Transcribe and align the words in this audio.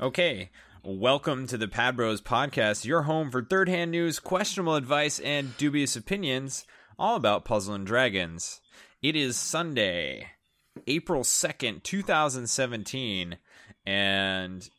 Okay, 0.00 0.50
welcome 0.84 1.48
to 1.48 1.58
the 1.58 1.66
Pad 1.66 1.96
Bros 1.96 2.20
podcast, 2.20 2.84
your 2.84 3.02
home 3.02 3.32
for 3.32 3.42
third 3.42 3.68
hand 3.68 3.90
news, 3.90 4.20
questionable 4.20 4.76
advice, 4.76 5.18
and 5.18 5.56
dubious 5.56 5.96
opinions, 5.96 6.64
all 7.00 7.16
about 7.16 7.44
Puzzle 7.44 7.74
and 7.74 7.84
Dragons. 7.84 8.60
It 9.02 9.16
is 9.16 9.36
Sunday, 9.36 10.28
April 10.86 11.24
2nd, 11.24 11.82
2017, 11.82 13.38
and 13.84 14.70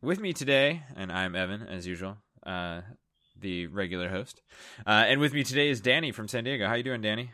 with 0.00 0.20
me 0.20 0.32
today, 0.32 0.84
and 0.96 1.12
I'm 1.12 1.36
Evan, 1.36 1.60
as 1.60 1.86
usual, 1.86 2.16
uh, 2.46 2.80
the 3.38 3.66
regular 3.66 4.08
host, 4.08 4.40
uh, 4.86 5.04
and 5.06 5.20
with 5.20 5.34
me 5.34 5.44
today 5.44 5.68
is 5.68 5.82
Danny 5.82 6.12
from 6.12 6.28
San 6.28 6.44
Diego. 6.44 6.66
How 6.66 6.76
you 6.76 6.82
doing, 6.82 7.02
Danny? 7.02 7.30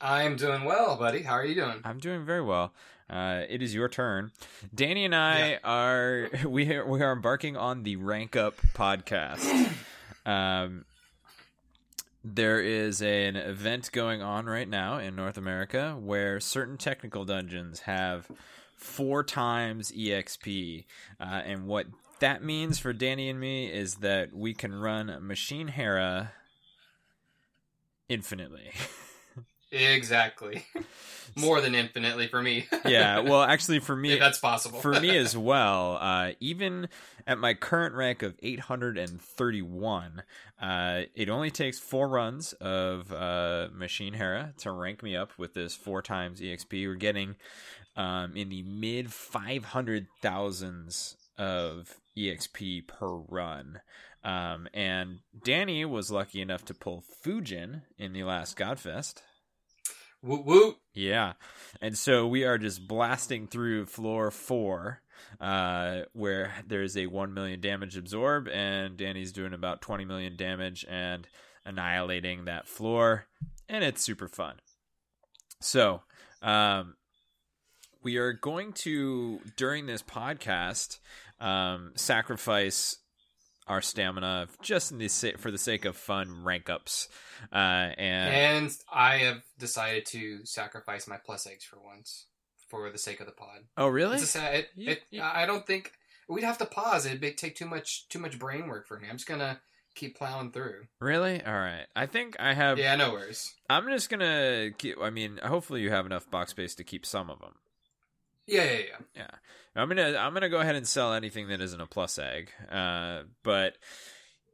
I'm 0.00 0.36
doing 0.36 0.64
well, 0.64 0.96
buddy. 0.96 1.20
How 1.20 1.34
are 1.34 1.44
you 1.44 1.54
doing? 1.54 1.82
I'm 1.84 1.98
doing 1.98 2.24
very 2.24 2.40
well. 2.40 2.72
Uh, 3.10 3.42
it 3.48 3.60
is 3.60 3.74
your 3.74 3.88
turn. 3.88 4.30
Danny 4.72 5.04
and 5.04 5.14
I 5.14 5.50
yeah. 5.50 5.58
are 5.64 6.30
we 6.46 6.72
are, 6.72 6.86
we 6.86 7.02
are 7.02 7.12
embarking 7.12 7.56
on 7.56 7.82
the 7.82 7.96
Rank 7.96 8.36
Up 8.36 8.56
podcast. 8.74 9.72
Um, 10.24 10.84
there 12.22 12.60
is 12.60 13.02
an 13.02 13.36
event 13.36 13.90
going 13.92 14.22
on 14.22 14.46
right 14.46 14.68
now 14.68 14.98
in 14.98 15.16
North 15.16 15.36
America 15.36 15.96
where 15.98 16.38
certain 16.38 16.76
technical 16.76 17.24
dungeons 17.24 17.80
have 17.80 18.28
four 18.76 19.24
times 19.24 19.90
EXP, 19.92 20.84
uh, 21.18 21.24
and 21.24 21.66
what 21.66 21.86
that 22.20 22.44
means 22.44 22.78
for 22.78 22.92
Danny 22.92 23.28
and 23.28 23.40
me 23.40 23.66
is 23.66 23.96
that 23.96 24.32
we 24.32 24.54
can 24.54 24.74
run 24.74 25.26
Machine 25.26 25.68
Hera 25.68 26.32
infinitely. 28.08 28.70
exactly. 29.72 30.66
More 31.36 31.60
than 31.60 31.74
infinitely 31.74 32.28
for 32.28 32.42
me. 32.42 32.66
yeah, 32.84 33.20
well, 33.20 33.42
actually, 33.42 33.78
for 33.78 33.96
me, 33.96 34.18
that's 34.18 34.38
possible. 34.38 34.80
for 34.80 35.00
me 35.00 35.16
as 35.16 35.36
well. 35.36 35.98
Uh, 36.00 36.32
even 36.40 36.88
at 37.26 37.38
my 37.38 37.54
current 37.54 37.94
rank 37.94 38.22
of 38.22 38.34
831, 38.42 40.22
uh, 40.60 41.00
it 41.14 41.28
only 41.28 41.50
takes 41.50 41.78
four 41.78 42.08
runs 42.08 42.52
of 42.54 43.12
uh, 43.12 43.68
Machine 43.72 44.14
Hera 44.14 44.54
to 44.58 44.72
rank 44.72 45.02
me 45.02 45.16
up 45.16 45.32
with 45.38 45.54
this 45.54 45.74
four 45.74 46.02
times 46.02 46.40
EXP. 46.40 46.86
We're 46.86 46.94
getting 46.94 47.36
um, 47.96 48.36
in 48.36 48.48
the 48.48 48.62
mid 48.62 49.12
500 49.12 50.06
thousands 50.22 51.16
of 51.38 51.96
EXP 52.16 52.86
per 52.86 53.08
run. 53.08 53.80
Um, 54.22 54.68
and 54.74 55.20
Danny 55.44 55.84
was 55.84 56.10
lucky 56.10 56.40
enough 56.42 56.64
to 56.66 56.74
pull 56.74 57.04
Fujin 57.24 57.82
in 57.98 58.12
the 58.12 58.24
last 58.24 58.56
Godfest. 58.56 59.22
Woo 60.22 60.42
woo. 60.42 60.76
Yeah. 60.92 61.34
And 61.80 61.96
so 61.96 62.26
we 62.26 62.44
are 62.44 62.58
just 62.58 62.86
blasting 62.86 63.46
through 63.46 63.86
floor 63.86 64.30
four, 64.30 65.00
uh, 65.40 66.02
where 66.12 66.52
there's 66.66 66.96
a 66.96 67.06
1 67.06 67.32
million 67.32 67.60
damage 67.60 67.96
absorb, 67.96 68.48
and 68.48 68.96
Danny's 68.96 69.32
doing 69.32 69.54
about 69.54 69.80
20 69.80 70.04
million 70.04 70.36
damage 70.36 70.84
and 70.88 71.26
annihilating 71.64 72.44
that 72.44 72.68
floor. 72.68 73.26
And 73.68 73.84
it's 73.84 74.02
super 74.02 74.28
fun. 74.28 74.56
So, 75.60 76.02
um, 76.42 76.96
we 78.02 78.16
are 78.16 78.32
going 78.32 78.72
to, 78.72 79.40
during 79.56 79.86
this 79.86 80.02
podcast, 80.02 80.98
um, 81.38 81.92
sacrifice 81.96 82.96
our 83.70 83.80
stamina 83.80 84.48
just 84.60 84.90
in 84.90 84.98
the 84.98 85.08
for 85.38 85.50
the 85.50 85.58
sake 85.58 85.84
of 85.84 85.96
fun 85.96 86.42
rank 86.42 86.68
ups. 86.68 87.08
Uh, 87.52 87.94
and 87.96 88.34
and 88.34 88.76
I 88.92 89.18
have 89.18 89.42
decided 89.58 90.06
to 90.06 90.44
sacrifice 90.44 91.06
my 91.06 91.16
plus 91.24 91.46
eggs 91.46 91.64
for 91.64 91.78
once 91.80 92.26
for 92.68 92.90
the 92.90 92.98
sake 92.98 93.20
of 93.20 93.26
the 93.26 93.32
pod. 93.32 93.60
Oh, 93.76 93.86
really? 93.86 94.16
It's 94.16 94.36
a, 94.36 94.58
it, 94.58 94.68
you, 94.74 94.90
it, 94.90 95.02
you... 95.10 95.22
I 95.22 95.46
don't 95.46 95.66
think 95.66 95.92
we'd 96.28 96.44
have 96.44 96.58
to 96.58 96.66
pause. 96.66 97.06
It'd 97.06 97.36
take 97.36 97.54
too 97.54 97.66
much 97.66 98.08
too 98.08 98.18
much 98.18 98.38
brain 98.38 98.66
work 98.66 98.88
for 98.88 98.98
me. 98.98 99.08
I'm 99.08 99.16
just 99.16 99.28
gonna 99.28 99.60
keep 99.94 100.18
plowing 100.18 100.50
through. 100.50 100.82
Really? 101.00 101.42
All 101.42 101.52
right. 101.52 101.86
I 101.94 102.06
think 102.06 102.36
I 102.40 102.54
have. 102.54 102.76
Yeah, 102.78 102.96
no 102.96 103.12
worries. 103.12 103.54
I'm 103.68 103.86
just 103.88 104.10
gonna. 104.10 104.70
Keep, 104.76 105.00
I 105.00 105.10
mean, 105.10 105.38
hopefully 105.42 105.80
you 105.80 105.90
have 105.90 106.06
enough 106.06 106.28
box 106.28 106.50
space 106.50 106.74
to 106.74 106.84
keep 106.84 107.06
some 107.06 107.30
of 107.30 107.38
them. 107.38 107.54
Yeah, 108.50 108.64
yeah, 108.64 108.78
yeah. 108.78 108.96
Yeah. 109.14 109.30
I'm 109.76 109.88
gonna 109.88 110.16
I'm 110.18 110.34
gonna 110.34 110.48
go 110.48 110.58
ahead 110.58 110.74
and 110.74 110.86
sell 110.86 111.14
anything 111.14 111.48
that 111.48 111.60
isn't 111.60 111.80
a 111.80 111.86
plus 111.86 112.18
egg. 112.18 112.50
Uh, 112.70 113.22
but 113.44 113.76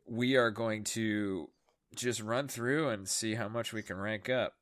we 0.06 0.36
are 0.36 0.50
going 0.50 0.84
to 0.84 1.48
just 1.94 2.20
run 2.20 2.46
through 2.46 2.90
and 2.90 3.08
see 3.08 3.34
how 3.34 3.48
much 3.48 3.72
we 3.72 3.82
can 3.82 3.96
rank 3.96 4.28
up. 4.28 4.52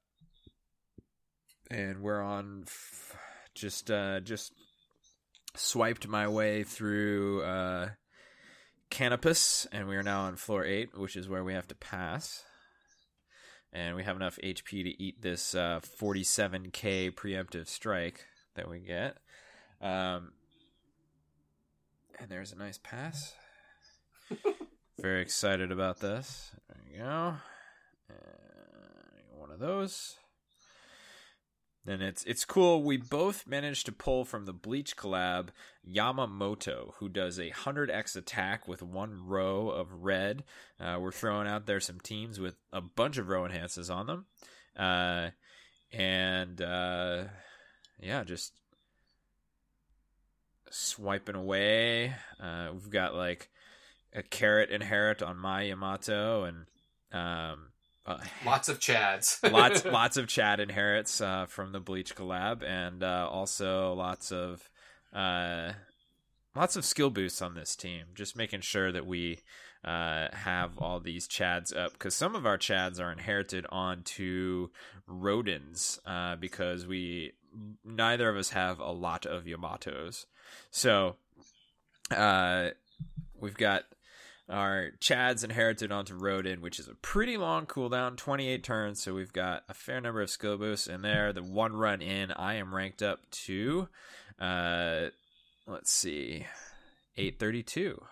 And 1.70 2.00
we're 2.00 2.22
on 2.22 2.64
f- 2.66 3.16
just 3.54 3.90
uh, 3.90 4.20
just 4.20 4.52
swiped 5.56 6.06
my 6.06 6.28
way 6.28 6.62
through 6.62 7.42
uh, 7.42 7.88
Canopus, 8.90 9.66
and 9.72 9.88
we 9.88 9.96
are 9.96 10.02
now 10.04 10.22
on 10.22 10.36
floor 10.36 10.64
eight, 10.64 10.96
which 10.96 11.16
is 11.16 11.28
where 11.28 11.42
we 11.42 11.54
have 11.54 11.66
to 11.68 11.74
pass. 11.74 12.44
And 13.72 13.96
we 13.96 14.04
have 14.04 14.14
enough 14.14 14.38
HP 14.44 14.84
to 14.84 15.02
eat 15.02 15.20
this 15.20 15.56
uh, 15.56 15.80
47k 16.00 17.12
preemptive 17.12 17.66
strike 17.66 18.24
that 18.54 18.68
we 18.68 18.78
get. 18.78 19.16
Um, 19.84 20.32
and 22.18 22.30
there's 22.30 22.52
a 22.52 22.56
nice 22.56 22.78
pass. 22.82 23.34
Very 24.98 25.20
excited 25.20 25.70
about 25.70 26.00
this. 26.00 26.52
There 26.68 26.78
you 26.90 26.98
go. 27.00 27.34
And 28.08 29.38
one 29.38 29.50
of 29.50 29.58
those. 29.58 30.16
And 31.86 32.02
it's 32.02 32.24
it's 32.24 32.46
cool. 32.46 32.82
We 32.82 32.96
both 32.96 33.46
managed 33.46 33.84
to 33.84 33.92
pull 33.92 34.24
from 34.24 34.46
the 34.46 34.54
Bleach 34.54 34.96
collab 34.96 35.48
Yamamoto, 35.86 36.94
who 36.96 37.10
does 37.10 37.38
a 37.38 37.50
hundred 37.50 37.90
X 37.90 38.16
attack 38.16 38.66
with 38.66 38.82
one 38.82 39.26
row 39.26 39.68
of 39.68 40.02
red. 40.02 40.44
Uh, 40.80 40.96
we're 40.98 41.12
throwing 41.12 41.46
out 41.46 41.66
there 41.66 41.80
some 41.80 42.00
teams 42.00 42.40
with 42.40 42.56
a 42.72 42.80
bunch 42.80 43.18
of 43.18 43.28
row 43.28 43.44
enhances 43.44 43.90
on 43.90 44.06
them, 44.06 44.24
uh, 44.78 45.28
and 45.92 46.62
uh, 46.62 47.24
yeah, 48.00 48.24
just 48.24 48.54
swiping 50.74 51.36
away. 51.36 52.14
Uh, 52.40 52.68
we've 52.72 52.90
got 52.90 53.14
like 53.14 53.48
a 54.12 54.22
carrot 54.22 54.70
inherit 54.70 55.22
on 55.22 55.38
my 55.38 55.62
Yamato 55.62 56.44
and 56.44 56.66
um, 57.12 57.68
uh, 58.06 58.18
lots 58.44 58.68
of 58.68 58.78
chads. 58.80 59.38
lots 59.52 59.84
lots 59.84 60.16
of 60.16 60.26
chad 60.26 60.60
inherits 60.60 61.20
uh, 61.20 61.46
from 61.46 61.72
the 61.72 61.80
bleach 61.80 62.14
collab 62.14 62.62
and 62.62 63.02
uh, 63.02 63.28
also 63.30 63.92
lots 63.94 64.32
of 64.32 64.68
uh, 65.14 65.72
lots 66.54 66.76
of 66.76 66.84
skill 66.84 67.10
boosts 67.10 67.40
on 67.40 67.54
this 67.54 67.76
team. 67.76 68.06
Just 68.14 68.36
making 68.36 68.60
sure 68.60 68.90
that 68.92 69.06
we 69.06 69.40
uh, 69.84 70.28
have 70.32 70.78
all 70.78 70.98
these 70.98 71.28
chads 71.28 71.76
up 71.76 71.92
because 71.92 72.14
some 72.14 72.34
of 72.34 72.46
our 72.46 72.58
chads 72.58 73.00
are 73.00 73.12
inherited 73.12 73.66
onto 73.70 74.68
Rodins 75.08 75.98
uh, 76.06 76.36
because 76.36 76.86
we 76.86 77.32
neither 77.84 78.28
of 78.28 78.36
us 78.36 78.50
have 78.50 78.80
a 78.80 78.90
lot 78.90 79.26
of 79.26 79.44
yamatos 79.44 80.24
so 80.70 81.16
uh, 82.10 82.70
we've 83.40 83.56
got 83.56 83.84
our 84.48 84.90
Chad's 85.00 85.42
inherited 85.42 85.90
onto 85.90 86.14
Rodin, 86.14 86.60
which 86.60 86.78
is 86.78 86.88
a 86.88 86.94
pretty 86.94 87.36
long 87.36 87.66
cooldown, 87.66 88.16
28 88.16 88.62
turns. 88.62 89.02
So 89.02 89.14
we've 89.14 89.32
got 89.32 89.64
a 89.68 89.74
fair 89.74 90.00
number 90.00 90.20
of 90.20 90.30
skill 90.30 90.58
boosts 90.58 90.86
in 90.86 91.02
there. 91.02 91.32
The 91.32 91.42
one 91.42 91.74
run 91.74 92.02
in, 92.02 92.30
I 92.32 92.54
am 92.54 92.74
ranked 92.74 93.02
up 93.02 93.20
to, 93.46 93.88
uh, 94.38 95.06
let's 95.66 95.92
see, 95.92 96.46
832. 97.16 98.02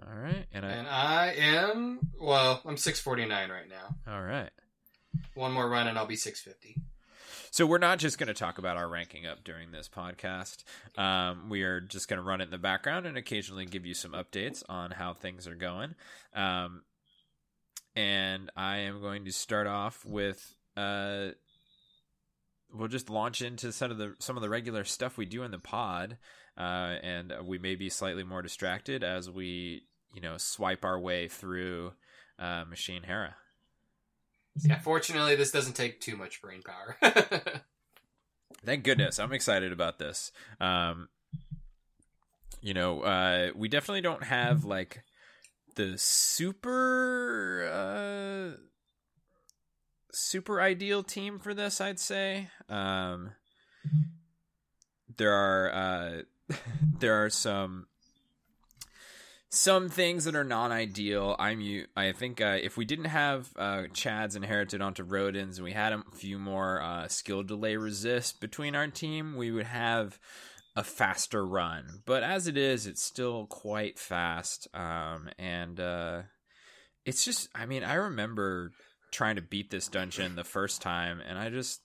All 0.00 0.14
right, 0.14 0.46
and 0.54 0.64
I 0.64 0.70
and 0.70 0.88
I 0.88 1.34
am 1.36 1.98
well. 2.18 2.62
I'm 2.64 2.78
649 2.78 3.50
right 3.50 3.68
now. 3.68 4.10
All 4.10 4.22
right, 4.22 4.50
one 5.34 5.52
more 5.52 5.68
run 5.68 5.86
and 5.86 5.98
I'll 5.98 6.06
be 6.06 6.16
650. 6.16 6.80
So 7.50 7.66
we're 7.66 7.78
not 7.78 7.98
just 7.98 8.18
going 8.18 8.28
to 8.28 8.34
talk 8.34 8.58
about 8.58 8.76
our 8.76 8.88
ranking 8.88 9.26
up 9.26 9.44
during 9.44 9.70
this 9.70 9.88
podcast. 9.88 10.64
Um, 10.98 11.48
we 11.48 11.62
are 11.62 11.80
just 11.80 12.08
going 12.08 12.18
to 12.18 12.22
run 12.22 12.40
it 12.40 12.44
in 12.44 12.50
the 12.50 12.58
background 12.58 13.06
and 13.06 13.16
occasionally 13.16 13.66
give 13.66 13.86
you 13.86 13.94
some 13.94 14.12
updates 14.12 14.62
on 14.68 14.90
how 14.90 15.14
things 15.14 15.46
are 15.46 15.54
going. 15.54 15.94
Um, 16.34 16.82
and 17.96 18.50
I 18.56 18.78
am 18.78 19.00
going 19.00 19.24
to 19.24 19.32
start 19.32 19.66
off 19.66 20.04
with. 20.04 20.54
Uh, 20.76 21.30
we'll 22.72 22.88
just 22.88 23.10
launch 23.10 23.42
into 23.42 23.72
some 23.72 23.90
of 23.90 23.98
the 23.98 24.14
some 24.18 24.36
of 24.36 24.42
the 24.42 24.48
regular 24.48 24.84
stuff 24.84 25.16
we 25.16 25.26
do 25.26 25.42
in 25.42 25.50
the 25.50 25.58
pod, 25.58 26.16
uh, 26.56 26.96
and 27.02 27.32
we 27.44 27.58
may 27.58 27.74
be 27.74 27.88
slightly 27.88 28.22
more 28.22 28.42
distracted 28.42 29.02
as 29.02 29.28
we 29.28 29.82
you 30.14 30.20
know 30.20 30.36
swipe 30.36 30.84
our 30.84 30.98
way 30.98 31.28
through 31.28 31.92
uh, 32.38 32.64
Machine 32.68 33.02
Hera. 33.02 33.36
Yeah, 34.64 34.78
fortunately, 34.78 35.36
this 35.36 35.50
doesn't 35.50 35.74
take 35.74 36.00
too 36.00 36.16
much 36.16 36.40
brain 36.42 36.62
power. 36.62 36.96
Thank 38.64 38.84
goodness. 38.84 39.18
I'm 39.18 39.32
excited 39.32 39.72
about 39.72 39.98
this. 39.98 40.32
Um, 40.60 41.08
you 42.60 42.74
know, 42.74 43.02
uh, 43.02 43.50
we 43.54 43.68
definitely 43.68 44.00
don't 44.00 44.24
have 44.24 44.64
like 44.64 45.04
the 45.76 45.96
super 45.96 47.68
uh, 47.72 48.56
super 50.12 50.60
ideal 50.60 51.02
team 51.02 51.38
for 51.38 51.54
this. 51.54 51.80
I'd 51.80 52.00
say 52.00 52.48
um, 52.68 53.32
there 55.16 55.32
are 55.32 55.72
uh, 55.72 56.54
there 56.98 57.24
are 57.24 57.30
some 57.30 57.86
some 59.50 59.88
things 59.88 60.24
that 60.24 60.36
are 60.36 60.44
non-ideal. 60.44 61.34
I'm. 61.38 61.86
I 61.96 62.12
think 62.12 62.40
uh, 62.40 62.58
if 62.62 62.76
we 62.76 62.84
didn't 62.84 63.06
have 63.06 63.48
uh, 63.56 63.84
Chads 63.92 64.36
inherited 64.36 64.82
onto 64.82 65.04
Rodins 65.04 65.56
and 65.56 65.64
we 65.64 65.72
had 65.72 65.92
a 65.92 66.02
few 66.14 66.38
more 66.38 66.82
uh, 66.82 67.08
skill 67.08 67.42
delay 67.42 67.76
resist 67.76 68.40
between 68.40 68.74
our 68.74 68.88
team, 68.88 69.36
we 69.36 69.50
would 69.50 69.66
have 69.66 70.18
a 70.76 70.84
faster 70.84 71.46
run. 71.46 72.02
But 72.04 72.22
as 72.22 72.46
it 72.46 72.56
is, 72.56 72.86
it's 72.86 73.02
still 73.02 73.46
quite 73.46 73.98
fast. 73.98 74.68
Um, 74.74 75.30
and 75.38 75.80
uh, 75.80 76.22
it's 77.04 77.24
just, 77.24 77.48
I 77.54 77.66
mean, 77.66 77.82
I 77.82 77.94
remember 77.94 78.72
trying 79.10 79.36
to 79.36 79.42
beat 79.42 79.70
this 79.70 79.88
dungeon 79.88 80.36
the 80.36 80.44
first 80.44 80.82
time, 80.82 81.20
and 81.26 81.38
I 81.38 81.48
just, 81.48 81.80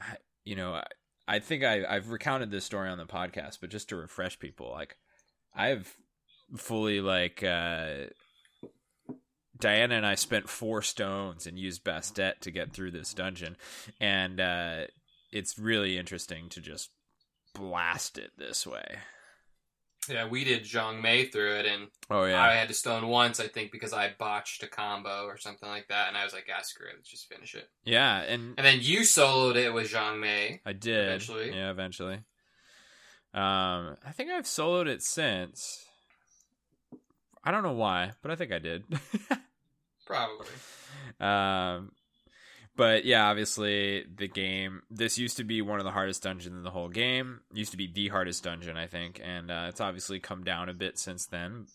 I, 0.00 0.16
you 0.44 0.56
know, 0.56 0.74
I, 0.74 0.84
I 1.28 1.38
think 1.38 1.62
I, 1.62 1.84
I've 1.88 2.10
recounted 2.10 2.50
this 2.50 2.64
story 2.64 2.88
on 2.88 2.98
the 2.98 3.06
podcast, 3.06 3.58
but 3.60 3.70
just 3.70 3.88
to 3.90 3.96
refresh 3.96 4.40
people, 4.40 4.70
like 4.70 4.96
I've 5.54 5.96
fully 6.56 7.00
like 7.00 7.42
uh 7.42 8.06
Diana 9.58 9.96
and 9.96 10.06
I 10.06 10.14
spent 10.14 10.48
four 10.48 10.80
stones 10.82 11.46
and 11.46 11.58
used 11.58 11.84
Bastet 11.84 12.40
to 12.40 12.50
get 12.50 12.72
through 12.72 12.92
this 12.92 13.12
dungeon, 13.12 13.56
and 14.00 14.40
uh, 14.40 14.84
it's 15.32 15.58
really 15.58 15.98
interesting 15.98 16.48
to 16.50 16.60
just 16.62 16.88
blast 17.54 18.16
it 18.16 18.30
this 18.38 18.66
way. 18.66 18.98
Yeah, 20.08 20.26
we 20.26 20.44
did 20.44 20.62
Zhang 20.64 21.02
Mei 21.02 21.26
through 21.26 21.56
it, 21.56 21.66
and 21.66 21.88
Oh 22.08 22.24
yeah, 22.24 22.40
I 22.42 22.52
had 22.54 22.68
to 22.68 22.74
stone 22.74 23.08
once, 23.08 23.38
I 23.38 23.48
think, 23.48 23.70
because 23.70 23.92
I 23.92 24.14
botched 24.18 24.62
a 24.62 24.66
combo 24.66 25.24
or 25.24 25.36
something 25.36 25.68
like 25.68 25.88
that, 25.88 26.08
and 26.08 26.16
I 26.16 26.24
was 26.24 26.32
like, 26.32 26.46
ah, 26.50 26.62
screw 26.62 26.86
it, 26.88 26.94
let's 26.96 27.10
just 27.10 27.28
finish 27.28 27.54
it. 27.54 27.68
yeah, 27.84 28.22
and 28.22 28.54
And 28.56 28.66
then 28.66 28.78
you 28.80 29.00
soloed 29.00 29.56
it 29.56 29.74
with 29.74 29.92
Zhang 29.92 30.20
Mei. 30.20 30.62
I 30.64 30.72
did 30.72 31.04
eventually. 31.04 31.50
Yeah, 31.54 31.70
eventually. 31.70 32.14
Um, 33.34 33.96
I 34.06 34.12
think 34.14 34.30
I've 34.30 34.44
soloed 34.44 34.86
it 34.86 35.02
since. 35.02 35.84
I 37.42 37.50
don't 37.50 37.62
know 37.62 37.72
why, 37.72 38.12
but 38.22 38.30
I 38.30 38.36
think 38.36 38.52
I 38.52 38.58
did. 38.58 38.84
Probably. 40.06 40.46
um, 41.20 41.92
but 42.76 43.04
yeah, 43.04 43.28
obviously 43.28 44.04
the 44.14 44.28
game. 44.28 44.82
This 44.90 45.18
used 45.18 45.36
to 45.36 45.44
be 45.44 45.60
one 45.62 45.78
of 45.80 45.84
the 45.84 45.90
hardest 45.90 46.22
dungeons 46.22 46.56
in 46.56 46.62
the 46.62 46.70
whole 46.70 46.88
game. 46.88 47.40
Used 47.52 47.72
to 47.72 47.76
be 47.76 47.90
the 47.92 48.08
hardest 48.08 48.42
dungeon, 48.42 48.76
I 48.76 48.86
think, 48.86 49.20
and 49.22 49.50
uh, 49.50 49.66
it's 49.68 49.80
obviously 49.80 50.18
come 50.18 50.44
down 50.44 50.68
a 50.68 50.74
bit 50.74 50.98
since 50.98 51.26
then. 51.26 51.66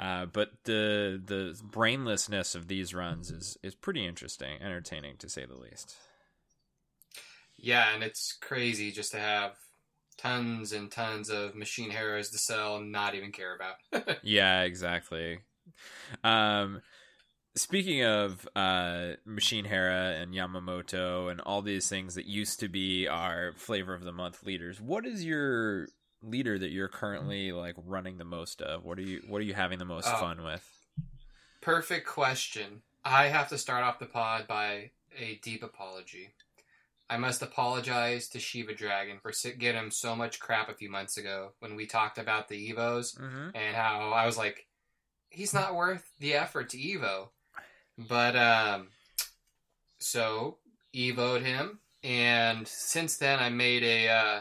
Uh, 0.00 0.26
but 0.26 0.50
the 0.64 1.20
the 1.24 1.56
brainlessness 1.70 2.54
of 2.54 2.68
these 2.68 2.94
runs 2.94 3.30
is 3.30 3.56
is 3.62 3.74
pretty 3.74 4.06
interesting, 4.06 4.60
entertaining 4.60 5.16
to 5.18 5.28
say 5.28 5.44
the 5.44 5.56
least. 5.56 5.94
Yeah, 7.56 7.94
and 7.94 8.02
it's 8.02 8.32
crazy 8.32 8.90
just 8.90 9.12
to 9.12 9.18
have 9.18 9.52
tons 10.18 10.72
and 10.72 10.90
tons 10.90 11.30
of 11.30 11.54
machine 11.54 11.90
Heras 11.90 12.30
to 12.30 12.38
sell 12.38 12.76
and 12.76 12.92
not 12.92 13.14
even 13.14 13.32
care 13.32 13.54
about. 13.54 14.18
yeah, 14.22 14.62
exactly. 14.62 15.38
Um, 16.24 16.82
speaking 17.54 18.04
of 18.04 18.46
uh, 18.56 19.12
Machine 19.24 19.64
Hera 19.64 20.16
and 20.20 20.34
Yamamoto 20.34 21.30
and 21.30 21.40
all 21.40 21.62
these 21.62 21.88
things 21.88 22.14
that 22.16 22.26
used 22.26 22.60
to 22.60 22.68
be 22.68 23.06
our 23.08 23.52
flavor 23.56 23.94
of 23.94 24.04
the 24.04 24.12
month 24.12 24.44
leaders, 24.44 24.80
what 24.80 25.06
is 25.06 25.24
your 25.24 25.86
leader 26.22 26.58
that 26.58 26.70
you're 26.70 26.88
currently 26.88 27.52
like 27.52 27.76
running 27.86 28.18
the 28.18 28.24
most 28.24 28.60
of? 28.60 28.84
What 28.84 28.98
are 28.98 29.02
you 29.02 29.22
What 29.28 29.38
are 29.38 29.44
you 29.44 29.54
having 29.54 29.78
the 29.78 29.84
most 29.84 30.08
Oh. 30.10 30.16
fun 30.16 30.42
with? 30.42 30.68
Perfect 31.60 32.06
question. 32.06 32.82
I 33.04 33.28
have 33.28 33.48
to 33.50 33.58
start 33.58 33.84
off 33.84 33.98
the 33.98 34.06
pod 34.06 34.46
by 34.48 34.90
a 35.16 35.36
deep 35.42 35.62
apology. 35.62 36.30
I 37.10 37.16
must 37.16 37.42
apologize 37.42 38.28
to 38.30 38.38
Shiva 38.38 38.74
Dragon 38.74 39.18
for 39.22 39.32
getting 39.58 39.80
him 39.80 39.90
so 39.90 40.14
much 40.14 40.40
crap 40.40 40.68
a 40.68 40.74
few 40.74 40.90
months 40.90 41.16
ago 41.16 41.52
when 41.60 41.74
we 41.74 41.86
talked 41.86 42.18
about 42.18 42.48
the 42.48 42.72
Evos 42.72 43.18
Mm-hmm. 43.18 43.50
and 43.54 43.76
how 43.76 44.10
I 44.10 44.26
was 44.26 44.36
like, 44.36 44.66
he's 45.30 45.54
not 45.54 45.74
worth 45.74 46.10
the 46.20 46.34
effort 46.34 46.68
to 46.70 46.78
Evo. 46.78 47.28
But, 47.96 48.36
um, 48.36 48.88
so 49.98 50.58
Evoed 50.94 51.42
him, 51.42 51.80
and 52.02 52.66
since 52.66 53.16
then 53.16 53.38
I 53.40 53.48
made 53.50 53.82
a, 53.82 54.08
uh, 54.08 54.40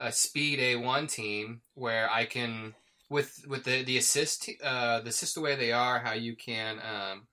a 0.00 0.12
speed 0.12 0.58
A1 0.58 1.10
team 1.10 1.60
where 1.74 2.10
I 2.10 2.24
can, 2.24 2.74
with, 3.08 3.44
with 3.46 3.64
the, 3.64 3.82
the 3.82 3.98
assist, 3.98 4.48
uh, 4.64 5.00
the 5.00 5.10
assist 5.10 5.34
the 5.34 5.40
way 5.42 5.56
they 5.56 5.72
are, 5.72 5.98
how 5.98 6.12
you 6.14 6.34
can, 6.36 6.78
um, 6.78 7.26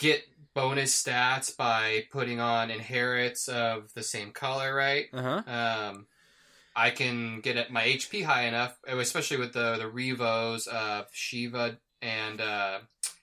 get 0.00 0.24
bonus 0.54 1.00
stats 1.00 1.56
by 1.56 2.04
putting 2.10 2.40
on 2.40 2.70
inherits 2.70 3.48
of 3.48 3.92
the 3.94 4.02
same 4.02 4.32
color, 4.32 4.74
right? 4.74 5.06
Uh 5.12 5.22
huh. 5.22 5.42
um, 5.46 6.06
I 6.74 6.90
can 6.90 7.40
get 7.40 7.56
it, 7.56 7.70
my 7.70 7.82
HP 7.84 8.24
high 8.24 8.44
enough, 8.44 8.76
especially 8.88 9.36
with 9.36 9.52
the 9.52 9.76
the 9.76 9.88
Revos 9.88 10.66
of 10.66 11.06
Shiva 11.12 11.78
and 12.02 12.40
uh, 12.40 12.78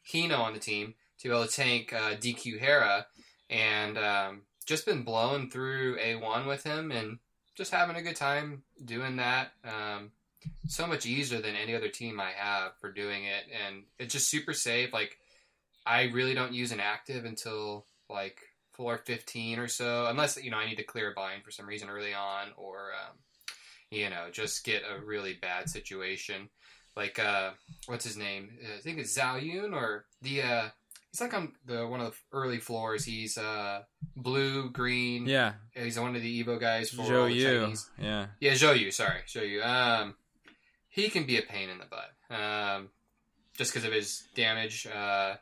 Hino 0.09 0.39
on 0.39 0.53
the 0.53 0.59
team, 0.59 0.93
to 1.19 1.27
be 1.27 1.33
able 1.33 1.45
to 1.45 1.51
tank 1.51 1.91
uh, 1.91 2.15
DQ 2.15 2.59
Hera, 2.59 3.07
and 3.49 3.97
um, 3.97 4.41
just 4.65 4.85
been 4.85 5.03
blowing 5.03 5.49
through 5.49 5.97
A1 5.97 6.47
with 6.47 6.63
him 6.63 6.91
and 6.91 7.17
just 7.55 7.71
having 7.71 7.95
a 7.95 8.03
good 8.03 8.15
time 8.15 8.63
doing 8.83 9.15
that. 9.15 9.51
Um, 9.65 10.11
so 10.67 10.85
much 10.85 11.05
easier 11.05 11.41
than 11.41 11.55
any 11.55 11.75
other 11.75 11.89
team 11.89 12.19
I 12.19 12.31
have 12.37 12.73
for 12.79 12.91
doing 12.91 13.23
it, 13.25 13.45
and 13.65 13.83
it's 13.97 14.13
just 14.13 14.29
super 14.29 14.53
safe. 14.53 14.93
Like 14.93 15.17
I 15.87 16.03
really 16.13 16.33
don't 16.33 16.53
use 16.53 16.71
an 16.71 16.79
active 16.79 17.25
until 17.25 17.85
like 18.09 18.39
floor 18.73 18.97
15 18.97 19.59
or 19.59 19.67
so, 19.67 20.05
unless 20.07 20.41
you 20.41 20.51
know 20.51 20.57
I 20.57 20.67
need 20.67 20.75
to 20.75 20.83
clear 20.83 21.11
a 21.11 21.13
bind 21.13 21.43
for 21.43 21.51
some 21.51 21.65
reason 21.65 21.89
early 21.89 22.13
on, 22.13 22.47
or 22.57 22.91
um, 22.91 23.17
you 23.89 24.09
know 24.09 24.27
just 24.31 24.65
get 24.65 24.83
a 24.83 25.03
really 25.03 25.33
bad 25.33 25.69
situation. 25.69 26.49
Like 26.95 27.19
uh, 27.19 27.51
what's 27.85 28.05
his 28.05 28.17
name? 28.17 28.49
I 28.75 28.81
think 28.81 28.99
it's 28.99 29.17
Zhao 29.17 29.41
Yun 29.41 29.73
or 29.73 30.05
the 30.21 30.41
uh, 30.41 30.69
he's 31.11 31.21
like 31.21 31.33
on 31.33 31.53
the 31.65 31.87
one 31.87 32.01
of 32.01 32.11
the 32.11 32.37
early 32.37 32.59
floors. 32.59 33.05
He's 33.05 33.37
uh, 33.37 33.83
blue 34.15 34.69
green. 34.69 35.25
Yeah, 35.25 35.53
He's 35.73 35.99
one 35.99 36.15
of 36.15 36.21
the 36.21 36.43
Evo 36.43 36.59
guys 36.59 36.89
for 36.89 37.05
the 37.05 37.33
you. 37.33 37.73
Yeah. 37.99 38.27
Yeah, 38.39 38.51
Zhou 38.53 38.91
sorry, 38.93 39.21
Zhou 39.27 39.63
Um, 39.65 40.15
he 40.89 41.09
can 41.09 41.25
be 41.25 41.37
a 41.37 41.43
pain 41.43 41.69
in 41.69 41.77
the 41.77 41.85
butt. 41.85 42.35
Um, 42.35 42.89
just 43.55 43.73
because 43.73 43.87
of 43.87 43.93
his 43.93 44.23
damage, 44.35 44.87
uh, 44.87 44.97
uh, 44.97 45.35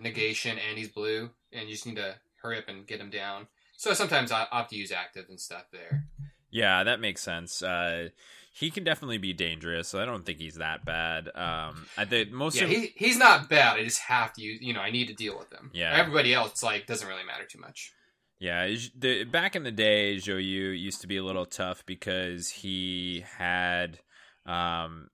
negation, 0.00 0.58
and 0.58 0.78
he's 0.78 0.88
blue, 0.88 1.30
and 1.52 1.68
you 1.68 1.74
just 1.74 1.86
need 1.86 1.96
to 1.96 2.16
hurry 2.42 2.58
up 2.58 2.68
and 2.68 2.86
get 2.86 3.00
him 3.00 3.10
down. 3.10 3.46
So 3.76 3.94
sometimes 3.94 4.30
I 4.32 4.46
opt 4.50 4.70
to 4.70 4.76
use 4.76 4.92
active 4.92 5.26
and 5.28 5.40
stuff 5.40 5.64
there. 5.72 6.06
Yeah, 6.50 6.84
that 6.84 7.00
makes 7.00 7.22
sense. 7.22 7.62
Uh, 7.62 8.08
he 8.52 8.70
can 8.70 8.84
definitely 8.84 9.18
be 9.18 9.32
dangerous. 9.32 9.88
So 9.88 10.00
I 10.00 10.04
don't 10.04 10.24
think 10.26 10.38
he's 10.38 10.56
that 10.56 10.84
bad. 10.84 11.28
Um, 11.34 11.86
I 11.96 12.04
think 12.04 12.30
most 12.30 12.56
Yeah, 12.56 12.64
of 12.64 12.70
he, 12.70 12.92
he's 12.94 13.16
not 13.16 13.48
bad. 13.48 13.78
I 13.78 13.84
just 13.84 14.00
have 14.00 14.32
to 14.34 14.42
use, 14.42 14.60
you 14.60 14.74
know, 14.74 14.80
I 14.80 14.90
need 14.90 15.08
to 15.08 15.14
deal 15.14 15.38
with 15.38 15.50
him. 15.52 15.70
Yeah. 15.72 15.96
Everybody 15.96 16.34
else, 16.34 16.62
like, 16.62 16.86
doesn't 16.86 17.08
really 17.08 17.24
matter 17.24 17.44
too 17.44 17.58
much. 17.58 17.92
Yeah, 18.38 18.74
the, 18.98 19.24
back 19.24 19.54
in 19.54 19.62
the 19.62 19.70
day, 19.70 20.16
Zhou 20.16 20.34
Yu 20.34 20.70
used 20.70 21.00
to 21.02 21.06
be 21.06 21.16
a 21.16 21.24
little 21.24 21.46
tough 21.46 21.86
because 21.86 22.48
he 22.48 23.24
had, 23.38 24.00
um, 24.46 25.10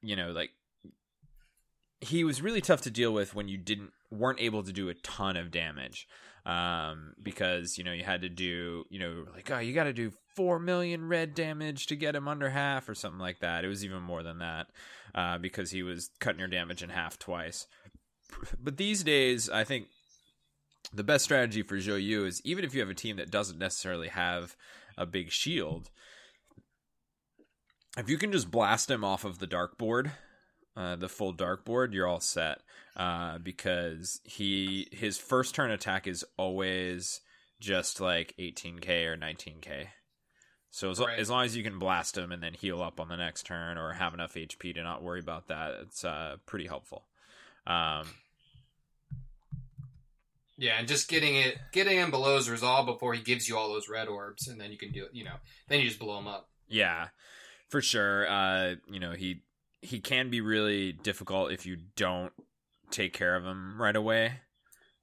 you 0.00 0.14
know, 0.14 0.30
like 0.30 0.50
he 2.00 2.24
was 2.24 2.42
really 2.42 2.60
tough 2.60 2.82
to 2.82 2.90
deal 2.90 3.12
with 3.12 3.34
when 3.34 3.48
you 3.48 3.58
didn't 3.58 3.92
weren't 4.10 4.40
able 4.40 4.62
to 4.62 4.72
do 4.72 4.88
a 4.88 4.94
ton 4.94 5.36
of 5.36 5.50
damage, 5.50 6.06
um, 6.44 7.14
because 7.22 7.78
you 7.78 7.84
know 7.84 7.92
you 7.92 8.04
had 8.04 8.22
to 8.22 8.28
do, 8.28 8.84
you 8.90 8.98
know, 8.98 9.26
like 9.34 9.50
oh 9.50 9.58
you 9.58 9.72
got 9.72 9.84
to 9.84 9.92
do 9.92 10.12
four 10.34 10.58
million 10.58 11.08
red 11.08 11.34
damage 11.34 11.86
to 11.86 11.96
get 11.96 12.14
him 12.14 12.28
under 12.28 12.50
half 12.50 12.88
or 12.88 12.94
something 12.94 13.20
like 13.20 13.40
that. 13.40 13.64
It 13.64 13.68
was 13.68 13.84
even 13.84 14.02
more 14.02 14.22
than 14.22 14.38
that, 14.38 14.66
uh, 15.14 15.38
because 15.38 15.70
he 15.70 15.82
was 15.82 16.10
cutting 16.20 16.40
your 16.40 16.48
damage 16.48 16.82
in 16.82 16.90
half 16.90 17.18
twice. 17.18 17.66
But 18.62 18.76
these 18.76 19.02
days, 19.02 19.48
I 19.48 19.64
think 19.64 19.86
the 20.92 21.04
best 21.04 21.24
strategy 21.24 21.62
for 21.62 21.76
Zhou 21.76 22.02
Yu 22.02 22.26
is 22.26 22.42
even 22.44 22.64
if 22.64 22.74
you 22.74 22.80
have 22.80 22.90
a 22.90 22.94
team 22.94 23.16
that 23.16 23.30
doesn't 23.30 23.58
necessarily 23.58 24.08
have 24.08 24.56
a 24.98 25.06
big 25.06 25.30
shield, 25.30 25.90
if 27.96 28.10
you 28.10 28.18
can 28.18 28.32
just 28.32 28.50
blast 28.50 28.90
him 28.90 29.04
off 29.04 29.24
of 29.24 29.38
the 29.38 29.46
dark 29.46 29.78
board, 29.78 30.12
uh, 30.76 30.96
the 30.96 31.08
full 31.08 31.32
dark 31.32 31.64
board, 31.64 31.92
you're 31.94 32.06
all 32.06 32.20
set. 32.20 32.58
Uh, 32.96 33.36
because 33.38 34.20
he 34.24 34.88
his 34.92 35.18
first 35.18 35.54
turn 35.54 35.70
attack 35.70 36.06
is 36.06 36.24
always 36.38 37.20
just 37.60 38.00
like 38.00 38.34
18k 38.38 39.06
or 39.06 39.16
19k. 39.16 39.88
So 40.70 40.90
as, 40.90 40.98
Right. 41.00 41.18
as 41.18 41.28
long 41.30 41.44
as 41.44 41.56
you 41.56 41.62
can 41.62 41.78
blast 41.78 42.16
him 42.18 42.32
and 42.32 42.42
then 42.42 42.52
heal 42.54 42.82
up 42.82 42.98
on 43.00 43.08
the 43.08 43.16
next 43.16 43.44
turn 43.46 43.76
or 43.78 43.92
have 43.94 44.12
enough 44.14 44.34
HP 44.34 44.74
to 44.74 44.82
not 44.82 45.02
worry 45.02 45.20
about 45.20 45.48
that, 45.48 45.72
it's 45.82 46.04
uh, 46.04 46.36
pretty 46.46 46.66
helpful. 46.66 47.04
Um, 47.66 48.06
Yeah, 50.58 50.78
and 50.78 50.88
just 50.88 51.08
getting 51.08 51.36
it, 51.36 51.58
getting 51.72 51.98
him 51.98 52.10
below 52.10 52.36
his 52.36 52.48
resolve 52.48 52.86
before 52.86 53.12
he 53.12 53.22
gives 53.22 53.46
you 53.48 53.58
all 53.58 53.68
those 53.68 53.90
red 53.90 54.08
orbs, 54.08 54.48
and 54.48 54.58
then 54.58 54.72
you 54.72 54.78
can 54.78 54.90
do 54.90 55.04
it, 55.04 55.10
you 55.12 55.22
know, 55.24 55.34
then 55.68 55.80
you 55.80 55.86
just 55.88 55.98
blow 56.00 56.18
him 56.18 56.26
up. 56.26 56.48
Yeah, 56.66 57.08
for 57.68 57.82
sure. 57.82 58.26
Uh, 58.28 58.76
you 58.90 58.98
know, 58.98 59.12
he 59.12 59.42
he 59.86 60.00
can 60.00 60.30
be 60.30 60.40
really 60.40 60.92
difficult 60.92 61.52
if 61.52 61.64
you 61.64 61.76
don't 61.94 62.32
take 62.90 63.12
care 63.12 63.36
of 63.36 63.44
him 63.44 63.80
right 63.80 63.96
away. 63.96 64.40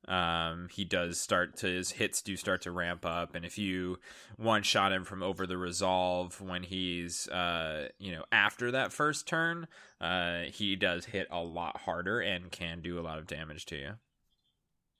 um, 0.07 0.67
he 0.69 0.83
does 0.83 1.19
start 1.19 1.55
to 1.57 1.67
his 1.67 1.91
hits 1.91 2.21
do 2.21 2.35
start 2.35 2.61
to 2.63 2.71
ramp 2.71 3.05
up, 3.05 3.35
and 3.35 3.45
if 3.45 3.57
you 3.57 3.99
one 4.37 4.63
shot 4.63 4.91
him 4.91 5.05
from 5.05 5.23
over 5.23 5.47
the 5.47 5.57
resolve 5.57 6.41
when 6.41 6.63
he's 6.63 7.27
uh, 7.29 7.87
you 7.99 8.11
know 8.11 8.23
after 8.31 8.71
that 8.71 8.91
first 8.91 9.27
turn, 9.27 9.67
uh, 10.01 10.41
he 10.51 10.75
does 10.75 11.05
hit 11.05 11.27
a 11.31 11.39
lot 11.39 11.77
harder 11.77 12.19
and 12.19 12.51
can 12.51 12.81
do 12.81 12.99
a 12.99 13.01
lot 13.01 13.17
of 13.17 13.27
damage 13.27 13.65
to 13.67 13.77
you. 13.77 13.91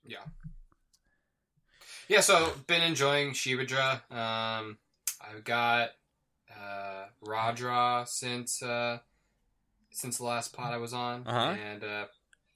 Yeah. 0.06 0.24
Yeah, 2.08 2.20
so 2.20 2.52
been 2.66 2.82
enjoying 2.82 3.32
Shivadra. 3.32 4.00
Um, 4.10 4.78
I've 5.20 5.42
got 5.44 5.90
uh, 6.50 7.04
Radra 7.24 8.06
since 8.06 8.62
uh, 8.62 8.98
since 9.94 10.18
the 10.18 10.24
last 10.24 10.52
pod 10.52 10.74
I 10.74 10.78
was 10.78 10.92
on, 10.92 11.26
Uh-huh. 11.26 11.56
and 11.58 11.84
uh, 11.84 12.06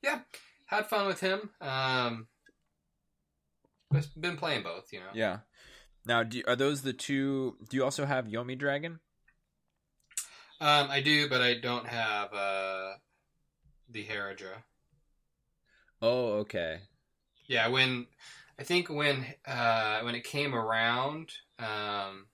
yeah, 0.02 0.20
had 0.66 0.86
fun 0.86 1.06
with 1.06 1.20
him. 1.20 1.50
Um, 1.60 2.26
been 4.18 4.36
playing 4.36 4.62
both, 4.64 4.92
you 4.92 5.00
know. 5.00 5.06
Yeah. 5.14 5.38
Now, 6.04 6.22
do, 6.22 6.42
are 6.46 6.56
those 6.56 6.82
the 6.82 6.92
two? 6.92 7.56
Do 7.68 7.76
you 7.76 7.84
also 7.84 8.04
have 8.06 8.26
Yomi 8.26 8.58
Dragon? 8.58 9.00
Um, 10.60 10.90
I 10.90 11.00
do, 11.00 11.28
but 11.28 11.40
I 11.40 11.54
don't 11.54 11.86
have 11.86 12.32
uh, 12.34 12.92
the 13.88 14.04
Heradra. 14.04 14.64
Oh, 16.02 16.32
okay. 16.40 16.80
Yeah, 17.46 17.68
when 17.68 18.06
I 18.58 18.64
think 18.64 18.90
when 18.90 19.24
uh, 19.46 20.00
when 20.00 20.14
it 20.14 20.24
came 20.24 20.54
around, 20.54 21.30
um, 21.58 22.26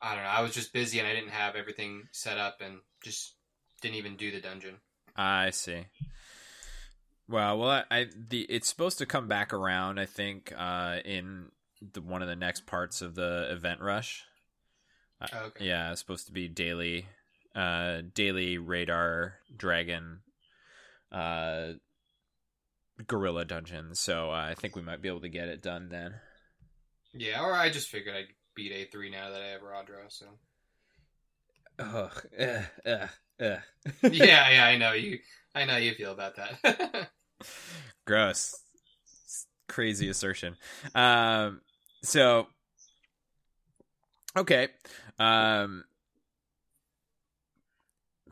I 0.00 0.14
don't 0.14 0.22
know. 0.24 0.30
I 0.30 0.42
was 0.42 0.52
just 0.54 0.72
busy 0.72 0.98
and 0.98 1.08
I 1.08 1.12
didn't 1.14 1.30
have 1.30 1.56
everything 1.56 2.04
set 2.12 2.38
up 2.38 2.60
and 2.60 2.78
just 3.02 3.34
didn't 3.84 3.96
even 3.98 4.16
do 4.16 4.30
the 4.32 4.40
dungeon. 4.40 4.76
I 5.14 5.50
see. 5.50 5.86
Well, 7.28 7.58
well, 7.58 7.70
I, 7.70 7.84
I 7.90 8.06
the 8.28 8.40
it's 8.42 8.68
supposed 8.68 8.98
to 8.98 9.06
come 9.06 9.28
back 9.28 9.52
around. 9.52 10.00
I 10.00 10.06
think 10.06 10.52
uh, 10.56 10.96
in 11.04 11.50
the, 11.92 12.00
one 12.00 12.22
of 12.22 12.28
the 12.28 12.34
next 12.36 12.66
parts 12.66 13.02
of 13.02 13.14
the 13.14 13.46
event 13.50 13.80
rush. 13.80 14.24
Uh, 15.20 15.28
Okay. 15.46 15.66
Yeah, 15.66 15.92
it's 15.92 16.00
supposed 16.00 16.26
to 16.26 16.32
be 16.32 16.48
daily, 16.48 17.06
uh, 17.54 18.00
daily 18.14 18.58
radar 18.58 19.34
dragon, 19.54 20.20
uh, 21.12 21.72
guerrilla 23.06 23.44
dungeon. 23.44 23.94
So 23.94 24.30
uh, 24.30 24.46
I 24.50 24.54
think 24.54 24.74
we 24.74 24.82
might 24.82 25.02
be 25.02 25.08
able 25.08 25.20
to 25.20 25.28
get 25.28 25.48
it 25.48 25.62
done 25.62 25.88
then. 25.90 26.14
Yeah, 27.12 27.42
or 27.42 27.52
I 27.52 27.70
just 27.70 27.88
figured 27.88 28.16
I'd 28.16 28.34
beat 28.56 28.72
A 28.72 28.90
three 28.90 29.10
now 29.10 29.30
that 29.30 29.42
I 29.42 29.48
have 29.48 29.60
Radra. 29.62 30.08
So 30.08 30.26
Ugh, 31.78 32.26
ugh, 32.38 32.48
ugh, 32.48 32.64
ugh. 32.86 33.08
yeah, 33.40 33.60
yeah, 34.02 34.64
I 34.64 34.76
know 34.76 34.92
you. 34.92 35.18
I 35.54 35.64
know 35.64 35.76
you 35.76 35.94
feel 35.94 36.12
about 36.12 36.36
that. 36.36 37.10
Gross. 38.06 38.60
Crazy 39.68 40.08
assertion. 40.08 40.56
Um 40.94 41.60
so 42.02 42.48
okay. 44.36 44.68
Um 45.18 45.84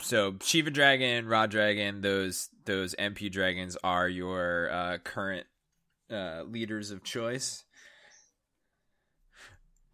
so 0.01 0.35
Shiva 0.43 0.71
Dragon, 0.71 1.27
Ra 1.27 1.47
Dragon, 1.47 2.01
those 2.01 2.49
those 2.65 2.95
MP 2.97 3.31
dragons 3.31 3.77
are 3.83 4.09
your 4.09 4.71
uh 4.71 4.99
current 4.99 5.47
uh 6.11 6.43
leaders 6.43 6.91
of 6.91 7.03
choice. 7.03 7.65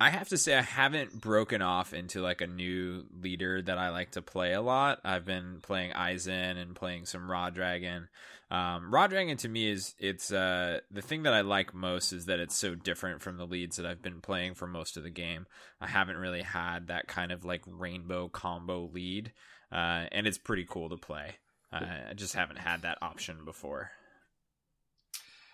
I 0.00 0.10
have 0.10 0.28
to 0.28 0.38
say 0.38 0.56
I 0.56 0.62
haven't 0.62 1.20
broken 1.20 1.60
off 1.60 1.92
into 1.92 2.20
like 2.22 2.40
a 2.40 2.46
new 2.46 3.06
leader 3.20 3.60
that 3.62 3.78
I 3.78 3.90
like 3.90 4.12
to 4.12 4.22
play 4.22 4.52
a 4.52 4.60
lot. 4.60 5.00
I've 5.04 5.24
been 5.24 5.58
playing 5.60 5.90
Aizen 5.90 6.56
and 6.56 6.76
playing 6.76 7.06
some 7.06 7.28
Ra 7.28 7.50
Dragon. 7.50 8.08
Um, 8.48 8.94
Ra 8.94 9.08
Dragon 9.08 9.36
to 9.38 9.48
me 9.48 9.68
is 9.68 9.96
it's 9.98 10.32
uh, 10.32 10.80
the 10.92 11.02
thing 11.02 11.24
that 11.24 11.34
I 11.34 11.40
like 11.40 11.74
most 11.74 12.12
is 12.12 12.26
that 12.26 12.38
it's 12.38 12.56
so 12.56 12.76
different 12.76 13.22
from 13.22 13.38
the 13.38 13.46
leads 13.46 13.76
that 13.76 13.86
I've 13.86 14.00
been 14.00 14.20
playing 14.20 14.54
for 14.54 14.68
most 14.68 14.96
of 14.96 15.02
the 15.02 15.10
game. 15.10 15.46
I 15.80 15.88
haven't 15.88 16.16
really 16.16 16.42
had 16.42 16.86
that 16.86 17.08
kind 17.08 17.32
of 17.32 17.44
like 17.44 17.62
rainbow 17.66 18.28
combo 18.28 18.88
lead, 18.92 19.32
uh, 19.72 20.06
and 20.12 20.28
it's 20.28 20.38
pretty 20.38 20.64
cool 20.68 20.90
to 20.90 20.96
play. 20.96 21.34
Uh, 21.72 21.84
I 22.10 22.14
just 22.14 22.34
haven't 22.34 22.58
had 22.58 22.82
that 22.82 22.98
option 23.02 23.44
before. 23.44 23.90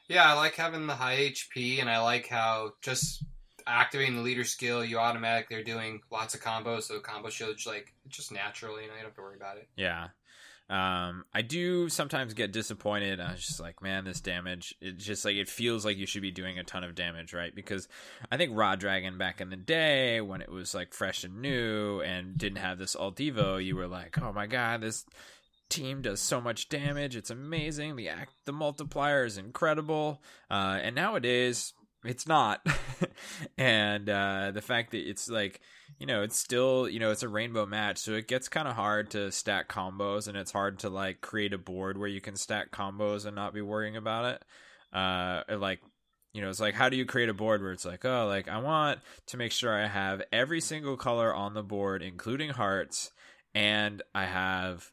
yeah, 0.06 0.30
I 0.30 0.34
like 0.34 0.54
having 0.54 0.86
the 0.86 0.94
high 0.94 1.16
HP, 1.16 1.80
and 1.80 1.88
I 1.88 2.00
like 2.02 2.28
how 2.28 2.72
just 2.82 3.24
activating 3.66 4.16
the 4.16 4.22
leader 4.22 4.44
skill, 4.44 4.84
you 4.84 4.98
automatically 4.98 5.56
are 5.56 5.64
doing 5.64 6.00
lots 6.10 6.34
of 6.34 6.40
combos. 6.40 6.84
So 6.84 7.00
combo 7.00 7.30
shields 7.30 7.66
like 7.66 7.92
just 8.08 8.32
naturally, 8.32 8.82
you 8.82 8.88
know, 8.88 8.94
you 8.94 9.00
don't 9.00 9.08
have 9.08 9.16
to 9.16 9.22
worry 9.22 9.36
about 9.36 9.56
it. 9.56 9.68
Yeah. 9.76 10.08
Um, 10.70 11.26
I 11.34 11.42
do 11.42 11.90
sometimes 11.90 12.32
get 12.32 12.52
disappointed. 12.52 13.20
I 13.20 13.32
was 13.32 13.44
just 13.44 13.60
like, 13.60 13.82
man, 13.82 14.04
this 14.04 14.20
damage. 14.20 14.74
It 14.80 14.96
just 14.96 15.24
like 15.24 15.36
it 15.36 15.48
feels 15.48 15.84
like 15.84 15.98
you 15.98 16.06
should 16.06 16.22
be 16.22 16.30
doing 16.30 16.58
a 16.58 16.64
ton 16.64 16.84
of 16.84 16.94
damage, 16.94 17.34
right? 17.34 17.54
Because 17.54 17.86
I 18.32 18.38
think 18.38 18.52
Ra 18.54 18.74
Dragon 18.74 19.18
back 19.18 19.42
in 19.42 19.50
the 19.50 19.56
day 19.56 20.22
when 20.22 20.40
it 20.40 20.50
was 20.50 20.74
like 20.74 20.94
fresh 20.94 21.22
and 21.22 21.42
new 21.42 22.00
and 22.00 22.38
didn't 22.38 22.58
have 22.58 22.78
this 22.78 22.96
alt 22.96 23.16
Evo, 23.16 23.62
you 23.62 23.76
were 23.76 23.86
like, 23.86 24.20
oh 24.22 24.32
my 24.32 24.46
god, 24.46 24.80
this 24.80 25.04
team 25.68 26.00
does 26.00 26.20
so 26.20 26.40
much 26.40 26.70
damage. 26.70 27.14
It's 27.14 27.30
amazing. 27.30 27.96
The 27.96 28.08
act, 28.08 28.32
the 28.46 28.52
multiplier 28.52 29.26
is 29.26 29.36
incredible. 29.36 30.22
Uh, 30.50 30.78
and 30.82 30.94
nowadays, 30.94 31.74
it's 32.04 32.26
not. 32.26 32.66
and 33.58 34.08
uh, 34.08 34.50
the 34.52 34.62
fact 34.62 34.92
that 34.92 35.08
it's 35.08 35.28
like, 35.28 35.60
you 35.98 36.06
know, 36.06 36.22
it's 36.22 36.38
still, 36.38 36.88
you 36.88 37.00
know, 37.00 37.10
it's 37.10 37.22
a 37.22 37.28
rainbow 37.28 37.66
match, 37.66 37.98
so 37.98 38.12
it 38.12 38.28
gets 38.28 38.48
kind 38.48 38.68
of 38.68 38.74
hard 38.74 39.10
to 39.10 39.30
stack 39.30 39.68
combos, 39.68 40.28
and 40.28 40.36
it's 40.36 40.52
hard 40.52 40.78
to 40.80 40.88
like 40.88 41.20
create 41.20 41.52
a 41.52 41.58
board 41.58 41.98
where 41.98 42.08
you 42.08 42.20
can 42.20 42.36
stack 42.36 42.70
combos 42.70 43.26
and 43.26 43.36
not 43.36 43.54
be 43.54 43.62
worrying 43.62 43.96
about 43.96 44.24
it. 44.34 44.44
Uh, 44.96 45.42
like, 45.56 45.80
you 46.32 46.40
know, 46.40 46.50
it's 46.50 46.60
like, 46.60 46.74
how 46.74 46.88
do 46.88 46.96
you 46.96 47.04
create 47.04 47.28
a 47.28 47.34
board 47.34 47.62
where 47.62 47.72
it's 47.72 47.84
like, 47.84 48.04
oh, 48.04 48.26
like 48.26 48.48
I 48.48 48.58
want 48.58 49.00
to 49.26 49.36
make 49.36 49.52
sure 49.52 49.72
I 49.72 49.86
have 49.86 50.22
every 50.32 50.60
single 50.60 50.96
color 50.96 51.34
on 51.34 51.54
the 51.54 51.62
board, 51.62 52.02
including 52.02 52.50
hearts, 52.50 53.10
and 53.54 54.02
I 54.14 54.24
have 54.24 54.90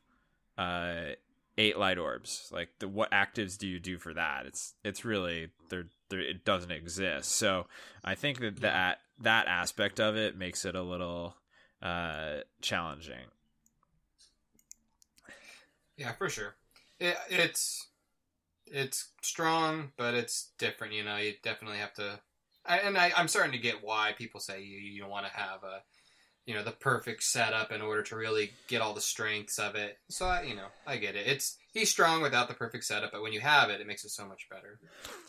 uh 0.58 1.14
eight 1.58 1.78
light 1.78 1.98
orbs 1.98 2.50
like 2.52 2.70
the 2.80 2.88
what 2.88 3.12
actives 3.12 3.58
do 3.58 3.68
you 3.68 3.80
do 3.80 3.98
for 3.98 4.14
that 4.14 4.46
it's 4.46 4.74
it's 4.84 5.04
really 5.04 5.50
there 5.70 5.86
it 6.12 6.44
doesn't 6.46 6.72
exist 6.72 7.32
so 7.32 7.66
i 8.04 8.16
think 8.16 8.40
that 8.40 8.62
that 8.62 9.00
that 9.20 9.48
aspect 9.48 10.00
of 10.00 10.16
it 10.16 10.38
makes 10.38 10.66
it 10.66 10.76
a 10.76 10.82
little 10.82 11.36
uh 11.82 12.38
challenging 12.62 13.26
Yeah, 15.98 16.14
for 16.14 16.30
sure. 16.30 16.56
It, 17.00 17.16
it's 17.30 17.88
it's 18.66 19.12
strong, 19.22 19.92
but 19.98 20.16
it's 20.16 20.52
different. 20.58 20.94
You 20.94 21.04
know, 21.04 21.18
you 21.18 21.34
definitely 21.44 21.78
have 21.78 21.94
to. 21.96 22.20
I, 22.66 22.80
and 22.80 22.98
I, 22.98 23.12
I'm 23.16 23.28
starting 23.28 23.52
to 23.52 23.58
get 23.58 23.84
why 23.84 24.14
people 24.18 24.40
say 24.40 24.64
you 24.64 24.80
you 24.80 25.08
want 25.08 25.28
to 25.28 25.32
have 25.32 25.64
a, 25.64 25.84
you 26.46 26.56
know, 26.56 26.64
the 26.64 26.72
perfect 26.72 27.24
setup 27.24 27.72
in 27.72 27.82
order 27.82 28.02
to 28.04 28.16
really 28.16 28.52
get 28.68 28.82
all 28.82 28.94
the 28.94 29.02
strengths 29.02 29.60
of 29.60 29.76
it. 29.76 30.00
So 30.10 30.26
I, 30.26 30.42
you 30.44 30.56
know, 30.56 30.68
I 30.88 30.98
get 30.98 31.16
it. 31.16 31.28
It's 31.28 31.58
he's 31.74 31.90
strong 31.90 32.22
without 32.22 32.48
the 32.48 32.54
perfect 32.54 32.84
setup, 32.84 33.12
but 33.12 33.22
when 33.22 33.34
you 33.34 33.40
have 33.42 33.70
it, 33.70 33.80
it 33.80 33.88
makes 33.88 34.04
it 34.04 34.10
so 34.10 34.26
much 34.26 34.48
better. 34.50 34.80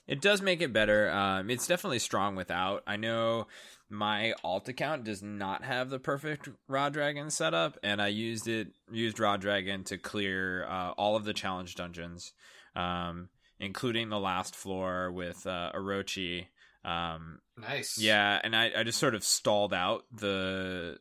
It 0.06 0.20
does 0.20 0.40
make 0.40 0.62
it 0.62 0.72
better. 0.72 1.10
Um, 1.10 1.50
it's 1.50 1.66
definitely 1.66 1.98
strong 1.98 2.34
without. 2.34 2.82
I 2.86 2.96
know 2.96 3.46
my 3.90 4.34
alt 4.42 4.68
account 4.68 5.04
does 5.04 5.22
not 5.22 5.64
have 5.64 5.90
the 5.90 5.98
perfect 5.98 6.48
Ra 6.66 6.88
Dragon 6.88 7.30
setup, 7.30 7.78
and 7.82 8.00
I 8.00 8.08
used 8.08 8.48
it 8.48 8.68
used 8.90 9.20
Ra 9.20 9.36
Dragon 9.36 9.84
to 9.84 9.98
clear 9.98 10.66
uh, 10.66 10.92
all 10.92 11.14
of 11.14 11.24
the 11.24 11.34
challenge 11.34 11.74
dungeons, 11.74 12.32
um, 12.74 13.28
including 13.60 14.08
the 14.08 14.18
last 14.18 14.56
floor 14.56 15.12
with 15.12 15.46
uh, 15.46 15.72
Orochi. 15.74 16.46
Um, 16.84 17.38
Nice. 17.56 17.96
yeah, 17.98 18.40
and 18.42 18.56
I, 18.56 18.70
I 18.78 18.82
just 18.82 18.98
sort 18.98 19.14
of 19.14 19.22
stalled 19.22 19.72
out 19.72 20.04
the 20.12 20.98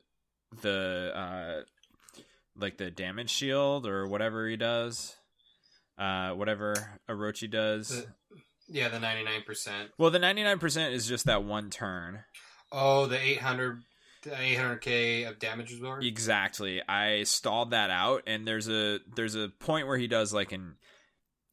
the 0.62 1.12
uh, 1.16 2.22
like 2.58 2.78
the 2.78 2.92
damage 2.92 3.30
shield 3.32 3.88
or 3.88 4.08
whatever 4.08 4.48
he 4.48 4.58
does, 4.58 5.16
uh, 5.98 6.32
whatever 6.32 7.00
Orochi 7.10 7.50
does. 7.50 7.90
The- 7.90 8.08
Yeah, 8.68 8.90
the 8.90 9.00
ninety 9.00 9.24
nine 9.24 9.42
percent. 9.46 9.90
Well, 9.98 10.12
the 10.12 10.20
99% 10.20 10.92
is 10.94 11.08
just 11.08 11.26
that 11.26 11.44
one 11.44 11.70
turn. 11.70 12.24
Oh, 12.72 13.06
the 13.08 13.20
eight 13.20 13.40
hundred. 13.40 13.82
The 14.24 14.30
800k 14.30 15.28
of 15.28 15.40
damage 15.40 15.74
absorbed. 15.74 16.06
Exactly. 16.06 16.80
I 16.88 17.24
stalled 17.24 17.72
that 17.72 17.90
out 17.90 18.22
and 18.28 18.48
there's 18.48 18.70
a 18.70 19.00
there's 19.16 19.34
a 19.34 19.50
point 19.60 19.88
where 19.88 19.98
he 19.98 20.06
does 20.06 20.32
like 20.32 20.52
an 20.52 20.76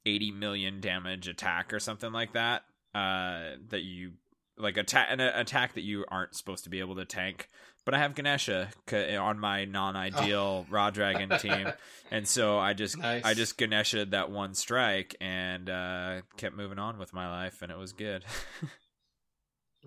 80 0.04 0.32
million 0.32 0.82
damage 0.82 1.28
attack 1.28 1.72
or 1.72 1.80
something 1.80 2.12
like 2.12 2.34
that. 2.34 2.64
Uh 2.98 3.56
that 3.68 3.82
you 3.82 4.12
like 4.56 4.76
attack 4.76 5.08
an 5.10 5.20
attack 5.20 5.74
that 5.74 5.82
you 5.82 6.04
aren't 6.08 6.34
supposed 6.34 6.64
to 6.64 6.70
be 6.70 6.80
able 6.80 6.96
to 6.96 7.04
tank. 7.04 7.48
But 7.84 7.94
I 7.94 7.98
have 7.98 8.14
Ganesha 8.14 8.68
on 8.92 9.38
my 9.38 9.64
non-ideal 9.64 10.66
Ra 10.70 10.90
Dragon 10.90 11.30
team, 11.38 11.72
and 12.10 12.28
so 12.28 12.58
I 12.58 12.74
just 12.74 12.98
Nice. 12.98 13.24
I 13.24 13.32
just 13.34 13.56
Ganesha 13.56 14.04
that 14.06 14.30
one 14.30 14.54
strike 14.54 15.16
and 15.20 15.70
uh, 15.70 16.20
kept 16.36 16.54
moving 16.54 16.78
on 16.78 16.98
with 16.98 17.14
my 17.14 17.28
life, 17.30 17.62
and 17.62 17.72
it 17.72 17.78
was 17.78 17.92
good. 17.92 18.24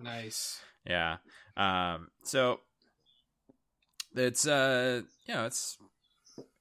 Nice. 0.02 0.60
Yeah. 0.86 1.18
Um, 1.56 2.08
so 2.24 2.60
it's 4.14 4.46
uh 4.46 5.02
you 5.26 5.34
know, 5.34 5.46
it's 5.46 5.78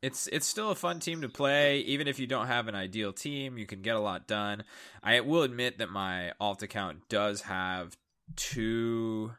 it's 0.01 0.27
it's 0.27 0.47
still 0.47 0.71
a 0.71 0.75
fun 0.75 0.99
team 0.99 1.21
to 1.21 1.29
play. 1.29 1.79
Even 1.81 2.07
if 2.07 2.19
you 2.19 2.27
don't 2.27 2.47
have 2.47 2.67
an 2.67 2.75
ideal 2.75 3.13
team, 3.13 3.57
you 3.57 3.65
can 3.65 3.81
get 3.81 3.95
a 3.95 3.99
lot 3.99 4.27
done. 4.27 4.63
I 5.03 5.19
will 5.19 5.43
admit 5.43 5.77
that 5.77 5.89
my 5.89 6.33
alt 6.39 6.63
account 6.63 7.07
does 7.09 7.41
have 7.41 7.95
two 8.35 9.31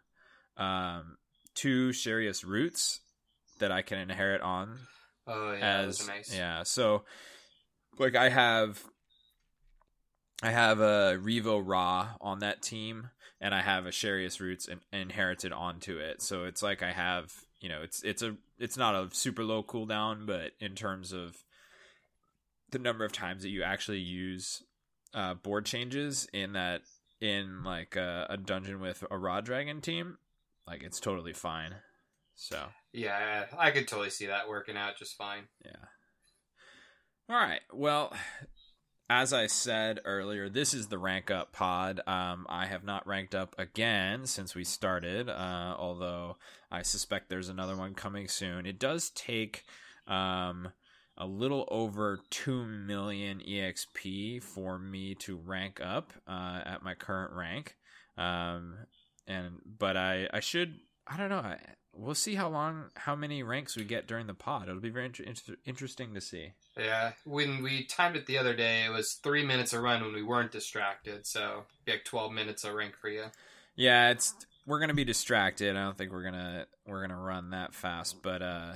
um, 0.57 1.17
two 1.55 1.91
Sherias 1.91 2.45
Roots 2.47 3.01
that 3.59 3.73
I 3.73 3.83
can 3.83 3.99
inherit 3.99 4.41
on. 4.41 4.79
Oh 5.27 5.53
yeah, 5.53 5.81
as 5.81 6.07
nice. 6.07 6.35
yeah, 6.35 6.63
so 6.63 7.05
like 7.99 8.17
I 8.17 8.29
have 8.29 8.83
I 10.43 10.51
have 10.51 10.81
a 10.81 11.19
Revo 11.21 11.63
Ra 11.65 12.11
on 12.21 12.41
that 12.41 12.63
team, 12.63 13.11
and 13.41 13.55
I 13.55 13.63
have 13.63 13.87
a 13.87 13.91
Sherias 13.91 14.41
Roots 14.41 14.69
in, 14.69 14.81
inherited 14.93 15.53
onto 15.53 15.99
it. 15.99 16.23
So 16.23 16.45
it's 16.45 16.63
like 16.63 16.83
I 16.83 16.93
have 16.93 17.33
you 17.61 17.69
know 17.69 17.83
it's 17.83 18.03
it's 18.03 18.23
a 18.23 18.37
it's 18.63 18.77
not 18.77 18.95
a 18.95 19.09
super 19.13 19.43
low 19.43 19.63
cooldown, 19.65 20.25
but 20.25 20.53
in 20.61 20.77
terms 20.77 21.13
of 21.13 21.37
the 22.71 22.79
number 22.79 23.05
of 23.05 23.11
times 23.13 23.43
that 23.43 23.49
you 23.51 23.65
actually 23.65 23.99
use 23.99 24.63
uh, 25.13 25.35
board 25.35 25.67
changes 25.67 26.29
in 26.33 26.53
that 26.53 26.83
in 27.21 27.65
like 27.65 27.97
a, 27.97 28.27
a 28.31 28.37
dungeon 28.37 28.81
with 28.81 29.03
a 29.11 29.19
Ra 29.19 29.41
dragon 29.41 29.81
team, 29.81 30.19
like 30.67 30.85
it's 30.85 31.01
totally 31.01 31.33
fine. 31.33 31.75
So 32.37 32.69
Yeah, 32.93 33.47
I 33.59 33.73
could 33.73 33.89
totally 33.89 34.11
see 34.11 34.27
that 34.27 34.49
working 34.49 34.77
out 34.77 34.97
just 34.97 35.17
fine. 35.17 35.49
yeah. 35.65 35.73
All 37.29 37.37
right. 37.37 37.61
Well, 37.73 38.15
as 39.13 39.35
I 39.35 39.47
said 39.47 40.01
earlier, 40.07 40.49
this 40.49 40.73
is 40.73 40.89
the 40.89 40.97
rank 40.97 41.31
up 41.31 41.53
pod. 41.53 42.01
Um, 42.07 42.47
I 42.49 42.65
have 42.65 42.83
not 42.83 43.07
ranked 43.07 43.35
up 43.35 43.55
again 43.59 44.25
since 44.25 44.55
we 44.55 44.65
started, 44.65 45.29
uh, 45.29 45.75
although 45.79 46.39
I 46.71 46.81
suspect 46.81 47.29
there's 47.29 47.51
another 47.51 47.77
one 47.77 47.93
coming 47.93 48.27
soon. 48.27 48.65
It 48.65 48.79
does 48.79 49.11
take 49.11 49.65
um, 50.07 50.71
a 51.19 51.27
little 51.27 51.69
over 51.71 52.21
2 52.31 52.65
million 52.65 53.43
EXP 53.47 54.43
for 54.43 54.79
me 54.79 55.15
to 55.17 55.37
rank 55.37 55.79
up 55.85 56.15
uh, 56.27 56.63
at 56.65 56.83
my 56.83 56.95
current 56.95 57.35
rank. 57.35 57.77
Um, 58.17 58.79
and 59.27 59.59
but 59.79 59.95
I, 59.95 60.27
I 60.33 60.41
should 60.41 60.81
I 61.07 61.19
don't 61.19 61.29
know 61.29 61.37
I, 61.37 61.59
we'll 61.95 62.15
see 62.15 62.35
how 62.35 62.49
long 62.49 62.91
how 62.95 63.15
many 63.15 63.43
ranks 63.43 63.77
we 63.77 63.85
get 63.85 64.07
during 64.07 64.27
the 64.27 64.35
pod. 64.35 64.69
It'll 64.69 64.81
be 64.81 64.91
very 64.91 65.07
inter- 65.07 65.25
inter- 65.25 65.57
interesting 65.65 66.15
to 66.15 66.21
see. 66.21 66.53
Yeah, 66.77 67.13
when 67.25 67.63
we 67.63 67.85
timed 67.85 68.17
it 68.17 68.27
the 68.27 68.39
other 68.39 68.55
day, 68.55 68.85
it 68.85 68.91
was 68.91 69.15
three 69.15 69.45
minutes 69.45 69.73
a 69.73 69.81
run 69.81 70.03
when 70.03 70.15
we 70.15 70.23
weren't 70.23 70.53
distracted. 70.53 71.27
So 71.27 71.65
be 71.85 71.93
like 71.93 72.05
twelve 72.05 72.33
minutes 72.33 72.65
a 72.65 72.75
rank 72.75 72.95
for 73.01 73.09
you. 73.09 73.25
Yeah, 73.77 74.11
it's 74.11 74.35
we're 74.67 74.81
gonna 74.81 74.95
be 74.95 75.05
distracted. 75.05 75.77
I 75.77 75.85
don't 75.85 75.99
think 75.99 76.13
we're 76.13 76.25
gonna 76.25 76.67
we're 76.87 77.03
gonna 77.07 77.21
run 77.21 77.51
that 77.51 77.75
fast, 77.75 78.23
but 78.23 78.43
uh, 78.43 78.73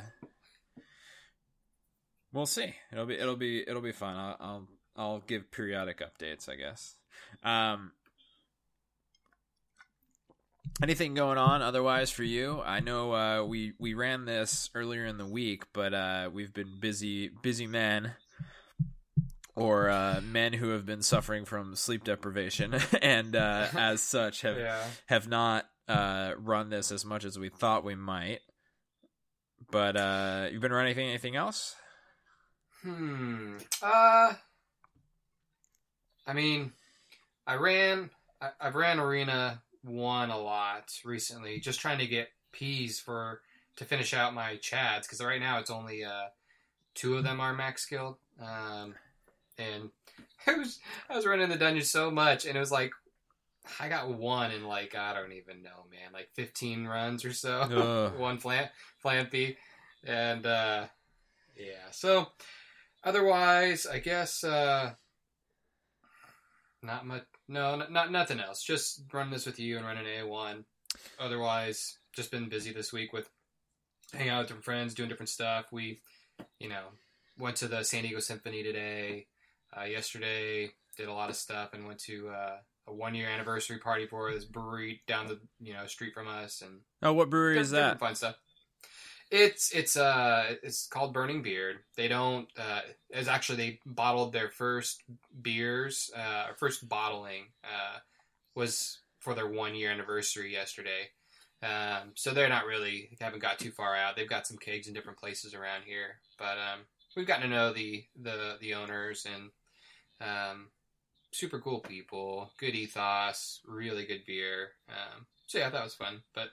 we'll 2.32 2.46
see. 2.46 2.74
It'll 2.92 3.06
be 3.06 3.14
it'll 3.18 3.36
be 3.36 3.64
it'll 3.66 3.82
be 3.82 3.92
fun. 3.92 4.16
I'll 4.16 4.36
I'll, 4.40 4.68
I'll 4.96 5.20
give 5.20 5.50
periodic 5.50 6.00
updates, 6.00 6.48
I 6.48 6.56
guess. 6.56 6.96
Um, 7.42 7.92
anything 10.82 11.14
going 11.14 11.38
on 11.38 11.62
otherwise 11.62 12.10
for 12.10 12.22
you? 12.22 12.60
I 12.64 12.80
know 12.80 13.12
uh, 13.12 13.44
we 13.44 13.72
we 13.78 13.94
ran 13.94 14.24
this 14.24 14.70
earlier 14.74 15.06
in 15.06 15.18
the 15.18 15.26
week, 15.26 15.64
but 15.72 15.94
uh, 15.94 16.30
we've 16.32 16.52
been 16.52 16.78
busy 16.80 17.28
busy 17.42 17.66
men. 17.66 18.14
Or 19.54 19.88
uh, 19.88 20.20
men 20.22 20.52
who 20.52 20.68
have 20.70 20.84
been 20.84 21.00
suffering 21.00 21.46
from 21.46 21.76
sleep 21.76 22.04
deprivation, 22.04 22.74
and 23.02 23.34
uh, 23.34 23.68
as 23.74 24.02
such 24.02 24.42
have 24.42 24.58
Yeah. 24.58 24.84
have 25.06 25.28
not 25.28 25.64
uh, 25.88 26.32
run 26.36 26.68
this 26.68 26.92
as 26.92 27.06
much 27.06 27.24
as 27.24 27.38
we 27.38 27.48
thought 27.48 27.82
we 27.82 27.94
might. 27.94 28.40
But 29.70 29.96
uh, 29.96 30.48
you've 30.52 30.60
been 30.60 30.72
running 30.72 30.88
anything, 30.92 31.08
anything 31.08 31.36
else? 31.36 31.74
Hmm. 32.82 33.56
Uh. 33.80 34.34
I 36.26 36.32
mean, 36.34 36.72
I 37.46 37.54
ran. 37.54 38.10
I, 38.42 38.50
I've 38.60 38.74
ran 38.74 39.00
Arena 39.00 39.62
One 39.86 40.30
a 40.30 40.38
lot 40.38 40.92
recently, 41.04 41.60
just 41.60 41.80
trying 41.80 41.98
to 41.98 42.06
get 42.06 42.28
peas 42.52 42.98
for 42.98 43.40
to 43.76 43.84
finish 43.84 44.14
out 44.14 44.34
my 44.34 44.56
Chads 44.56 45.02
because 45.02 45.20
right 45.20 45.40
now 45.40 45.58
it's 45.58 45.70
only 45.70 46.04
uh 46.04 46.26
two 46.94 47.16
of 47.16 47.24
them 47.24 47.40
are 47.40 47.54
max 47.54 47.82
skilled. 47.82 48.16
Um, 48.40 48.94
and 49.58 49.90
I 50.46 50.54
was 50.54 50.80
I 51.08 51.16
was 51.16 51.26
running 51.26 51.48
the 51.48 51.56
dungeon 51.56 51.84
so 51.84 52.10
much, 52.10 52.46
and 52.46 52.56
it 52.56 52.60
was 52.60 52.72
like 52.72 52.92
I 53.80 53.88
got 53.88 54.08
one 54.08 54.50
in 54.50 54.64
like 54.64 54.94
I 54.94 55.14
don't 55.14 55.32
even 55.32 55.62
know, 55.62 55.84
man, 55.90 56.12
like 56.12 56.30
fifteen 56.34 56.86
runs 56.86 57.24
or 57.24 57.32
so. 57.32 58.12
One 58.18 58.38
flan 58.38 58.68
flampy, 59.04 59.56
and 60.04 60.46
uh, 60.46 60.86
yeah. 61.56 61.90
So 61.90 62.28
otherwise, 63.04 63.86
I 63.86 63.98
guess 63.98 64.44
uh, 64.44 64.92
not 66.82 67.06
much. 67.06 67.24
No, 67.48 67.74
n- 67.80 67.92
not 67.92 68.10
nothing 68.10 68.40
else. 68.40 68.62
Just 68.62 69.02
run 69.12 69.30
this 69.30 69.46
with 69.46 69.58
you 69.58 69.76
and 69.76 69.86
running 69.86 70.06
A 70.06 70.26
one. 70.26 70.64
Otherwise, 71.20 71.98
just 72.14 72.30
been 72.30 72.48
busy 72.48 72.72
this 72.72 72.92
week 72.92 73.12
with 73.12 73.28
hanging 74.12 74.30
out 74.30 74.38
with 74.40 74.48
different 74.48 74.64
friends, 74.64 74.94
doing 74.94 75.08
different 75.08 75.28
stuff. 75.28 75.66
We, 75.72 76.00
you 76.58 76.68
know, 76.68 76.84
went 77.38 77.56
to 77.56 77.68
the 77.68 77.84
San 77.84 78.02
Diego 78.02 78.20
Symphony 78.20 78.62
today. 78.62 79.26
Uh, 79.76 79.84
yesterday, 79.84 80.70
did 80.96 81.08
a 81.08 81.12
lot 81.12 81.28
of 81.30 81.36
stuff 81.36 81.70
and 81.74 81.86
went 81.86 81.98
to 82.00 82.28
uh, 82.30 82.56
a 82.88 82.92
one 82.94 83.14
year 83.14 83.28
anniversary 83.28 83.78
party 83.78 84.06
for 84.06 84.32
this 84.32 84.44
brewery 84.44 85.02
down 85.06 85.26
the 85.26 85.38
you 85.60 85.74
know 85.74 85.86
street 85.86 86.14
from 86.14 86.28
us 86.28 86.62
and 86.62 86.80
Oh, 87.02 87.12
what 87.12 87.28
brewery 87.30 87.58
is 87.58 87.70
that? 87.72 87.98
Fun 87.98 88.14
stuff. 88.14 88.36
It's 89.30 89.72
it's 89.72 89.96
uh 89.96 90.54
it's 90.62 90.86
called 90.86 91.12
Burning 91.12 91.42
Beard. 91.42 91.78
They 91.96 92.06
don't. 92.08 92.48
Uh, 92.56 92.82
it's 93.10 93.28
actually 93.28 93.56
they 93.56 93.80
bottled 93.84 94.32
their 94.32 94.48
first 94.48 95.02
beers. 95.42 96.10
Uh, 96.16 96.46
first 96.56 96.88
bottling 96.88 97.46
uh, 97.64 97.98
was 98.54 99.00
for 99.18 99.34
their 99.34 99.48
one 99.48 99.74
year 99.74 99.90
anniversary 99.90 100.52
yesterday. 100.52 101.10
Um, 101.62 102.12
so 102.14 102.32
they're 102.32 102.48
not 102.48 102.66
really 102.66 103.10
haven't 103.20 103.42
got 103.42 103.58
too 103.58 103.70
far 103.72 103.96
out. 103.96 104.14
They've 104.14 104.28
got 104.28 104.46
some 104.46 104.58
kegs 104.58 104.86
in 104.86 104.94
different 104.94 105.18
places 105.18 105.54
around 105.54 105.82
here, 105.84 106.20
but 106.38 106.58
um, 106.58 106.80
we've 107.16 107.26
gotten 107.26 107.48
to 107.50 107.56
know 107.56 107.72
the 107.72 108.04
the 108.20 108.58
the 108.60 108.74
owners 108.74 109.26
and 109.26 109.50
um, 110.20 110.68
super 111.32 111.58
cool 111.58 111.80
people, 111.80 112.52
good 112.58 112.74
ethos, 112.74 113.60
really 113.66 114.06
good 114.06 114.24
beer. 114.26 114.70
Um, 114.88 115.26
so 115.46 115.58
yeah, 115.58 115.70
that 115.70 115.82
was 115.82 115.94
fun. 115.94 116.22
But 116.34 116.50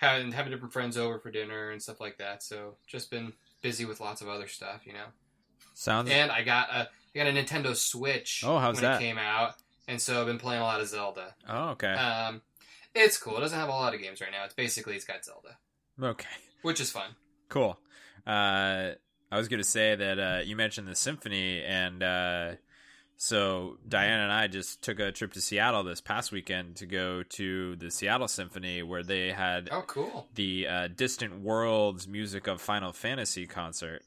having 0.00 0.32
having 0.32 0.50
different 0.50 0.72
friends 0.72 0.96
over 0.96 1.18
for 1.18 1.30
dinner 1.30 1.70
and 1.70 1.80
stuff 1.80 2.00
like 2.00 2.18
that. 2.18 2.42
So 2.42 2.76
just 2.86 3.10
been 3.10 3.34
busy 3.62 3.84
with 3.84 4.00
lots 4.00 4.22
of 4.22 4.28
other 4.28 4.48
stuff, 4.48 4.86
you 4.86 4.94
know. 4.94 5.06
Sounds. 5.74 6.10
And 6.10 6.32
I 6.32 6.42
got 6.42 6.70
a 6.70 6.88
I 7.14 7.18
got 7.18 7.26
a 7.26 7.32
Nintendo 7.32 7.76
Switch. 7.76 8.42
Oh, 8.44 8.58
how's 8.58 8.76
when 8.76 8.84
that? 8.84 9.00
it 9.00 9.04
came 9.04 9.18
out, 9.18 9.54
and 9.86 10.00
so 10.00 10.20
I've 10.20 10.26
been 10.26 10.38
playing 10.38 10.62
a 10.62 10.64
lot 10.64 10.80
of 10.80 10.88
Zelda. 10.88 11.34
oh, 11.48 11.70
okay. 11.70 11.92
Um, 11.92 12.40
it's 12.94 13.18
cool. 13.18 13.36
It 13.36 13.40
doesn't 13.40 13.58
have 13.58 13.68
a 13.68 13.72
lot 13.72 13.94
of 13.94 14.00
games 14.00 14.20
right 14.20 14.30
now. 14.32 14.44
It's 14.44 14.54
basically 14.54 14.96
it's 14.96 15.04
got 15.04 15.24
Zelda, 15.24 15.58
okay. 16.02 16.28
which 16.62 16.80
is 16.80 16.90
fun. 16.90 17.10
Cool. 17.48 17.78
Uh, 18.26 18.92
I 19.32 19.38
was 19.38 19.48
going 19.48 19.62
to 19.62 19.68
say 19.68 19.94
that 19.94 20.18
uh, 20.18 20.40
you 20.44 20.56
mentioned 20.56 20.88
the 20.88 20.94
symphony, 20.94 21.62
and 21.62 22.02
uh, 22.02 22.52
so 23.22 23.76
Diana 23.86 24.22
and 24.22 24.32
I 24.32 24.46
just 24.46 24.80
took 24.80 24.98
a 24.98 25.12
trip 25.12 25.34
to 25.34 25.42
Seattle 25.42 25.82
this 25.82 26.00
past 26.00 26.32
weekend 26.32 26.76
to 26.76 26.86
go 26.86 27.22
to 27.22 27.76
the 27.76 27.90
Seattle 27.90 28.28
Symphony, 28.28 28.82
where 28.82 29.02
they 29.02 29.30
had 29.30 29.68
Oh, 29.70 29.82
cool. 29.86 30.26
the 30.34 30.66
uh, 30.66 30.88
Distant 30.88 31.42
Worlds 31.42 32.08
music 32.08 32.46
of 32.46 32.62
Final 32.62 32.94
Fantasy 32.94 33.46
concert. 33.46 34.00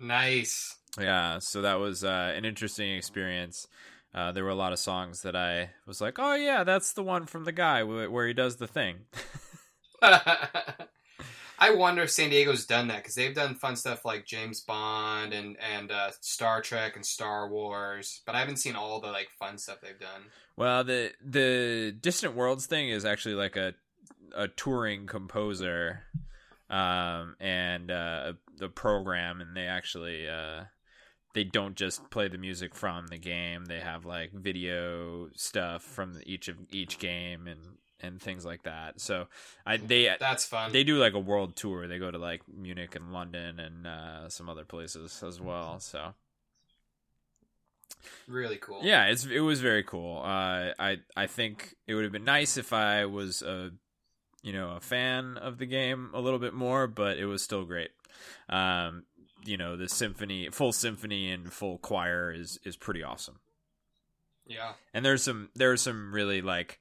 Nice. 0.00 0.76
Yeah, 1.00 1.38
so 1.38 1.62
that 1.62 1.74
was 1.78 2.02
uh, 2.02 2.32
an 2.34 2.44
interesting 2.44 2.96
experience. 2.96 3.68
Uh, 4.12 4.32
there 4.32 4.42
were 4.42 4.50
a 4.50 4.54
lot 4.56 4.72
of 4.72 4.80
songs 4.80 5.22
that 5.22 5.36
I 5.36 5.70
was 5.86 6.00
like, 6.00 6.18
"Oh 6.18 6.34
yeah, 6.34 6.64
that's 6.64 6.94
the 6.94 7.04
one 7.04 7.26
from 7.26 7.44
the 7.44 7.52
guy 7.52 7.84
where 7.84 8.26
he 8.26 8.32
does 8.34 8.56
the 8.56 8.66
thing." 8.66 8.96
I 11.60 11.74
wonder 11.74 12.02
if 12.02 12.10
San 12.10 12.30
Diego's 12.30 12.66
done 12.66 12.88
that 12.88 12.98
because 12.98 13.16
they've 13.16 13.34
done 13.34 13.56
fun 13.56 13.74
stuff 13.74 14.04
like 14.04 14.24
James 14.24 14.60
Bond 14.60 15.32
and 15.32 15.56
and 15.74 15.90
uh, 15.90 16.10
Star 16.20 16.62
Trek 16.62 16.94
and 16.94 17.04
Star 17.04 17.48
Wars, 17.48 18.22
but 18.24 18.36
I 18.36 18.40
haven't 18.40 18.58
seen 18.58 18.76
all 18.76 19.00
the 19.00 19.08
like 19.08 19.28
fun 19.38 19.58
stuff 19.58 19.78
they've 19.82 19.98
done. 19.98 20.22
Well, 20.56 20.84
the 20.84 21.12
the 21.24 21.94
Distant 22.00 22.34
Worlds 22.34 22.66
thing 22.66 22.90
is 22.90 23.04
actually 23.04 23.34
like 23.34 23.56
a 23.56 23.74
a 24.36 24.46
touring 24.46 25.06
composer, 25.06 26.04
um, 26.70 27.34
and 27.40 27.90
uh, 27.90 28.34
the 28.56 28.68
program, 28.68 29.40
and 29.40 29.56
they 29.56 29.66
actually 29.66 30.28
uh, 30.28 30.64
they 31.34 31.42
don't 31.42 31.76
just 31.76 32.08
play 32.10 32.28
the 32.28 32.38
music 32.38 32.74
from 32.74 33.08
the 33.08 33.18
game. 33.18 33.64
They 33.64 33.80
have 33.80 34.04
like 34.04 34.32
video 34.32 35.28
stuff 35.34 35.82
from 35.82 36.20
each 36.24 36.46
of 36.46 36.56
each 36.70 37.00
game 37.00 37.48
and 37.48 37.60
and 38.00 38.20
things 38.20 38.44
like 38.44 38.62
that. 38.64 39.00
So 39.00 39.26
I 39.66 39.76
they 39.76 40.14
That's 40.18 40.44
fun. 40.44 40.72
they 40.72 40.84
do 40.84 40.98
like 40.98 41.14
a 41.14 41.18
world 41.18 41.56
tour. 41.56 41.88
They 41.88 41.98
go 41.98 42.10
to 42.10 42.18
like 42.18 42.42
Munich 42.48 42.94
and 42.94 43.12
London 43.12 43.58
and 43.60 43.86
uh, 43.86 44.28
some 44.28 44.48
other 44.48 44.64
places 44.64 45.22
as 45.26 45.40
well. 45.40 45.80
So 45.80 46.14
really 48.26 48.56
cool. 48.56 48.80
yeah, 48.82 49.06
it's 49.06 49.24
it 49.26 49.40
was 49.40 49.60
very 49.60 49.82
cool. 49.82 50.18
Uh, 50.18 50.72
I 50.78 50.98
I 51.16 51.26
think 51.26 51.74
it 51.86 51.94
would 51.94 52.04
have 52.04 52.12
been 52.12 52.24
nice 52.24 52.56
if 52.56 52.72
I 52.72 53.06
was 53.06 53.42
a 53.42 53.70
you 54.42 54.52
know 54.52 54.70
a 54.70 54.80
fan 54.80 55.36
of 55.36 55.58
the 55.58 55.66
game 55.66 56.10
a 56.14 56.20
little 56.20 56.38
bit 56.38 56.54
more, 56.54 56.86
but 56.86 57.18
it 57.18 57.26
was 57.26 57.42
still 57.42 57.64
great. 57.64 57.90
Um, 58.48 59.04
you 59.44 59.56
know 59.56 59.76
the 59.76 59.88
symphony, 59.88 60.48
full 60.50 60.72
symphony 60.72 61.30
and 61.30 61.52
full 61.52 61.78
choir 61.78 62.32
is 62.32 62.58
is 62.64 62.76
pretty 62.76 63.02
awesome. 63.02 63.40
Yeah. 64.46 64.72
And 64.94 65.04
there's 65.04 65.22
some 65.22 65.50
there's 65.54 65.82
some 65.82 66.12
really 66.12 66.40
like 66.40 66.80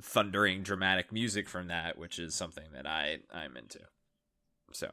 thundering 0.00 0.62
dramatic 0.62 1.12
music 1.12 1.48
from 1.48 1.68
that, 1.68 1.98
which 1.98 2.18
is 2.18 2.34
something 2.34 2.66
that 2.74 2.86
I 2.86 3.18
I'm 3.32 3.56
into. 3.56 3.80
So, 4.72 4.92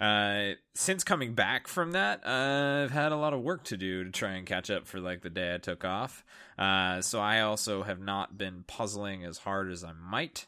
uh, 0.00 0.54
since 0.74 1.04
coming 1.04 1.34
back 1.34 1.68
from 1.68 1.92
that, 1.92 2.22
uh, 2.24 2.84
I've 2.84 2.90
had 2.90 3.12
a 3.12 3.16
lot 3.16 3.34
of 3.34 3.42
work 3.42 3.64
to 3.64 3.76
do 3.76 4.04
to 4.04 4.10
try 4.10 4.32
and 4.32 4.46
catch 4.46 4.70
up 4.70 4.86
for 4.86 5.00
like 5.00 5.22
the 5.22 5.30
day 5.30 5.54
I 5.54 5.58
took 5.58 5.84
off. 5.84 6.24
Uh, 6.58 7.02
so 7.02 7.20
I 7.20 7.40
also 7.40 7.82
have 7.82 8.00
not 8.00 8.38
been 8.38 8.64
puzzling 8.66 9.24
as 9.24 9.38
hard 9.38 9.70
as 9.70 9.84
I 9.84 9.92
might. 9.92 10.46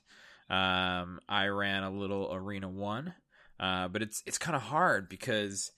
Um, 0.50 1.20
I 1.28 1.46
ran 1.46 1.82
a 1.82 1.90
little 1.90 2.30
arena 2.32 2.68
one, 2.68 3.14
uh, 3.60 3.88
but 3.88 4.02
it's 4.02 4.22
it's 4.26 4.38
kind 4.38 4.56
of 4.56 4.62
hard 4.62 5.08
because 5.08 5.72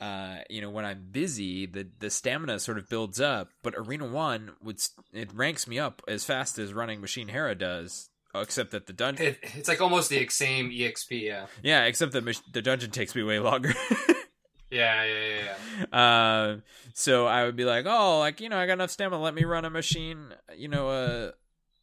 uh, 0.00 0.38
you 0.50 0.60
know, 0.60 0.70
when 0.70 0.84
I'm 0.84 1.06
busy, 1.10 1.66
the 1.66 1.88
the 1.98 2.10
stamina 2.10 2.58
sort 2.58 2.78
of 2.78 2.88
builds 2.88 3.20
up. 3.20 3.50
But 3.62 3.74
Arena 3.76 4.06
One 4.06 4.52
would 4.62 4.82
it 5.12 5.32
ranks 5.32 5.66
me 5.66 5.78
up 5.78 6.02
as 6.08 6.24
fast 6.24 6.58
as 6.58 6.72
running 6.72 7.00
Machine 7.00 7.28
Hera 7.28 7.54
does, 7.54 8.10
except 8.34 8.72
that 8.72 8.86
the 8.86 8.92
dungeon. 8.92 9.26
It, 9.26 9.38
it's 9.42 9.68
like 9.68 9.80
almost 9.80 10.10
the 10.10 10.26
same 10.28 10.70
exp. 10.70 11.08
Yeah. 11.10 11.46
Yeah, 11.62 11.84
except 11.84 12.12
that 12.12 12.24
the 12.52 12.62
dungeon 12.62 12.90
takes 12.90 13.14
me 13.14 13.22
way 13.22 13.38
longer. 13.38 13.72
yeah, 14.70 15.04
yeah, 15.04 15.26
yeah. 15.28 15.54
yeah. 15.92 15.98
Uh, 15.98 16.56
so 16.92 17.26
I 17.26 17.44
would 17.44 17.56
be 17.56 17.64
like, 17.64 17.86
oh, 17.86 18.18
like 18.18 18.40
you 18.40 18.48
know, 18.48 18.58
I 18.58 18.66
got 18.66 18.74
enough 18.74 18.90
stamina. 18.90 19.22
Let 19.22 19.34
me 19.34 19.44
run 19.44 19.64
a 19.64 19.70
machine. 19.70 20.34
You 20.56 20.68
know, 20.68 20.90
a 20.90 21.32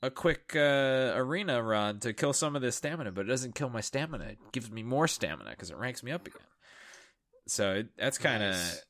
a 0.04 0.10
quick 0.10 0.54
uh, 0.56 1.14
arena 1.16 1.62
run 1.62 2.00
to 2.00 2.14
kill 2.14 2.34
some 2.34 2.56
of 2.56 2.62
this 2.62 2.76
stamina, 2.76 3.12
but 3.12 3.22
it 3.22 3.30
doesn't 3.30 3.56
kill 3.56 3.70
my 3.70 3.82
stamina. 3.82 4.26
It 4.26 4.38
gives 4.52 4.70
me 4.70 4.84
more 4.84 5.08
stamina 5.08 5.52
because 5.52 5.70
it 5.70 5.78
ranks 5.78 6.04
me 6.04 6.12
up 6.12 6.28
again. 6.28 6.42
So 7.52 7.84
that's 7.98 8.18
kind 8.18 8.42
of 8.42 8.52
nice. 8.52 8.86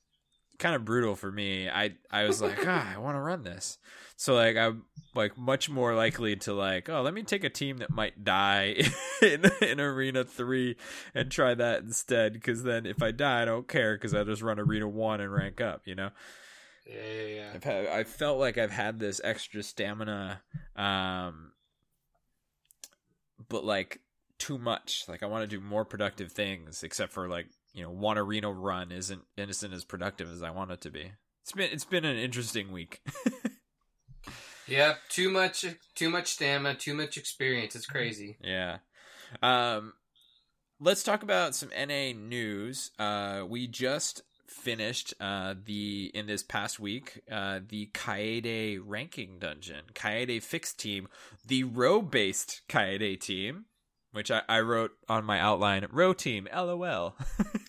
kind 0.60 0.76
of 0.76 0.86
brutal 0.86 1.15
for 1.15 1.32
me. 1.32 1.67
I 1.67 1.95
I 2.12 2.26
was 2.26 2.41
like, 2.41 2.60
ah, 2.65 2.93
I 2.93 3.00
want 3.00 3.15
to 3.15 3.19
run 3.19 3.43
this. 3.43 3.80
So 4.17 4.36
like 4.36 4.56
I'm 4.56 4.84
like 5.15 5.36
much 5.36 5.67
more 5.67 5.95
likely 5.95 6.36
to 6.38 6.54
like, 6.54 6.88
oh, 6.88 7.02
let 7.02 7.15
me 7.15 7.24
take 7.24 7.43
a 7.43 7.50
team 7.50 7.78
that 7.78 7.89
might 7.89 8.24
die 8.24 8.76
in 9.24 9.45
in 9.62 9.80
arena 9.80 10.24
3 10.24 10.76
and 11.15 11.32
try 11.32 11.56
that 11.56 11.82
instead 11.82 12.41
cuz 12.43 12.62
then 12.62 12.86
if 12.86 13.02
I 13.02 13.10
die, 13.10 13.41
I 13.41 13.45
don't 13.45 13.67
care 13.67 13.97
cuz 13.97 14.13
I 14.13 14.24
just 14.24 14.43
run 14.43 14.60
arena 14.60 14.88
1 14.88 15.21
and 15.21 15.34
rank 15.34 15.60
up, 15.60 15.88
you 15.88 15.95
know. 15.95 16.12
Yeah, 16.86 16.95
yeah, 17.04 17.28
yeah. 17.28 17.52
I've 17.56 17.63
had, 17.63 17.88
I 17.88 18.04
felt 18.04 18.38
like 18.38 18.60
I've 18.60 18.71
had 18.71 19.00
this 19.00 19.19
extra 19.24 19.63
stamina 19.63 20.43
um 20.76 21.54
but 23.50 23.65
like 23.65 24.02
too 24.38 24.60
much. 24.60 25.06
Like 25.08 25.24
I 25.24 25.26
want 25.26 25.50
to 25.50 25.58
do 25.58 25.63
more 25.63 25.84
productive 25.84 26.32
things 26.32 26.84
except 26.84 27.12
for 27.12 27.28
like 27.28 27.47
you 27.73 27.84
know 27.84 27.91
one 27.91 28.17
arena 28.17 28.51
run 28.51 28.91
isn't 28.91 29.21
isn't 29.38 29.73
as 29.73 29.86
productive 29.86 30.31
as 30.31 30.43
I 30.43 30.51
want 30.51 30.71
it 30.71 30.81
to 30.81 30.91
be. 30.91 31.12
It's 31.43 31.51
been 31.53 31.69
it's 31.71 31.86
been 31.86 32.05
an 32.05 32.17
interesting 32.17 32.71
week. 32.71 33.01
yeah, 34.67 34.95
too 35.10 35.29
much 35.29 35.65
too 35.95 36.10
much 36.10 36.34
stamina, 36.34 36.75
too 36.75 36.93
much 36.93 37.17
experience. 37.17 37.75
It's 37.75 37.86
crazy. 37.86 38.38
Yeah. 38.41 38.77
Um 39.41 39.93
let's 40.79 41.03
talk 41.03 41.23
about 41.23 41.55
some 41.55 41.69
NA 41.69 42.12
news. 42.13 42.91
Uh 42.99 43.43
we 43.47 43.67
just 43.67 44.23
finished 44.47 45.13
uh 45.21 45.55
the 45.65 46.12
in 46.13 46.27
this 46.27 46.43
past 46.43 46.77
week 46.77 47.21
uh 47.31 47.62
the 47.67 47.89
Kaede 47.93 48.79
ranking 48.84 49.39
dungeon. 49.39 49.86
Kaede 49.93 50.43
fixed 50.43 50.79
team, 50.79 51.07
the 51.45 51.63
row 51.63 52.01
based 52.01 52.62
Kaede 52.67 53.19
team 53.19 53.65
which 54.12 54.32
I, 54.32 54.41
I 54.47 54.62
wrote 54.62 54.91
on 55.08 55.26
my 55.26 55.39
outline. 55.39 55.88
Row 55.91 56.13
team, 56.13 56.47
lol. 56.54 57.15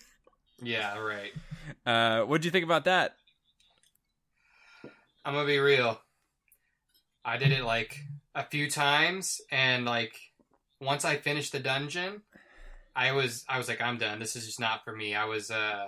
yeah, 0.61 0.97
right. 0.97 1.31
Uh, 1.85 2.25
what 2.25 2.41
do 2.41 2.47
you 2.47 2.51
think 2.51 2.65
about 2.65 2.85
that? 2.85 3.15
I'm 5.25 5.33
gonna 5.33 5.47
be 5.47 5.59
real. 5.59 5.99
I 7.23 7.37
did 7.37 7.51
it 7.51 7.63
like 7.63 7.97
a 8.35 8.43
few 8.43 8.69
times, 8.69 9.39
and 9.51 9.85
like 9.85 10.13
once 10.81 11.05
I 11.05 11.17
finished 11.17 11.53
the 11.53 11.59
dungeon, 11.59 12.21
I 12.95 13.13
was 13.13 13.45
I 13.47 13.57
was 13.57 13.67
like, 13.69 13.81
I'm 13.81 13.97
done. 13.97 14.19
This 14.19 14.35
is 14.35 14.45
just 14.45 14.59
not 14.59 14.83
for 14.83 14.93
me. 14.93 15.15
I 15.15 15.25
was 15.25 15.49
uh, 15.49 15.87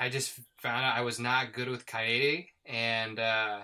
I 0.00 0.08
just 0.08 0.38
found 0.58 0.84
out 0.84 0.96
I 0.96 1.00
was 1.02 1.18
not 1.18 1.52
good 1.52 1.68
with 1.68 1.86
Kaede, 1.86 2.48
and 2.66 3.18
uh, 3.18 3.60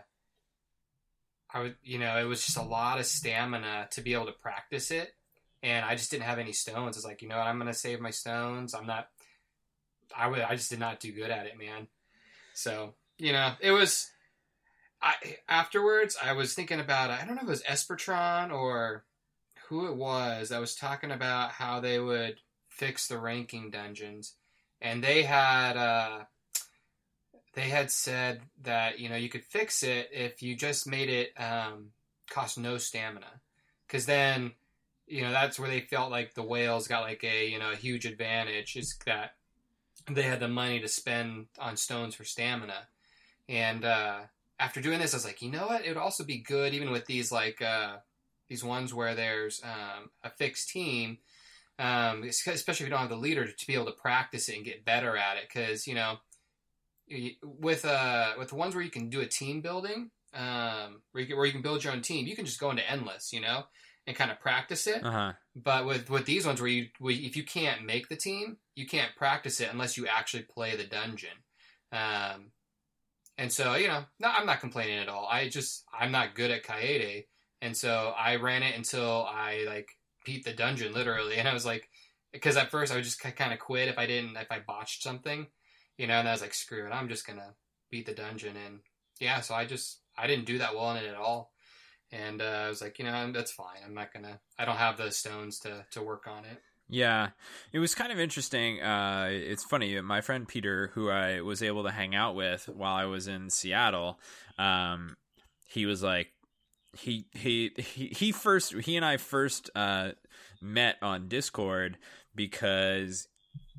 I 1.55 1.73
you 1.85 1.99
know, 1.99 2.19
it 2.19 2.25
was 2.25 2.45
just 2.45 2.59
a 2.59 2.62
lot 2.62 2.99
of 2.99 3.07
stamina 3.07 3.88
to 3.93 4.01
be 4.01 4.12
able 4.12 4.27
to 4.27 4.33
practice 4.33 4.90
it. 4.90 5.14
And 5.62 5.85
I 5.85 5.95
just 5.95 6.11
didn't 6.11 6.25
have 6.25 6.38
any 6.38 6.53
stones. 6.53 6.97
It's 6.97 7.07
like, 7.07 7.23
you 7.23 7.29
know 7.29 7.38
what, 7.38 7.47
I'm 7.47 7.59
going 7.59 7.73
to 7.73 7.79
save 7.79 8.01
my 8.01 8.11
stones. 8.11 8.75
I'm 8.75 8.87
not, 8.87 9.09
I 10.14 10.27
would, 10.27 10.40
I 10.40 10.57
just 10.57 10.69
did 10.69 10.81
not 10.81 11.01
do 11.01 11.12
good 11.12 11.31
at 11.31 11.47
it, 11.47 11.57
man. 11.57 11.87
So, 12.53 12.95
you 13.17 13.33
know, 13.33 13.53
it 13.61 13.71
was, 13.71 14.11
I, 15.01 15.14
afterwards, 15.49 16.19
I 16.23 16.33
was 16.33 16.55
thinking 16.55 16.81
about, 16.81 17.11
I 17.11 17.25
don't 17.25 17.37
know 17.37 17.43
if 17.43 17.49
it 17.49 17.49
was 17.49 17.62
Espertron 17.62 18.53
or 18.53 19.05
who 19.69 19.87
it 19.87 19.97
was. 19.97 20.53
I 20.53 20.59
was 20.59 20.75
talking 20.75 21.11
about 21.11 21.53
how 21.53 21.81
they 21.81 21.99
would 21.99 22.40
fix 22.69 23.07
the 23.07 23.19
ranking 23.19 23.71
dungeons. 23.71 24.35
And 24.83 25.03
they 25.03 25.23
had, 25.23 25.77
uh, 25.77 26.25
they 27.55 27.69
had 27.69 27.90
said 27.90 28.43
that 28.62 28.99
you 28.99 29.09
know 29.09 29.17
you 29.17 29.29
could 29.29 29.45
fix 29.45 29.83
it 29.83 30.11
if 30.12 30.43
you 30.43 30.57
just 30.57 30.87
made 30.87 31.09
it 31.09 31.33
um, 31.40 31.90
cost 32.31 32.59
no 32.59 32.79
stamina, 32.79 33.40
because 33.87 34.07
then 34.07 34.53
you 35.07 35.23
know 35.23 35.31
that's 35.31 35.59
where 35.59 35.69
they 35.69 35.81
felt 35.81 36.11
like 36.11 36.35
the 36.35 36.43
whales 36.43 36.88
got 36.88 37.03
like 37.03 37.25
a 37.25 37.49
you 37.49 37.59
know 37.59 37.73
a 37.73 37.77
huge 37.77 38.07
advantage 38.07 38.77
is 38.77 38.97
that 39.07 39.35
they 40.11 40.23
had 40.23 40.40
the 40.40 40.49
money 40.49 40.81
to 40.81 40.88
spend 40.88 41.47
on 41.59 41.77
stones 41.77 42.14
for 42.14 42.25
stamina, 42.25 42.88
and 43.49 43.85
uh, 43.85 44.21
after 44.59 44.81
doing 44.81 44.99
this, 44.99 45.14
I 45.14 45.19
was 45.19 45.25
like, 45.25 45.43
you 45.43 45.51
know 45.51 45.67
what, 45.67 45.85
it 45.85 45.88
would 45.88 45.97
also 45.97 46.25
be 46.25 46.38
good 46.38 46.75
even 46.75 46.90
with 46.90 47.07
these 47.07 47.31
like 47.33 47.62
uh, 47.62 47.97
these 48.49 48.64
ones 48.64 48.93
where 48.93 49.14
there's 49.14 49.62
um, 49.64 50.11
a 50.23 50.31
fixed 50.31 50.71
team. 50.71 51.19
Um, 51.77 52.23
especially 52.23 52.73
if 52.73 52.81
you 52.83 52.88
don't 52.88 53.01
have 53.01 53.09
the 53.09 53.17
leader 53.17 53.51
to 53.51 53.67
be 53.67 53.75
able 53.75 53.87
to 53.87 53.93
practice 53.93 54.49
it 54.49 54.55
and 54.55 54.64
get 54.64 54.85
better 54.85 55.17
at 55.17 55.38
it, 55.38 55.49
because 55.49 55.88
you 55.88 55.95
know 55.97 56.19
with 57.43 57.85
uh 57.85 58.33
with 58.38 58.49
the 58.49 58.55
ones 58.55 58.75
where 58.75 58.85
you 58.85 58.90
can 58.90 59.11
do 59.11 59.21
a 59.21 59.27
team 59.27 59.61
building, 59.61 60.11
um, 60.35 61.03
where 61.12 61.23
you 61.23 61.27
can, 61.27 61.37
where 61.37 61.47
you 61.47 61.53
can 61.53 61.62
build 61.62 61.85
your 61.85 61.93
own 61.93 62.03
team, 62.03 62.27
you 62.27 62.37
can 62.37 62.45
just 62.45 62.61
go 62.61 62.71
into 62.71 62.88
endless, 62.88 63.33
you 63.33 63.40
know, 63.40 63.64
and 64.07 64.17
kind 64.17 64.31
of 64.31 64.40
practice 64.40 64.87
it. 64.87 65.05
Uh-huh. 65.05 65.33
But 65.55 65.87
with 65.87 66.11
with 66.11 66.27
these 66.27 66.47
ones 66.47 66.61
where 66.61 66.71
you 66.71 66.88
where 66.99 67.14
if 67.14 67.37
you 67.37 67.45
can't 67.45 67.85
make 67.85 68.09
the 68.09 68.17
team, 68.17 68.59
you 68.75 68.87
can't 68.87 69.14
practice 69.17 69.61
it 69.61 69.71
unless 69.73 69.97
you 69.97 70.07
actually 70.07 70.45
play 70.45 70.77
the 70.77 70.85
dungeon. 70.85 71.31
Um, 71.93 72.51
and 73.38 73.53
so 73.53 73.75
you 73.75 73.88
know, 73.88 74.05
no, 74.19 74.29
I'm 74.29 74.47
not 74.47 74.61
complaining 74.61 74.99
at 74.99 75.09
all. 75.09 75.29
I 75.31 75.49
just 75.49 75.85
I'm 75.99 76.12
not 76.12 76.35
good 76.35 76.51
at 76.51 76.64
Kaede, 76.64 77.27
and 77.62 77.77
so 77.77 78.14
I 78.19 78.37
ran 78.37 78.62
it 78.62 78.77
until 78.77 79.27
I 79.29 79.64
like 79.67 79.88
beat 80.25 80.45
the 80.45 80.53
dungeon 80.53 80.93
literally, 80.93 81.37
and 81.38 81.49
I 81.49 81.55
was 81.55 81.67
like, 81.67 81.88
because 82.33 82.57
at 82.57 82.71
first 82.71 82.93
I 82.93 82.97
would 82.97 83.05
just 83.05 83.21
kind 83.21 83.53
of 83.53 83.59
quit 83.59 83.88
if 83.88 83.99
I 83.99 84.07
didn't 84.07 84.37
if 84.37 84.51
I 84.51 84.61
botched 84.67 85.03
something 85.03 85.47
you 85.96 86.07
know, 86.07 86.14
and 86.14 86.28
I 86.28 86.33
was 86.33 86.40
like, 86.40 86.54
screw 86.54 86.87
it, 86.87 86.92
I'm 86.92 87.09
just 87.09 87.26
gonna 87.26 87.54
beat 87.90 88.07
the 88.07 88.14
dungeon, 88.14 88.57
and 88.57 88.80
yeah, 89.20 89.40
so 89.40 89.54
I 89.54 89.64
just 89.64 90.00
I 90.16 90.26
didn't 90.26 90.46
do 90.46 90.59
that 90.59 90.74
well 90.74 90.90
in 90.92 90.98
it 90.98 91.09
at 91.09 91.16
all, 91.16 91.52
and 92.12 92.40
uh, 92.40 92.62
I 92.64 92.68
was 92.68 92.80
like, 92.80 92.98
you 92.98 93.04
know, 93.04 93.33
that's 93.33 93.52
fine. 93.52 93.78
I'm 93.85 93.94
not 93.94 94.12
gonna, 94.12 94.40
I 94.59 94.64
don't 94.64 94.76
have 94.76 94.96
the 94.96 95.11
stones 95.11 95.59
to 95.61 95.85
to 95.92 96.02
work 96.02 96.26
on 96.26 96.44
it. 96.44 96.61
Yeah, 96.88 97.30
it 97.72 97.78
was 97.78 97.94
kind 97.94 98.12
of 98.12 98.20
interesting. 98.20 98.83
Uh, 98.83 99.28
it's 99.30 99.64
funny, 99.64 99.98
my 100.00 100.20
friend 100.20 100.46
Peter, 100.46 100.90
who 100.94 101.09
I 101.11 101.40
was 101.40 101.62
able 101.62 101.85
to 101.85 101.90
hang 101.90 102.14
out 102.14 102.35
with 102.35 102.68
while 102.68 102.94
I 102.94 103.07
was 103.07 103.26
in 103.26 103.48
Seattle, 103.48 104.20
um, 104.59 105.16
he 105.66 105.87
was 105.87 106.02
like, 106.02 106.28
he 106.92 107.26
he 107.33 107.72
he 107.76 108.09
he 108.09 108.33
first 108.33 108.74
he 108.74 108.96
and 108.96 109.04
I 109.04 109.16
first 109.16 109.70
uh, 109.74 110.11
met 110.61 110.96
on 111.02 111.28
Discord 111.28 111.96
because 112.35 113.28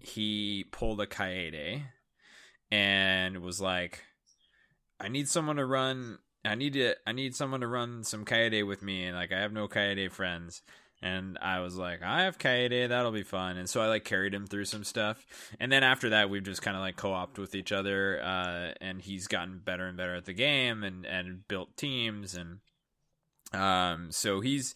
he 0.02 0.66
pulled 0.72 1.00
a 1.00 1.08
Kaede 1.08 1.84
and 2.72 3.40
was 3.40 3.62
like, 3.62 4.04
I 5.00 5.08
need 5.08 5.28
someone 5.28 5.58
to 5.58 5.66
run. 5.66 6.20
I 6.44 6.56
need 6.56 6.74
to. 6.74 6.96
I 7.06 7.12
need 7.12 7.36
someone 7.36 7.62
to 7.62 7.68
run 7.68 8.04
some 8.04 8.26
Kaede 8.26 8.66
with 8.66 8.82
me, 8.82 9.06
and 9.06 9.16
like 9.16 9.32
I 9.32 9.40
have 9.40 9.54
no 9.54 9.68
Kaede 9.68 10.12
friends. 10.12 10.62
And 11.02 11.38
I 11.40 11.60
was 11.60 11.76
like, 11.76 12.02
I 12.02 12.24
have 12.24 12.40
Kaede, 12.40 12.90
that'll 12.90 13.12
be 13.12 13.22
fun. 13.22 13.58
And 13.58 13.70
so 13.70 13.82
I 13.82 13.88
like 13.88 14.06
carried 14.06 14.34
him 14.34 14.48
through 14.48 14.66
some 14.66 14.84
stuff. 14.84 15.24
And 15.60 15.72
then 15.72 15.84
after 15.84 16.10
that, 16.10 16.30
we've 16.30 16.42
just 16.42 16.64
kind 16.64 16.76
of 16.76 16.82
like 16.82 16.96
co-opted 16.96 17.38
with 17.38 17.54
each 17.54 17.72
other. 17.72 18.20
Uh, 18.24 18.72
and 18.82 19.02
he's 19.02 19.28
gotten 19.28 19.60
better 19.60 19.86
and 19.86 19.98
better 19.98 20.16
at 20.16 20.26
the 20.26 20.34
game 20.34 20.84
and, 20.84 21.06
and 21.06 21.48
built 21.48 21.78
teams. 21.78 22.34
And, 22.34 22.60
um, 23.54 24.08
so 24.10 24.40
he's, 24.40 24.74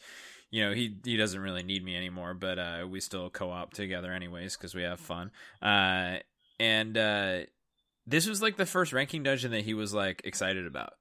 you 0.52 0.64
know, 0.64 0.72
he, 0.74 0.98
he 1.04 1.18
doesn't 1.18 1.42
really 1.42 1.64
need 1.64 1.84
me 1.84 1.96
anymore, 1.96 2.36
but, 2.36 2.60
uh, 2.60 2.86
we 2.88 3.00
still 3.00 3.32
co-op 3.32 3.74
together 3.74 4.12
anyways, 4.12 4.56
cause 4.56 4.76
we 4.76 4.84
have 4.84 5.00
fun. 5.00 5.32
Uh, 5.64 6.18
and, 6.60 6.96
uh, 6.96 7.40
this 8.08 8.28
was 8.28 8.42
like 8.42 8.58
the 8.58 8.66
first 8.66 8.94
ranking 8.94 9.24
dungeon 9.24 9.52
that 9.52 9.64
he 9.64 9.74
was 9.74 9.94
like 9.94 10.22
excited 10.24 10.66
about. 10.66 10.94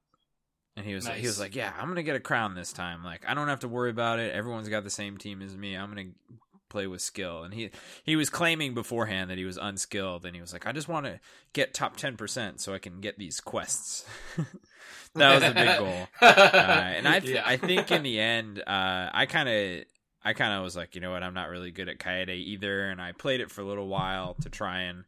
And 0.77 0.87
he 0.87 0.95
was 0.95 1.07
nice. 1.07 1.21
he 1.21 1.27
was 1.27 1.41
like, 1.41 1.57
"Yeah, 1.57 1.73
I'm 1.77 1.87
going 1.87 1.97
to 1.97 2.05
get 2.05 2.15
a 2.15 2.21
crown 2.21 2.55
this 2.55 2.73
time. 2.73 3.03
Like 3.03 3.25
I 3.27 3.35
don't 3.35 3.49
have 3.49 3.61
to 3.61 3.69
worry 3.69 3.91
about 3.91 4.21
it. 4.21 4.33
Everyone's 4.33 4.69
got 4.69 4.85
the 4.85 4.91
same 4.91 5.19
team 5.19 5.43
as 5.43 5.57
me. 5.57 5.75
I'm 5.77 5.93
going 5.93 6.13
to 6.13 6.35
play 6.71 6.87
with 6.87 7.01
skill. 7.01 7.43
And 7.43 7.53
he 7.53 7.71
he 8.05 8.15
was 8.15 8.31
claiming 8.31 8.75
beforehand 8.75 9.29
that 9.31 9.39
he 9.39 9.45
was 9.45 9.57
unskilled, 9.57 10.25
and 10.25 10.37
he 10.37 10.41
was 10.41 10.53
like, 10.53 10.67
I 10.69 10.73
just 10.73 10.87
want 10.87 11.07
to 11.07 11.19
get 11.53 11.75
top 11.75 11.97
ten 11.97 12.17
percent 12.17 12.61
so 12.61 12.75
I 12.75 12.79
can 12.79 13.01
get 13.01 13.19
these 13.19 13.41
quests. 13.41 14.05
that 15.17 15.35
was 15.35 15.43
a 15.43 15.53
big 15.53 15.79
goal. 15.79 16.07
Uh, 16.21 16.93
and 16.97 17.09
I 17.09 17.21
th- 17.21 17.35
Yeah. 17.35 17.43
I 17.45 17.57
think 17.57 17.91
in 17.91 18.03
the 18.05 18.21
end, 18.21 18.61
uh, 18.61 19.11
I 19.13 19.27
kind 19.27 19.49
of 19.49 19.85
I 20.25 20.33
kind 20.33 20.53
of 20.53 20.63
was 20.63 20.77
like, 20.77 20.95
you 20.95 21.01
know 21.01 21.11
what, 21.11 21.23
I'm 21.25 21.35
not 21.35 21.49
really 21.49 21.71
good 21.73 21.89
at 21.89 21.99
Kaede 21.99 22.29
either, 22.37 22.89
and 22.89 23.01
I 23.01 23.13
played 23.13 23.41
it 23.41 23.51
for 23.51 23.63
a 23.63 23.65
little 23.65 23.89
while 23.89 24.35
to 24.43 24.51
try 24.51 24.83
and 24.83 25.05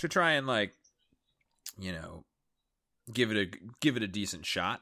to 0.00 0.08
try 0.08 0.32
and 0.32 0.46
like, 0.46 0.72
you 1.78 1.92
know, 1.92 2.24
give 3.12 3.30
it 3.30 3.36
a 3.36 3.58
give 3.80 3.96
it 3.96 4.02
a 4.02 4.08
decent 4.08 4.46
shot, 4.46 4.80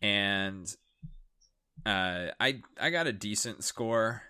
and 0.00 0.66
uh, 1.84 2.28
I 2.40 2.60
I 2.80 2.90
got 2.90 3.06
a 3.06 3.12
decent 3.12 3.64
score, 3.64 4.22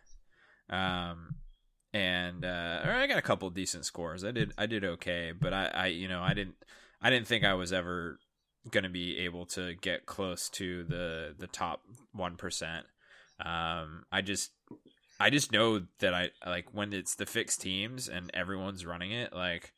um, 0.71 1.37
and 1.93 2.45
uh, 2.45 2.81
or 2.85 2.93
I 2.93 3.07
got 3.07 3.19
a 3.19 3.23
couple 3.23 3.49
decent 3.51 3.85
scores. 3.85 4.25
I 4.25 4.31
did 4.31 4.53
I 4.59 4.67
did 4.67 4.85
okay, 4.85 5.33
but 5.39 5.53
I 5.53 5.67
I 5.67 5.87
you 5.87 6.09
know 6.09 6.23
I 6.23 6.35
didn't 6.35 6.57
I 7.01 7.11
didn't 7.11 7.27
think 7.27 7.45
I 7.45 7.55
was 7.55 7.73
ever 7.73 8.19
going 8.71 8.85
to 8.85 8.91
be 8.91 9.19
able 9.19 9.47
to 9.47 9.75
get 9.75 10.07
close 10.07 10.49
to 10.51 10.85
the 10.85 11.35
the 11.39 11.47
top 11.47 11.83
one 12.13 12.37
percent. 12.37 12.87
Um, 13.45 14.05
I 14.13 14.23
just 14.23 14.53
I 15.21 15.31
just 15.31 15.53
know 15.53 15.83
that 16.01 16.15
I 16.15 16.31
like 16.47 16.67
when 16.73 16.93
it's 16.93 17.15
the 17.15 17.27
fixed 17.27 17.61
teams 17.61 18.09
and 18.09 18.31
everyone's 18.33 18.87
running 18.87 19.13
it 19.13 19.33
like 19.33 19.73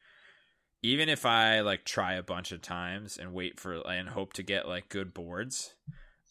even 0.84 1.08
if 1.08 1.24
I 1.24 1.60
like 1.60 1.84
try 1.84 2.12
a 2.12 2.22
bunch 2.22 2.52
of 2.52 2.60
times 2.60 3.16
and 3.16 3.32
wait 3.32 3.58
for 3.58 3.80
and 3.88 4.10
hope 4.10 4.34
to 4.34 4.42
get 4.42 4.68
like 4.68 4.90
good 4.90 5.14
boards, 5.14 5.74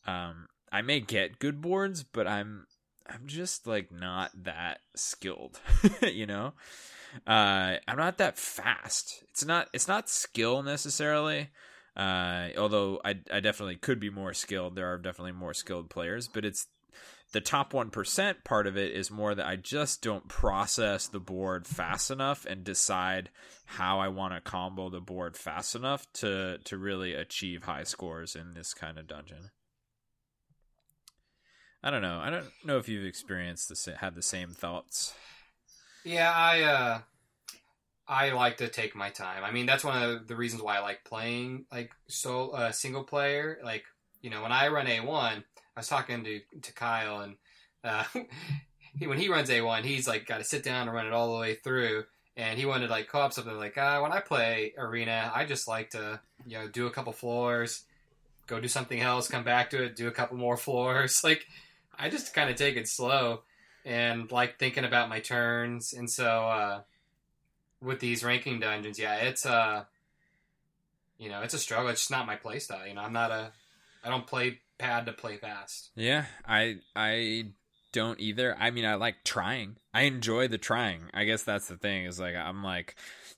um, 0.06 0.46
I 0.72 0.84
may 0.84 1.00
get 1.00 1.40
good 1.40 1.60
boards, 1.60 2.04
but 2.04 2.28
I'm 2.28 2.68
I'm 3.08 3.24
just 3.26 3.66
like 3.66 3.92
not 3.92 4.30
that 4.44 4.82
skilled, 4.96 5.60
you 6.04 6.28
know. 6.28 6.54
Uh, 7.26 7.78
I'm 7.88 7.98
not 7.98 8.20
that 8.20 8.38
fast. 8.38 9.24
It's 9.32 9.44
not 9.44 9.70
it's 9.74 9.88
not 9.88 10.08
skill 10.08 10.62
necessarily. 10.62 11.50
Uh, 11.98 12.50
although 12.56 13.02
I 13.04 13.16
I 13.32 13.40
definitely 13.40 13.78
could 13.78 14.00
be 14.00 14.12
more 14.12 14.36
skilled. 14.36 14.76
There 14.76 14.94
are 14.94 15.00
definitely 15.00 15.32
more 15.32 15.56
skilled 15.56 15.90
players, 15.90 16.28
but 16.28 16.46
it's 16.46 16.68
the 17.34 17.42
top 17.42 17.74
1% 17.74 18.44
part 18.44 18.68
of 18.68 18.78
it 18.78 18.92
is 18.92 19.10
more 19.12 19.34
that 19.34 19.46
I 19.46 19.56
just 19.56 20.04
don't 20.04 20.28
process 20.28 21.08
the 21.08 21.20
board 21.20 21.68
fast 21.68 22.12
enough 22.12 22.46
and 22.46 22.64
decide 22.64 23.30
how 23.66 24.00
I 24.00 24.08
want 24.08 24.36
to 24.36 24.42
combo 24.42 24.90
the 24.90 25.02
board 25.02 25.36
fast 25.36 25.76
enough 25.76 26.06
to 26.14 26.60
to 26.64 26.78
really 26.78 27.14
achieve 27.14 27.64
high 27.64 27.84
scores 27.84 28.36
in 28.36 28.54
this 28.54 28.74
kind 28.74 29.00
of 29.00 29.08
dungeon. 29.08 29.50
I 31.82 31.90
don't 31.90 32.04
know. 32.04 32.20
I 32.20 32.30
don't 32.30 32.46
know 32.64 32.78
if 32.78 32.88
you've 32.88 33.06
experienced 33.06 33.68
the 33.68 33.76
sa- 33.76 33.98
had 33.98 34.16
the 34.16 34.22
same 34.22 34.52
thoughts. 34.52 35.16
Yeah, 36.06 36.32
I 36.32 36.62
uh 36.62 37.00
I 38.08 38.32
like 38.32 38.58
to 38.58 38.68
take 38.68 38.96
my 38.96 39.10
time. 39.10 39.44
I 39.44 39.52
mean, 39.52 39.66
that's 39.66 39.84
one 39.84 40.04
of 40.04 40.28
the 40.28 40.36
reasons 40.36 40.62
why 40.62 40.78
I 40.78 40.82
like 40.82 41.04
playing 41.04 41.66
like 41.72 41.92
so 42.08 42.52
uh, 42.52 42.72
single 42.72 43.04
player. 43.04 43.60
Like, 43.64 43.86
you 44.22 44.30
know, 44.30 44.44
when 44.44 44.52
I 44.52 44.68
run 44.68 44.86
A1, 44.86 45.44
I 45.76 45.80
was 45.80 45.88
talking 45.88 46.24
to 46.24 46.42
to 46.62 46.74
Kyle 46.74 47.22
and 47.22 47.36
uh 47.84 48.04
he, 48.98 49.08
when 49.08 49.18
he 49.18 49.30
runs 49.30 49.50
A1, 49.50 49.84
he's 49.84 50.08
like 50.08 50.26
got 50.26 50.38
to 50.38 50.44
sit 50.44 50.64
down 50.64 50.88
and 50.88 50.96
run 50.96 51.08
it 51.08 51.14
all 51.14 51.34
the 51.34 51.40
way 51.40 51.56
through. 51.56 52.06
And 52.36 52.58
he 52.58 52.66
wanted 52.66 52.88
to 52.88 52.92
like 52.92 53.08
co-op 53.08 53.34
something 53.34 53.58
like, 53.58 53.78
uh, 53.78 54.00
when 54.00 54.12
I 54.12 54.20
play 54.20 54.74
arena, 54.78 55.32
I 55.34 55.46
just 55.46 55.68
like 55.68 55.92
to, 55.92 56.20
you 56.48 56.58
know, 56.58 56.68
do 56.68 56.88
a 56.88 56.92
couple 56.92 57.14
floors, 57.14 57.84
go 58.48 58.60
do 58.60 58.68
something 58.68 59.00
else, 59.00 59.28
come 59.28 59.44
back 59.44 59.70
to 59.70 59.84
it, 59.84 59.96
do 59.96 60.08
a 60.08 60.12
couple 60.12 60.38
more 60.38 60.58
floors. 60.58 61.22
Like, 61.24 61.46
I 61.98 62.10
just 62.10 62.34
kind 62.34 62.50
of 62.50 62.56
take 62.56 62.76
it 62.76 62.88
slow 62.88 63.42
and 63.86 64.32
like 64.32 64.58
thinking 64.58 64.84
about 64.84 65.10
my 65.10 65.20
turns. 65.20 65.94
And 65.94 66.10
so, 66.10 66.26
uh, 66.26 66.82
with 67.82 68.00
these 68.00 68.24
ranking 68.24 68.60
dungeons, 68.60 68.98
yeah, 68.98 69.16
it's 69.18 69.46
uh, 69.46 69.84
you 71.20 71.30
know, 71.30 71.42
it's 71.42 71.54
a 71.54 71.60
struggle. 71.60 71.90
It's 71.90 72.02
just 72.02 72.12
not 72.12 72.26
my 72.26 72.36
play 72.36 72.58
style. 72.58 72.88
You 72.88 72.96
know, 72.96 73.02
I'm 73.02 73.14
not 73.14 73.30
a, 73.30 73.52
I 74.04 74.10
don't 74.10 74.26
play 74.26 74.60
pad 74.84 75.06
to 75.06 75.14
play 75.14 75.38
fast. 75.38 75.92
Yeah, 75.96 76.26
I 76.46 76.78
I 76.96 77.54
don't 77.94 78.20
either. 78.20 78.56
I 78.60 78.72
mean, 78.72 78.86
I 78.86 78.96
like 78.96 79.24
trying. 79.24 79.78
I 79.94 80.02
enjoy 80.02 80.48
the 80.48 80.58
trying. 80.58 81.04
I 81.14 81.24
guess 81.24 81.44
that's 81.44 81.68
the 81.68 81.78
thing. 81.78 82.06
Is 82.06 82.20
like 82.20 82.36
I'm 82.36 82.64
like, 82.64 82.96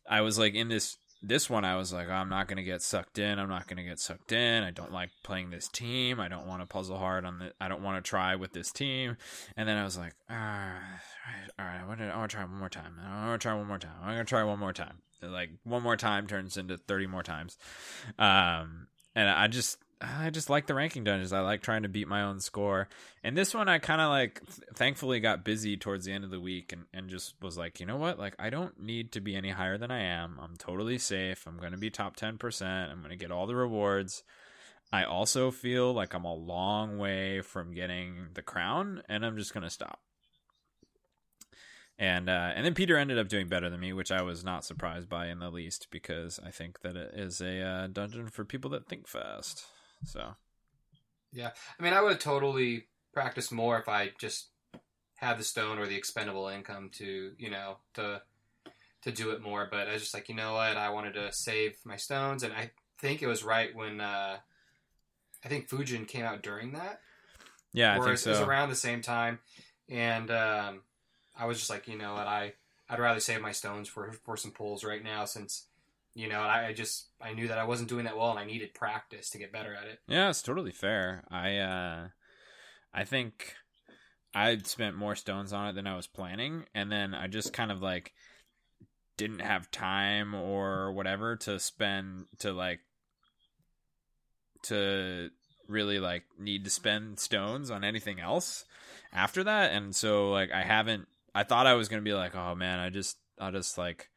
I 0.10 0.22
was 0.22 0.40
like 0.40 0.56
in 0.56 0.70
this 0.70 0.98
this 1.22 1.50
one. 1.50 1.66
I 1.66 1.76
was 1.76 1.94
like, 1.94 2.10
I'm 2.10 2.30
not 2.30 2.48
gonna 2.48 2.64
get 2.64 2.82
sucked 2.82 3.20
in. 3.20 3.38
I'm 3.38 3.50
not 3.50 3.68
gonna 3.68 3.84
get 3.84 4.00
sucked 4.00 4.32
in. 4.32 4.64
I 4.64 4.72
don't 4.72 4.94
like 4.94 5.10
playing 5.24 5.52
this 5.52 5.68
team. 5.68 6.20
I 6.20 6.28
don't 6.28 6.48
want 6.48 6.62
to 6.62 6.68
puzzle 6.68 6.98
hard 6.98 7.26
on 7.26 7.40
the. 7.40 7.52
I 7.60 7.68
don't 7.68 7.84
want 7.84 8.04
to 8.04 8.10
try 8.10 8.36
with 8.36 8.54
this 8.54 8.72
team. 8.72 9.18
And 9.56 9.68
then 9.68 9.78
I 9.78 9.84
was 9.84 9.98
like, 9.98 10.14
ah, 10.30 10.80
all 11.60 11.66
right, 11.66 11.82
I 11.84 11.88
want 11.88 12.00
to. 12.00 12.06
I 12.06 12.18
want 12.18 12.32
to 12.32 12.38
try 12.38 12.46
one 12.46 12.60
more 12.60 12.70
time. 12.70 12.96
I 13.06 13.28
want 13.28 13.42
to 13.42 13.46
try 13.46 13.54
one 13.54 13.68
more 13.68 13.80
time. 13.80 13.92
I'm 14.02 14.14
gonna 14.14 14.26
try 14.26 14.44
one 14.44 14.60
more 14.60 14.74
time. 14.74 15.00
Like 15.22 15.50
one 15.64 15.84
more 15.84 15.98
time 15.98 16.28
turns 16.28 16.58
into 16.58 16.78
thirty 16.78 17.08
more 17.08 17.24
times. 17.24 17.58
Um, 18.20 18.88
and 19.16 19.30
I 19.30 19.48
just 19.48 19.78
I 20.02 20.30
just 20.30 20.50
like 20.50 20.68
the 20.68 20.74
ranking 20.74 21.06
dungeons. 21.06 21.32
I 21.32 21.40
like 21.40 21.62
trying 21.62 21.84
to 21.84 21.90
beat 21.90 22.08
my 22.08 22.24
own 22.24 22.42
score. 22.42 22.90
And 23.24 23.38
this 23.38 23.54
one, 23.54 23.70
I 23.70 23.80
kind 23.80 24.02
of 24.02 24.10
like, 24.10 24.42
th- 24.46 24.68
thankfully, 24.76 25.22
got 25.22 25.46
busy 25.46 25.78
towards 25.78 26.06
the 26.06 26.12
end 26.12 26.26
of 26.26 26.32
the 26.32 26.40
week 26.40 26.74
and, 26.74 26.86
and 26.94 27.10
just 27.10 27.36
was 27.42 27.58
like, 27.58 27.80
you 27.80 27.86
know 27.86 27.96
what? 27.96 28.20
Like, 28.20 28.36
I 28.38 28.50
don't 28.50 28.80
need 28.80 29.14
to 29.14 29.22
be 29.22 29.36
any 29.36 29.52
higher 29.52 29.78
than 29.78 29.92
I 29.92 30.02
am. 30.02 30.38
I'm 30.42 30.58
totally 30.58 30.98
safe. 30.98 31.48
I'm 31.48 31.58
going 31.58 31.72
to 31.72 31.78
be 31.78 31.90
top 31.90 32.18
10%. 32.18 32.92
I'm 32.92 33.00
going 33.00 33.10
to 33.12 33.16
get 33.16 33.32
all 33.32 33.48
the 33.48 33.56
rewards. 33.56 34.24
I 34.92 35.06
also 35.06 35.50
feel 35.50 35.94
like 35.94 36.14
I'm 36.14 36.26
a 36.26 36.34
long 36.34 36.98
way 36.98 37.42
from 37.42 37.74
getting 37.74 38.28
the 38.34 38.42
crown, 38.42 39.02
and 39.10 39.26
I'm 39.26 39.38
just 39.38 39.54
going 39.54 39.64
to 39.64 39.70
stop. 39.70 40.00
And 41.98 42.30
uh, 42.30 42.52
and 42.54 42.66
then 42.66 42.74
Peter 42.74 42.98
ended 42.98 43.18
up 43.18 43.30
doing 43.30 43.48
better 43.48 43.70
than 43.70 43.80
me, 43.80 43.94
which 43.94 44.12
I 44.12 44.22
was 44.22 44.44
not 44.44 44.66
surprised 44.66 45.08
by 45.08 45.28
in 45.28 45.40
the 45.40 45.50
least 45.50 45.88
because 45.92 46.42
I 46.46 46.52
think 46.52 46.82
that 46.82 46.98
it 46.98 47.14
is 47.16 47.40
a 47.40 47.62
uh, 47.62 47.88
dungeon 47.88 48.28
for 48.28 48.44
people 48.44 48.70
that 48.72 48.88
think 48.88 49.08
fast. 49.08 49.66
So 50.06 50.36
Yeah, 51.32 51.52
I 51.80 51.84
mean, 51.84 51.94
I 51.94 52.02
would 52.02 52.14
have 52.14 52.22
totally 52.22 52.88
practiced 53.14 53.52
more 53.52 53.80
if 53.80 53.90
I 53.90 54.12
just 54.18 54.50
had 55.16 55.38
the 55.38 55.44
stone 55.44 55.80
or 55.80 55.88
the 55.88 55.96
expendable 55.96 56.48
income 56.48 56.90
to, 56.94 57.32
you 57.38 57.50
know, 57.50 57.78
to 57.96 58.22
to 59.02 59.12
do 59.12 59.32
it 59.32 59.42
more. 59.42 59.68
But 59.70 59.88
I 59.88 59.94
was 59.94 60.02
just 60.02 60.14
like, 60.14 60.30
you 60.30 60.36
know 60.36 60.54
what? 60.54 60.78
I 60.78 60.90
wanted 60.90 61.14
to 61.14 61.32
save 61.32 61.78
my 61.86 61.96
stones, 61.96 62.44
and 62.44 62.54
I 62.54 62.72
think 63.00 63.22
it 63.22 63.28
was 63.28 63.44
right 63.44 63.74
when 63.76 64.02
uh, 64.02 64.38
I 65.44 65.48
think 65.48 65.70
Fujin 65.70 66.08
came 66.08 66.26
out 66.26 66.42
during 66.42 66.74
that, 66.74 67.02
yeah, 67.74 67.94
I 67.94 67.98
or 67.98 68.06
think 68.06 68.26
it 68.26 68.30
was 68.30 68.42
around 68.42 68.70
the 68.70 68.76
same 68.76 69.02
time, 69.02 69.40
and 69.90 70.32
um, 70.32 70.82
I 71.38 71.46
was 71.46 71.58
just 71.58 71.70
like, 71.70 71.88
you 71.88 71.98
know 71.98 72.14
what? 72.14 72.28
I 72.28 72.54
I'd 72.90 73.00
rather 73.00 73.20
save 73.20 73.42
my 73.42 73.52
stones 73.52 73.88
for 73.88 74.12
for 74.12 74.38
some 74.38 74.52
pulls 74.52 74.84
right 74.84 75.04
now 75.04 75.26
since. 75.26 75.68
You 76.16 76.30
know, 76.30 76.40
I, 76.40 76.68
I 76.68 76.74
just 76.74 77.10
I 77.22 77.34
knew 77.34 77.50
that 77.50 77.58
I 77.58 77.66
wasn't 77.66 77.90
doing 77.90 78.06
that 78.06 78.18
well, 78.18 78.32
and 78.32 78.40
I 78.40 78.46
needed 78.46 78.74
practice 78.74 79.30
to 79.32 79.38
get 79.38 79.52
better 79.52 79.76
at 79.76 79.88
it. 79.88 80.00
Yeah, 80.08 80.30
it's 80.30 80.42
totally 80.42 80.72
fair. 80.72 81.26
I 81.30 81.58
uh 81.58 82.08
I 82.94 83.04
think 83.04 83.54
I 84.34 84.58
spent 84.60 84.96
more 84.96 85.16
stones 85.16 85.52
on 85.52 85.68
it 85.68 85.74
than 85.74 85.88
I 85.88 85.96
was 85.98 86.08
planning, 86.08 86.66
and 86.74 86.90
then 86.90 87.14
I 87.14 87.28
just 87.28 87.52
kind 87.52 87.70
of 87.70 87.82
like 87.82 88.14
didn't 89.18 89.42
have 89.42 89.72
time 89.72 90.34
or 90.34 90.92
whatever 90.94 91.36
to 91.36 91.60
spend 91.60 92.26
to 92.40 92.54
like 92.54 92.80
to 94.64 95.30
really 95.68 96.00
like 96.00 96.24
need 96.40 96.64
to 96.64 96.70
spend 96.70 97.20
stones 97.20 97.72
on 97.72 97.84
anything 97.84 98.20
else 98.20 98.66
after 99.14 99.44
that 99.44 99.72
and 99.72 99.96
so 99.96 100.32
like 100.32 100.52
I 100.52 100.64
haven't 100.64 101.08
I 101.34 101.44
thought 101.44 101.68
I 101.68 101.74
was 101.74 101.88
to 101.88 102.02
be 102.02 102.14
like 102.14 102.36
oh 102.36 102.56
man 102.56 102.80
I 102.80 102.90
just 102.90 103.18
I 103.40 103.52
just 103.52 103.78
like 103.78 104.10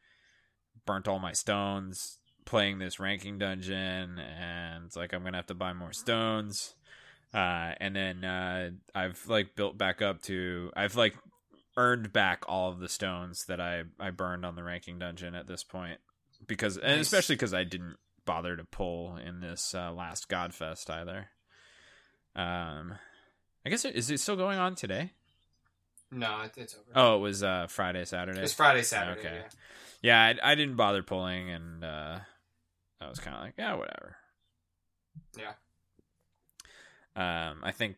burnt 0.89 1.07
all 1.07 1.19
my 1.19 1.33
stones 1.33 2.17
playing 2.45 2.79
this 2.79 2.99
ranking 2.99 3.37
dungeon 3.37 4.17
and 4.17 4.85
it's 4.85 4.95
like 4.95 5.13
I'm 5.13 5.21
to 5.33 5.37
have 5.37 5.45
to 5.47 5.53
buy 5.53 5.73
more 5.73 5.93
stones 5.93 6.73
uh 7.31 7.73
and 7.79 7.95
then 7.95 8.23
uh 8.23 8.71
I've 8.95 9.21
like 9.27 9.55
built 9.55 9.77
back 9.77 10.01
up 10.01 10.23
to 10.23 10.71
I've 10.75 10.95
like 10.95 11.13
earned 11.77 12.11
back 12.11 12.43
all 12.47 12.71
of 12.71 12.79
the 12.79 12.89
stones 12.89 13.45
that 13.47 13.61
I 13.61 13.83
I 13.99 14.09
burned 14.09 14.45
on 14.45 14.55
the 14.55 14.63
ranking 14.63 14.97
dungeon 14.97 15.35
at 15.35 15.45
this 15.45 15.63
point 15.63 15.99
because 16.47 16.75
and 16.77 16.97
Nice. 16.97 17.01
especially 17.05 17.35
because 17.35 17.53
I 17.53 17.65
didn't 17.65 17.97
bother 18.25 18.57
to 18.57 18.63
pull 18.63 19.15
in 19.17 19.41
this 19.41 19.75
uh, 19.75 19.91
last 19.91 20.27
Godfest 20.27 20.89
either. 20.89 21.29
Um, 22.35 22.95
I 23.65 23.69
guess 23.69 23.85
it, 23.85 23.95
is 23.95 24.09
it 24.09 24.19
still 24.19 24.35
going 24.35 24.57
on 24.57 24.73
today? 24.75 25.11
No, 26.11 26.41
it, 26.41 26.53
it's 26.57 26.75
over. 26.75 26.83
Oh, 26.95 27.17
it 27.17 27.19
was 27.19 27.43
uh, 27.43 27.67
Friday, 27.69 28.05
Saturday. 28.05 28.41
It's 28.41 28.53
Friday, 28.53 28.81
Saturday. 28.81 29.19
Okay. 29.19 29.35
Yeah. 29.35 29.49
Yeah, 30.01 30.21
I, 30.43 30.51
I 30.51 30.55
didn't 30.55 30.75
bother 30.75 31.03
pulling, 31.03 31.49
and 31.49 31.83
uh, 31.83 32.19
I 33.01 33.09
was 33.09 33.19
kind 33.19 33.35
of 33.35 33.43
like, 33.43 33.53
yeah, 33.57 33.75
whatever. 33.75 34.15
Yeah. 35.37 35.51
Um, 37.15 37.59
I 37.63 37.71
think, 37.71 37.97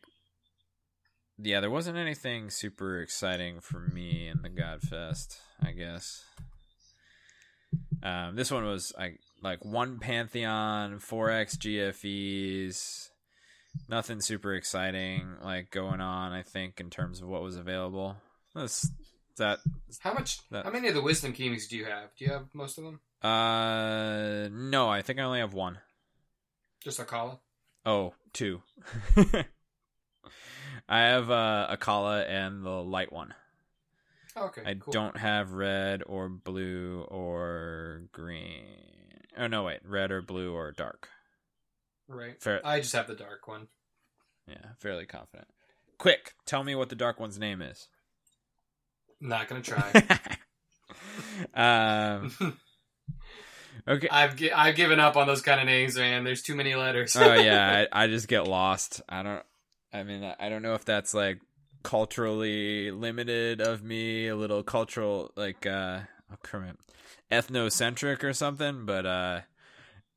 yeah, 1.37 1.59
there 1.59 1.69
wasn't 1.69 1.97
anything 1.97 2.49
super 2.49 2.99
exciting 3.01 3.59
for 3.59 3.79
me 3.79 4.27
in 4.27 4.41
the 4.41 4.49
Godfest. 4.49 5.37
I 5.61 5.71
guess. 5.71 6.23
Um, 8.03 8.35
this 8.35 8.51
one 8.51 8.65
was 8.65 8.93
like 8.97 9.19
like 9.43 9.63
one 9.63 9.99
Pantheon, 9.99 10.99
four 10.99 11.29
X 11.29 11.55
GFEs, 11.55 13.09
nothing 13.87 14.21
super 14.21 14.53
exciting 14.55 15.35
like 15.43 15.71
going 15.71 16.01
on. 16.01 16.31
I 16.31 16.43
think 16.43 16.79
in 16.79 16.89
terms 16.89 17.21
of 17.21 17.27
what 17.27 17.41
was 17.41 17.55
available. 17.57 18.17
That's 18.55 18.89
that 19.37 19.59
How 19.99 20.13
much? 20.13 20.39
That- 20.51 20.65
How 20.65 20.71
many 20.71 20.87
of 20.89 20.93
the 20.93 21.01
wisdom 21.01 21.33
keys 21.33 21.67
do 21.67 21.77
you 21.77 21.85
have? 21.85 22.09
Do 22.17 22.25
you 22.25 22.31
have 22.31 22.47
most 22.53 22.77
of 22.77 22.83
them? 22.83 22.99
uh 23.23 24.47
no, 24.51 24.89
I 24.89 25.01
think 25.03 25.19
I 25.19 25.23
only 25.23 25.39
have 25.39 25.53
one. 25.53 25.77
Just 26.83 26.99
a 26.99 27.03
Akala. 27.03 27.37
Oh, 27.85 28.13
two. 28.33 28.61
I 30.89 30.99
have 30.99 31.29
uh 31.31 31.67
Akala 31.75 32.27
and 32.27 32.65
the 32.65 32.69
light 32.83 33.11
one. 33.13 33.33
Okay. 34.35 34.61
I 34.65 34.73
cool. 34.75 34.91
don't 34.93 35.17
have 35.17 35.51
red 35.53 36.03
or 36.05 36.29
blue 36.29 37.05
or 37.09 38.03
green. 38.11 38.65
Oh 39.37 39.47
no, 39.47 39.63
wait, 39.63 39.79
red 39.85 40.11
or 40.11 40.21
blue 40.21 40.53
or 40.53 40.71
dark. 40.71 41.09
Right. 42.11 42.41
Fair, 42.41 42.65
I 42.65 42.79
just 42.79 42.93
have 42.93 43.07
the 43.07 43.15
dark 43.15 43.47
one. 43.47 43.67
yeah, 44.47 44.73
fairly 44.79 45.05
confident. 45.05 45.47
Quick, 45.97 46.33
tell 46.45 46.63
me 46.63 46.75
what 46.75 46.89
the 46.89 46.95
dark 46.95 47.19
one's 47.19 47.39
name 47.39 47.61
is. 47.61 47.87
Not 49.21 49.47
gonna 49.47 49.61
try. 49.61 49.91
um, 51.53 52.33
okay. 53.87 54.07
I've 54.09 54.35
gi- 54.35 54.51
I've 54.51 54.75
given 54.75 54.99
up 54.99 55.15
on 55.15 55.27
those 55.27 55.41
kind 55.41 55.59
of 55.59 55.67
names, 55.67 55.95
man. 55.95 56.23
There's 56.23 56.41
too 56.41 56.55
many 56.55 56.75
letters. 56.75 57.15
oh 57.15 57.33
yeah, 57.33 57.85
I, 57.93 58.03
I 58.03 58.07
just 58.07 58.27
get 58.27 58.47
lost. 58.47 59.01
I 59.07 59.23
don't. 59.23 59.43
I 59.93 60.03
mean, 60.03 60.23
I 60.39 60.49
don't 60.49 60.61
know 60.61 60.73
if 60.73 60.85
that's 60.85 61.13
like 61.13 61.39
culturally 61.83 62.91
limited 62.91 63.61
of 63.61 63.83
me, 63.83 64.27
a 64.27 64.35
little 64.35 64.63
cultural 64.63 65.31
like 65.35 65.65
uh, 65.65 65.99
oh, 66.31 66.61
ethnocentric 67.31 68.23
or 68.23 68.33
something. 68.33 68.85
But 68.85 69.05
uh, 69.05 69.41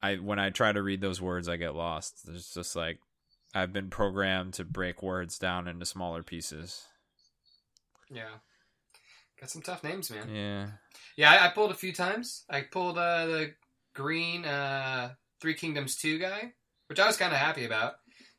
I 0.05 0.17
when 0.17 0.39
I 0.39 0.51
try 0.51 0.73
to 0.73 0.83
read 0.83 1.01
those 1.01 1.21
words, 1.21 1.49
I 1.49 1.57
get 1.57 1.75
lost. 1.75 2.21
It's 2.29 2.53
just 2.53 2.77
like 2.77 2.99
I've 3.55 3.73
been 3.73 3.91
programmed 3.91 4.55
to 4.55 4.65
break 4.65 5.03
words 5.03 5.39
down 5.39 5.69
into 5.69 5.87
smaller 5.87 6.23
pieces. 6.23 6.85
yeah. 8.11 8.29
Got 9.41 9.51
some 9.51 9.63
tough 9.63 9.83
names, 9.83 10.11
man. 10.11 10.29
Yeah. 10.33 10.67
Yeah, 11.17 11.31
I, 11.33 11.47
I 11.47 11.49
pulled 11.51 11.71
a 11.73 11.75
few 11.75 11.93
times. 11.93 12.45
I 12.49 12.61
pulled 12.63 12.97
uh, 12.99 13.27
the 13.27 13.55
green 13.95 14.45
uh, 14.45 15.11
Three 15.41 15.55
Kingdoms 15.55 15.97
2 15.97 16.19
guy, 16.19 16.53
which 16.89 17.01
I 17.01 17.07
was 17.07 17.17
kind 17.17 17.33
of 17.33 17.39
happy 17.41 17.65
about 17.65 17.95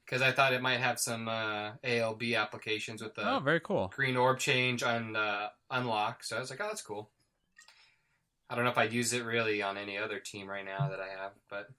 because 0.05 0.21
I 0.21 0.31
thought 0.31 0.53
it 0.53 0.61
might 0.61 0.79
have 0.79 0.99
some 0.99 1.27
uh, 1.27 1.71
ALB 1.83 2.35
applications 2.37 3.01
with 3.03 3.13
the 3.15 3.29
Oh, 3.29 3.39
very 3.39 3.59
cool. 3.59 3.91
green 3.93 4.15
orb 4.15 4.39
change 4.39 4.83
on 4.83 5.15
uh, 5.17 5.49
unlock. 5.69 6.23
So 6.23 6.37
I 6.37 6.39
was 6.39 6.49
like, 6.49 6.61
oh, 6.61 6.67
that's 6.67 6.81
cool. 6.81 7.11
I 8.49 8.55
don't 8.55 8.63
know 8.63 8.71
if 8.71 8.77
I'd 8.77 8.93
use 8.93 9.13
it 9.13 9.25
really 9.25 9.61
on 9.61 9.77
any 9.77 9.97
other 9.97 10.19
team 10.19 10.47
right 10.47 10.65
now 10.65 10.89
that 10.89 10.99
I 10.99 11.07
have, 11.21 11.31
but 11.49 11.69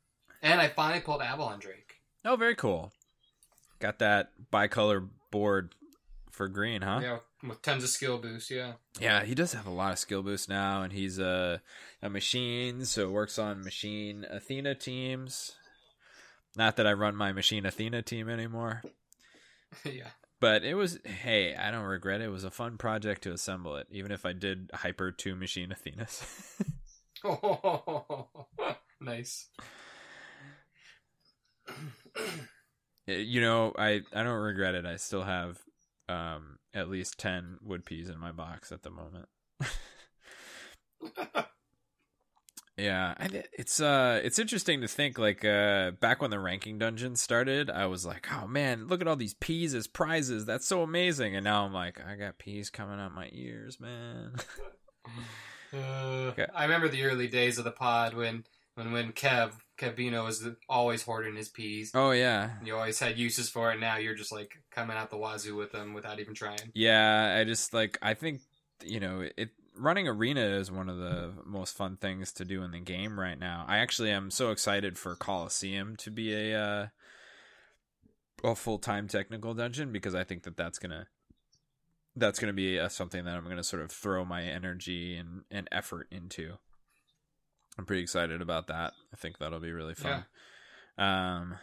and 0.42 0.60
I 0.60 0.68
finally 0.68 1.00
pulled 1.00 1.22
Avalon 1.22 1.60
Drake. 1.60 2.00
Oh, 2.24 2.36
very 2.36 2.56
cool. 2.56 2.92
Got 3.78 3.98
that 4.00 4.30
bicolor 4.52 5.08
board 5.30 5.74
for 6.30 6.48
green, 6.48 6.82
huh? 6.82 7.00
Yeah, 7.02 7.18
with 7.46 7.62
tons 7.62 7.84
of 7.84 7.90
skill 7.90 8.18
boost. 8.18 8.50
Yeah. 8.50 8.72
Yeah, 9.00 9.24
he 9.24 9.34
does 9.34 9.52
have 9.52 9.66
a 9.66 9.70
lot 9.70 9.92
of 9.92 9.98
skill 9.98 10.22
boost 10.22 10.48
now, 10.48 10.82
and 10.82 10.92
he's 10.92 11.18
a 11.18 11.62
a 12.02 12.10
machine, 12.10 12.84
so 12.84 13.10
works 13.10 13.38
on 13.38 13.62
machine 13.62 14.26
Athena 14.28 14.74
teams. 14.74 15.52
Not 16.56 16.76
that 16.76 16.86
I 16.86 16.92
run 16.94 17.16
my 17.16 17.32
machine 17.32 17.66
Athena 17.66 18.02
team 18.02 18.28
anymore, 18.28 18.82
yeah. 19.84 20.10
But 20.40 20.64
it 20.64 20.74
was 20.74 20.98
hey, 21.04 21.54
I 21.54 21.70
don't 21.70 21.84
regret 21.84 22.20
it. 22.20 22.24
It 22.24 22.30
was 22.30 22.44
a 22.44 22.50
fun 22.50 22.78
project 22.78 23.22
to 23.22 23.32
assemble 23.32 23.76
it, 23.76 23.86
even 23.90 24.12
if 24.12 24.26
I 24.26 24.32
did 24.32 24.70
hyper 24.72 25.12
two 25.12 25.34
machine 25.36 25.72
Athenas. 25.72 26.24
nice. 29.00 29.48
you 33.06 33.40
know, 33.40 33.72
I 33.78 34.02
I 34.14 34.22
don't 34.22 34.40
regret 34.40 34.74
it. 34.74 34.86
I 34.86 34.96
still 34.96 35.22
have 35.22 35.58
um 36.08 36.58
at 36.74 36.88
least 36.88 37.18
10 37.18 37.58
wood 37.62 37.84
peas 37.84 38.08
in 38.08 38.18
my 38.18 38.32
box 38.32 38.70
at 38.70 38.82
the 38.82 38.90
moment. 38.90 39.28
Yeah, 42.76 43.14
and 43.16 43.42
it's 43.54 43.80
uh 43.80 44.20
it's 44.22 44.38
interesting 44.38 44.82
to 44.82 44.88
think 44.88 45.18
like 45.18 45.44
uh 45.44 45.92
back 45.92 46.20
when 46.20 46.30
the 46.30 46.38
ranking 46.38 46.78
dungeon 46.78 47.16
started, 47.16 47.70
I 47.70 47.86
was 47.86 48.04
like, 48.04 48.26
"Oh 48.30 48.46
man, 48.46 48.86
look 48.86 49.00
at 49.00 49.08
all 49.08 49.16
these 49.16 49.32
peas 49.34 49.74
as 49.74 49.86
prizes. 49.86 50.44
That's 50.44 50.66
so 50.66 50.82
amazing." 50.82 51.34
And 51.34 51.44
now 51.44 51.64
I'm 51.64 51.72
like, 51.72 51.98
I 52.06 52.16
got 52.16 52.36
peas 52.38 52.68
coming 52.68 53.00
out 53.00 53.14
my 53.14 53.28
ears, 53.32 53.80
man. 53.80 54.34
Uh, 55.72 55.78
Okay. 56.30 56.46
I 56.54 56.62
remember 56.64 56.88
the 56.88 57.02
early 57.04 57.26
days 57.28 57.58
of 57.58 57.64
the 57.64 57.70
pod 57.70 58.14
when 58.14 58.44
when 58.76 58.92
when 58.92 59.12
Kev 59.12 59.52
Kevino 59.78 60.24
was 60.24 60.46
always 60.68 61.02
hoarding 61.02 61.36
his 61.36 61.48
peas. 61.48 61.90
oh 61.94 62.12
yeah. 62.12 62.50
You 62.64 62.76
always 62.76 62.98
had 62.98 63.18
uses 63.18 63.48
for 63.48 63.72
it. 63.72 63.80
Now 63.80 63.96
you're 63.96 64.14
just 64.14 64.32
like 64.32 64.52
coming 64.70 64.96
out 64.96 65.10
the 65.10 65.16
wazoo 65.16 65.56
with 65.56 65.72
them 65.72 65.92
without 65.94 66.20
even 66.20 66.34
trying. 66.34 66.72
Yeah, 66.74 67.36
I 67.38 67.44
just 67.44 67.72
like 67.74 67.98
I 68.02 68.14
think 68.14 68.40
you 68.84 69.00
know, 69.00 69.26
it 69.36 69.50
running 69.78 70.08
arena 70.08 70.40
is 70.40 70.70
one 70.70 70.88
of 70.88 70.98
the 70.98 71.32
most 71.44 71.76
fun 71.76 71.96
things 71.96 72.32
to 72.32 72.44
do 72.44 72.62
in 72.62 72.70
the 72.70 72.80
game 72.80 73.18
right 73.18 73.38
now. 73.38 73.64
I 73.68 73.78
actually 73.78 74.10
am 74.10 74.30
so 74.30 74.50
excited 74.50 74.98
for 74.98 75.14
Coliseum 75.14 75.96
to 75.96 76.10
be 76.10 76.34
a 76.34 76.60
uh 76.60 76.86
a 78.44 78.54
full-time 78.54 79.08
technical 79.08 79.54
dungeon 79.54 79.92
because 79.92 80.14
I 80.14 80.22
think 80.22 80.42
that 80.42 80.56
that's 80.56 80.78
going 80.78 80.90
to 80.90 81.06
that's 82.14 82.38
to 82.38 82.52
be 82.52 82.78
uh, 82.78 82.88
something 82.88 83.24
that 83.24 83.34
I'm 83.34 83.44
going 83.44 83.56
to 83.56 83.64
sort 83.64 83.82
of 83.82 83.90
throw 83.90 84.24
my 84.24 84.42
energy 84.42 85.16
and 85.16 85.42
and 85.50 85.68
effort 85.72 86.08
into. 86.10 86.54
I'm 87.78 87.84
pretty 87.84 88.02
excited 88.02 88.40
about 88.40 88.68
that. 88.68 88.92
I 89.12 89.16
think 89.16 89.38
that'll 89.38 89.60
be 89.60 89.72
really 89.72 89.94
fun. 89.94 90.24
Um 90.98 91.56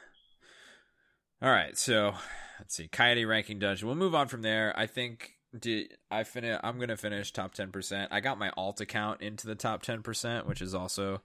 all 1.42 1.52
right, 1.52 1.78
so 1.78 2.14
let's 2.58 2.74
see. 2.74 2.88
Kaede 2.88 3.28
ranking 3.28 3.60
dungeon. 3.60 3.86
We'll 3.88 3.98
move 3.98 4.16
on 4.16 4.30
from 4.30 4.44
there. 4.44 4.74
I 4.78 4.88
think 4.88 5.34
did 5.58 5.98
I 6.10 6.24
finish 6.24 6.60
I'm 6.64 6.78
going 6.78 6.90
to 6.90 6.98
finish 6.98 7.32
top 7.32 7.54
10%. 7.56 8.08
I 8.12 8.20
got 8.20 8.40
my 8.40 8.52
alt 8.58 8.82
account 8.82 9.22
into 9.22 9.48
the 9.48 9.56
top 9.56 9.84
10%, 9.84 10.46
which 10.46 10.62
is 10.62 10.74
also 10.74 11.22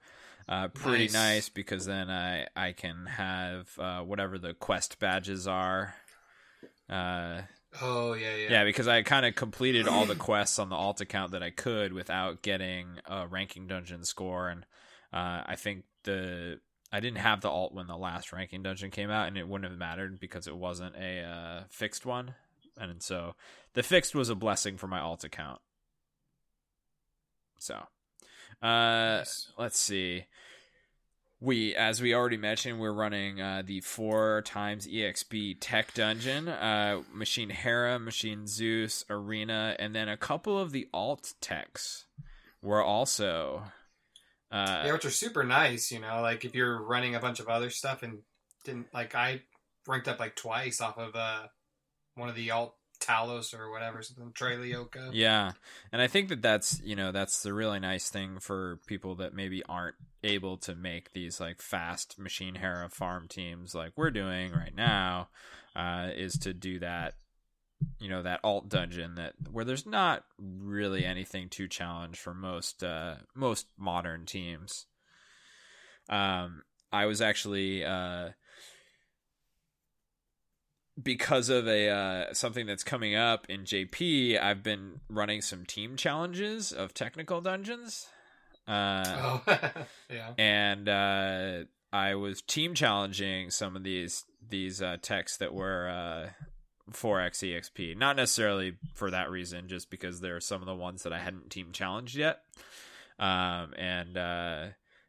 uh, 0.49 0.69
pretty 0.69 1.05
nice. 1.05 1.13
Nice. 1.15 1.49
because 1.49 1.87
then 1.87 2.11
I 2.11 2.47
I 2.57 2.73
can 2.73 3.07
have 3.07 3.69
uh, 3.79 4.01
whatever 4.01 4.39
the 4.39 4.55
quest 4.55 4.99
badges 4.99 5.47
are. 5.47 5.95
Uh 6.89 7.43
Oh 7.83 8.15
yeah, 8.15 8.35
yeah. 8.35 8.51
yeah, 8.51 8.65
because 8.65 8.89
I 8.89 9.03
kind 9.03 9.27
of 9.27 9.35
completed 9.35 9.87
all 9.87 10.07
the 10.07 10.15
quests 10.17 10.59
on 10.59 10.71
the 10.71 10.77
alt 10.77 11.01
account 11.01 11.33
that 11.33 11.43
I 11.43 11.51
could 11.51 11.93
without 11.93 12.43
getting 12.43 12.99
a 13.07 13.27
ranking 13.27 13.67
dungeon 13.67 14.05
score, 14.05 14.49
and 14.49 14.65
uh, 15.13 15.45
I 15.47 15.55
think 15.57 15.85
the 16.05 16.61
I 16.91 17.01
didn't 17.01 17.19
have 17.19 17.43
the 17.43 17.51
alt 17.51 17.75
when 17.75 17.87
the 17.87 17.97
last 17.97 18.33
ranking 18.33 18.63
dungeon 18.63 18.91
came 18.91 19.11
out, 19.11 19.29
and 19.29 19.37
it 19.37 19.47
wouldn't 19.47 19.71
have 19.71 19.79
mattered 19.79 20.19
because 20.19 20.47
it 20.47 20.57
wasn't 20.57 20.97
a 20.97 21.21
uh, 21.23 21.65
fixed 21.69 22.07
one, 22.07 22.35
and 22.79 23.03
so 23.03 23.35
the 23.75 23.83
fixed 23.83 24.15
was 24.15 24.29
a 24.29 24.35
blessing 24.35 24.77
for 24.77 24.87
my 24.87 25.01
alt 25.01 25.25
account. 25.25 25.61
So, 27.59 27.75
uh, 28.63 29.19
Nice. 29.19 29.53
let's 29.59 29.79
see. 29.79 30.27
We, 31.41 31.75
as 31.75 32.03
we 32.03 32.15
already 32.15 32.37
mentioned, 32.37 32.81
we're 32.81 32.93
running 32.93 33.41
uh, 33.41 33.63
the 33.65 33.81
four 33.81 34.43
times 34.43 34.89
EXP 34.89 35.59
tech 35.61 35.95
dungeon, 35.95 36.49
uh, 36.49 37.03
Machine 37.13 37.51
Hera, 37.51 37.99
Machine 38.01 38.47
Zeus, 38.49 39.05
Arena, 39.09 39.77
and 39.79 39.95
then 39.95 40.09
a 40.09 40.17
couple 40.17 40.59
of 40.59 40.73
the 40.73 40.89
alt 40.93 41.35
techs 41.41 42.07
were 42.61 42.83
also. 42.83 43.63
Uh, 44.51 44.83
yeah, 44.87 44.93
which 44.93 45.05
are 45.05 45.11
super 45.11 45.45
nice. 45.45 45.93
You 45.93 46.01
know, 46.01 46.23
like 46.23 46.45
if 46.45 46.57
you're 46.57 46.83
running 46.83 47.15
a 47.15 47.21
bunch 47.21 47.39
of 47.39 47.47
other 47.49 47.71
stuff 47.71 48.03
and 48.03 48.19
didn't 48.65 48.87
like 48.93 49.15
I 49.15 49.43
ranked 49.87 50.09
up 50.09 50.19
like 50.19 50.35
twice 50.35 50.81
off 50.81 50.99
of 50.99 51.15
uh 51.15 51.47
one 52.19 52.29
of 52.29 52.35
the 52.35 52.51
alt 52.51 52.75
Talos 53.01 53.59
or 53.59 53.71
whatever 53.71 54.03
something 54.03 54.33
Trelioka. 54.33 55.11
Yeah, 55.13 55.53
and 55.93 56.03
I 56.03 56.09
think 56.09 56.29
that 56.29 56.43
that's 56.43 56.81
you 56.83 56.97
know 56.97 57.13
that's 57.13 57.43
the 57.43 57.55
really 57.55 57.79
nice 57.79 58.11
thing 58.11 58.39
for 58.41 58.81
people 58.87 59.15
that 59.17 59.35
maybe 59.35 59.63
aren't 59.69 59.97
able 60.23 60.57
to 60.59 60.75
make 60.75 61.13
these 61.13 61.41
like 61.41 61.63
fast 61.63 62.19
machine 62.19 62.57
hera 62.57 62.89
farm 62.89 63.29
teams 63.29 63.75
like 63.75 63.93
we're 63.97 64.11
doing 64.11 64.53
right 64.53 64.75
now, 64.75 65.29
uh, 65.77 66.09
is 66.15 66.35
to 66.39 66.53
do 66.53 66.81
that 66.81 67.15
you 68.01 68.09
know 68.09 68.23
that 68.23 68.41
alt 68.43 68.69
dungeon 68.69 69.15
that 69.15 69.35
where 69.51 69.65
there's 69.65 69.87
not 69.87 70.25
really 70.39 71.05
anything 71.05 71.49
too 71.49 71.69
challenge 71.69 72.19
for 72.19 72.35
most 72.35 72.83
uh, 72.83 73.15
most 73.35 73.67
modern 73.79 74.27
teams. 74.27 74.87
Um, 76.09 76.63
I 76.91 77.07
was 77.07 77.21
actually 77.21 77.85
uh, 77.85 78.31
because 81.03 81.49
of 81.49 81.67
a 81.69 81.89
uh, 81.89 82.35
something 82.35 82.67
that's 82.67 82.85
coming 82.85 83.15
up 83.15 83.47
in 83.49 83.65
JP, 83.65 84.41
I've 84.41 84.63
been 84.63 85.01
running 85.09 85.43
some 85.43 85.65
team 85.65 85.97
challenges 85.97 86.73
of 86.73 86.95
technical 86.95 87.41
dungeons. 87.41 88.07
Uh, 88.67 89.05
Oh 89.07 89.43
yeah. 90.11 90.33
and 90.37 90.89
uh, 90.89 91.65
I 91.93 92.15
was 92.17 92.43
team 92.43 92.75
challenging 92.75 93.51
some 93.51 93.77
of 93.77 93.83
these 93.85 94.25
these 94.47 94.83
uh, 94.83 94.97
techs 95.01 95.37
that 95.39 95.55
were 95.55 95.89
uh, 95.89 96.31
4x 96.93 97.43
exp. 97.43 97.97
Not 97.97 98.17
necessarily 98.17 98.77
for 98.95 99.11
that 99.11 99.31
reason, 99.31 99.69
just 99.69 99.91
because 99.91 100.21
there 100.21 100.37
are 100.37 100.41
some 100.41 100.61
of 100.63 100.67
the 100.67 100.75
ones 100.75 101.03
that 101.03 101.13
I 101.13 101.19
hadn't 101.19 101.51
team 101.51 101.73
challenged 101.73 102.17
yet. 102.17 102.41
Um, 103.19 103.73
and 103.77 104.17
uh, 104.17 104.65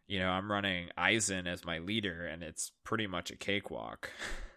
you 0.08 0.20
know, 0.20 0.30
I'm 0.30 0.52
running 0.52 0.90
Eisen 0.98 1.48
as 1.48 1.66
my 1.66 1.80
leader, 1.80 2.26
and 2.26 2.44
it's 2.44 2.72
pretty 2.84 3.08
much 3.08 3.30
a 3.32 3.36
cakewalk. 3.36 4.10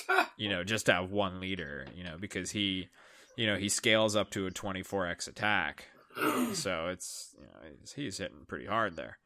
you 0.36 0.48
know, 0.48 0.64
just 0.64 0.86
to 0.86 0.92
have 0.92 1.10
one 1.10 1.40
leader, 1.40 1.86
you 1.94 2.04
know, 2.04 2.16
because 2.18 2.50
he 2.50 2.88
you 3.36 3.46
know 3.46 3.56
he 3.56 3.68
scales 3.68 4.16
up 4.16 4.30
to 4.30 4.46
a 4.46 4.50
24x 4.50 5.28
attack, 5.28 5.86
so 6.52 6.88
it's 6.88 7.34
you 7.38 7.46
know 7.46 7.76
he's, 7.80 7.92
he's 7.92 8.18
hitting 8.18 8.44
pretty 8.46 8.66
hard 8.66 8.96
there. 8.96 9.18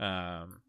Um, 0.00 0.60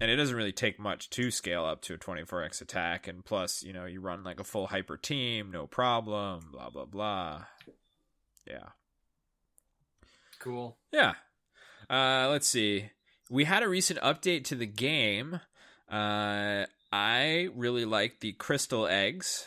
and 0.00 0.10
it 0.10 0.16
doesn't 0.16 0.36
really 0.36 0.52
take 0.52 0.78
much 0.78 1.10
to 1.10 1.30
scale 1.30 1.64
up 1.64 1.82
to 1.82 1.94
a 1.94 1.98
24x 1.98 2.60
attack, 2.60 3.08
and 3.08 3.24
plus 3.24 3.62
you 3.62 3.72
know 3.72 3.84
you 3.84 4.00
run 4.00 4.24
like 4.24 4.40
a 4.40 4.44
full 4.44 4.68
hyper 4.68 4.96
team, 4.96 5.50
no 5.50 5.66
problem. 5.66 6.48
Blah 6.52 6.70
blah 6.70 6.86
blah. 6.86 7.44
Yeah. 8.46 8.70
Cool. 10.38 10.76
Yeah. 10.92 11.14
Uh, 11.88 12.28
let's 12.30 12.46
see. 12.46 12.90
We 13.30 13.44
had 13.44 13.62
a 13.62 13.68
recent 13.68 14.00
update 14.00 14.44
to 14.44 14.54
the 14.54 14.66
game. 14.66 15.40
Uh, 15.90 16.66
I 16.92 17.48
really 17.54 17.84
like 17.84 18.20
the 18.20 18.32
crystal 18.32 18.86
eggs. 18.86 19.46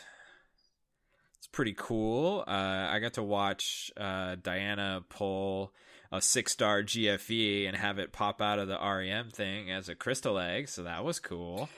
It's 1.38 1.46
pretty 1.46 1.74
cool. 1.76 2.44
Uh, 2.46 2.50
I 2.90 2.98
got 3.00 3.14
to 3.14 3.22
watch 3.22 3.90
uh, 3.96 4.36
Diana 4.42 5.02
pull 5.08 5.72
a 6.12 6.20
six 6.20 6.52
star 6.52 6.82
GFE 6.82 7.66
and 7.66 7.76
have 7.76 7.98
it 7.98 8.12
pop 8.12 8.40
out 8.42 8.58
of 8.58 8.68
the 8.68 8.78
REM 8.78 9.30
thing 9.30 9.70
as 9.70 9.88
a 9.88 9.94
crystal 9.94 10.38
egg, 10.38 10.68
so 10.68 10.82
that 10.82 11.04
was 11.04 11.20
cool. 11.20 11.68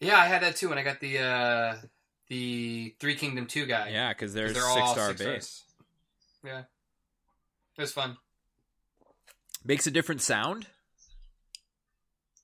Yeah, 0.00 0.16
I 0.18 0.26
had 0.26 0.42
that 0.42 0.56
too 0.56 0.68
when 0.68 0.78
I 0.78 0.82
got 0.82 1.00
the 1.00 1.18
uh 1.18 1.76
the 2.28 2.94
Three 3.00 3.14
Kingdom 3.14 3.46
two 3.46 3.66
guy. 3.66 3.88
Yeah, 3.90 4.12
because 4.12 4.34
they're, 4.34 4.52
they're 4.52 4.62
six 4.62 4.90
star 4.90 5.08
six 5.08 5.20
stars. 5.20 5.34
base. 5.34 5.62
Yeah. 6.44 6.62
It 7.76 7.80
was 7.80 7.92
fun. 7.92 8.16
Makes 9.64 9.86
a 9.86 9.90
different 9.90 10.20
sound. 10.20 10.66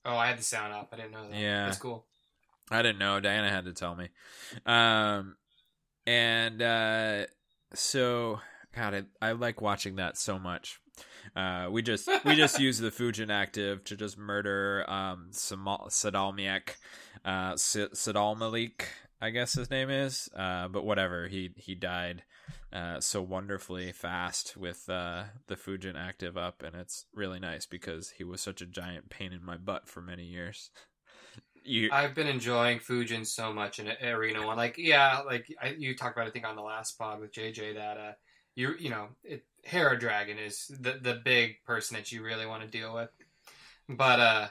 Oh, 0.03 0.15
I 0.15 0.27
had 0.27 0.39
the 0.39 0.43
sound 0.43 0.73
up. 0.73 0.89
I 0.91 0.95
didn't 0.95 1.11
know 1.11 1.29
that. 1.29 1.39
Yeah. 1.39 1.65
That's 1.65 1.77
cool. 1.77 2.05
I 2.71 2.81
didn't 2.81 2.99
know. 2.99 3.19
Diana 3.19 3.49
had 3.49 3.65
to 3.65 3.73
tell 3.73 3.95
me. 3.95 4.09
Um, 4.65 5.35
and 6.07 6.61
uh, 6.61 7.25
so, 7.73 8.39
God, 8.75 9.05
I, 9.21 9.27
I 9.29 9.31
like 9.33 9.61
watching 9.61 9.97
that 9.97 10.17
so 10.17 10.39
much. 10.39 10.79
Uh, 11.35 11.67
we 11.69 11.81
just 11.81 12.09
we 12.25 12.35
just 12.35 12.59
use 12.67 12.79
the 12.79 12.89
Fujin 12.89 13.29
active 13.29 13.83
to 13.85 13.95
just 13.95 14.17
murder 14.17 14.85
um 14.89 15.29
Samal- 15.31 15.89
Sadalmiek, 15.89 16.75
uh, 17.25 17.51
S- 17.53 17.75
Sadal 17.93 18.37
Malik, 18.37 18.87
I 19.21 19.29
guess 19.29 19.53
his 19.53 19.69
name 19.69 19.89
is. 19.89 20.29
Uh, 20.35 20.67
but 20.67 20.85
whatever, 20.85 21.27
he 21.27 21.51
he 21.55 21.75
died 21.75 22.23
uh, 22.73 22.99
so 22.99 23.21
wonderfully 23.21 23.91
fast 23.91 24.57
with 24.57 24.89
uh, 24.89 25.23
the 25.47 25.55
Fujin 25.55 25.95
active 25.97 26.37
up, 26.37 26.63
and 26.63 26.75
it's 26.75 27.05
really 27.13 27.39
nice 27.39 27.65
because 27.65 28.11
he 28.17 28.23
was 28.23 28.41
such 28.41 28.61
a 28.61 28.65
giant 28.65 29.09
pain 29.09 29.33
in 29.33 29.43
my 29.43 29.57
butt 29.57 29.87
for 29.87 30.01
many 30.01 30.23
years. 30.23 30.71
You, 31.63 31.89
I've 31.91 32.15
been 32.15 32.27
enjoying 32.27 32.79
Fujin 32.79 33.25
so 33.25 33.53
much 33.53 33.79
in 33.79 33.87
Arena 34.03 34.45
One. 34.45 34.57
Like, 34.57 34.77
yeah, 34.77 35.19
like 35.25 35.53
I, 35.61 35.75
you 35.77 35.95
talked 35.95 36.17
about, 36.17 36.27
I 36.27 36.31
think 36.31 36.47
on 36.47 36.55
the 36.55 36.61
last 36.61 36.97
pod 36.97 37.19
with 37.19 37.33
JJ 37.33 37.75
that 37.75 37.97
uh, 37.97 38.11
you 38.55 38.73
you 38.79 38.89
know, 38.89 39.09
it, 39.23 39.45
Hera 39.63 39.99
Dragon 39.99 40.37
is 40.37 40.71
the 40.79 40.93
the 40.93 41.21
big 41.23 41.63
person 41.65 41.95
that 41.97 42.11
you 42.11 42.23
really 42.23 42.45
want 42.45 42.63
to 42.63 42.67
deal 42.67 42.93
with. 42.93 43.09
But 43.87 44.19
uh, 44.19 44.47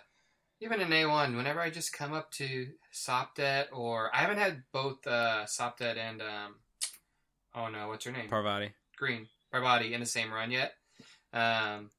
even 0.60 0.80
in 0.80 0.92
A 0.92 1.06
one, 1.06 1.36
whenever 1.36 1.60
I 1.60 1.70
just 1.70 1.92
come 1.92 2.12
up 2.12 2.30
to 2.32 2.68
Sopdet 2.92 3.66
or 3.72 4.14
I 4.14 4.18
haven't 4.18 4.38
had 4.38 4.62
both 4.72 5.06
uh, 5.06 5.46
Sopdet 5.46 5.96
and 5.96 6.22
um, 6.22 6.54
oh 7.54 7.68
no, 7.68 7.88
what's 7.88 8.04
her 8.04 8.12
name? 8.12 8.28
Parvati. 8.28 8.72
Green 8.96 9.26
Parvati 9.50 9.94
in 9.94 10.00
the 10.00 10.06
same 10.06 10.32
run 10.32 10.50
yet. 10.50 10.74
Um, 11.32 11.90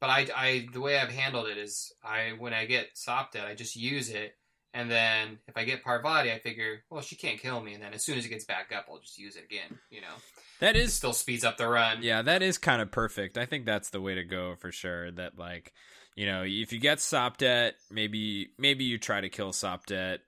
but 0.00 0.10
I, 0.10 0.26
I, 0.34 0.66
the 0.72 0.80
way 0.80 0.98
I've 0.98 1.12
handled 1.12 1.46
it 1.46 1.56
is, 1.56 1.92
I 2.02 2.32
when 2.38 2.52
I 2.52 2.66
get 2.66 2.96
Sopdet, 2.96 3.46
I 3.46 3.54
just 3.54 3.76
use 3.76 4.10
it, 4.10 4.36
and 4.74 4.90
then 4.90 5.38
if 5.46 5.56
I 5.56 5.64
get 5.64 5.84
Parvati, 5.84 6.32
I 6.32 6.38
figure, 6.38 6.82
well, 6.90 7.02
she 7.02 7.16
can't 7.16 7.40
kill 7.40 7.60
me, 7.60 7.74
and 7.74 7.82
then 7.82 7.92
as 7.92 8.04
soon 8.04 8.18
as 8.18 8.24
it 8.24 8.30
gets 8.30 8.44
back 8.44 8.72
up, 8.74 8.86
I'll 8.88 9.00
just 9.00 9.18
use 9.18 9.36
it 9.36 9.44
again. 9.44 9.78
You 9.90 10.00
know, 10.00 10.14
that 10.60 10.76
is 10.76 10.88
it 10.90 10.92
still 10.92 11.12
speeds 11.12 11.44
up 11.44 11.56
the 11.56 11.68
run. 11.68 11.98
Yeah, 12.02 12.22
that 12.22 12.42
is 12.42 12.58
kind 12.58 12.80
of 12.80 12.90
perfect. 12.90 13.36
I 13.36 13.46
think 13.46 13.66
that's 13.66 13.90
the 13.90 14.00
way 14.00 14.14
to 14.14 14.24
go 14.24 14.56
for 14.56 14.72
sure. 14.72 15.10
That 15.10 15.38
like, 15.38 15.72
you 16.16 16.26
know, 16.26 16.42
if 16.46 16.72
you 16.72 16.80
get 16.80 16.98
Sopdet, 16.98 17.72
maybe 17.90 18.50
maybe 18.58 18.84
you 18.84 18.98
try 18.98 19.20
to 19.20 19.28
kill 19.28 19.52
Sopdet 19.52 20.18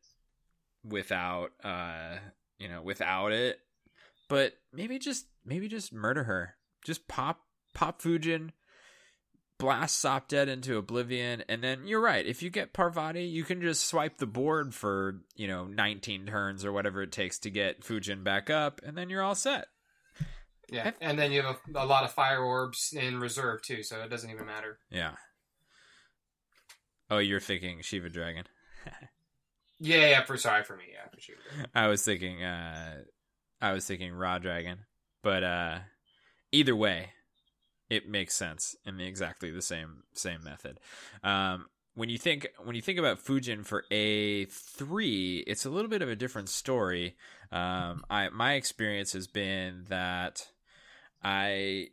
without 0.84 1.50
uh, 1.62 2.16
you 2.58 2.68
know, 2.68 2.82
without 2.82 3.32
it. 3.32 3.58
But 4.28 4.54
maybe 4.72 4.98
just 4.98 5.26
maybe 5.44 5.68
just 5.68 5.92
murder 5.92 6.24
her. 6.24 6.54
Just 6.84 7.08
pop 7.08 7.40
pop 7.74 8.00
Fujin, 8.02 8.50
blast 9.58 10.02
Sopdet 10.04 10.48
into 10.48 10.76
oblivion, 10.76 11.44
and 11.48 11.62
then 11.62 11.86
you're 11.86 12.00
right. 12.00 12.26
If 12.26 12.42
you 12.42 12.50
get 12.50 12.72
Parvati, 12.72 13.24
you 13.24 13.44
can 13.44 13.60
just 13.62 13.86
swipe 13.86 14.18
the 14.18 14.26
board 14.26 14.74
for, 14.74 15.20
you 15.36 15.46
know, 15.48 15.64
19 15.66 16.26
turns 16.26 16.64
or 16.64 16.72
whatever 16.72 17.02
it 17.02 17.12
takes 17.12 17.38
to 17.40 17.50
get 17.50 17.82
Fujin 17.82 18.24
back 18.24 18.50
up, 18.50 18.80
and 18.84 18.96
then 18.96 19.08
you're 19.10 19.22
all 19.22 19.34
set. 19.34 19.66
yeah. 20.70 20.90
And 21.00 21.18
then 21.18 21.32
you 21.32 21.42
have 21.42 21.56
a, 21.74 21.84
a 21.84 21.86
lot 21.86 22.04
of 22.04 22.12
fire 22.12 22.42
orbs 22.42 22.92
in 22.96 23.20
reserve 23.20 23.62
too, 23.62 23.82
so 23.82 24.00
it 24.02 24.10
doesn't 24.10 24.30
even 24.30 24.46
matter. 24.46 24.78
Yeah. 24.90 25.12
Oh, 27.10 27.18
you're 27.18 27.40
thinking 27.40 27.80
Shiva 27.82 28.08
Dragon. 28.08 28.44
Yeah, 29.80 30.06
yeah. 30.06 30.24
For 30.24 30.36
sorry 30.36 30.62
for 30.62 30.76
me, 30.76 30.84
yeah, 30.92 31.08
for 31.12 31.20
sure. 31.20 31.34
I 31.74 31.88
was 31.88 32.02
thinking 32.04 32.42
uh 32.42 32.98
I 33.60 33.72
was 33.72 33.84
thinking 33.84 34.12
Ra 34.12 34.38
Dragon. 34.38 34.78
But 35.22 35.42
uh 35.42 35.78
either 36.52 36.76
way, 36.76 37.10
it 37.94 38.08
makes 38.08 38.34
sense 38.34 38.76
in 38.84 39.00
exactly 39.00 39.50
the 39.50 39.62
same 39.62 40.02
same 40.12 40.42
method. 40.42 40.80
Um 41.22 41.66
when 41.94 42.08
you 42.08 42.18
think 42.18 42.48
when 42.62 42.74
you 42.74 42.82
think 42.82 42.98
about 42.98 43.24
Fujin 43.24 43.64
for 43.64 43.84
A 43.90 44.46
three, 44.46 45.44
it's 45.46 45.64
a 45.64 45.70
little 45.70 45.88
bit 45.88 46.02
of 46.02 46.08
a 46.08 46.16
different 46.16 46.48
story. 46.48 47.16
Um, 47.52 48.04
I 48.10 48.28
my 48.30 48.54
experience 48.54 49.12
has 49.12 49.28
been 49.28 49.84
that 49.88 50.48
I 51.22 51.88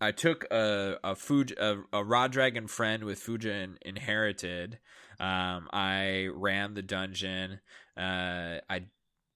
I 0.00 0.12
took 0.12 0.44
a 0.50 0.98
a 1.02 1.14
Fuj 1.14 1.58
a, 1.58 1.82
a 1.92 2.04
Ra 2.04 2.28
Dragon 2.28 2.66
friend 2.66 3.04
with 3.04 3.18
Fujin 3.24 3.76
inherited. 3.82 4.78
Um, 5.18 5.68
I 5.72 6.28
ran 6.32 6.74
the 6.74 6.82
dungeon. 6.82 7.60
Uh, 7.96 8.60
I 8.68 8.84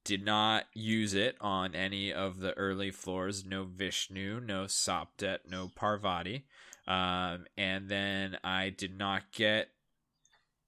did 0.04 0.24
not 0.24 0.64
use 0.74 1.14
it 1.14 1.36
on 1.40 1.74
any 1.74 2.12
of 2.12 2.38
the 2.40 2.52
early 2.56 2.90
floors. 2.90 3.44
No 3.44 3.64
Vishnu, 3.64 4.40
no 4.40 4.64
Sopdet, 4.64 5.40
no 5.48 5.70
Parvati. 5.74 6.46
Um, 6.86 7.46
and 7.56 7.88
then 7.88 8.36
I 8.44 8.68
did 8.70 8.98
not 8.98 9.32
get 9.32 9.68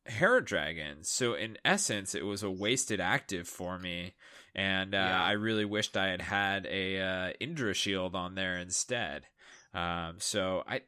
Hera 0.07 0.43
Dragon. 0.45 1.05
So 1.05 1.35
in 1.35 1.59
essence, 1.65 2.15
it 2.15 2.25
was 2.25 2.43
a 2.43 2.51
wasted 2.51 3.01
active 3.01 3.47
for 3.47 3.79
me, 3.79 4.15
and 4.55 4.95
uh, 4.95 4.99
Yeah. 4.99 5.23
I 5.23 5.33
really 5.33 5.65
wished 5.67 5.97
I 5.97 6.09
had 6.09 6.23
had 6.23 6.67
a 6.67 7.01
uh, 7.01 7.33
Indra 7.39 7.75
Shield 7.75 8.15
on 8.15 8.35
there 8.35 8.57
instead. 8.57 9.27
Um, 9.75 10.17
so 10.19 10.63
I. 10.67 10.83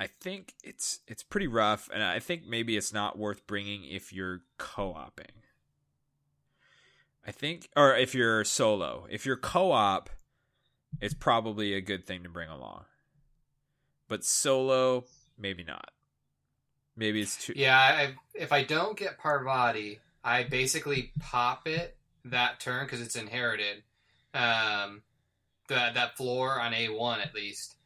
I 0.00 0.08
think 0.08 0.54
it's 0.64 0.98
it's 1.06 1.22
pretty 1.22 1.46
rough, 1.46 1.88
and 1.94 2.02
I 2.02 2.18
think 2.18 2.44
maybe 2.44 2.76
it's 2.76 2.92
not 2.92 3.16
worth 3.16 3.46
bringing 3.46 3.84
if 3.84 4.12
you're 4.12 4.40
co-oping. 4.58 5.41
I 7.26 7.30
think, 7.30 7.68
or 7.76 7.96
if 7.96 8.14
you're 8.14 8.44
solo. 8.44 9.06
If 9.10 9.24
you're 9.26 9.36
co-op, 9.36 10.10
it's 11.00 11.14
probably 11.14 11.74
a 11.74 11.80
good 11.80 12.06
thing 12.06 12.22
to 12.24 12.28
bring 12.28 12.48
along. 12.48 12.84
But 14.08 14.24
solo, 14.24 15.04
maybe 15.38 15.62
not. 15.64 15.90
Maybe 16.96 17.22
it's 17.22 17.36
too. 17.36 17.54
Yeah, 17.56 17.78
I, 17.78 18.14
if 18.34 18.52
I 18.52 18.64
don't 18.64 18.98
get 18.98 19.18
Parvati, 19.18 20.00
I 20.22 20.42
basically 20.44 21.12
pop 21.20 21.66
it 21.66 21.96
that 22.24 22.60
turn 22.60 22.84
because 22.84 23.00
it's 23.00 23.16
inherited. 23.16 23.82
Um, 24.34 25.02
that 25.68 25.94
that 25.94 26.16
floor 26.16 26.60
on 26.60 26.74
A 26.74 26.88
one 26.88 27.20
at 27.20 27.34
least, 27.34 27.76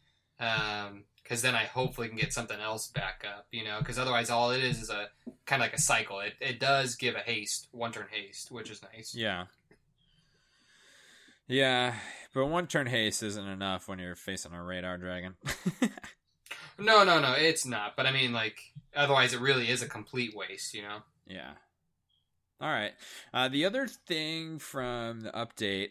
because 1.27 1.43
then 1.43 1.55
I 1.55 1.65
hopefully 1.65 2.09
can 2.09 2.17
get 2.17 2.33
something 2.33 2.59
else 2.61 2.89
back 2.89 3.25
up. 3.27 3.47
You 3.51 3.65
know, 3.65 3.79
because 3.79 3.99
otherwise 3.99 4.31
all 4.31 4.51
it 4.51 4.63
is 4.63 4.83
is 4.83 4.91
a 4.91 5.09
kind 5.47 5.63
of 5.63 5.67
like 5.67 5.75
a 5.75 5.81
cycle. 5.81 6.21
It 6.21 6.35
it 6.41 6.61
does 6.61 6.95
give 6.95 7.15
a 7.15 7.21
haste, 7.21 7.69
one 7.73 7.93
turn 7.93 8.07
haste, 8.11 8.51
which 8.51 8.71
is 8.71 8.83
nice. 8.83 9.15
Yeah. 9.15 9.47
Yeah, 11.49 11.95
but 12.35 12.47
one 12.47 12.67
turn 12.67 12.89
haste 12.89 13.23
isn't 13.23 13.47
enough 13.47 13.87
when 13.87 14.01
you're 14.01 14.17
facing 14.17 14.53
a 14.53 14.63
radar 14.63 14.99
dragon. 14.99 15.35
No, 16.79 17.05
no, 17.05 17.21
no, 17.21 17.33
it's 17.33 17.65
not. 17.65 17.97
But 17.97 18.07
I 18.07 18.13
mean, 18.13 18.33
like, 18.33 18.59
otherwise 18.95 19.33
it 19.33 19.41
really 19.41 19.71
is 19.71 19.83
a 19.83 19.89
complete 19.89 20.37
waste. 20.37 20.75
You 20.75 20.83
know. 20.83 20.99
Yeah. 21.27 21.53
All 22.61 22.69
right. 22.69 22.93
Uh, 23.33 23.49
the 23.49 23.65
other 23.65 23.87
thing 23.87 24.59
from 24.59 25.23
the 25.23 25.31
update 25.31 25.91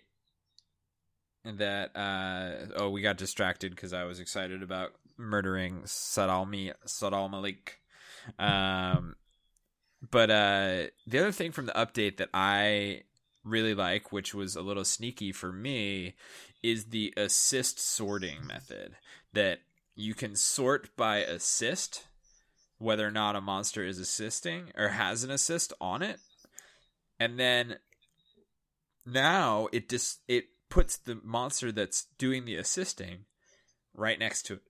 that 1.44 1.96
uh, 1.96 2.74
oh 2.76 2.90
we 2.90 3.02
got 3.02 3.18
distracted 3.18 3.72
because 3.72 3.94
I 3.94 4.04
was 4.04 4.20
excited 4.20 4.64
about 4.64 4.94
murdering 5.18 5.82
Sadalmi 5.84 6.74
Sadal 6.86 7.30
Malik. 7.30 7.80
Um, 8.40 9.16
but 10.12 10.30
uh, 10.30 10.84
the 11.08 11.20
other 11.20 11.32
thing 11.32 11.52
from 11.52 11.68
the 11.68 11.74
update 11.74 12.18
that 12.18 12.30
I 12.34 13.04
really 13.44 13.76
like, 13.76 14.12
which 14.12 14.34
was 14.34 14.56
a 14.56 14.62
little 14.62 14.86
sneaky 14.86 15.32
for 15.32 15.52
me, 15.52 16.16
is 16.64 16.86
the 16.86 17.14
assist 17.16 17.80
sorting 17.80 18.46
method 18.46 18.96
that 19.34 19.60
you 19.96 20.14
can 20.14 20.36
sort 20.36 20.96
by 20.96 21.18
assist 21.18 22.08
whether 22.78 23.08
or 23.08 23.12
not 23.12 23.36
a 23.36 23.42
monster 23.42 23.86
is 23.86 24.00
assisting 24.00 24.72
or 24.76 24.90
has 24.90 25.24
an 25.24 25.32
assist 25.32 25.72
on 25.80 26.02
it 26.02 26.20
and 27.20 27.40
then 27.40 27.78
now 29.06 29.68
it 29.72 29.90
just 29.90 30.22
it 30.28 30.46
puts 30.70 30.98
the 30.98 31.20
monster 31.24 31.72
that's 31.72 32.08
doing 32.18 32.46
the 32.46 32.56
assisting 32.56 33.26
right 33.94 34.20
next 34.20 34.44
to 34.44 34.56
it. 34.56 34.62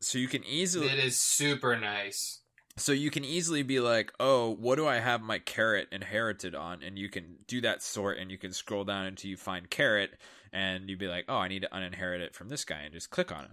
So 0.00 0.18
you 0.18 0.28
can 0.28 0.44
easily 0.44 0.88
It 0.88 0.98
is 0.98 1.20
super 1.20 1.76
nice. 1.78 2.42
so 2.76 2.92
you 2.92 3.10
can 3.10 3.24
easily 3.24 3.62
be 3.62 3.80
like, 3.80 4.12
"Oh, 4.18 4.50
what 4.50 4.76
do 4.76 4.86
I 4.86 4.98
have 4.98 5.20
my 5.20 5.38
carrot 5.38 5.88
inherited 5.92 6.54
on?" 6.54 6.82
And 6.82 6.98
you 6.98 7.08
can 7.08 7.38
do 7.46 7.60
that 7.60 7.82
sort, 7.82 8.18
and 8.18 8.30
you 8.30 8.38
can 8.38 8.52
scroll 8.52 8.84
down 8.84 9.06
until 9.06 9.30
you 9.30 9.36
find 9.36 9.68
carrot, 9.70 10.18
and 10.52 10.88
you'd 10.88 10.98
be 10.98 11.06
like, 11.08 11.26
"Oh, 11.28 11.36
I 11.36 11.48
need 11.48 11.62
to 11.62 11.68
uninherit 11.68 12.20
it 12.20 12.34
from 12.34 12.48
this 12.48 12.64
guy," 12.64 12.80
and 12.80 12.92
just 12.94 13.10
click 13.10 13.30
on 13.30 13.44
it. 13.44 13.50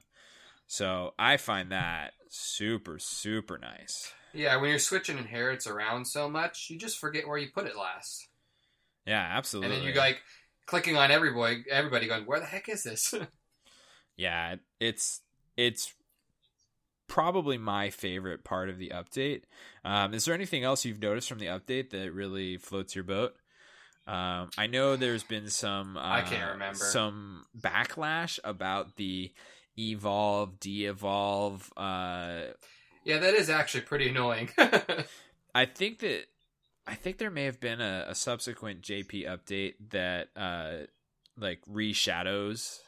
So 0.67 1.13
I 1.19 1.37
find 1.37 1.71
that 1.71 2.13
super 2.29 2.99
super 2.99 3.57
nice. 3.57 4.13
Yeah, 4.33 4.57
when 4.57 4.69
you're 4.69 4.79
switching 4.79 5.17
inherits 5.17 5.67
around 5.67 6.05
so 6.05 6.29
much, 6.29 6.67
you 6.69 6.77
just 6.77 6.97
forget 6.99 7.27
where 7.27 7.37
you 7.37 7.49
put 7.53 7.67
it 7.67 7.75
last. 7.77 8.27
Yeah, 9.05 9.25
absolutely. 9.31 9.75
And 9.75 9.85
then 9.85 9.93
you're 9.93 10.01
like 10.01 10.21
clicking 10.65 10.97
on 10.97 11.11
every 11.11 11.31
boy, 11.33 11.63
everybody 11.69 12.07
going, 12.07 12.25
"Where 12.25 12.39
the 12.39 12.45
heck 12.45 12.69
is 12.69 12.83
this?" 12.83 13.13
yeah, 14.17 14.55
it's 14.79 15.21
it's 15.55 15.93
probably 17.08 17.58
my 17.58 17.89
favorite 17.89 18.43
part 18.43 18.70
of 18.70 18.78
the 18.78 18.89
update. 18.89 19.43
Um, 19.84 20.14
is 20.14 20.26
there 20.26 20.34
anything 20.34 20.64
else 20.64 20.86
you've 20.86 21.01
noticed 21.01 21.30
from 21.30 21.39
the 21.39 21.47
update 21.47 21.89
that 21.91 22.14
really 22.14 22.58
floats 22.58 22.95
your 22.95 23.03
boat? 23.03 23.36
Um, 24.05 24.49
I 24.58 24.68
know 24.68 24.95
there's 24.95 25.24
been 25.24 25.49
some 25.49 25.97
uh, 25.97 26.01
I 26.03 26.22
can't 26.22 26.53
remember. 26.53 26.78
some 26.78 27.45
backlash 27.60 28.39
about 28.43 28.95
the 28.95 29.32
evolve, 29.78 30.60
de-evolve. 30.60 31.72
Uh, 31.76 32.41
yeah, 33.03 33.20
that 33.20 33.34
is 33.34 33.49
actually 33.49 33.82
pretty 33.82 34.10
annoying. 34.10 34.49
I 35.55 35.66
think 35.66 35.99
that 35.99 36.26
I 36.86 36.95
think 36.95 37.18
there 37.18 37.30
may 37.30 37.45
have 37.45 37.60
been 37.60 37.82
a, 37.82 38.05
a 38.10 38.16
subsequent 38.16 38.82
JP 38.82 39.28
update 39.28 39.74
that 39.89 40.30
uh, 40.36 40.86
like 41.38 41.60
reshadows 41.66 42.80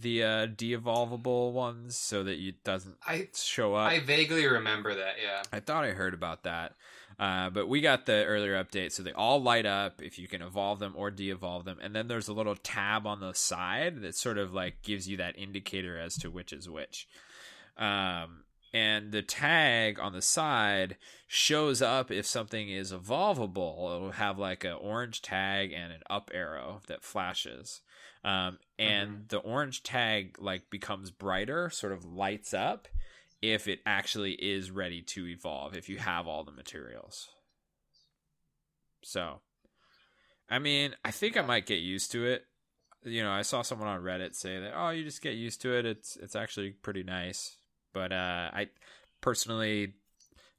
the 0.00 0.24
uh, 0.24 0.46
de-evolvable 0.46 1.52
ones 1.52 1.96
so 1.96 2.22
that 2.24 2.38
it 2.38 2.64
doesn't 2.64 2.96
I 3.06 3.28
show 3.34 3.74
up. 3.74 3.90
I 3.90 4.00
vaguely 4.00 4.46
remember 4.46 4.94
that. 4.94 5.14
Yeah. 5.22 5.42
I 5.52 5.60
thought 5.60 5.84
I 5.84 5.90
heard 5.90 6.14
about 6.14 6.44
that. 6.44 6.74
Uh, 7.18 7.50
but 7.50 7.68
we 7.68 7.82
got 7.82 8.06
the 8.06 8.24
earlier 8.24 8.62
update, 8.62 8.92
so 8.92 9.02
they 9.02 9.12
all 9.12 9.42
light 9.42 9.66
up 9.66 10.00
if 10.00 10.18
you 10.18 10.26
can 10.26 10.40
evolve 10.40 10.78
them 10.78 10.94
or 10.96 11.10
de-evolve 11.10 11.66
them. 11.66 11.78
And 11.82 11.94
then 11.94 12.08
there's 12.08 12.28
a 12.28 12.32
little 12.32 12.56
tab 12.56 13.06
on 13.06 13.20
the 13.20 13.34
side 13.34 14.00
that 14.00 14.16
sort 14.16 14.38
of 14.38 14.54
like 14.54 14.82
gives 14.82 15.06
you 15.06 15.18
that 15.18 15.38
indicator 15.38 15.98
as 15.98 16.14
to 16.16 16.30
which 16.30 16.50
is 16.50 16.68
which. 16.68 17.06
Um, 17.76 18.44
and 18.72 19.10
the 19.10 19.22
tag 19.22 19.98
on 19.98 20.12
the 20.12 20.22
side 20.22 20.96
shows 21.26 21.82
up 21.82 22.10
if 22.10 22.26
something 22.26 22.68
is 22.70 22.92
evolvable. 22.92 23.96
It'll 23.96 24.10
have 24.12 24.38
like 24.38 24.64
an 24.64 24.76
orange 24.80 25.22
tag 25.22 25.72
and 25.72 25.92
an 25.92 26.02
up 26.08 26.30
arrow 26.32 26.80
that 26.86 27.02
flashes. 27.02 27.80
Um, 28.22 28.58
and 28.78 29.28
the 29.28 29.38
orange 29.38 29.82
tag 29.82 30.36
like 30.38 30.70
becomes 30.70 31.10
brighter, 31.10 31.70
sort 31.70 31.92
of 31.92 32.04
lights 32.04 32.54
up 32.54 32.86
if 33.42 33.66
it 33.66 33.80
actually 33.86 34.32
is 34.32 34.70
ready 34.70 35.02
to 35.02 35.26
evolve 35.26 35.74
if 35.74 35.88
you 35.88 35.98
have 35.98 36.26
all 36.26 36.44
the 36.44 36.52
materials. 36.52 37.28
So, 39.02 39.40
I 40.48 40.58
mean, 40.58 40.94
I 41.04 41.10
think 41.10 41.36
I 41.36 41.42
might 41.42 41.66
get 41.66 41.76
used 41.76 42.12
to 42.12 42.26
it. 42.26 42.44
You 43.02 43.22
know, 43.22 43.30
I 43.30 43.42
saw 43.42 43.62
someone 43.62 43.88
on 43.88 44.02
Reddit 44.02 44.34
say 44.34 44.60
that, 44.60 44.74
"Oh, 44.76 44.90
you 44.90 45.04
just 45.04 45.22
get 45.22 45.34
used 45.34 45.62
to 45.62 45.74
it. 45.74 45.86
It's 45.86 46.16
it's 46.16 46.36
actually 46.36 46.72
pretty 46.72 47.02
nice." 47.02 47.56
But 47.92 48.12
uh 48.12 48.50
I 48.52 48.68
personally 49.20 49.94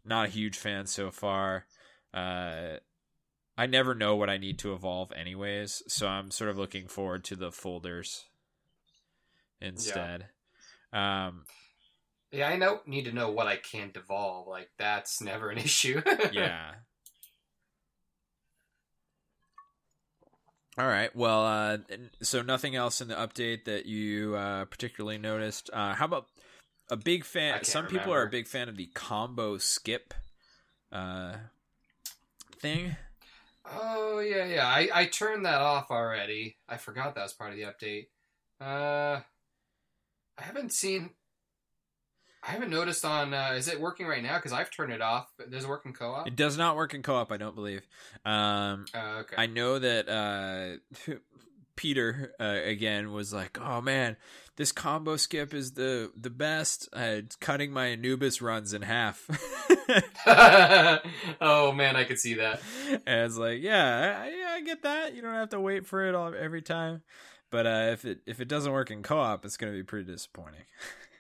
not 0.06 0.28
a 0.28 0.32
huge 0.32 0.58
fan 0.58 0.88
so 0.88 1.12
far. 1.12 1.66
Uh 2.14 2.78
I 3.58 3.68
never 3.68 3.94
know 3.94 4.16
what 4.16 4.30
I 4.30 4.38
need 4.38 4.60
to 4.60 4.74
evolve 4.74 5.12
anyways, 5.12 5.84
so 5.88 6.08
I'm 6.08 6.32
sort 6.32 6.50
of 6.50 6.58
looking 6.58 6.88
forward 6.88 7.24
to 7.26 7.36
the 7.36 7.52
folders 7.52 8.26
instead. 9.60 10.28
Um 10.94 11.46
Yeah, 12.32 12.48
I 12.50 12.56
know 12.56 12.82
need 12.86 13.06
to 13.06 13.12
know 13.12 13.30
what 13.32 13.48
I 13.48 13.58
can't 13.58 13.96
evolve. 13.96 14.48
Like 14.48 14.70
that's 14.78 15.22
never 15.22 15.50
an 15.50 15.58
issue. 15.70 16.02
yeah. 16.32 16.72
All 20.78 20.88
right. 20.88 21.14
Well, 21.16 21.46
uh, 21.46 21.78
so 22.22 22.42
nothing 22.42 22.76
else 22.76 23.02
in 23.02 23.10
the 23.10 23.16
update 23.16 23.66
that 23.66 23.86
you 23.86 24.36
uh, 24.36 24.66
particularly 24.66 25.18
noticed. 25.18 25.70
Uh, 25.74 25.94
how 25.94 26.06
about 26.06 26.28
a 26.92 26.98
big 26.98 27.26
fan? 27.26 27.64
Some 27.64 27.88
people 27.88 28.14
are 28.14 28.22
a 28.24 28.30
big 28.30 28.48
fan 28.48 28.70
of 28.70 28.78
the 28.78 28.86
combo 28.94 29.58
skip 29.58 30.14
uh, 30.92 31.38
thing. 32.60 32.96
Oh 33.66 34.20
yeah, 34.20 34.46
yeah. 34.46 34.68
I 34.68 34.90
I 34.94 35.06
turned 35.06 35.46
that 35.46 35.62
off 35.62 35.90
already. 35.90 36.58
I 36.68 36.78
forgot 36.78 37.16
that 37.16 37.24
was 37.24 37.34
part 37.34 37.52
of 37.52 37.58
the 37.58 37.64
update. 37.64 38.08
Uh, 38.60 39.22
I 40.38 40.42
haven't 40.44 40.74
seen. 40.74 41.12
I 42.44 42.52
haven't 42.52 42.72
noticed 42.72 43.06
on. 43.06 43.34
Uh, 43.34 43.54
is 43.56 43.68
it 43.68 43.80
working 43.80 44.08
right 44.08 44.22
now? 44.24 44.38
Because 44.38 44.52
I've 44.52 44.72
turned 44.72 44.92
it 44.92 45.02
off. 45.02 45.32
But 45.38 45.52
does 45.52 45.64
it 45.64 45.70
work 45.70 45.86
in 45.86 45.94
co-op? 45.94 46.28
It 46.28 46.36
does 46.36 46.58
not 46.58 46.76
work 46.76 46.94
in 46.94 47.04
co-op, 47.04 47.32
I 47.32 47.38
don't 47.38 47.56
believe. 47.56 47.88
Um, 48.26 48.86
Oh, 48.96 49.18
okay. 49.20 49.36
I 49.38 49.46
know 49.46 49.78
that 49.78 50.10
uh, 50.10 51.14
Peter 51.76 52.34
uh, 52.40 52.60
again 52.64 53.12
was 53.12 53.34
like, 53.34 53.60
"Oh 53.60 53.82
man, 53.82 54.18
this 54.56 54.72
combo 54.72 55.18
skip 55.18 55.54
is 55.54 55.74
the 55.74 56.12
the 56.16 56.30
best. 56.30 56.90
Uh, 56.96 57.20
it's 57.20 57.36
cutting 57.36 57.72
my 57.72 57.88
Anubis 57.88 58.42
runs 58.42 58.74
in 58.74 58.82
half." 58.82 59.28
oh 61.42 61.72
man, 61.72 61.96
I 61.96 62.04
could 62.04 62.20
see 62.20 62.36
that. 62.36 62.62
and 62.90 63.26
it's 63.26 63.38
like, 63.38 63.62
yeah, 63.62 64.22
I, 64.24 64.30
yeah, 64.30 64.50
I 64.52 64.62
get 64.62 64.84
that. 64.84 65.16
You 65.16 65.22
don't 65.22 65.34
have 65.34 65.50
to 65.50 65.60
wait 65.60 65.86
for 65.86 66.08
it 66.08 66.16
all 66.16 66.34
every 66.34 66.62
time. 66.62 67.02
But 67.50 67.68
uh, 67.68 67.90
if 67.92 68.06
it 68.06 68.22
if 68.26 68.40
it 68.40 68.48
doesn't 68.48 68.72
work 68.72 68.92
in 68.92 69.04
co-op, 69.04 69.46
it's 69.46 69.58
going 69.58 69.74
to 69.74 69.78
be 69.78 69.84
pretty 69.84 70.12
disappointing. 70.12 70.64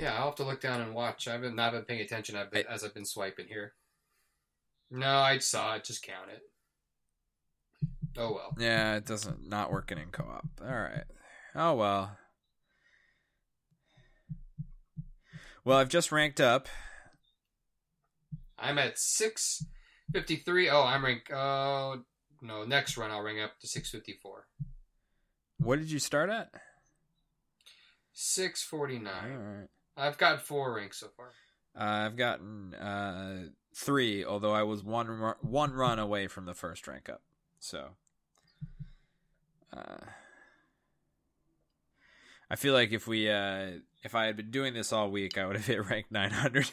Yeah, 0.00 0.16
I'll 0.16 0.26
have 0.26 0.36
to 0.36 0.44
look 0.44 0.62
down 0.62 0.80
and 0.80 0.94
watch. 0.94 1.28
I've 1.28 1.42
been 1.42 1.54
not 1.54 1.72
been 1.72 1.82
paying 1.82 2.00
attention 2.00 2.34
I've 2.34 2.50
been, 2.50 2.64
as 2.70 2.82
I've 2.82 2.94
been 2.94 3.04
swiping 3.04 3.48
here. 3.48 3.74
No, 4.90 5.18
I 5.18 5.36
saw 5.38 5.74
it. 5.74 5.84
Just 5.84 6.02
count 6.02 6.30
it. 6.30 6.42
Oh 8.22 8.34
well. 8.34 8.54
yeah, 8.58 8.96
it 8.96 9.06
doesn't 9.06 9.48
not 9.48 9.72
working 9.72 9.96
in 9.98 10.10
co-op. 10.10 10.46
All 10.60 10.68
right. 10.68 11.04
Oh 11.54 11.74
well. 11.74 12.18
Well, 15.64 15.78
I've 15.78 15.88
just 15.88 16.12
ranked 16.12 16.40
up. 16.40 16.68
I'm 18.58 18.78
at 18.78 18.98
six 18.98 19.64
fifty 20.12 20.36
three. 20.36 20.68
Oh, 20.68 20.82
I'm 20.82 21.04
rank. 21.04 21.30
Oh 21.32 22.02
no, 22.42 22.64
next 22.64 22.96
run 22.96 23.10
I'll 23.10 23.22
ring 23.22 23.40
up 23.40 23.58
to 23.60 23.66
six 23.66 23.90
fifty 23.90 24.18
four. 24.22 24.46
What 25.58 25.78
did 25.78 25.90
you 25.90 25.98
start 25.98 26.30
at? 26.30 26.50
Six 28.12 28.62
forty 28.62 28.96
All 28.96 29.02
nine. 29.02 29.32
right. 29.38 29.68
I've 29.96 30.18
got 30.18 30.42
four 30.42 30.74
ranks 30.74 31.00
so 31.00 31.08
far. 31.16 31.32
Uh, 31.78 32.06
I've 32.06 32.16
gotten 32.16 32.74
uh, 32.74 33.44
three, 33.74 34.24
although 34.24 34.52
I 34.52 34.62
was 34.62 34.82
one 34.82 35.06
ru- 35.08 35.34
one 35.40 35.72
run 35.72 35.98
away 35.98 36.26
from 36.26 36.44
the 36.46 36.54
first 36.54 36.86
rank 36.88 37.08
up. 37.08 37.22
So, 37.58 37.90
uh, 39.76 40.04
I 42.50 42.56
feel 42.56 42.74
like 42.74 42.92
if 42.92 43.06
we 43.06 43.30
uh, 43.30 43.70
if 44.02 44.14
I 44.14 44.26
had 44.26 44.36
been 44.36 44.50
doing 44.50 44.74
this 44.74 44.92
all 44.92 45.10
week, 45.10 45.38
I 45.38 45.46
would 45.46 45.56
have 45.56 45.66
hit 45.66 45.88
rank 45.88 46.06
nine 46.10 46.32
hundred. 46.32 46.70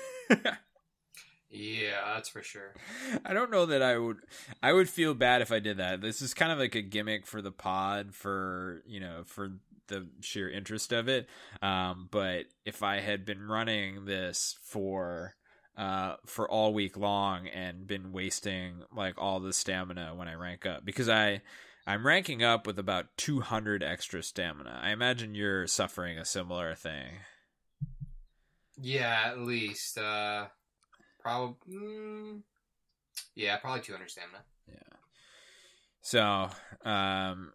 Yeah, 1.49 2.13
that's 2.13 2.29
for 2.29 2.43
sure. 2.43 2.73
I 3.25 3.33
don't 3.33 3.51
know 3.51 3.67
that 3.67 3.81
I 3.81 3.97
would. 3.97 4.17
I 4.61 4.73
would 4.73 4.89
feel 4.89 5.13
bad 5.13 5.41
if 5.41 5.51
I 5.51 5.59
did 5.59 5.77
that. 5.77 6.01
This 6.01 6.21
is 6.21 6.33
kind 6.33 6.51
of 6.51 6.59
like 6.59 6.75
a 6.75 6.81
gimmick 6.81 7.25
for 7.25 7.41
the 7.41 7.51
pod, 7.51 8.13
for 8.13 8.81
you 8.85 8.99
know, 8.99 9.23
for 9.25 9.53
the 9.87 10.07
sheer 10.19 10.49
interest 10.49 10.91
of 10.91 11.07
it. 11.07 11.29
Um, 11.61 12.09
but 12.11 12.45
if 12.65 12.83
I 12.83 12.99
had 12.99 13.25
been 13.25 13.47
running 13.47 14.05
this 14.05 14.57
for 14.61 15.35
uh 15.77 16.15
for 16.25 16.49
all 16.49 16.73
week 16.73 16.97
long 16.97 17.47
and 17.47 17.87
been 17.87 18.11
wasting 18.11 18.81
like 18.93 19.13
all 19.17 19.39
the 19.39 19.53
stamina 19.53 20.15
when 20.15 20.27
I 20.27 20.33
rank 20.33 20.65
up, 20.65 20.83
because 20.83 21.07
I 21.07 21.41
I'm 21.88 22.05
ranking 22.05 22.43
up 22.43 22.67
with 22.67 22.77
about 22.77 23.05
200 23.15 23.81
extra 23.81 24.21
stamina. 24.21 24.77
I 24.83 24.91
imagine 24.91 25.35
you're 25.35 25.67
suffering 25.67 26.17
a 26.17 26.25
similar 26.25 26.75
thing. 26.75 27.19
Yeah, 28.77 29.23
at 29.27 29.39
least. 29.39 29.97
Uh, 29.97 30.47
probably. 31.21 31.55
Mm, 31.73 32.41
yeah, 33.35 33.55
probably 33.57 33.81
two 33.81 33.93
hundred 33.93 34.11
stamina. 34.11 34.39
Yeah. 34.67 34.97
So, 36.01 36.49
um, 36.89 37.53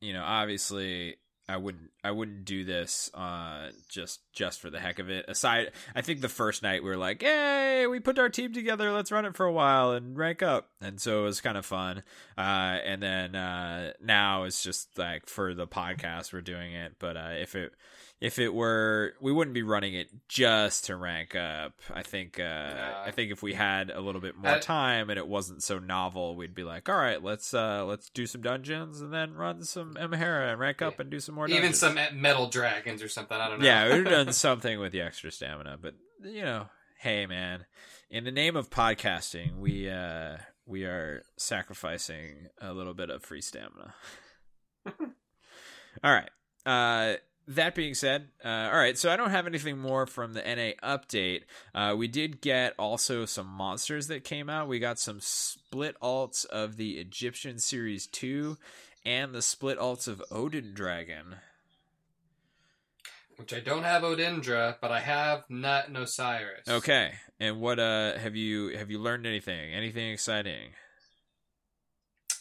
you 0.00 0.12
know, 0.12 0.24
obviously, 0.24 1.16
I 1.50 1.56
wouldn't 1.56 1.90
I 2.04 2.12
wouldn't 2.12 2.44
do 2.44 2.64
this 2.64 3.10
uh 3.12 3.70
just 3.88 4.20
just 4.32 4.60
for 4.60 4.70
the 4.70 4.78
heck 4.78 5.00
of 5.00 5.10
it. 5.10 5.24
Aside 5.28 5.72
I 5.94 6.00
think 6.00 6.20
the 6.20 6.28
first 6.28 6.62
night 6.62 6.84
we 6.84 6.90
were 6.90 6.96
like, 6.96 7.22
"Hey, 7.22 7.86
we 7.88 7.98
put 7.98 8.18
our 8.20 8.28
team 8.28 8.52
together, 8.52 8.92
let's 8.92 9.10
run 9.10 9.24
it 9.24 9.36
for 9.36 9.46
a 9.46 9.52
while 9.52 9.92
and 9.92 10.16
rank 10.16 10.42
up." 10.42 10.70
And 10.80 11.00
so 11.00 11.20
it 11.20 11.24
was 11.24 11.40
kind 11.40 11.58
of 11.58 11.66
fun. 11.66 12.04
Uh 12.38 12.78
and 12.84 13.02
then 13.02 13.34
uh 13.34 13.94
now 14.00 14.44
it's 14.44 14.62
just 14.62 14.96
like 14.96 15.26
for 15.26 15.52
the 15.52 15.66
podcast 15.66 16.32
we're 16.32 16.40
doing 16.40 16.72
it, 16.72 16.94
but 17.00 17.16
uh 17.16 17.34
if 17.40 17.56
it 17.56 17.74
if 18.20 18.38
it 18.38 18.52
were 18.52 19.14
we 19.20 19.32
wouldn't 19.32 19.54
be 19.54 19.62
running 19.62 19.94
it 19.94 20.08
just 20.28 20.84
to 20.86 20.96
rank 20.96 21.34
up. 21.34 21.72
I 21.92 22.02
think 22.02 22.38
uh. 22.38 23.02
I 23.06 23.10
think 23.12 23.32
if 23.32 23.42
we 23.42 23.54
had 23.54 23.90
a 23.90 24.00
little 24.00 24.20
bit 24.20 24.36
more 24.36 24.52
Uh, 24.52 24.60
time 24.60 25.08
and 25.08 25.18
it 25.18 25.26
wasn't 25.26 25.62
so 25.62 25.78
novel, 25.78 26.36
we'd 26.36 26.54
be 26.54 26.62
like, 26.64 26.88
"All 26.88 26.96
right, 26.98 27.22
let's 27.22 27.54
uh 27.54 27.84
let's 27.86 28.10
do 28.10 28.26
some 28.26 28.42
dungeons 28.42 29.00
and 29.00 29.12
then 29.12 29.34
run 29.34 29.64
some 29.64 29.94
Emahera 29.94 30.50
and 30.52 30.60
rank 30.60 30.82
up 30.82 31.00
and 31.00 31.10
do 31.10 31.18
some 31.18 31.34
more 31.34 31.46
Even 31.48 31.72
dungeons." 31.72 31.78
some 31.78 31.98
metal 32.20 32.48
dragons 32.48 33.02
or 33.02 33.08
something. 33.08 33.38
I 33.38 33.48
don't 33.48 33.60
know. 33.60 33.66
Yeah, 33.66 33.94
we've 33.94 34.04
done 34.04 34.32
something 34.34 34.78
with 34.78 34.92
the 34.92 35.00
extra 35.00 35.30
stamina, 35.30 35.78
but 35.80 35.94
you 36.22 36.42
know, 36.42 36.66
hey 36.98 37.24
man, 37.26 37.64
in 38.10 38.24
the 38.24 38.30
name 38.30 38.54
of 38.54 38.68
podcasting, 38.68 39.56
we 39.56 39.88
uh 39.88 40.36
we 40.66 40.84
are 40.84 41.22
sacrificing 41.38 42.48
a 42.60 42.74
little 42.74 42.94
bit 42.94 43.08
of 43.08 43.24
free 43.24 43.40
stamina. 43.40 43.94
all 46.04 46.12
right. 46.12 46.30
Uh 46.66 47.14
that 47.50 47.74
being 47.74 47.94
said, 47.94 48.28
uh, 48.44 48.70
all 48.72 48.78
right, 48.78 48.96
so 48.96 49.10
I 49.10 49.16
don't 49.16 49.30
have 49.30 49.46
anything 49.46 49.78
more 49.78 50.06
from 50.06 50.34
the 50.34 50.42
NA 50.42 50.72
update. 50.86 51.42
Uh, 51.74 51.94
we 51.96 52.06
did 52.06 52.40
get 52.40 52.74
also 52.78 53.24
some 53.24 53.46
monsters 53.46 54.06
that 54.06 54.24
came 54.24 54.48
out. 54.48 54.68
We 54.68 54.78
got 54.78 54.98
some 54.98 55.18
split 55.20 55.96
alts 56.00 56.46
of 56.46 56.76
the 56.76 56.98
Egyptian 56.98 57.58
Series 57.58 58.06
2 58.06 58.56
and 59.04 59.34
the 59.34 59.42
split 59.42 59.78
alts 59.78 60.06
of 60.06 60.22
Odin 60.30 60.74
Dragon. 60.74 61.36
Which 63.36 63.52
I 63.54 63.60
don't 63.60 63.84
have 63.84 64.02
Odindra, 64.02 64.76
but 64.80 64.92
I 64.92 65.00
have 65.00 65.44
Nut 65.48 65.88
and 65.88 65.96
Osiris. 65.96 66.68
Okay. 66.68 67.14
And 67.40 67.58
what 67.58 67.78
uh 67.78 68.18
have 68.18 68.36
you 68.36 68.76
have 68.76 68.90
you 68.90 68.98
learned 68.98 69.26
anything? 69.26 69.72
Anything 69.72 70.12
exciting? 70.12 70.72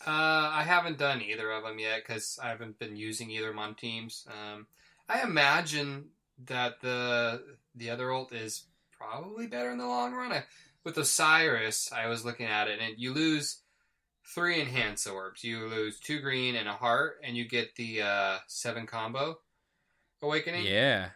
Uh, 0.06 0.52
I 0.54 0.64
haven't 0.64 0.98
done 0.98 1.22
either 1.22 1.50
of 1.52 1.64
them 1.64 1.80
yet 1.80 2.02
because 2.06 2.38
I 2.44 2.50
haven't 2.50 2.80
been 2.80 2.98
using 2.98 3.32
either 3.32 3.48
of 3.48 3.56
them 3.56 3.60
on 3.60 3.76
teams. 3.76 4.28
Um, 4.28 4.68
I 5.10 5.22
imagine 5.24 6.10
that 6.46 6.80
the 6.82 7.42
the 7.76 7.90
other 7.90 8.12
ult 8.14 8.32
is 8.32 8.66
probably 8.98 9.48
better 9.48 9.72
in 9.72 9.78
the 9.78 9.88
long 9.88 10.14
run. 10.14 10.32
I, 10.32 10.44
with 10.86 10.98
Osiris, 10.98 11.92
I 11.92 12.08
was 12.08 12.24
looking 12.24 12.46
at 12.46 12.68
it, 12.68 12.80
and 12.80 12.94
you 12.98 13.14
lose 13.14 13.62
three 14.36 14.62
enhance 14.62 15.08
orbs. 15.08 15.44
You 15.44 15.68
lose 15.68 16.00
two 16.00 16.20
green 16.22 16.56
and 16.56 16.68
a 16.70 16.74
heart, 16.74 17.18
and 17.24 17.36
you 17.36 17.48
get 17.48 17.76
the 17.76 18.02
uh, 18.04 18.38
seven 18.48 18.86
combo 18.86 19.40
awakening. 20.22 20.66
Yeah. 20.66 21.10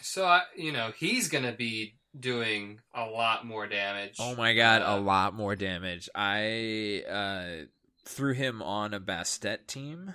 So 0.00 0.24
I, 0.24 0.42
you 0.56 0.72
know, 0.72 0.92
he's 0.96 1.28
gonna 1.28 1.52
be 1.52 1.96
doing 2.18 2.80
a 2.94 3.04
lot 3.04 3.44
more 3.46 3.66
damage. 3.66 4.16
Oh 4.20 4.36
my 4.36 4.54
god, 4.54 4.82
a 4.82 4.90
Uh, 4.92 5.00
lot 5.00 5.34
more 5.34 5.56
damage. 5.56 6.08
I 6.14 7.02
uh 7.08 7.64
threw 8.06 8.34
him 8.34 8.62
on 8.62 8.94
a 8.94 9.00
Bastet 9.00 9.66
team. 9.66 10.14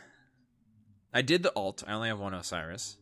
I 1.13 1.21
did 1.21 1.43
the 1.43 1.53
alt. 1.55 1.83
I 1.87 1.93
only 1.93 2.09
have 2.09 2.19
one 2.19 2.33
Osiris. 2.33 2.97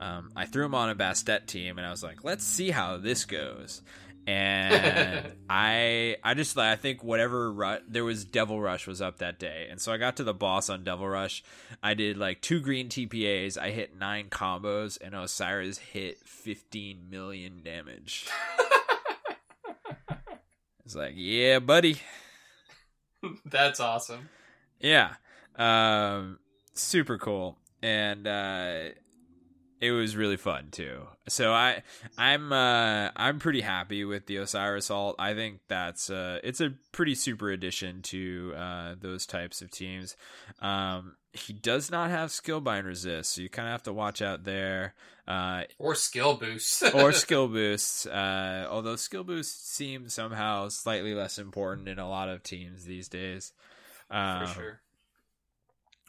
Um, 0.00 0.30
I 0.34 0.46
threw 0.46 0.64
him 0.64 0.74
on 0.74 0.90
a 0.90 0.94
Bastet 0.94 1.46
team, 1.46 1.78
and 1.78 1.86
I 1.86 1.90
was 1.90 2.02
like, 2.02 2.24
"Let's 2.24 2.44
see 2.44 2.70
how 2.70 2.96
this 2.96 3.24
goes." 3.24 3.82
And 4.26 5.32
I, 5.50 6.16
I 6.22 6.34
just, 6.34 6.56
I 6.58 6.76
think 6.76 7.02
whatever 7.02 7.52
ru- 7.52 7.78
there 7.88 8.04
was, 8.04 8.24
Devil 8.24 8.60
Rush 8.60 8.86
was 8.86 9.00
up 9.00 9.18
that 9.18 9.38
day, 9.38 9.68
and 9.70 9.80
so 9.80 9.92
I 9.92 9.96
got 9.98 10.16
to 10.16 10.24
the 10.24 10.34
boss 10.34 10.70
on 10.70 10.82
Devil 10.84 11.08
Rush. 11.08 11.44
I 11.82 11.94
did 11.94 12.16
like 12.16 12.40
two 12.40 12.60
green 12.60 12.88
TPAs. 12.88 13.56
I 13.58 13.70
hit 13.70 13.96
nine 13.96 14.28
combos, 14.28 14.98
and 15.00 15.14
Osiris 15.14 15.78
hit 15.78 16.18
fifteen 16.26 17.10
million 17.10 17.62
damage. 17.64 18.26
It's 20.84 20.96
like, 20.96 21.14
yeah, 21.16 21.58
buddy. 21.60 21.98
That's 23.46 23.80
awesome. 23.80 24.28
Yeah. 24.80 25.14
Um 25.56 26.38
super 26.74 27.18
cool. 27.18 27.58
And 27.82 28.26
uh 28.26 28.90
it 29.80 29.90
was 29.90 30.14
really 30.14 30.36
fun 30.36 30.68
too. 30.70 31.08
So 31.28 31.52
I 31.52 31.82
I'm 32.16 32.52
uh 32.52 33.10
I'm 33.16 33.40
pretty 33.40 33.60
happy 33.62 34.04
with 34.04 34.26
the 34.26 34.36
Osiris 34.36 34.90
alt. 34.90 35.16
I 35.18 35.34
think 35.34 35.60
that's 35.68 36.08
uh 36.08 36.38
it's 36.44 36.60
a 36.60 36.74
pretty 36.92 37.16
super 37.16 37.50
addition 37.50 38.02
to 38.02 38.54
uh 38.56 38.94
those 39.00 39.26
types 39.26 39.60
of 39.60 39.70
teams. 39.72 40.16
Um 40.60 41.16
he 41.32 41.52
does 41.54 41.90
not 41.90 42.10
have 42.10 42.30
skill 42.30 42.60
bind 42.60 42.86
resist, 42.86 43.32
so 43.32 43.40
you 43.40 43.48
kind 43.48 43.66
of 43.66 43.72
have 43.72 43.82
to 43.84 43.92
watch 43.92 44.22
out 44.22 44.44
there. 44.44 44.94
Uh 45.26 45.64
Or 45.78 45.96
skill 45.96 46.36
boosts. 46.36 46.82
or 46.94 47.10
skill 47.24 47.48
boosts. 47.48 48.06
Uh, 48.06 48.68
although 48.70 48.96
skill 48.96 49.24
boosts 49.24 49.68
seem 49.68 50.08
somehow 50.08 50.68
slightly 50.68 51.14
less 51.14 51.38
important 51.38 51.88
in 51.88 51.98
a 51.98 52.08
lot 52.08 52.28
of 52.28 52.42
teams 52.44 52.84
these 52.84 53.08
days. 53.08 53.52
Um, 54.10 54.46
for 54.46 54.52
sure. 54.54 54.80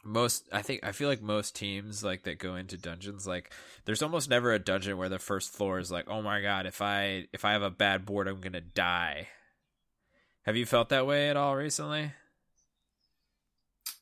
Most, 0.04 0.48
I 0.52 0.60
think, 0.62 0.84
I 0.84 0.92
feel 0.92 1.08
like 1.08 1.22
most 1.22 1.56
teams 1.56 2.04
like 2.04 2.24
that 2.24 2.38
go 2.38 2.56
into 2.56 2.76
dungeons, 2.76 3.26
like 3.26 3.50
there's 3.86 4.02
almost 4.02 4.28
never 4.28 4.52
a 4.52 4.58
dungeon 4.58 4.98
where 4.98 5.08
the 5.08 5.18
first 5.18 5.50
floor 5.52 5.78
is 5.78 5.90
like, 5.90 6.08
oh 6.08 6.20
my 6.20 6.42
god, 6.42 6.66
if 6.66 6.82
I 6.82 7.26
if 7.32 7.44
I 7.44 7.52
have 7.52 7.62
a 7.62 7.70
bad 7.70 8.04
board, 8.04 8.28
I'm 8.28 8.40
gonna 8.40 8.60
die. 8.60 9.28
Have 10.42 10.56
you 10.56 10.66
felt 10.66 10.90
that 10.90 11.06
way 11.06 11.30
at 11.30 11.36
all 11.38 11.56
recently 11.56 12.12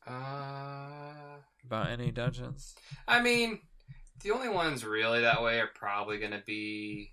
Uh, 0.07 1.39
about 1.65 1.91
any 1.91 2.11
dungeons? 2.11 2.75
I 3.07 3.23
mean, 3.23 3.61
the 4.23 4.33
only 4.33 4.49
ones 4.49 4.85
really 4.85 5.21
that 5.21 5.43
way 5.43 5.61
are 5.61 5.71
probably 5.75 6.19
going 6.19 6.33
to 6.33 6.43
be 6.45 7.13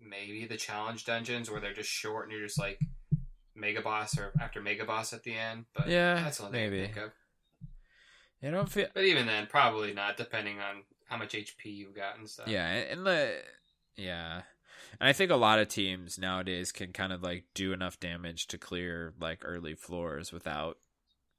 maybe 0.00 0.46
the 0.46 0.56
challenge 0.56 1.04
dungeons 1.04 1.50
where 1.50 1.60
they're 1.60 1.74
just 1.74 1.90
short 1.90 2.24
and 2.28 2.32
you're 2.36 2.46
just 2.46 2.58
like 2.58 2.78
mega 3.54 3.82
boss 3.82 4.16
or 4.16 4.32
after 4.40 4.60
mega 4.62 4.84
boss 4.84 5.12
at 5.12 5.24
the 5.24 5.34
end. 5.34 5.64
But 5.74 5.88
Yeah, 5.88 6.14
that's 6.14 6.38
the 6.38 6.44
only 6.44 6.58
thing 6.58 6.66
I 6.66 6.70
maybe. 6.70 6.84
think 6.84 6.96
of. 6.98 7.10
I 8.42 8.50
don't 8.50 8.70
feel. 8.70 8.86
But 8.94 9.04
even 9.04 9.26
then, 9.26 9.46
probably 9.46 9.92
not, 9.92 10.16
depending 10.16 10.60
on 10.60 10.82
how 11.06 11.16
much 11.16 11.32
HP 11.32 11.64
you've 11.64 11.94
got 11.94 12.18
and 12.18 12.28
stuff. 12.28 12.48
Yeah, 12.48 12.66
and 12.66 13.04
the 13.04 13.34
yeah, 13.96 14.42
and 15.00 15.08
I 15.08 15.12
think 15.12 15.30
a 15.30 15.36
lot 15.36 15.58
of 15.58 15.68
teams 15.68 16.18
nowadays 16.18 16.70
can 16.70 16.92
kind 16.92 17.12
of 17.12 17.22
like 17.22 17.44
do 17.54 17.72
enough 17.72 17.98
damage 17.98 18.46
to 18.48 18.58
clear 18.58 19.12
like 19.20 19.40
early 19.42 19.74
floors 19.74 20.32
without 20.32 20.78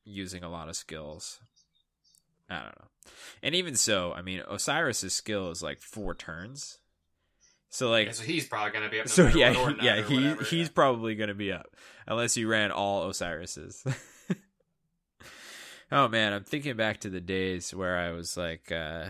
using 0.04 0.44
a 0.44 0.50
lot 0.50 0.70
of 0.70 0.76
skills. 0.76 1.40
I 2.50 2.56
don't 2.64 2.80
know, 2.80 2.88
and 3.44 3.56
even 3.56 3.76
so, 3.76 4.12
I 4.12 4.22
mean, 4.22 4.42
Osiris's 4.50 5.14
skill 5.14 5.52
is 5.52 5.62
like 5.62 5.80
four 5.82 6.16
turns, 6.16 6.80
so 7.70 7.90
like 7.90 8.08
Yeah, 8.08 8.14
so 8.14 8.24
he's 8.24 8.48
probably 8.48 8.72
going 8.72 8.86
to 8.86 8.90
be 8.90 9.00
up. 9.00 9.06
No 9.06 9.10
so 9.10 9.28
yeah, 9.28 9.52
what, 9.52 9.58
or 9.58 9.70
he- 9.70 9.76
not, 9.76 9.84
yeah, 9.84 10.02
he 10.02 10.16
whatever, 10.16 10.44
he's 10.44 10.68
yeah. 10.68 10.74
probably 10.74 11.16
gonna 11.16 11.36
be 11.36 11.52
up 11.52 11.76
unless 12.08 12.36
you 12.36 12.48
ran 12.48 12.72
all 12.72 13.04
Osiris's. 13.08 13.86
oh 15.92 16.08
man, 16.08 16.34
I'm 16.34 16.44
thinking 16.44 16.76
back 16.76 17.00
to 17.02 17.10
the 17.10 17.22
days 17.22 17.74
where 17.74 17.98
I 17.98 18.12
was 18.12 18.38
like 18.38 18.72
uh 18.72 19.10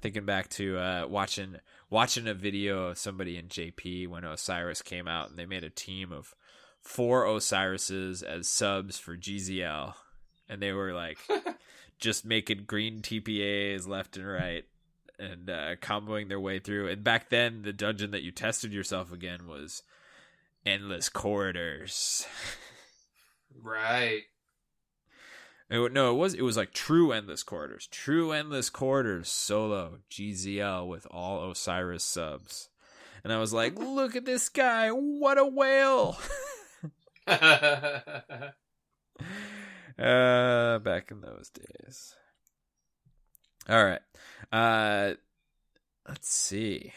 thinking 0.00 0.24
back 0.24 0.48
to 0.50 0.78
uh 0.78 1.06
watching 1.08 1.56
watching 1.88 2.28
a 2.28 2.34
video 2.34 2.88
of 2.88 2.98
somebody 2.98 3.36
in 3.36 3.46
JP 3.46 4.08
when 4.08 4.24
Osiris 4.24 4.82
came 4.82 5.08
out 5.08 5.30
and 5.30 5.38
they 5.38 5.46
made 5.46 5.64
a 5.64 5.70
team 5.70 6.12
of 6.12 6.34
four 6.80 7.24
Osirises 7.24 8.22
as 8.22 8.48
subs 8.48 8.98
for 8.98 9.16
GZL 9.16 9.94
and 10.48 10.60
they 10.60 10.72
were 10.72 10.92
like 10.92 11.18
just 11.98 12.24
making 12.24 12.64
green 12.64 13.00
TPAs 13.00 13.86
left 13.86 14.16
and 14.16 14.26
right 14.26 14.64
and 15.18 15.50
uh, 15.50 15.76
comboing 15.76 16.28
their 16.28 16.40
way 16.40 16.58
through. 16.58 16.88
And 16.88 17.04
back 17.04 17.28
then, 17.28 17.60
the 17.60 17.74
dungeon 17.74 18.10
that 18.12 18.22
you 18.22 18.32
tested 18.32 18.72
yourself 18.72 19.12
again 19.12 19.46
was 19.46 19.82
endless 20.64 21.08
corridors. 21.08 22.26
Right. 23.62 24.22
It, 25.70 25.92
no, 25.92 26.10
it 26.10 26.18
was 26.18 26.34
it 26.34 26.42
was 26.42 26.56
like 26.56 26.72
true 26.72 27.12
endless 27.12 27.44
corridors, 27.44 27.86
true 27.86 28.32
endless 28.32 28.70
corridors 28.70 29.30
solo 29.30 30.00
GZL 30.10 30.88
with 30.88 31.06
all 31.10 31.48
Osiris 31.50 32.02
subs. 32.02 32.68
And 33.22 33.32
I 33.32 33.38
was 33.38 33.52
like, 33.52 33.78
look 33.78 34.16
at 34.16 34.24
this 34.24 34.48
guy, 34.48 34.88
what 34.88 35.38
a 35.38 35.46
whale! 35.46 36.18
uh, 37.28 38.52
back 40.78 41.10
in 41.10 41.20
those 41.20 41.50
days. 41.50 42.16
All 43.68 43.84
right. 43.84 44.00
Uh, 44.50 45.14
let's 46.08 46.28
see. 46.28 46.92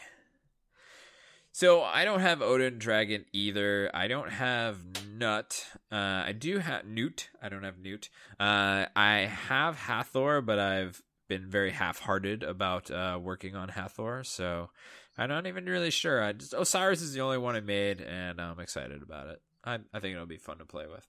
So 1.56 1.84
I 1.84 2.04
don't 2.04 2.18
have 2.18 2.42
Odin 2.42 2.80
Dragon 2.80 3.26
either. 3.32 3.88
I 3.94 4.08
don't 4.08 4.32
have 4.32 5.06
Nut. 5.06 5.64
Uh, 5.92 6.24
I 6.26 6.32
do 6.36 6.58
have 6.58 6.84
Newt. 6.84 7.30
I 7.40 7.48
don't 7.48 7.62
have 7.62 7.78
Newt. 7.78 8.08
Uh, 8.40 8.86
I 8.96 9.30
have 9.46 9.76
Hathor, 9.76 10.40
but 10.40 10.58
I've 10.58 11.00
been 11.28 11.48
very 11.48 11.70
half-hearted 11.70 12.42
about 12.42 12.90
uh, 12.90 13.20
working 13.22 13.54
on 13.54 13.68
Hathor, 13.68 14.24
so 14.24 14.70
I'm 15.16 15.28
not 15.28 15.46
even 15.46 15.66
really 15.66 15.92
sure. 15.92 16.24
I 16.24 16.32
just, 16.32 16.54
Osiris 16.54 17.00
is 17.00 17.12
the 17.12 17.20
only 17.20 17.38
one 17.38 17.54
I 17.54 17.60
made, 17.60 18.00
and 18.00 18.40
I'm 18.40 18.58
excited 18.58 19.00
about 19.00 19.28
it. 19.28 19.40
I, 19.64 19.78
I 19.92 20.00
think 20.00 20.16
it'll 20.16 20.26
be 20.26 20.38
fun 20.38 20.58
to 20.58 20.64
play 20.64 20.86
with. 20.88 21.06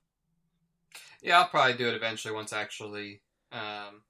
yeah, 1.23 1.39
I'll 1.39 1.47
probably 1.47 1.73
do 1.73 1.87
it 1.87 1.95
eventually 1.95 2.35
once 2.35 2.53
actually 2.53 3.21
um, 3.51 4.03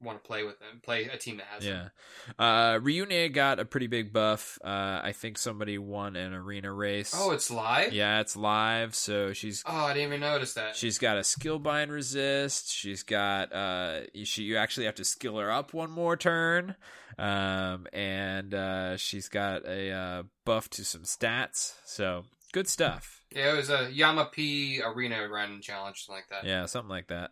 want 0.00 0.22
to 0.22 0.26
play 0.26 0.44
with 0.44 0.58
them, 0.60 0.80
play 0.82 1.04
a 1.04 1.16
team 1.16 1.38
that 1.38 1.46
has 1.46 1.64
them. 1.64 1.90
Yeah. 2.38 2.72
Uh, 2.74 2.78
Reunion 2.78 3.32
got 3.32 3.58
a 3.58 3.64
pretty 3.64 3.86
big 3.88 4.12
buff. 4.12 4.58
Uh, 4.64 5.00
I 5.02 5.12
think 5.12 5.38
somebody 5.38 5.76
won 5.78 6.14
an 6.16 6.32
arena 6.34 6.72
race. 6.72 7.12
Oh, 7.16 7.32
it's 7.32 7.50
live. 7.50 7.92
yeah, 7.92 8.20
it's 8.20 8.36
live. 8.36 8.94
So 8.94 9.32
she's 9.32 9.62
Oh, 9.66 9.74
I 9.86 9.94
didn't 9.94 10.08
even 10.08 10.20
notice 10.20 10.54
that. 10.54 10.76
she's 10.76 10.98
got 10.98 11.16
a 11.18 11.24
skill 11.24 11.58
bind 11.58 11.90
resist. 11.90 12.70
She's 12.72 13.02
got 13.02 13.52
uh, 13.52 14.00
you- 14.14 14.24
she 14.24 14.44
you 14.44 14.56
actually 14.56 14.86
have 14.86 14.94
to 14.96 15.04
skill 15.04 15.38
her 15.38 15.50
up 15.50 15.74
one 15.74 15.90
more 15.90 16.16
turn. 16.16 16.76
Um, 17.18 17.86
and 17.92 18.54
uh, 18.54 18.96
she's 18.96 19.28
got 19.28 19.66
a 19.66 19.90
uh, 19.90 20.22
buff 20.44 20.70
to 20.70 20.84
some 20.84 21.02
stats. 21.02 21.74
So 21.84 22.24
good 22.52 22.68
stuff. 22.68 23.22
yeah, 23.34 23.52
it 23.52 23.56
was 23.56 23.70
a 23.70 23.90
Yama 23.92 24.26
P 24.30 24.80
arena 24.84 25.26
run 25.28 25.60
challenge, 25.60 26.04
something 26.06 26.22
like 26.22 26.28
that. 26.42 26.48
Yeah, 26.48 26.66
something 26.66 26.88
like 26.90 27.08
that. 27.08 27.30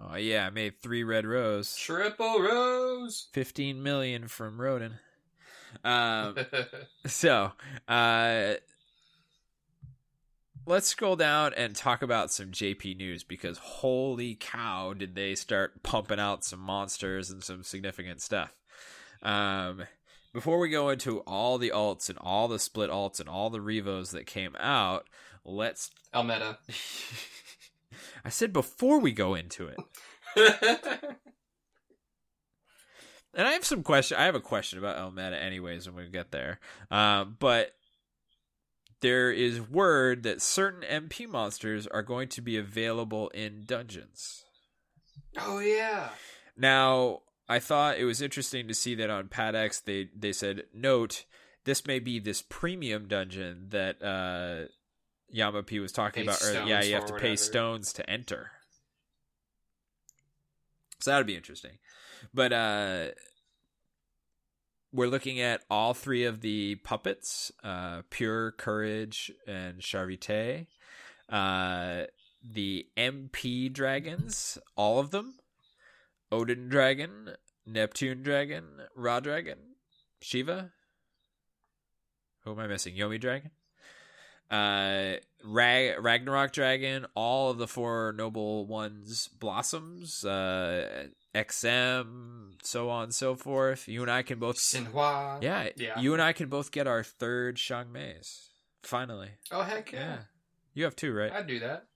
Oh 0.00 0.16
yeah, 0.16 0.46
I 0.46 0.50
made 0.50 0.80
three 0.80 1.02
red 1.02 1.26
rows. 1.26 1.74
Triple 1.76 2.40
rows. 2.40 3.28
15 3.32 3.82
million 3.82 4.28
from 4.28 4.60
Rodin. 4.60 4.98
Um, 5.84 6.36
so, 7.06 7.52
uh, 7.88 8.54
let's 10.66 10.88
scroll 10.88 11.16
down 11.16 11.52
and 11.54 11.74
talk 11.74 12.02
about 12.02 12.30
some 12.30 12.52
JP 12.52 12.96
news 12.96 13.24
because 13.24 13.58
holy 13.58 14.36
cow, 14.38 14.92
did 14.92 15.14
they 15.14 15.34
start 15.34 15.82
pumping 15.82 16.20
out 16.20 16.44
some 16.44 16.60
monsters 16.60 17.30
and 17.30 17.42
some 17.42 17.62
significant 17.62 18.20
stuff. 18.20 18.54
Um, 19.22 19.84
before 20.32 20.58
we 20.58 20.68
go 20.68 20.90
into 20.90 21.20
all 21.20 21.58
the 21.58 21.72
alts 21.74 22.08
and 22.08 22.18
all 22.18 22.48
the 22.48 22.58
split 22.58 22.90
alts 22.90 23.18
and 23.18 23.28
all 23.28 23.50
the 23.50 23.60
revos 23.60 24.10
that 24.12 24.26
came 24.26 24.54
out, 24.60 25.08
let's. 25.44 25.90
Almeda. 26.14 26.58
I 28.28 28.30
said 28.30 28.52
before 28.52 29.00
we 29.00 29.12
go 29.12 29.34
into 29.34 29.68
it. 29.68 29.78
And 33.34 33.46
I 33.46 33.52
have 33.52 33.64
some 33.64 33.84
question. 33.84 34.18
I 34.18 34.24
have 34.24 34.34
a 34.34 34.40
question 34.40 34.80
about 34.80 34.98
El 34.98 35.12
Meta, 35.12 35.40
anyways, 35.40 35.86
when 35.88 36.04
we 36.04 36.10
get 36.10 36.32
there. 36.32 36.58
Um, 36.90 37.36
but 37.38 37.72
there 39.00 39.30
is 39.30 39.60
word 39.60 40.24
that 40.24 40.42
certain 40.42 40.82
MP 40.82 41.28
monsters 41.28 41.86
are 41.86 42.02
going 42.02 42.28
to 42.30 42.40
be 42.40 42.56
available 42.56 43.28
in 43.28 43.64
dungeons. 43.64 44.44
oh 45.38 45.60
yeah. 45.60 46.08
Now, 46.56 47.20
I 47.48 47.60
thought 47.60 47.98
it 47.98 48.06
was 48.06 48.20
interesting 48.20 48.66
to 48.66 48.74
see 48.74 48.96
that 48.96 49.08
on 49.08 49.28
PadX 49.28 49.84
they 49.84 50.08
they 50.16 50.32
said, 50.32 50.64
"Note, 50.74 51.24
this 51.64 51.86
may 51.86 52.00
be 52.00 52.18
this 52.18 52.42
premium 52.42 53.06
dungeon 53.06 53.66
that 53.68 54.02
uh, 54.02 54.68
Yama 55.30 55.62
P 55.62 55.80
was 55.80 55.92
talking 55.92 56.24
Pay 56.24 56.28
about. 56.28 56.42
Earlier. 56.42 56.62
Yeah, 56.64 56.82
you 56.82 56.94
have 56.94 57.06
to 57.06 57.14
or 57.14 57.18
pay 57.18 57.36
stones 57.36 57.92
to 57.94 58.08
enter. 58.08 58.50
So 61.00 61.10
that 61.10 61.18
would 61.18 61.26
be 61.26 61.36
interesting. 61.36 61.78
But 62.34 62.52
uh, 62.52 63.08
we're 64.92 65.08
looking 65.08 65.40
at 65.40 65.62
all 65.70 65.94
three 65.94 66.24
of 66.24 66.40
the 66.40 66.76
puppets: 66.76 67.52
uh, 67.62 68.02
Pure, 68.10 68.52
Courage, 68.52 69.30
and 69.46 69.80
Charvite. 69.80 70.66
Uh, 71.28 72.04
the 72.42 72.86
MP 72.96 73.72
dragons, 73.72 74.58
all 74.76 74.98
of 74.98 75.10
them. 75.10 75.34
Odin 76.30 76.68
dragon, 76.68 77.30
Neptune 77.66 78.22
dragon, 78.22 78.64
Ra 78.94 79.20
dragon, 79.20 79.58
Shiva. 80.20 80.72
Who 82.44 82.52
am 82.52 82.58
I 82.58 82.66
missing? 82.66 82.94
Yomi 82.94 83.20
dragon. 83.20 83.50
Uh, 84.50 85.14
Rag- 85.44 86.00
Ragnarok 86.02 86.52
dragon. 86.52 87.06
All 87.14 87.50
of 87.50 87.58
the 87.58 87.68
four 87.68 88.12
noble 88.16 88.66
ones 88.66 89.28
blossoms. 89.38 90.24
Uh, 90.24 91.08
XM, 91.34 92.52
so 92.62 92.90
on 92.90 93.04
and 93.04 93.14
so 93.14 93.34
forth. 93.36 93.86
You 93.88 94.02
and 94.02 94.10
I 94.10 94.22
can 94.22 94.38
both. 94.38 94.56
Sinhua. 94.56 95.42
Yeah, 95.42 95.68
Yeah. 95.76 95.98
You 96.00 96.12
and 96.12 96.22
I 96.22 96.32
can 96.32 96.48
both 96.48 96.70
get 96.72 96.86
our 96.86 97.02
third 97.02 97.56
Shangmei's. 97.56 98.50
Finally. 98.82 99.30
Oh 99.50 99.62
heck 99.62 99.92
Yeah. 99.92 99.98
yeah. 100.00 100.18
You 100.74 100.84
have 100.84 100.96
two, 100.96 101.12
right? 101.12 101.32
I'd 101.32 101.46
do 101.46 101.58
that. 101.60 101.86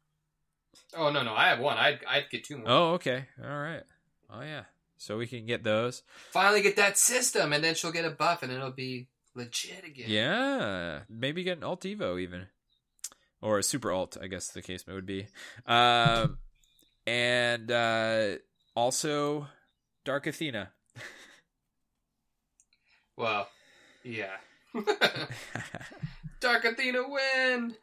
Oh 0.96 1.10
no 1.10 1.22
no, 1.22 1.32
I 1.34 1.48
have 1.48 1.58
one. 1.60 1.78
I'd 1.78 2.00
I'd 2.08 2.30
get 2.30 2.44
two 2.44 2.58
more. 2.58 2.66
Oh, 2.68 2.92
okay. 2.94 3.26
All 3.42 3.48
right. 3.58 3.82
Oh, 4.30 4.40
yeah. 4.42 4.64
So 4.96 5.18
we 5.18 5.26
can 5.26 5.46
get 5.46 5.62
those. 5.64 6.02
Finally 6.30 6.62
get 6.62 6.76
that 6.76 6.96
system, 6.96 7.52
and 7.52 7.62
then 7.62 7.74
she'll 7.74 7.92
get 7.92 8.04
a 8.04 8.10
buff, 8.10 8.42
and 8.42 8.52
it'll 8.52 8.70
be 8.70 9.08
legit 9.34 9.84
again. 9.84 10.06
Yeah, 10.08 11.00
maybe 11.08 11.42
get 11.42 11.58
an 11.58 11.64
alt 11.64 11.82
evo 11.82 12.20
even, 12.20 12.46
or 13.40 13.58
a 13.58 13.62
super 13.62 13.90
alt. 13.92 14.16
I 14.20 14.26
guess 14.26 14.48
the 14.48 14.62
case 14.62 14.84
would 14.86 15.06
be. 15.06 15.26
Um, 15.66 16.38
and 17.06 17.70
uh, 17.70 18.36
also 18.74 19.48
Dark 20.04 20.26
Athena. 20.26 20.70
Well, 23.16 23.48
yeah. 24.04 24.36
Dark 26.40 26.64
Athena 26.64 27.02
win. 27.08 27.74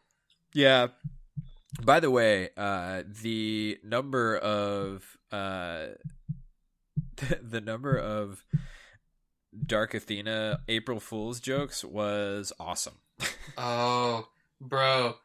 yeah. 0.54 0.88
By 1.82 2.00
the 2.02 2.12
way, 2.12 2.50
uh, 2.58 3.04
the 3.22 3.80
number 3.84 4.36
of 4.36 5.18
uh, 5.32 5.86
the 7.42 7.62
number 7.62 7.96
of 7.96 8.44
Dark 9.66 9.94
Athena 9.94 10.62
April 10.68 11.00
Fools 11.00 11.40
jokes 11.40 11.84
was 11.84 12.54
awesome. 12.60 12.96
Oh, 13.58 14.28
bro. 14.62 15.16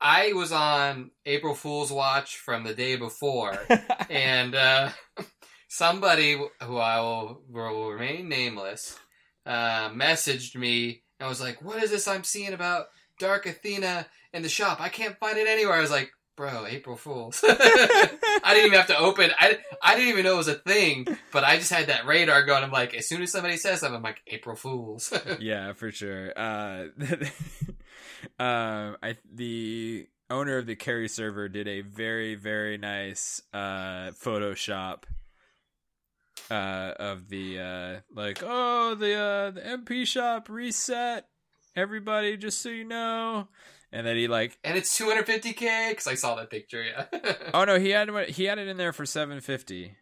I 0.00 0.32
was 0.34 0.52
on 0.52 1.10
April 1.26 1.54
Fool's 1.54 1.90
Watch 1.90 2.36
from 2.36 2.64
the 2.64 2.74
day 2.74 2.96
before, 2.96 3.58
and 4.10 4.54
uh, 4.54 4.90
somebody 5.68 6.38
who 6.62 6.76
I 6.76 7.00
will, 7.00 7.42
will 7.48 7.90
remain 7.90 8.28
nameless 8.28 8.98
uh, 9.46 9.90
messaged 9.90 10.56
me 10.56 11.02
and 11.18 11.28
was 11.28 11.40
like, 11.40 11.62
"What 11.62 11.82
is 11.82 11.90
this 11.90 12.06
I'm 12.06 12.24
seeing 12.24 12.52
about 12.52 12.86
Dark 13.18 13.46
Athena 13.46 14.06
in 14.32 14.42
the 14.42 14.48
shop? 14.48 14.80
I 14.80 14.90
can't 14.90 15.18
find 15.18 15.38
it 15.38 15.48
anywhere." 15.48 15.74
I 15.74 15.80
was 15.80 15.90
like, 15.90 16.10
"Bro, 16.36 16.66
April 16.66 16.96
Fools." 16.96 17.44
I 17.48 18.08
didn't 18.48 18.66
even 18.66 18.78
have 18.78 18.88
to 18.88 18.98
open. 18.98 19.30
I 19.38 19.58
I 19.82 19.94
didn't 19.94 20.10
even 20.10 20.24
know 20.24 20.34
it 20.34 20.38
was 20.38 20.48
a 20.48 20.54
thing, 20.54 21.06
but 21.32 21.44
I 21.44 21.56
just 21.56 21.72
had 21.72 21.88
that 21.88 22.06
radar 22.06 22.44
going. 22.44 22.64
I'm 22.64 22.70
like, 22.70 22.94
as 22.94 23.08
soon 23.08 23.22
as 23.22 23.32
somebody 23.32 23.56
says 23.56 23.80
something, 23.80 23.96
I'm 23.96 24.02
like, 24.02 24.22
"April 24.26 24.56
Fools." 24.56 25.12
yeah, 25.40 25.72
for 25.72 25.90
sure. 25.90 26.32
Uh, 26.36 26.86
um, 28.42 28.96
I 29.02 29.16
the 29.32 30.06
owner 30.30 30.58
of 30.58 30.66
the 30.66 30.76
carry 30.76 31.08
server 31.08 31.48
did 31.48 31.68
a 31.68 31.82
very 31.82 32.34
very 32.34 32.78
nice 32.78 33.42
uh 33.52 34.10
Photoshop 34.12 35.04
uh 36.50 36.92
of 36.98 37.28
the 37.28 37.60
uh 37.60 38.00
like 38.14 38.42
oh 38.42 38.94
the 38.94 39.14
uh 39.14 39.50
the 39.50 39.60
MP 39.60 40.06
shop 40.06 40.48
reset 40.48 41.28
everybody 41.76 42.36
just 42.36 42.60
so 42.62 42.68
you 42.68 42.84
know 42.84 43.48
and 43.94 44.06
then 44.06 44.16
he 44.16 44.28
like 44.28 44.58
and 44.62 44.76
it's 44.76 44.98
250k 44.98 45.90
because 45.90 46.06
I 46.06 46.14
saw 46.14 46.34
that 46.34 46.50
picture. 46.50 46.82
Yeah. 46.84 47.06
oh 47.54 47.64
no 47.64 47.78
he 47.78 47.90
had 47.90 48.08
it- 48.10 48.30
he 48.36 48.44
had 48.44 48.58
it 48.58 48.68
in 48.68 48.76
there 48.76 48.92
for 48.92 49.06
750 49.06 49.96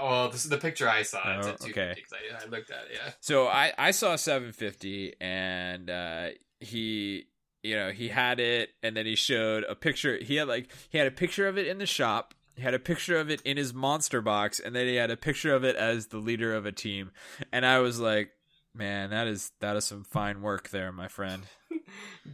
well, 0.00 0.28
this 0.28 0.44
is 0.44 0.50
the 0.50 0.58
picture 0.58 0.88
I 0.88 1.02
saw. 1.02 1.18
It's 1.38 1.46
Oh, 1.48 1.50
at 1.50 1.60
250 1.60 2.02
I, 2.14 2.44
I 2.44 2.48
looked 2.48 2.70
at 2.70 2.84
it. 2.84 2.90
Yeah. 2.94 3.10
So 3.20 3.48
I 3.48 3.72
I 3.76 3.90
saw 3.90 4.14
750 4.14 5.14
and 5.20 5.90
uh 5.90 6.28
he 6.60 7.24
you 7.64 7.74
know 7.74 7.90
he 7.90 8.08
had 8.08 8.38
it 8.38 8.70
and 8.82 8.96
then 8.96 9.06
he 9.06 9.16
showed 9.16 9.64
a 9.68 9.74
picture 9.74 10.16
he 10.22 10.36
had 10.36 10.46
like 10.46 10.70
he 10.88 10.98
had 10.98 11.06
a 11.08 11.10
picture 11.12 11.48
of 11.48 11.58
it 11.58 11.66
in 11.66 11.78
the 11.78 11.86
shop 11.86 12.34
he 12.54 12.62
had 12.62 12.74
a 12.74 12.78
picture 12.78 13.16
of 13.18 13.28
it 13.30 13.40
in 13.42 13.56
his 13.56 13.74
monster 13.74 14.20
box 14.20 14.60
and 14.60 14.74
then 14.76 14.86
he 14.86 14.94
had 14.94 15.10
a 15.10 15.16
picture 15.16 15.52
of 15.54 15.64
it 15.64 15.74
as 15.74 16.08
the 16.08 16.18
leader 16.18 16.54
of 16.54 16.66
a 16.66 16.72
team 16.72 17.10
and 17.52 17.66
I 17.66 17.80
was 17.80 17.98
like 17.98 18.30
man 18.74 19.10
that 19.10 19.26
is 19.26 19.50
that 19.60 19.74
is 19.76 19.84
some 19.84 20.04
fine 20.04 20.42
work 20.42 20.68
there 20.70 20.92
my 20.92 21.08
friend 21.08 21.42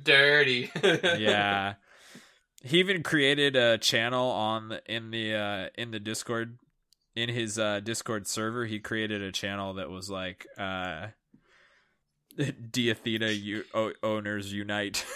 Dirty. 0.04 0.70
yeah. 0.82 1.74
He 2.66 2.78
even 2.78 3.02
created 3.02 3.56
a 3.56 3.76
channel 3.76 4.30
on 4.30 4.78
in 4.86 5.10
the 5.10 5.34
uh 5.34 5.68
in 5.76 5.90
the 5.90 6.00
discord 6.00 6.56
in 7.14 7.28
his 7.28 7.58
uh 7.58 7.80
discord 7.80 8.26
server 8.26 8.64
he 8.64 8.78
created 8.80 9.20
a 9.20 9.30
channel 9.30 9.74
that 9.74 9.90
was 9.90 10.08
like 10.08 10.46
uh 10.56 11.08
U- 12.38 13.64
o- 13.74 13.92
owners 14.02 14.50
unite. 14.50 15.04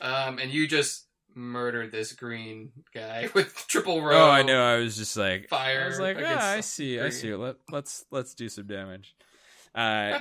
Um, 0.00 0.38
and 0.38 0.50
you 0.50 0.66
just 0.66 1.06
murdered 1.34 1.92
this 1.92 2.12
green 2.12 2.72
guy 2.94 3.28
with 3.34 3.54
triple 3.68 4.02
row. 4.02 4.16
oh 4.26 4.30
i 4.30 4.42
know. 4.42 4.62
I 4.64 4.78
was 4.78 4.96
just 4.96 5.16
like 5.16 5.48
Fire 5.48 5.82
i 5.84 5.86
was 5.88 6.00
like 6.00 6.16
ah, 6.20 6.52
i 6.52 6.60
see 6.60 6.98
i 7.00 7.08
see. 7.10 7.32
Let, 7.34 7.56
let's 7.70 8.04
let's 8.10 8.34
do 8.34 8.48
some 8.48 8.66
damage. 8.66 9.14
Uh 9.74 10.18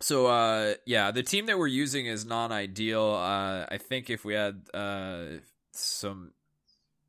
So 0.00 0.26
uh 0.26 0.74
yeah, 0.86 1.10
the 1.10 1.22
team 1.22 1.46
that 1.46 1.58
we're 1.58 1.66
using 1.66 2.06
is 2.06 2.24
non-ideal. 2.24 3.02
Uh 3.02 3.66
I 3.68 3.78
think 3.78 4.08
if 4.10 4.24
we 4.24 4.34
had 4.34 4.62
uh 4.72 5.24
some 5.72 6.32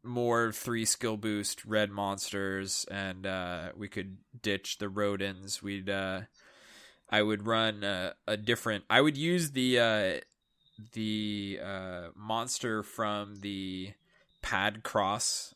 more 0.04 0.52
three 0.52 0.86
skill 0.86 1.16
boost 1.16 1.64
red 1.66 1.90
monsters 1.92 2.86
and 2.92 3.26
uh 3.26 3.70
we 3.78 3.88
could 3.88 4.18
ditch 4.42 4.78
the 4.78 4.88
Rodins, 4.88 5.62
we'd 5.62 5.90
uh 5.90 6.22
I 7.10 7.22
would 7.22 7.46
run 7.46 7.84
uh, 7.84 8.14
a 8.28 8.38
different 8.38 8.84
I 8.90 9.02
would 9.02 9.18
use 9.18 9.52
the 9.52 9.80
uh 9.80 10.20
the 10.94 11.60
uh 11.64 12.08
monster 12.16 12.84
from 12.84 13.38
the 13.38 13.94
pad 14.42 14.84
cross 14.84 15.54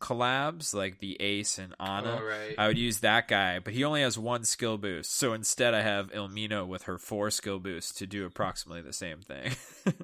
collabs, 0.00 0.74
like 0.74 0.98
the 0.98 1.16
Ace 1.20 1.58
and 1.58 1.74
Ana. 1.78 2.18
Oh, 2.20 2.24
right. 2.24 2.54
I 2.58 2.66
would 2.68 2.78
use 2.78 3.00
that 3.00 3.28
guy, 3.28 3.58
but 3.58 3.72
he 3.74 3.84
only 3.84 4.02
has 4.02 4.18
one 4.18 4.44
skill 4.44 4.78
boost. 4.78 5.16
So 5.16 5.32
instead, 5.32 5.74
I 5.74 5.82
have 5.82 6.12
Ilmina 6.12 6.66
with 6.66 6.84
her 6.84 6.98
four 6.98 7.30
skill 7.30 7.58
boosts 7.58 7.92
to 7.94 8.06
do 8.06 8.26
approximately 8.26 8.82
the 8.82 8.92
same 8.92 9.20
thing. 9.20 9.52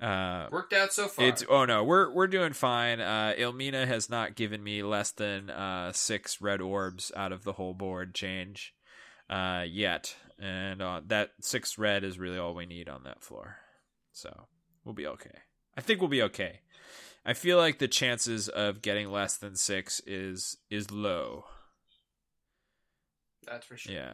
uh, 0.00 0.46
Worked 0.50 0.72
out 0.72 0.92
so 0.92 1.08
far. 1.08 1.26
it's 1.26 1.44
oh 1.48 1.64
no, 1.64 1.84
we're 1.84 2.10
we're 2.12 2.26
doing 2.26 2.52
fine. 2.52 3.00
Uh, 3.00 3.34
Ilmina 3.38 3.86
has 3.86 4.08
not 4.08 4.34
given 4.34 4.62
me 4.62 4.82
less 4.82 5.10
than 5.12 5.50
uh, 5.50 5.92
six 5.92 6.40
red 6.40 6.60
orbs 6.60 7.12
out 7.16 7.32
of 7.32 7.44
the 7.44 7.52
whole 7.52 7.74
board 7.74 8.14
change 8.14 8.74
uh, 9.28 9.64
yet, 9.68 10.14
and 10.38 10.80
uh, 10.82 11.00
that 11.06 11.30
six 11.40 11.78
red 11.78 12.04
is 12.04 12.18
really 12.18 12.38
all 12.38 12.54
we 12.54 12.66
need 12.66 12.88
on 12.88 13.04
that 13.04 13.22
floor. 13.22 13.56
So 14.12 14.46
we'll 14.84 14.94
be 14.94 15.06
okay. 15.06 15.38
I 15.76 15.80
think 15.80 16.00
we'll 16.00 16.08
be 16.10 16.22
okay. 16.22 16.60
I 17.24 17.34
feel 17.34 17.56
like 17.56 17.78
the 17.78 17.88
chances 17.88 18.48
of 18.48 18.82
getting 18.82 19.10
less 19.10 19.36
than 19.36 19.54
six 19.54 20.00
is 20.06 20.56
is 20.70 20.90
low. 20.90 21.44
That's 23.46 23.66
for 23.66 23.76
sure. 23.76 23.94
Yeah. 23.94 24.12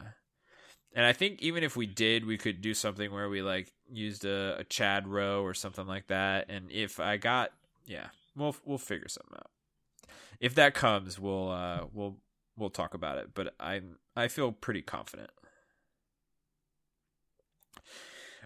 And 0.93 1.05
I 1.05 1.13
think 1.13 1.41
even 1.41 1.63
if 1.63 1.75
we 1.75 1.85
did, 1.85 2.25
we 2.25 2.37
could 2.37 2.61
do 2.61 2.73
something 2.73 3.11
where 3.11 3.29
we 3.29 3.41
like 3.41 3.71
used 3.87 4.25
a, 4.25 4.57
a 4.59 4.63
Chad 4.63 5.07
row 5.07 5.43
or 5.43 5.53
something 5.53 5.85
like 5.85 6.07
that. 6.07 6.47
And 6.49 6.71
if 6.71 6.99
I 6.99 7.17
got, 7.17 7.51
yeah, 7.85 8.07
we'll 8.35 8.55
we'll 8.65 8.77
figure 8.77 9.07
something 9.07 9.37
out. 9.37 9.51
If 10.39 10.55
that 10.55 10.73
comes, 10.73 11.19
we'll 11.19 11.49
uh 11.49 11.85
we'll 11.93 12.17
we'll 12.57 12.69
talk 12.69 12.93
about 12.93 13.17
it. 13.17 13.29
But 13.33 13.53
I 13.59 13.81
I 14.15 14.27
feel 14.27 14.51
pretty 14.51 14.81
confident. 14.81 15.31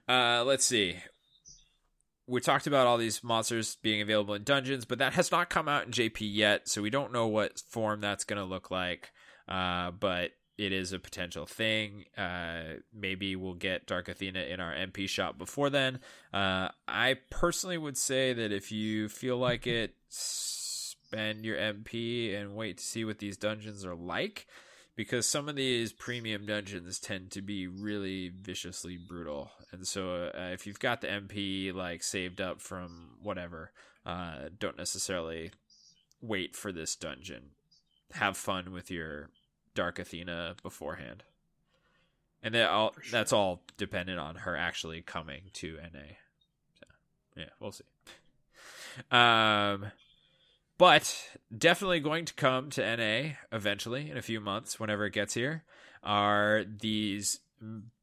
Uh, 0.07 0.43
let's 0.45 0.65
see. 0.65 0.97
We 2.27 2.39
talked 2.39 2.67
about 2.67 2.87
all 2.87 2.97
these 2.97 3.23
monsters 3.23 3.75
being 3.81 4.01
available 4.01 4.33
in 4.33 4.43
dungeons, 4.43 4.85
but 4.85 4.99
that 4.99 5.13
has 5.13 5.31
not 5.31 5.49
come 5.49 5.67
out 5.67 5.85
in 5.85 5.91
JP 5.91 6.19
yet, 6.21 6.69
so 6.69 6.81
we 6.81 6.89
don't 6.89 7.11
know 7.11 7.27
what 7.27 7.59
form 7.59 7.99
that's 8.01 8.23
going 8.23 8.39
to 8.39 8.45
look 8.45 8.71
like. 8.71 9.11
Uh, 9.47 9.91
but 9.91 10.31
it 10.57 10.71
is 10.71 10.93
a 10.93 10.99
potential 10.99 11.45
thing. 11.45 12.05
Uh, 12.17 12.75
maybe 12.93 13.35
we'll 13.35 13.55
get 13.55 13.87
Dark 13.87 14.07
Athena 14.07 14.41
in 14.41 14.59
our 14.59 14.73
MP 14.73 15.09
shop 15.09 15.37
before 15.37 15.69
then. 15.69 15.99
Uh, 16.33 16.69
I 16.87 17.17
personally 17.29 17.77
would 17.77 17.97
say 17.97 18.33
that 18.33 18.51
if 18.51 18.71
you 18.71 19.09
feel 19.09 19.37
like 19.37 19.65
it, 19.65 19.95
spend 20.09 21.43
your 21.43 21.57
MP 21.57 22.39
and 22.39 22.55
wait 22.55 22.77
to 22.77 22.83
see 22.83 23.03
what 23.03 23.19
these 23.19 23.37
dungeons 23.37 23.85
are 23.85 23.95
like. 23.95 24.47
Because 24.95 25.27
some 25.27 25.49
of 25.49 25.55
these 25.55 25.91
premium 25.91 26.45
dungeons 26.45 26.99
tend 26.99 27.31
to 27.31 27.41
be 27.41 27.65
really 27.65 28.29
viciously 28.29 28.97
brutal, 28.97 29.51
and 29.71 29.87
so 29.87 30.31
uh, 30.35 30.49
if 30.53 30.67
you've 30.67 30.79
got 30.79 31.01
the 31.01 31.07
MP 31.07 31.73
like 31.73 32.03
saved 32.03 32.39
up 32.39 32.61
from 32.61 33.17
whatever, 33.21 33.71
uh, 34.05 34.49
don't 34.59 34.77
necessarily 34.77 35.51
wait 36.21 36.55
for 36.55 36.71
this 36.71 36.95
dungeon. 36.95 37.51
Have 38.13 38.37
fun 38.37 38.71
with 38.71 38.91
your 38.91 39.29
Dark 39.75 39.99
Athena 39.99 40.55
beforehand. 40.61 41.23
And 42.41 42.53
that 42.55 42.69
all 42.69 42.93
sure. 43.01 43.11
that's 43.11 43.33
all 43.33 43.61
dependent 43.77 44.19
on 44.19 44.35
her 44.35 44.55
actually 44.55 45.01
coming 45.01 45.43
to 45.53 45.77
NA. 45.77 46.15
So, 46.79 46.85
yeah, 47.37 47.49
we'll 47.59 47.71
see. 47.71 47.85
Um 49.09 49.91
but 50.77 51.29
definitely 51.55 51.99
going 51.99 52.25
to 52.25 52.33
come 52.33 52.69
to 52.69 52.97
NA 52.97 53.35
eventually 53.51 54.09
in 54.09 54.17
a 54.17 54.21
few 54.21 54.39
months 54.39 54.79
whenever 54.79 55.05
it 55.05 55.13
gets 55.13 55.33
here 55.33 55.63
are 56.03 56.65
these 56.81 57.39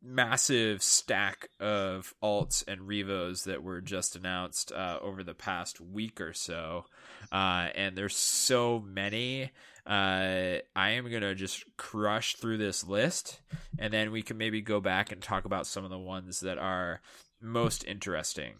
massive 0.02 0.82
stack 0.82 1.48
of 1.60 2.14
alts 2.22 2.66
and 2.66 2.86
revos 2.86 3.44
that 3.44 3.62
were 3.62 3.82
just 3.82 4.16
announced 4.16 4.72
uh, 4.72 4.98
over 5.02 5.22
the 5.22 5.34
past 5.34 5.80
week 5.80 6.20
or 6.20 6.32
so 6.32 6.84
uh, 7.30 7.68
and 7.74 7.96
there's 7.96 8.16
so 8.16 8.80
many 8.80 9.50
uh, 9.86 10.58
I 10.76 10.90
am 10.90 11.10
gonna 11.10 11.34
just 11.34 11.64
crush 11.76 12.36
through 12.36 12.58
this 12.58 12.86
list, 12.86 13.40
and 13.78 13.92
then 13.92 14.12
we 14.12 14.22
can 14.22 14.36
maybe 14.36 14.60
go 14.60 14.80
back 14.80 15.10
and 15.10 15.22
talk 15.22 15.44
about 15.44 15.66
some 15.66 15.84
of 15.84 15.90
the 15.90 15.98
ones 15.98 16.40
that 16.40 16.58
are 16.58 17.00
most 17.40 17.84
interesting 17.84 18.54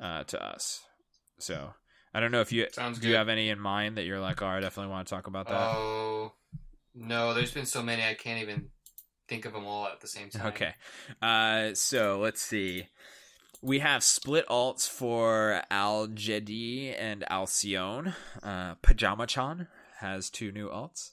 uh, 0.00 0.24
to 0.24 0.42
us. 0.42 0.82
So 1.38 1.74
I 2.14 2.20
don't 2.20 2.30
know 2.30 2.40
if 2.40 2.52
you 2.52 2.66
Sounds 2.72 2.98
do 2.98 3.08
you 3.08 3.14
have 3.14 3.28
any 3.28 3.48
in 3.48 3.58
mind 3.58 3.96
that 3.96 4.04
you're 4.04 4.20
like, 4.20 4.42
oh, 4.42 4.46
I 4.46 4.60
definitely 4.60 4.90
want 4.90 5.08
to 5.08 5.14
talk 5.14 5.26
about 5.26 5.48
that. 5.48 5.74
Oh 5.76 6.32
no, 6.94 7.34
there's 7.34 7.52
been 7.52 7.66
so 7.66 7.82
many 7.82 8.04
I 8.04 8.14
can't 8.14 8.42
even 8.42 8.68
think 9.28 9.44
of 9.44 9.52
them 9.52 9.64
all 9.64 9.86
at 9.86 10.00
the 10.00 10.08
same 10.08 10.28
time. 10.28 10.46
Okay. 10.48 10.74
Uh, 11.20 11.74
so 11.74 12.18
let's 12.20 12.42
see. 12.42 12.88
We 13.62 13.78
have 13.78 14.02
split 14.02 14.46
alts 14.48 14.88
for 14.88 15.62
Algedi 15.70 16.94
and 16.98 17.24
Alcyone. 17.30 18.14
Uh, 18.42 18.74
Pajama 18.82 19.26
Chan 19.26 19.68
has 20.00 20.28
two 20.28 20.50
new 20.52 20.68
alts. 20.68 21.12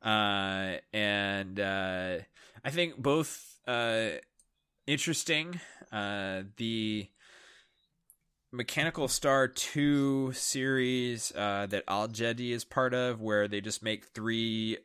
Uh, 0.00 0.78
and 0.92 1.58
uh, 1.60 2.18
I 2.64 2.70
think 2.70 2.96
both 2.96 3.58
uh, 3.66 4.10
interesting. 4.86 5.60
Uh, 5.90 6.44
the 6.56 7.08
Mechanical 8.54 9.08
Star 9.08 9.48
2 9.48 10.32
series 10.34 11.32
uh, 11.34 11.66
that 11.70 11.86
Algedi 11.86 12.50
is 12.50 12.64
part 12.64 12.92
of, 12.92 13.20
where 13.20 13.48
they 13.48 13.62
just 13.62 13.82
make 13.82 14.04
three 14.04 14.78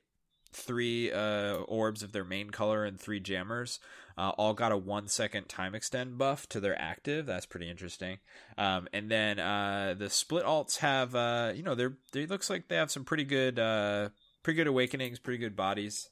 three 0.54 1.12
uh, 1.12 1.56
orbs 1.56 2.02
of 2.02 2.14
their 2.14 2.24
main 2.24 2.50
color 2.50 2.86
and 2.86 3.00
three 3.00 3.20
jammers. 3.20 3.80
Uh, 4.18 4.30
all 4.38 4.54
got 4.54 4.72
a 4.72 4.78
one 4.78 5.08
second 5.08 5.50
time 5.50 5.76
extend 5.76 6.18
buff 6.18 6.48
to 6.50 6.60
their 6.60 6.80
active. 6.82 7.26
That's 7.26 7.46
pretty 7.46 7.70
interesting. 7.70 8.20
Um, 8.58 8.88
and 8.94 9.12
then 9.12 9.38
uh, 9.38 9.96
the 9.98 10.10
split 10.10 10.46
alts 10.46 10.78
have, 10.78 11.14
uh, 11.14 11.52
you 11.54 11.62
know, 11.62 11.76
they're 11.76 11.98
they 12.14 12.26
looks 12.26 12.50
like 12.50 12.70
they 12.70 12.78
have 12.78 12.90
some 12.90 13.04
pretty 13.04 13.26
good, 13.26 13.60
uh, 13.60 14.10
pretty 14.44 14.58
good 14.58 14.68
awakenings, 14.68 15.20
pretty 15.20 15.38
good 15.40 15.56
bodies. 15.58 16.10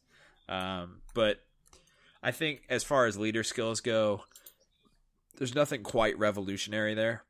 Um, 0.50 1.02
but 1.14 1.40
I 2.22 2.32
think 2.32 2.64
as 2.70 2.84
far 2.84 3.06
as 3.06 3.18
leader 3.18 3.44
skills 3.44 3.80
go, 3.80 4.26
there's 5.38 5.56
nothing 5.56 5.84
quite 5.84 6.20
revolutionary 6.20 6.94
there. 6.94 7.24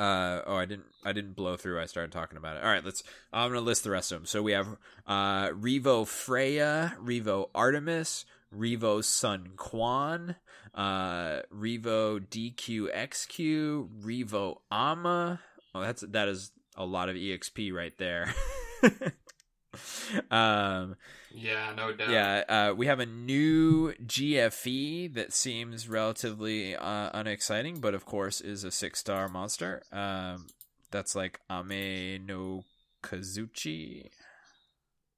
Uh, 0.00 0.40
oh, 0.46 0.56
I 0.56 0.64
didn't. 0.64 0.86
I 1.04 1.12
didn't 1.12 1.36
blow 1.36 1.58
through. 1.58 1.78
I 1.78 1.84
started 1.84 2.10
talking 2.10 2.38
about 2.38 2.56
it. 2.56 2.62
All 2.62 2.70
right, 2.70 2.82
let's. 2.82 3.02
I'm 3.34 3.50
gonna 3.50 3.60
list 3.60 3.84
the 3.84 3.90
rest 3.90 4.12
of 4.12 4.20
them. 4.20 4.24
So 4.24 4.42
we 4.42 4.52
have 4.52 4.78
uh, 5.06 5.48
Revo 5.48 6.06
Freya, 6.06 6.96
Revo 7.04 7.50
Artemis, 7.54 8.24
Revo 8.56 9.04
Sun 9.04 9.50
Quan, 9.56 10.36
uh, 10.74 11.40
Revo 11.54 12.18
DQXQ, 12.18 13.88
Revo 14.02 14.60
Ama. 14.72 15.38
Oh, 15.74 15.80
that's 15.82 16.00
that 16.00 16.28
is 16.28 16.50
a 16.76 16.86
lot 16.86 17.10
of 17.10 17.16
exp 17.16 17.70
right 17.70 17.92
there. 17.98 18.34
um, 20.30 20.96
Yeah, 21.34 21.72
no 21.76 21.92
doubt. 21.92 22.10
yeah, 22.10 22.44
uh, 22.48 22.74
we 22.74 22.86
have 22.86 23.00
a 23.00 23.06
new 23.06 23.92
GFE 24.04 25.14
that 25.14 25.32
seems 25.32 25.88
relatively 25.88 26.74
uh, 26.76 27.10
unexciting, 27.14 27.80
but 27.80 27.94
of 27.94 28.04
course 28.04 28.40
is 28.40 28.64
a 28.64 28.70
six 28.70 29.00
star 29.00 29.28
monster. 29.28 29.82
Um, 29.92 30.46
that's 30.90 31.14
like 31.14 31.40
Ame 31.50 32.26
no 32.26 32.64
Kazuchi, 33.02 34.10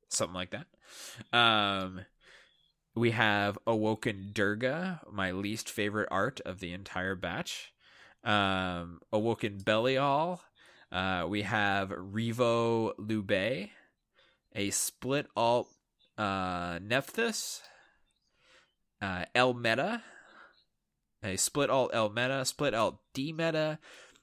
something 0.08 0.34
like 0.34 0.50
that. 0.50 0.66
Um, 1.36 2.02
we 2.94 3.12
have 3.12 3.58
Awoken 3.66 4.30
Durga, 4.32 5.00
my 5.10 5.30
least 5.30 5.70
favorite 5.70 6.08
art 6.10 6.40
of 6.44 6.60
the 6.60 6.72
entire 6.72 7.14
batch. 7.14 7.72
Um, 8.22 9.00
Awoken 9.12 9.58
Belial. 9.64 10.40
Uh, 10.90 11.24
we 11.26 11.42
have 11.42 11.88
Revo 11.88 12.92
Lube, 12.98 13.70
a 14.54 14.70
split 14.70 15.26
alt 15.34 15.68
uh, 16.22 16.78
Nephthys, 16.78 17.62
uh, 19.00 19.24
El 19.34 19.54
Meta, 19.54 20.02
a 21.22 21.36
split 21.36 21.68
alt 21.68 21.90
El 21.92 22.10
Meta, 22.10 22.44
split 22.44 22.74
alt 22.74 23.00
D 23.12 23.32
Meta. 23.32 23.78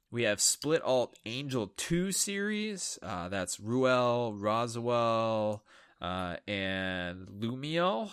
We 0.10 0.24
have 0.24 0.42
split 0.42 0.82
alt 0.82 1.18
Angel 1.26 1.72
2 1.76 2.12
series. 2.12 2.98
Uh, 3.04 3.28
that's 3.30 3.60
Ruel, 3.60 4.34
Roswell, 4.34 5.64
uh, 6.02 6.38
and 6.48 7.28
Lumiel. 7.28 8.12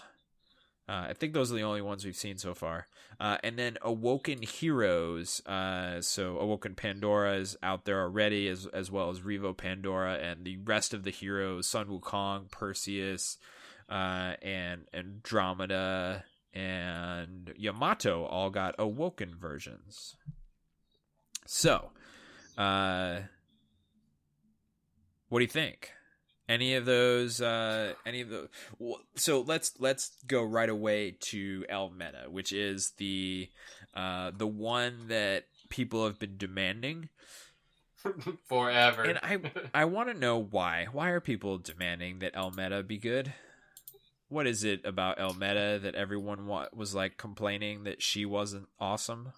Uh, 0.89 1.07
I 1.09 1.15
think 1.15 1.33
those 1.33 1.51
are 1.51 1.57
the 1.57 1.63
only 1.63 1.83
ones 1.83 2.05
we've 2.05 2.17
seen 2.17 2.39
so 2.39 2.55
far. 2.55 2.87
Uh, 3.19 3.39
and 3.43 3.59
then 3.59 3.79
Awoken 3.83 4.43
Heroes. 4.43 5.45
Uh, 5.47 6.01
so 6.01 6.39
Awoken 6.39 6.75
Pandora 6.75 7.37
is 7.37 7.57
out 7.63 7.85
there 7.85 8.03
already, 8.03 8.49
as 8.49 8.67
as 8.67 8.91
well 8.91 9.11
as 9.11 9.21
Revo 9.21 9.57
Pandora, 9.57 10.15
and 10.15 10.45
the 10.45 10.59
rest 10.59 10.93
of 10.93 11.03
the 11.03 11.11
heroes: 11.11 11.67
Sun 11.67 11.87
Wukong, 11.87 12.51
Perseus, 12.51 13.39
uh, 13.89 14.35
and 14.43 14.83
Andromeda, 14.93 16.25
and 16.53 17.53
Yamato 17.57 18.25
all 18.25 18.51
got 18.51 18.75
Awoken 18.79 19.37
versions. 19.39 20.17
So, 21.47 21.91
uh, 22.59 23.21
what 25.29 25.39
do 25.39 25.45
you 25.45 25.51
think? 25.51 25.93
Any 26.49 26.75
of 26.75 26.85
those? 26.85 27.41
Uh, 27.41 27.95
any 28.05 28.21
of 28.21 28.29
the? 28.29 28.49
well, 28.79 29.01
So 29.17 29.41
let's 29.41 29.73
let's 29.79 30.13
go 30.27 30.43
right 30.43 30.69
away 30.69 31.17
to 31.21 31.65
El 31.69 31.91
Meta, 31.91 32.27
which 32.29 32.53
is 32.53 32.93
the 32.99 33.49
uh, 33.95 34.31
the 34.37 34.47
one 34.47 35.09
that 35.09 35.47
people 35.69 36.05
have 36.05 36.19
been 36.19 36.37
demanding. 36.37 37.09
Forever. 38.49 39.03
And 39.03 39.19
I 39.23 39.39
I 39.75 39.85
want 39.87 40.09
to 40.09 40.15
know 40.15 40.39
why. 40.39 40.87
Why 40.93 41.11
are 41.11 41.21
people 41.21 41.59
demanding 41.59 42.21
that 42.21 42.35
Elmeta 42.35 42.87
be 42.87 42.99
good? 42.99 43.33
What 44.29 44.47
is 44.47 44.65
it 44.65 44.85
about 44.85 45.19
Elmeta 45.19 45.81
that 45.83 45.95
everyone 45.95 46.47
wa- 46.47 46.69
was 46.75 46.95
like 46.95 47.17
complaining 47.17 47.85
that 47.85 48.03
she 48.03 48.25
wasn't 48.25 48.69
awesome? 48.81 49.33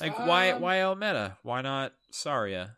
Like 0.00 0.18
why 0.18 0.50
Um, 0.50 0.62
why 0.62 0.76
Elmeta? 0.76 1.38
Why 1.42 1.60
not 1.62 1.94
Saria? 2.10 2.76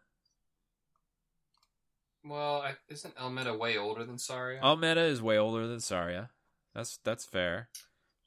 well, 2.24 2.60
I, 2.62 2.74
isn't 2.88 3.14
Elmeta 3.16 3.56
way 3.56 3.76
older 3.78 4.04
than 4.04 4.18
Saria? 4.18 4.60
Elmeta 4.62 5.00
is 5.00 5.22
way 5.22 5.38
older 5.38 5.66
than 5.66 5.80
Saria. 5.80 6.30
That's 6.74 6.98
that's 7.04 7.24
fair. 7.24 7.68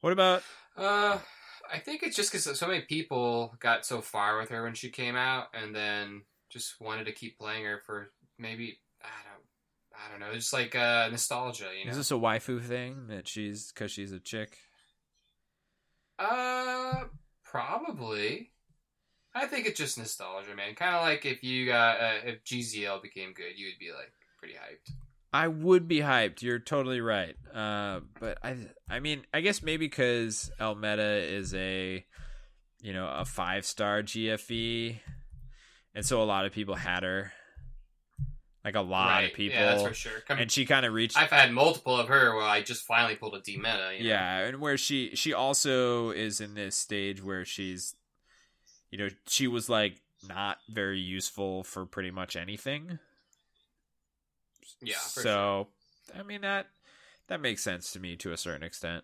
What 0.01 0.13
about 0.13 0.43
Uh, 0.75 1.19
I 1.71 1.79
think 1.79 2.03
it's 2.03 2.15
just 2.15 2.31
because 2.31 2.59
so 2.59 2.67
many 2.67 2.81
people 2.81 3.55
got 3.59 3.85
so 3.85 4.01
far 4.01 4.37
with 4.37 4.49
her 4.49 4.63
when 4.63 4.73
she 4.73 4.89
came 4.89 5.15
out, 5.15 5.47
and 5.53 5.75
then 5.75 6.23
just 6.49 6.81
wanted 6.81 7.05
to 7.05 7.11
keep 7.13 7.37
playing 7.37 7.65
her 7.65 7.81
for 7.85 8.11
maybe 8.37 8.79
I 10.03 10.11
don't 10.11 10.19
know, 10.19 10.33
just 10.33 10.53
like 10.53 10.75
uh, 10.75 11.09
nostalgia, 11.09 11.67
you 11.77 11.85
know. 11.85 11.91
is 11.91 11.97
this 11.97 12.11
a 12.11 12.15
waifu 12.15 12.61
thing 12.63 13.07
that 13.07 13.27
she's 13.27 13.71
because 13.71 13.91
she's 13.91 14.11
a 14.11 14.19
chick? 14.19 14.57
Uh, 16.17 17.03
probably. 17.43 18.51
I 19.33 19.45
think 19.45 19.65
it's 19.65 19.79
just 19.79 19.97
nostalgia, 19.97 20.55
man. 20.55 20.75
Kind 20.75 20.95
of 20.95 21.01
like 21.03 21.25
if 21.25 21.43
you 21.43 21.67
got 21.67 22.01
uh, 22.01 22.13
if 22.25 22.43
GZL 22.43 23.01
became 23.01 23.33
good, 23.33 23.57
you 23.57 23.67
would 23.67 23.79
be 23.79 23.91
like 23.91 24.11
pretty 24.37 24.55
hyped. 24.55 24.93
I 25.33 25.47
would 25.47 25.87
be 25.87 25.99
hyped. 25.99 26.41
You're 26.41 26.59
totally 26.59 26.99
right. 26.99 27.35
Uh, 27.53 28.01
but 28.19 28.37
I, 28.43 28.57
I 28.89 28.99
mean, 28.99 29.25
I 29.33 29.39
guess 29.41 29.63
maybe 29.63 29.85
because 29.85 30.51
Elmeta 30.59 31.31
is 31.31 31.53
a, 31.53 32.05
you 32.81 32.93
know, 32.93 33.07
a 33.07 33.23
five 33.23 33.65
star 33.65 34.03
GFE, 34.03 34.99
and 35.95 36.05
so 36.05 36.21
a 36.21 36.25
lot 36.25 36.45
of 36.45 36.51
people 36.51 36.75
had 36.75 37.03
her. 37.03 37.31
Like 38.63 38.75
a 38.75 38.81
lot 38.81 39.07
right. 39.07 39.21
of 39.29 39.33
people, 39.33 39.57
Yeah, 39.57 39.65
that's 39.71 39.83
for 39.83 39.93
sure. 39.93 40.21
Come, 40.27 40.37
and 40.37 40.51
she 40.51 40.67
kind 40.67 40.85
of 40.85 40.93
reached. 40.93 41.17
I've 41.17 41.31
had 41.31 41.51
multiple 41.51 41.97
of 41.97 42.07
her 42.09 42.35
where 42.35 42.43
I 42.43 42.61
just 42.61 42.83
finally 42.83 43.15
pulled 43.15 43.33
a 43.33 43.41
D 43.41 43.57
meta. 43.57 43.91
You 43.97 44.03
know? 44.03 44.09
yeah, 44.09 44.37
and 44.39 44.61
where 44.61 44.77
she 44.77 45.15
she 45.15 45.33
also 45.33 46.11
is 46.11 46.39
in 46.39 46.53
this 46.53 46.75
stage 46.75 47.23
where 47.23 47.43
she's, 47.43 47.95
you 48.91 48.99
know, 48.99 49.09
she 49.27 49.47
was 49.47 49.67
like 49.67 50.01
not 50.27 50.57
very 50.69 50.99
useful 50.99 51.63
for 51.63 51.85
pretty 51.87 52.11
much 52.11 52.35
anything. 52.35 52.99
Yeah. 54.81 54.95
For 54.97 55.21
so 55.21 55.67
I 56.17 56.21
mean 56.21 56.41
that 56.41 56.67
that 57.27 57.41
makes 57.41 57.63
sense 57.63 57.91
to 57.93 57.99
me 57.99 58.15
to 58.17 58.31
a 58.31 58.37
certain 58.37 58.63
extent. 58.63 59.03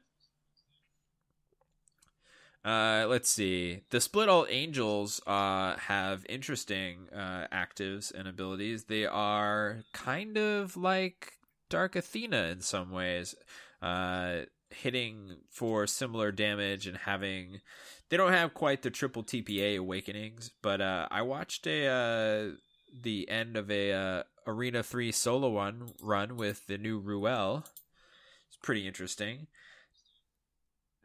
Uh, 2.68 3.06
let's 3.08 3.30
see. 3.30 3.80
The 3.92 4.02
Split 4.02 4.28
All 4.28 4.46
Angels 4.50 5.22
uh, 5.26 5.78
have 5.78 6.26
interesting 6.28 7.08
uh, 7.16 7.48
actives 7.50 8.14
and 8.14 8.28
abilities. 8.28 8.84
They 8.84 9.06
are 9.06 9.84
kind 9.94 10.38
of 10.38 10.76
like 10.76 11.32
Dark 11.70 11.96
Athena 11.96 12.48
in 12.48 12.60
some 12.60 12.92
ways, 12.92 13.36
uh, 13.82 14.40
hitting 14.70 15.38
for 15.50 15.88
similar 15.88 16.34
damage 16.34 16.88
and 16.88 16.98
having. 16.98 17.62
They 18.10 18.18
don't 18.18 18.34
have 18.34 18.54
quite 18.54 18.82
the 18.82 18.92
triple 18.92 19.24
TPA 19.24 19.78
awakenings, 19.78 20.52
but 20.62 20.82
uh, 20.82 21.08
I 21.10 21.22
watched 21.22 21.68
a 21.68 21.88
uh, 21.88 22.56
the 23.02 23.30
end 23.30 23.56
of 23.56 23.72
a 23.72 24.26
Arena 24.46 24.84
Three 24.84 25.14
solo 25.14 25.48
one 25.48 25.94
run 26.02 26.36
with 26.36 26.68
the 26.68 26.78
new 26.78 27.00
Ruel. 27.00 27.64
It's 28.50 28.58
pretty 28.62 28.86
interesting. 28.86 29.48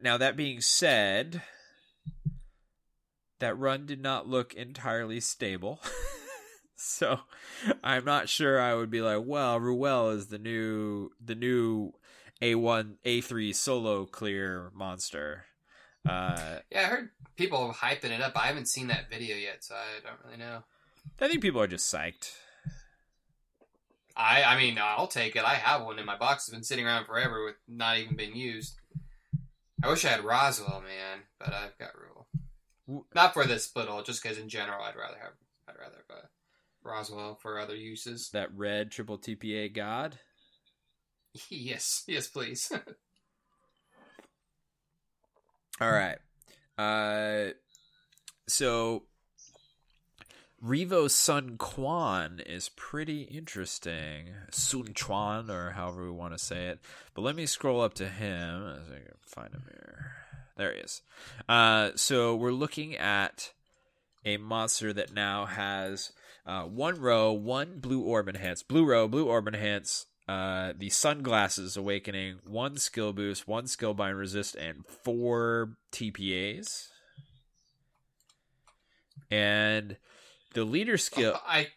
Now 0.03 0.19
that 0.19 0.37
being 0.37 0.61
said, 0.61 1.43
that 3.39 3.57
run 3.57 3.87
did 3.87 4.03
not 4.03 4.29
look 4.29 4.53
entirely 4.53 5.21
stable. 5.21 5.81
so 6.77 7.21
I'm 7.85 8.05
not 8.05 8.29
sure 8.29 8.61
I 8.61 8.75
would 8.75 8.91
be 8.91 9.01
like, 9.01 9.23
well, 9.25 9.61
Ruel 9.61 10.11
is 10.11 10.27
the 10.27 10.39
new 10.39 11.11
the 11.25 11.37
new 11.37 11.93
A1 12.43 12.97
A3 13.07 13.55
solo 13.55 14.05
clear 14.05 14.73
monster. 14.75 15.45
Uh 16.09 16.59
Yeah, 16.71 16.81
I 16.81 16.85
heard 16.85 17.11
people 17.37 17.73
hyping 17.73 18.11
it 18.11 18.21
up. 18.21 18.33
I 18.37 18.49
haven't 18.49 18.69
seen 18.69 18.89
that 18.89 19.09
video 19.09 19.37
yet, 19.37 19.63
so 19.63 19.77
I 19.77 20.05
don't 20.05 20.19
really 20.25 20.37
know. 20.37 20.65
I 21.21 21.29
think 21.29 21.43
people 21.43 21.63
are 21.63 21.69
just 21.69 21.93
psyched. 21.93 22.33
I 24.17 24.43
I 24.43 24.59
mean, 24.59 24.79
I'll 24.83 25.07
take 25.07 25.37
it. 25.37 25.45
I 25.45 25.55
have 25.55 25.85
one 25.85 26.01
in 26.01 26.07
my 26.07 26.19
box. 26.19 26.49
It's 26.49 26.55
been 26.55 26.65
sitting 26.65 26.87
around 26.87 27.07
forever 27.07 27.45
with 27.45 27.55
not 27.69 27.99
even 27.99 28.17
been 28.17 28.35
used. 28.35 28.81
I 29.83 29.89
wish 29.89 30.05
I 30.05 30.11
had 30.11 30.25
Roswell, 30.25 30.83
man, 30.83 31.23
but 31.39 31.53
I've 31.53 31.77
got 31.77 31.91
Rule. 31.99 32.29
Not 33.15 33.35
for 33.35 33.45
this 33.45 33.65
split 33.65 33.89
all, 33.89 34.03
just 34.03 34.23
because 34.23 34.39
in 34.39 34.49
general, 34.49 34.83
I'd 34.83 34.97
rather 34.97 35.19
have 35.19 35.33
I'd 35.69 35.79
rather 35.79 35.97
have 36.09 36.19
uh, 36.19 36.27
Roswell 36.83 37.37
for 37.41 37.59
other 37.59 37.75
uses. 37.75 38.31
That 38.33 38.55
red 38.57 38.91
triple 38.93 39.19
TPA 39.19 39.75
god. 39.75 40.19
yes, 41.49 42.05
yes, 42.07 42.29
please. 42.29 42.71
All 45.81 45.91
right. 45.91 46.19
Uh, 46.79 47.53
so 48.47 49.05
Revo 50.65 51.11
Sun 51.11 51.57
Quan 51.59 52.41
is 52.47 52.69
pretty 52.69 53.23
interesting. 53.23 54.29
Sun 54.53 54.95
Chuan, 54.95 55.51
or 55.51 55.71
however 55.71 56.05
we 56.05 56.11
want 56.13 56.35
to 56.35 56.39
say 56.39 56.67
it. 56.67 56.79
But 57.15 57.23
let 57.23 57.35
me 57.35 57.47
scroll 57.47 57.81
up 57.81 57.95
to 57.95 58.07
him 58.07 58.69
as 58.69 58.89
I 58.89 59.01
can 59.01 59.15
find 59.23 59.53
him 59.53 59.65
here. 59.69 60.13
There 60.57 60.73
he 60.73 60.79
is. 60.81 61.03
Uh, 61.49 61.91
so 61.97 62.37
we're 62.37 62.53
looking 62.53 62.97
at 62.97 63.53
a 64.25 64.37
monster 64.37 64.93
that 64.93 65.13
now 65.13 65.47
has 65.47 66.13
uh, 66.47 66.63
one 66.63 67.01
row, 67.01 67.33
one 67.33 67.81
blue 67.81 68.03
orb 68.03 68.29
enhance, 68.29 68.63
blue 68.63 68.85
row, 68.85 69.09
blue 69.09 69.27
orb 69.27 69.49
enhance, 69.49 70.07
uh, 70.29 70.75
the 70.79 70.91
sunglasses 70.91 71.77
awakening, 71.77 72.37
one 72.47 72.77
skill 72.77 73.13
boost, 73.13 73.49
one 73.49 73.67
skill 73.67 73.95
bind 73.95 74.17
resist, 74.17 74.55
and 74.55 74.87
four 74.87 75.77
TPAs. 75.91 76.89
And 79.29 79.97
the 80.55 80.65
leader 80.65 80.99
skill. 80.99 81.39
I 81.47 81.69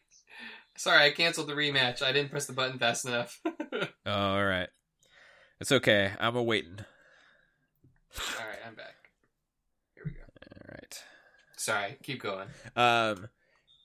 sorry, 0.77 1.05
I 1.05 1.11
canceled 1.11 1.47
the 1.47 1.53
rematch. 1.53 2.01
I 2.01 2.11
didn't 2.11 2.31
press 2.31 2.45
the 2.45 2.53
button 2.53 2.79
fast 2.79 3.05
enough. 3.05 3.39
Oh, 3.45 3.87
all 4.05 4.45
right. 4.45 4.69
It's 5.59 5.71
okay. 5.71 6.11
I'm 6.19 6.35
awaiting. 6.35 6.79
all 6.79 8.45
right, 8.45 8.59
I'm 8.67 8.75
back. 8.75 8.95
Here 9.95 10.03
we 10.05 10.11
go. 10.11 10.19
All 10.19 10.73
right. 10.73 11.03
Sorry, 11.57 11.97
keep 12.03 12.21
going. 12.21 12.47
Um, 12.75 13.29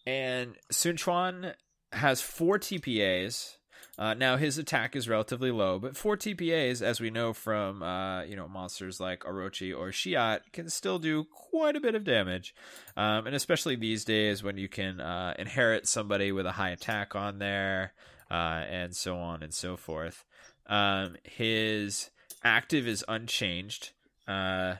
and 0.07 0.57
Sun 0.71 0.97
Chuan 0.97 1.55
has 1.93 2.21
four 2.21 2.59
TPAs. 2.59 3.57
Uh, 4.01 4.15
now 4.15 4.39
his 4.39 4.57
attack 4.57 4.97
is 4.97 5.11
relatively 5.11 5.51
low, 5.51 5.79
but 5.79 5.95
four 5.95 6.17
TPAs, 6.17 6.81
as 6.81 7.03
we 7.03 7.11
know 7.11 7.35
from 7.35 7.83
uh, 7.83 8.23
you 8.23 8.35
know 8.35 8.49
monsters 8.49 8.99
like 8.99 9.25
Orochi 9.25 9.77
or 9.77 9.89
Shiat, 9.89 10.41
can 10.55 10.71
still 10.71 10.99
do 10.99 11.25
quite 11.25 11.77
a 11.77 11.81
bit 11.81 11.95
of 11.95 12.03
damage. 12.03 12.55
Um, 12.97 13.27
and 13.27 13.37
especially 13.37 13.77
these 13.77 14.07
days 14.07 14.43
when 14.43 14.57
you 14.57 14.71
can 14.71 15.03
uh, 15.03 15.35
inherit 15.39 15.87
somebody 15.87 16.33
with 16.33 16.47
a 16.47 16.53
high 16.53 16.71
attack 16.71 17.15
on 17.15 17.41
there, 17.41 17.93
uh, 18.31 18.65
and 18.71 18.97
so 18.97 19.19
on 19.19 19.43
and 19.43 19.53
so 19.53 19.77
forth. 19.77 20.25
Um, 20.67 21.17
his 21.23 22.09
active 22.43 22.89
is 22.89 23.05
unchanged, 23.07 23.91
uh, 24.27 24.77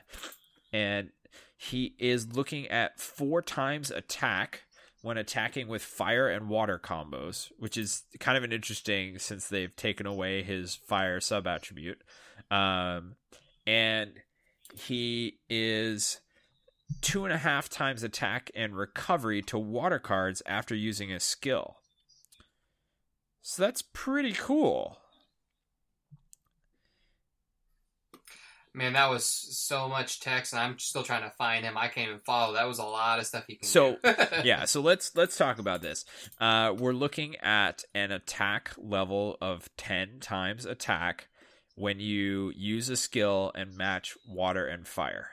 and 0.73 1.09
he 1.55 1.93
is 1.99 2.35
looking 2.35 2.67
at 2.69 2.99
four 2.99 3.43
times 3.43 3.91
attack 3.91 4.63
when 5.01 5.17
attacking 5.17 5.67
with 5.67 5.81
fire 5.81 6.29
and 6.29 6.47
water 6.47 6.79
combos, 6.79 7.51
which 7.57 7.77
is 7.77 8.03
kind 8.19 8.37
of 8.37 8.43
an 8.43 8.53
interesting 8.53 9.17
since 9.17 9.47
they've 9.47 9.75
taken 9.75 10.05
away 10.05 10.43
his 10.43 10.75
fire 10.75 11.19
sub 11.19 11.47
attribute. 11.47 12.01
Um, 12.51 13.15
and 13.65 14.11
he 14.75 15.39
is 15.49 16.21
two 17.01 17.25
and 17.25 17.33
a 17.33 17.37
half 17.37 17.69
times 17.69 18.03
attack 18.03 18.51
and 18.55 18.75
recovery 18.75 19.41
to 19.41 19.57
water 19.57 19.99
cards 19.99 20.41
after 20.45 20.75
using 20.75 21.11
a 21.11 21.19
skill. 21.19 21.77
So 23.41 23.63
that's 23.63 23.81
pretty 23.81 24.33
cool. 24.33 25.00
Man, 28.73 28.93
that 28.93 29.09
was 29.09 29.25
so 29.25 29.89
much 29.89 30.21
text, 30.21 30.53
and 30.53 30.61
I'm 30.61 30.79
still 30.79 31.03
trying 31.03 31.23
to 31.23 31.35
find 31.35 31.65
him. 31.65 31.77
I 31.77 31.89
can't 31.89 32.07
even 32.07 32.19
follow. 32.21 32.53
That 32.53 32.67
was 32.67 32.79
a 32.79 32.85
lot 32.85 33.19
of 33.19 33.25
stuff 33.27 33.43
he 33.45 33.55
can 33.57 33.67
do. 33.67 33.67
So, 33.67 33.97
yeah, 34.45 34.63
so 34.63 34.79
let's 34.79 35.13
let's 35.13 35.35
talk 35.35 35.59
about 35.59 35.81
this. 35.81 36.05
Uh, 36.39 36.73
we're 36.77 36.93
looking 36.93 37.35
at 37.37 37.83
an 37.93 38.11
attack 38.11 38.71
level 38.77 39.37
of 39.41 39.69
ten 39.75 40.19
times 40.21 40.65
attack 40.65 41.27
when 41.75 41.99
you 41.99 42.53
use 42.55 42.87
a 42.87 42.95
skill 42.95 43.51
and 43.55 43.75
match 43.75 44.15
water 44.25 44.65
and 44.65 44.87
fire, 44.87 45.31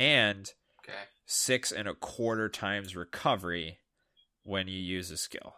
and 0.00 0.52
Okay. 0.80 0.98
six 1.24 1.70
and 1.70 1.86
a 1.86 1.94
quarter 1.94 2.48
times 2.48 2.96
recovery 2.96 3.78
when 4.42 4.66
you 4.66 4.78
use 4.80 5.10
a 5.12 5.16
skill. 5.16 5.54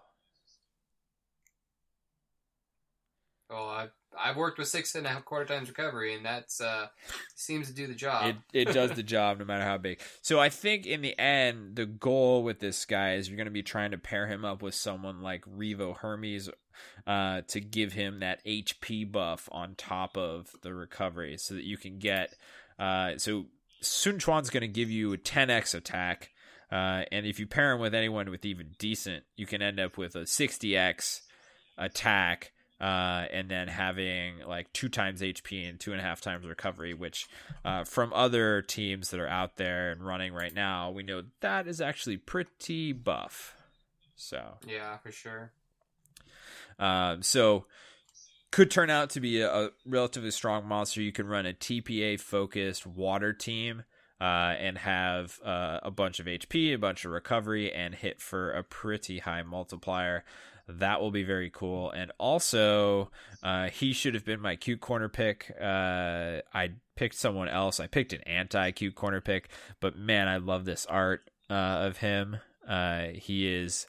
Well, 3.49 3.69
I 3.69 3.89
I've 4.19 4.37
worked 4.37 4.59
with 4.59 4.69
six 4.69 4.95
and 4.95 5.07
a 5.07 5.11
half 5.11 5.25
quarter 5.25 5.45
times 5.45 5.69
recovery, 5.69 6.15
and 6.15 6.25
that's 6.25 6.61
uh, 6.61 6.89
seems 7.35 7.69
to 7.69 7.75
do 7.75 7.87
the 7.87 7.95
job. 7.95 8.37
It 8.53 8.69
it 8.69 8.73
does 8.73 8.93
the 8.93 9.03
job 9.03 9.39
no 9.39 9.45
matter 9.45 9.65
how 9.65 9.79
big. 9.79 10.01
So 10.23 10.41
I 10.41 10.49
think 10.49 10.87
in 10.87 11.03
the 11.03 11.19
end, 11.19 11.77
the 11.77 11.87
goal 11.87 12.43
with 12.43 12.61
this 12.61 12.85
guy 12.85 13.15
is 13.15 13.29
you're 13.29 13.37
going 13.37 13.47
to 13.47 13.51
be 13.53 13.63
trying 13.63 13.93
to 13.93 13.99
pair 13.99 14.27
him 14.27 14.45
up 14.45 14.63
with 14.63 14.75
someone 14.75 15.23
like 15.23 15.45
Revo 15.45 15.97
Hermes 15.97 16.51
uh, 17.07 17.43
to 17.49 17.61
give 17.61 17.93
him 17.93 18.21
that 18.21 18.45
HP 18.45 19.11
buff 19.11 19.49
on 19.53 19.75
top 19.75 20.17
of 20.17 20.51
the 20.63 20.75
recovery, 20.75 21.37
so 21.39 21.55
that 21.55 21.65
you 21.65 21.77
can 21.77 21.99
get. 21.99 22.35
Uh, 22.79 23.17
so 23.19 23.47
Sun 23.81 24.19
Chuan's 24.19 24.51
going 24.51 24.63
to 24.63 24.69
give 24.69 24.91
you 24.91 25.13
a 25.13 25.19
10x 25.19 25.75
attack. 25.75 26.31
Uh, 26.71 27.05
and 27.13 27.27
if 27.27 27.39
you 27.39 27.47
pair 27.47 27.73
him 27.73 27.81
with 27.81 27.95
anyone 27.95 28.29
with 28.29 28.45
even 28.45 28.71
decent, 28.79 29.25
you 29.37 29.47
can 29.47 29.63
end 29.63 29.79
up 29.79 29.97
with 29.97 30.17
a 30.17 30.23
60x 30.23 31.21
attack 31.79 32.53
uh, 32.81 33.25
and 33.33 33.49
then 33.51 33.69
having 33.69 34.41
like 34.47 34.73
two 34.73 34.89
times 34.89 35.23
HP 35.23 35.69
and 35.69 35.81
two 35.81 35.93
and 35.93 36.01
a 36.01 36.05
half 36.05 36.21
times 36.21 36.47
recovery, 36.47 36.93
which 36.93 37.27
uh, 37.65 37.85
from 37.85 38.13
other 38.13 38.63
teams 38.63 39.11
that 39.11 39.21
are 39.21 39.29
out 39.29 39.57
there 39.57 39.91
and 39.91 40.05
running 40.05 40.35
right 40.35 40.55
now, 40.55 40.91
we 40.91 41.03
know 41.03 41.23
that 41.41 41.67
is 41.67 41.81
actually 41.81 42.19
pretty 42.19 42.93
buff. 42.93 43.55
So 44.15 44.59
yeah, 44.67 44.99
for 44.99 45.11
sure. 45.11 45.53
Um, 46.79 47.23
so 47.23 47.65
could 48.51 48.71
turn 48.71 48.91
out 48.91 49.11
to 49.11 49.21
be 49.21 49.41
a, 49.41 49.51
a, 49.51 49.71
relatively 49.87 50.31
strong 50.31 50.67
monster. 50.67 51.01
You 51.01 51.13
can 51.13 51.27
run 51.27 51.47
a 51.47 51.55
TPA 51.55 52.21
focused 52.21 52.87
water 52.87 53.33
team. 53.33 53.85
Uh, 54.19 54.57
and 54.59 54.79
have 54.79 55.39
uh, 55.45 55.79
a 55.83 55.91
bunch 55.91 56.21
of 56.21 56.25
HP, 56.25 56.73
a 56.73 56.79
bunch 56.79 57.05
of 57.05 57.11
recovery, 57.11 57.71
and 57.71 57.95
hit 57.95 58.19
for 58.19 58.51
a 58.51 58.63
pretty 58.63 59.19
high 59.19 59.43
multiplier. 59.43 60.25
That 60.69 61.01
will 61.01 61.11
be 61.11 61.23
very 61.23 61.51
cool. 61.51 61.91
And 61.91 62.11
also, 62.19 63.11
uh, 63.43 63.69
he 63.69 63.93
should 63.93 64.15
have 64.15 64.25
been 64.25 64.41
my 64.41 64.57
cute 64.57 64.81
corner 64.81 65.09
pick. 65.09 65.53
Uh, 65.61 66.41
I 66.53 66.73
picked 66.97 67.15
someone 67.15 67.49
else. 67.49 67.79
I 67.79 67.87
picked 67.87 68.13
an 68.13 68.23
anti 68.23 68.73
cute 68.73 68.95
corner 68.95 69.21
pick, 69.21 69.49
but 69.81 69.97
man, 69.97 70.27
I 70.27 70.39
love 70.39 70.65
this 70.65 70.85
art 70.87 71.31
uh, 71.49 71.53
of 71.53 71.99
him. 71.99 72.39
Uh, 72.67 73.09
he 73.15 73.53
is. 73.53 73.87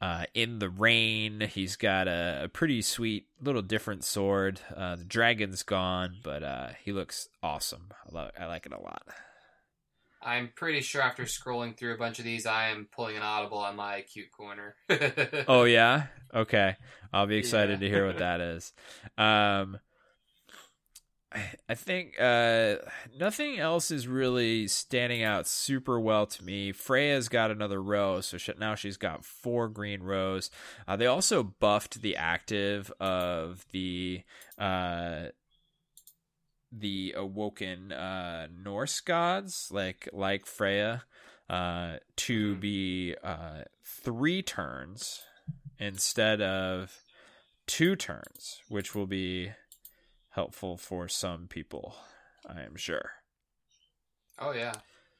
Uh, 0.00 0.26
in 0.32 0.60
the 0.60 0.68
rain. 0.68 1.40
He's 1.40 1.74
got 1.74 2.06
a, 2.06 2.42
a, 2.44 2.48
pretty 2.48 2.82
sweet 2.82 3.26
little 3.42 3.62
different 3.62 4.04
sword. 4.04 4.60
Uh, 4.72 4.94
the 4.94 5.02
dragon's 5.02 5.64
gone, 5.64 6.18
but 6.22 6.44
uh, 6.44 6.68
he 6.84 6.92
looks 6.92 7.28
awesome. 7.42 7.88
I, 8.06 8.14
love, 8.14 8.30
I 8.38 8.46
like 8.46 8.64
it 8.64 8.72
a 8.72 8.80
lot. 8.80 9.02
I'm 10.20 10.50
pretty 10.54 10.80
sure 10.80 11.00
after 11.00 11.24
scrolling 11.24 11.76
through 11.76 11.94
a 11.94 11.98
bunch 11.98 12.18
of 12.18 12.24
these, 12.24 12.46
I 12.46 12.68
am 12.68 12.88
pulling 12.90 13.16
an 13.16 13.22
audible 13.22 13.58
on 13.58 13.76
my 13.76 14.02
cute 14.02 14.32
corner. 14.32 14.74
oh 15.48 15.64
yeah, 15.64 16.06
okay. 16.34 16.76
I'll 17.12 17.26
be 17.26 17.36
excited 17.36 17.80
yeah. 17.80 17.88
to 17.88 17.94
hear 17.94 18.06
what 18.06 18.18
that 18.18 18.40
is. 18.40 18.72
Um, 19.16 19.78
I 21.68 21.74
think 21.74 22.14
uh, 22.18 22.76
nothing 23.18 23.58
else 23.58 23.90
is 23.90 24.08
really 24.08 24.66
standing 24.66 25.22
out 25.22 25.46
super 25.46 26.00
well 26.00 26.26
to 26.26 26.42
me. 26.42 26.72
Freya's 26.72 27.28
got 27.28 27.50
another 27.50 27.82
row, 27.82 28.22
so 28.22 28.38
she, 28.38 28.52
now 28.58 28.74
she's 28.74 28.96
got 28.96 29.26
four 29.26 29.68
green 29.68 30.02
rows. 30.02 30.50
Uh, 30.86 30.96
they 30.96 31.06
also 31.06 31.42
buffed 31.42 32.00
the 32.00 32.16
active 32.16 32.90
of 32.98 33.66
the 33.72 34.22
uh, 34.58 35.26
the 36.70 37.14
awoken 37.16 37.92
uh, 37.92 38.48
Norse 38.54 39.00
gods, 39.00 39.68
like 39.70 40.08
like 40.12 40.46
Freya, 40.46 41.04
uh, 41.48 41.96
to 42.16 42.52
mm-hmm. 42.52 42.60
be 42.60 43.14
uh, 43.22 43.62
three 43.84 44.42
turns 44.42 45.22
instead 45.78 46.40
of 46.40 47.02
two 47.66 47.96
turns, 47.96 48.60
which 48.68 48.94
will 48.94 49.06
be 49.06 49.52
helpful 50.30 50.76
for 50.76 51.08
some 51.08 51.46
people, 51.48 51.94
I 52.46 52.62
am 52.62 52.76
sure. 52.76 53.12
Oh 54.38 54.52
yeah, 54.52 54.72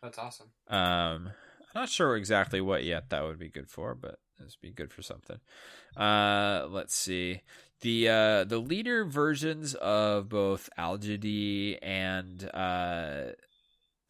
that's 0.03 0.19
awesome. 0.19 0.49
Um, 0.69 1.33
I'm 1.75 1.83
not 1.83 1.89
sure 1.89 2.17
exactly 2.17 2.61
what 2.61 2.85
yet 2.85 3.11
that 3.11 3.25
would 3.25 3.39
be 3.39 3.51
good 3.51 3.69
for, 3.69 3.95
but 3.95 4.19
this 4.39 4.57
would 4.57 4.69
be 4.69 4.73
good 4.73 4.93
for 4.93 5.03
something. 5.03 5.39
Uh, 5.97 6.67
let's 6.71 6.95
see 6.95 7.43
the 7.81 8.09
uh, 8.09 8.45
the 8.45 8.59
leader 8.59 9.05
versions 9.05 9.75
of 9.75 10.29
both 10.29 10.69
Algedi 10.79 11.79
and 11.81 12.51
uh, 12.53 13.33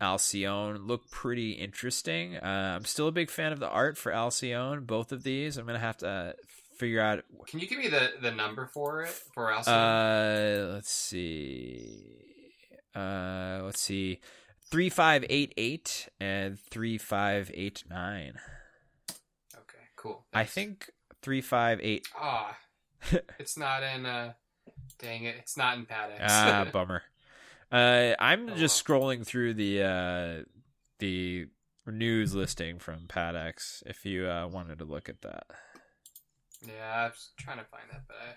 Alcyone 0.01 0.87
look 0.87 1.11
pretty 1.11 1.53
interesting. 1.53 2.37
Uh, 2.37 2.77
I'm 2.77 2.85
still 2.85 3.09
a 3.09 3.13
big 3.13 3.31
fan 3.31 3.53
of 3.53 3.61
the 3.61 3.69
art 3.69 3.99
for 3.99 4.13
Alcyone. 4.13 4.87
Both 4.87 5.13
of 5.13 5.23
these, 5.23 5.57
I'm 5.57 5.67
gonna 5.67 5.79
have 5.79 5.99
to 5.99 6.35
figure 6.79 7.01
out. 7.01 7.25
Can 7.47 7.61
you 7.61 7.69
give 7.69 7.79
me 7.79 7.89
the, 7.89 8.13
the 8.23 8.31
number 8.31 8.67
for 8.67 9.03
it 9.03 9.11
for 9.35 9.53
Alcyone? 9.53 9.69
Uh, 9.69 10.73
let's 10.73 10.93
see. 10.93 12.17
Uh, 12.95 13.61
let's 13.65 13.81
see. 13.81 14.21
Three 14.71 14.89
five 14.89 15.25
eight 15.29 15.53
eight 15.57 16.09
and 16.21 16.59
three 16.71 16.97
five 16.97 17.51
eight 17.55 17.85
nine. 17.89 18.35
Okay, 19.55 19.85
cool. 19.97 20.27
Thanks. 20.33 20.51
I 20.51 20.53
think 20.53 20.91
three 21.23 21.41
five 21.41 21.81
eight. 21.83 22.07
Ah 22.19 22.57
it's 23.39 23.57
not 23.57 23.83
in. 23.83 24.07
uh 24.07 24.33
Dang 24.99 25.25
it! 25.25 25.37
It's 25.39 25.57
not 25.57 25.79
in 25.79 25.87
Pad 25.87 26.11
X. 26.19 26.25
ah, 26.27 26.67
bummer. 26.73 27.03
Uh, 27.71 28.15
I'm 28.19 28.51
oh, 28.51 28.57
just 28.57 28.85
scrolling 28.85 29.25
through 29.25 29.55
the 29.55 29.83
uh, 29.83 30.45
the 30.99 31.47
news 31.87 32.35
listing 32.35 32.79
from 32.79 33.07
Pad 33.07 33.37
X. 33.37 33.83
If 33.87 34.05
you 34.05 34.29
uh, 34.29 34.49
wanted 34.49 34.79
to 34.81 34.85
look 34.85 35.09
at 35.09 35.23
that. 35.23 35.45
Yeah, 36.67 36.93
I 36.95 37.05
was 37.05 37.31
trying 37.37 37.59
to 37.59 37.65
find 37.65 37.85
that, 37.93 38.03
but 38.09 38.17
I, 38.17 38.35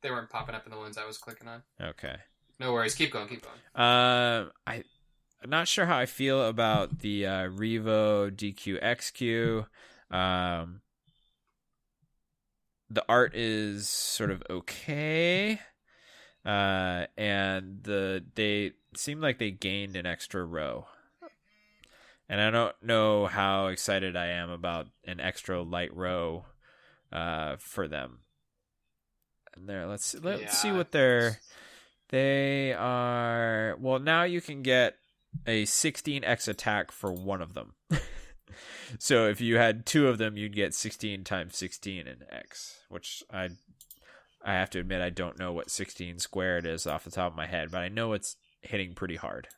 they 0.00 0.10
weren't 0.10 0.30
popping 0.30 0.54
up 0.54 0.66
in 0.66 0.72
the 0.72 0.78
ones 0.78 0.98
I 0.98 1.06
was 1.06 1.18
clicking 1.18 1.46
on. 1.46 1.62
Okay. 1.80 2.16
No 2.58 2.72
worries. 2.72 2.94
Keep 2.94 3.12
going. 3.12 3.28
Keep 3.28 3.42
going. 3.42 3.86
Uh, 3.86 4.50
I. 4.66 4.84
I'm 5.44 5.50
not 5.50 5.66
sure 5.66 5.86
how 5.86 5.98
I 5.98 6.06
feel 6.06 6.46
about 6.46 7.00
the 7.00 7.26
uh, 7.26 7.48
Revo 7.48 8.30
DQXQ. 8.30 9.66
Um, 10.16 10.82
the 12.92 13.04
art 13.08 13.34
is 13.34 13.88
sort 13.88 14.30
of 14.30 14.42
okay 14.50 15.58
uh, 16.44 17.06
and 17.16 17.82
the 17.84 18.22
they 18.34 18.72
seem 18.94 19.20
like 19.20 19.38
they 19.38 19.50
gained 19.50 19.96
an 19.96 20.04
extra 20.04 20.44
row 20.44 20.86
and 22.28 22.40
i 22.40 22.50
don't 22.50 22.74
know 22.82 23.26
how 23.26 23.68
excited 23.68 24.16
i 24.16 24.26
am 24.26 24.50
about 24.50 24.88
an 25.06 25.20
extra 25.20 25.62
light 25.62 25.94
row 25.96 26.44
uh, 27.12 27.56
for 27.58 27.88
them 27.88 28.18
and 29.54 29.68
there 29.68 29.86
let's 29.86 30.14
let's 30.22 30.42
yeah. 30.42 30.50
see 30.50 30.72
what 30.72 30.92
they're 30.92 31.38
they 32.10 32.74
are 32.74 33.76
well 33.80 33.98
now 33.98 34.22
you 34.22 34.40
can 34.40 34.62
get 34.62 34.96
a 35.46 35.62
16x 35.62 36.46
attack 36.48 36.92
for 36.92 37.10
one 37.10 37.40
of 37.40 37.54
them 37.54 37.74
so 38.98 39.26
if 39.28 39.40
you 39.40 39.56
had 39.56 39.86
two 39.86 40.08
of 40.08 40.18
them, 40.18 40.36
you'd 40.36 40.54
get 40.54 40.74
16 40.74 41.24
times 41.24 41.56
16 41.56 42.06
in 42.06 42.16
X, 42.30 42.80
which 42.88 43.22
I 43.32 43.50
I 44.44 44.54
have 44.54 44.70
to 44.70 44.80
admit 44.80 45.00
I 45.00 45.10
don't 45.10 45.38
know 45.38 45.52
what 45.52 45.70
16 45.70 46.18
squared 46.18 46.66
is 46.66 46.86
off 46.86 47.04
the 47.04 47.10
top 47.10 47.32
of 47.32 47.36
my 47.36 47.46
head, 47.46 47.70
but 47.70 47.78
I 47.78 47.88
know 47.88 48.12
it's 48.12 48.36
hitting 48.60 48.94
pretty 48.94 49.16
hard. 49.16 49.48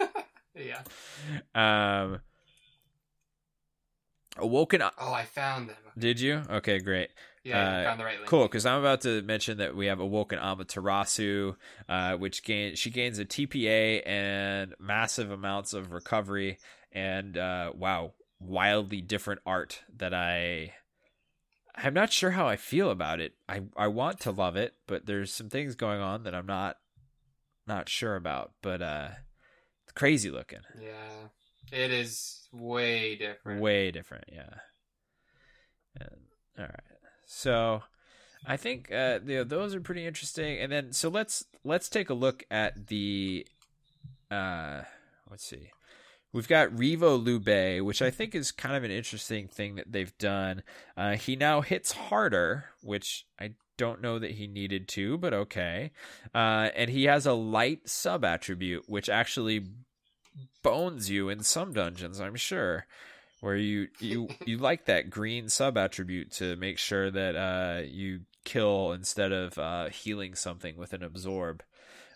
yeah. 0.54 0.82
Um 1.54 2.20
Awoken 4.38 4.82
Oh, 4.82 5.12
I 5.12 5.24
found 5.24 5.68
them. 5.68 5.76
Did 5.98 6.20
you? 6.20 6.42
Okay, 6.48 6.78
great. 6.78 7.10
Yeah, 7.44 7.60
uh, 7.60 7.84
found 7.84 8.00
the 8.00 8.04
right 8.04 8.16
link. 8.16 8.28
Cool, 8.28 8.42
because 8.42 8.66
I'm 8.66 8.80
about 8.80 9.00
to 9.02 9.22
mention 9.22 9.58
that 9.58 9.74
we 9.74 9.86
have 9.86 10.00
Awoken 10.00 10.38
Amaterasu, 10.38 11.56
uh, 11.88 12.16
which 12.16 12.42
gain 12.42 12.74
she 12.74 12.90
gains 12.90 13.18
a 13.18 13.24
TPA 13.24 14.06
and 14.06 14.74
massive 14.78 15.30
amounts 15.30 15.72
of 15.72 15.92
recovery 15.92 16.58
and 16.92 17.36
uh, 17.36 17.72
wow, 17.74 18.14
wildly 18.40 19.00
different 19.00 19.40
art 19.44 19.82
that 19.96 20.14
I 20.14 20.74
I'm 21.80 21.94
not 21.94 22.12
sure 22.12 22.32
how 22.32 22.48
I 22.48 22.56
feel 22.56 22.90
about 22.90 23.20
it. 23.20 23.34
I 23.48 23.62
I 23.76 23.86
want 23.86 24.20
to 24.20 24.30
love 24.30 24.56
it, 24.56 24.74
but 24.86 25.06
there's 25.06 25.32
some 25.32 25.48
things 25.48 25.74
going 25.74 26.00
on 26.00 26.24
that 26.24 26.34
I'm 26.34 26.46
not 26.46 26.76
not 27.66 27.88
sure 27.88 28.16
about. 28.16 28.52
But 28.62 28.82
uh 28.82 29.08
it's 29.84 29.92
crazy 29.92 30.30
looking. 30.30 30.60
Yeah. 30.80 31.28
It 31.70 31.92
is 31.92 32.48
way 32.52 33.16
different. 33.16 33.60
Way 33.60 33.90
different, 33.90 34.24
yeah. 34.32 34.54
And, 36.00 36.10
all 36.58 36.64
right. 36.64 36.80
So 37.26 37.82
I 38.46 38.56
think 38.56 38.90
uh 38.92 39.20
you 39.24 39.36
know, 39.36 39.44
those 39.44 39.74
are 39.74 39.80
pretty 39.80 40.04
interesting. 40.04 40.58
And 40.58 40.72
then 40.72 40.92
so 40.92 41.08
let's 41.08 41.44
let's 41.64 41.88
take 41.88 42.10
a 42.10 42.14
look 42.14 42.42
at 42.50 42.88
the 42.88 43.46
uh 44.30 44.82
let's 45.30 45.44
see. 45.46 45.70
We've 46.32 46.48
got 46.48 46.70
Revo 46.70 47.22
Lubu, 47.22 47.82
which 47.82 48.02
I 48.02 48.10
think 48.10 48.34
is 48.34 48.52
kind 48.52 48.76
of 48.76 48.84
an 48.84 48.90
interesting 48.90 49.48
thing 49.48 49.76
that 49.76 49.92
they've 49.92 50.16
done. 50.18 50.62
Uh, 50.96 51.12
he 51.12 51.36
now 51.36 51.62
hits 51.62 51.92
harder, 51.92 52.66
which 52.82 53.26
I 53.40 53.52
don't 53.78 54.02
know 54.02 54.18
that 54.18 54.32
he 54.32 54.46
needed 54.46 54.88
to, 54.88 55.16
but 55.16 55.32
okay. 55.32 55.92
Uh, 56.34 56.68
and 56.76 56.90
he 56.90 57.04
has 57.04 57.24
a 57.24 57.32
light 57.32 57.88
sub 57.88 58.24
attribute, 58.24 58.84
which 58.88 59.08
actually 59.08 59.66
bones 60.62 61.08
you 61.08 61.30
in 61.30 61.42
some 61.42 61.72
dungeons, 61.72 62.20
I'm 62.20 62.36
sure. 62.36 62.86
Where 63.40 63.56
you 63.56 63.88
you 64.00 64.28
you 64.44 64.58
like 64.58 64.86
that 64.86 65.10
green 65.10 65.48
sub 65.48 65.78
attribute 65.78 66.32
to 66.32 66.56
make 66.56 66.76
sure 66.76 67.10
that 67.10 67.36
uh, 67.36 67.82
you 67.86 68.22
kill 68.44 68.92
instead 68.92 69.32
of 69.32 69.56
uh, 69.58 69.88
healing 69.88 70.34
something 70.34 70.76
with 70.76 70.92
an 70.92 71.02
absorb. 71.02 71.62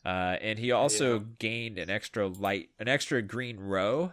Uh, 0.04 0.36
and 0.40 0.58
he 0.58 0.72
also 0.72 1.18
Yeah. 1.18 1.24
gained 1.38 1.78
an 1.78 1.90
extra 1.90 2.26
light, 2.26 2.70
an 2.78 2.88
extra 2.88 3.22
green 3.22 3.58
row 3.60 4.12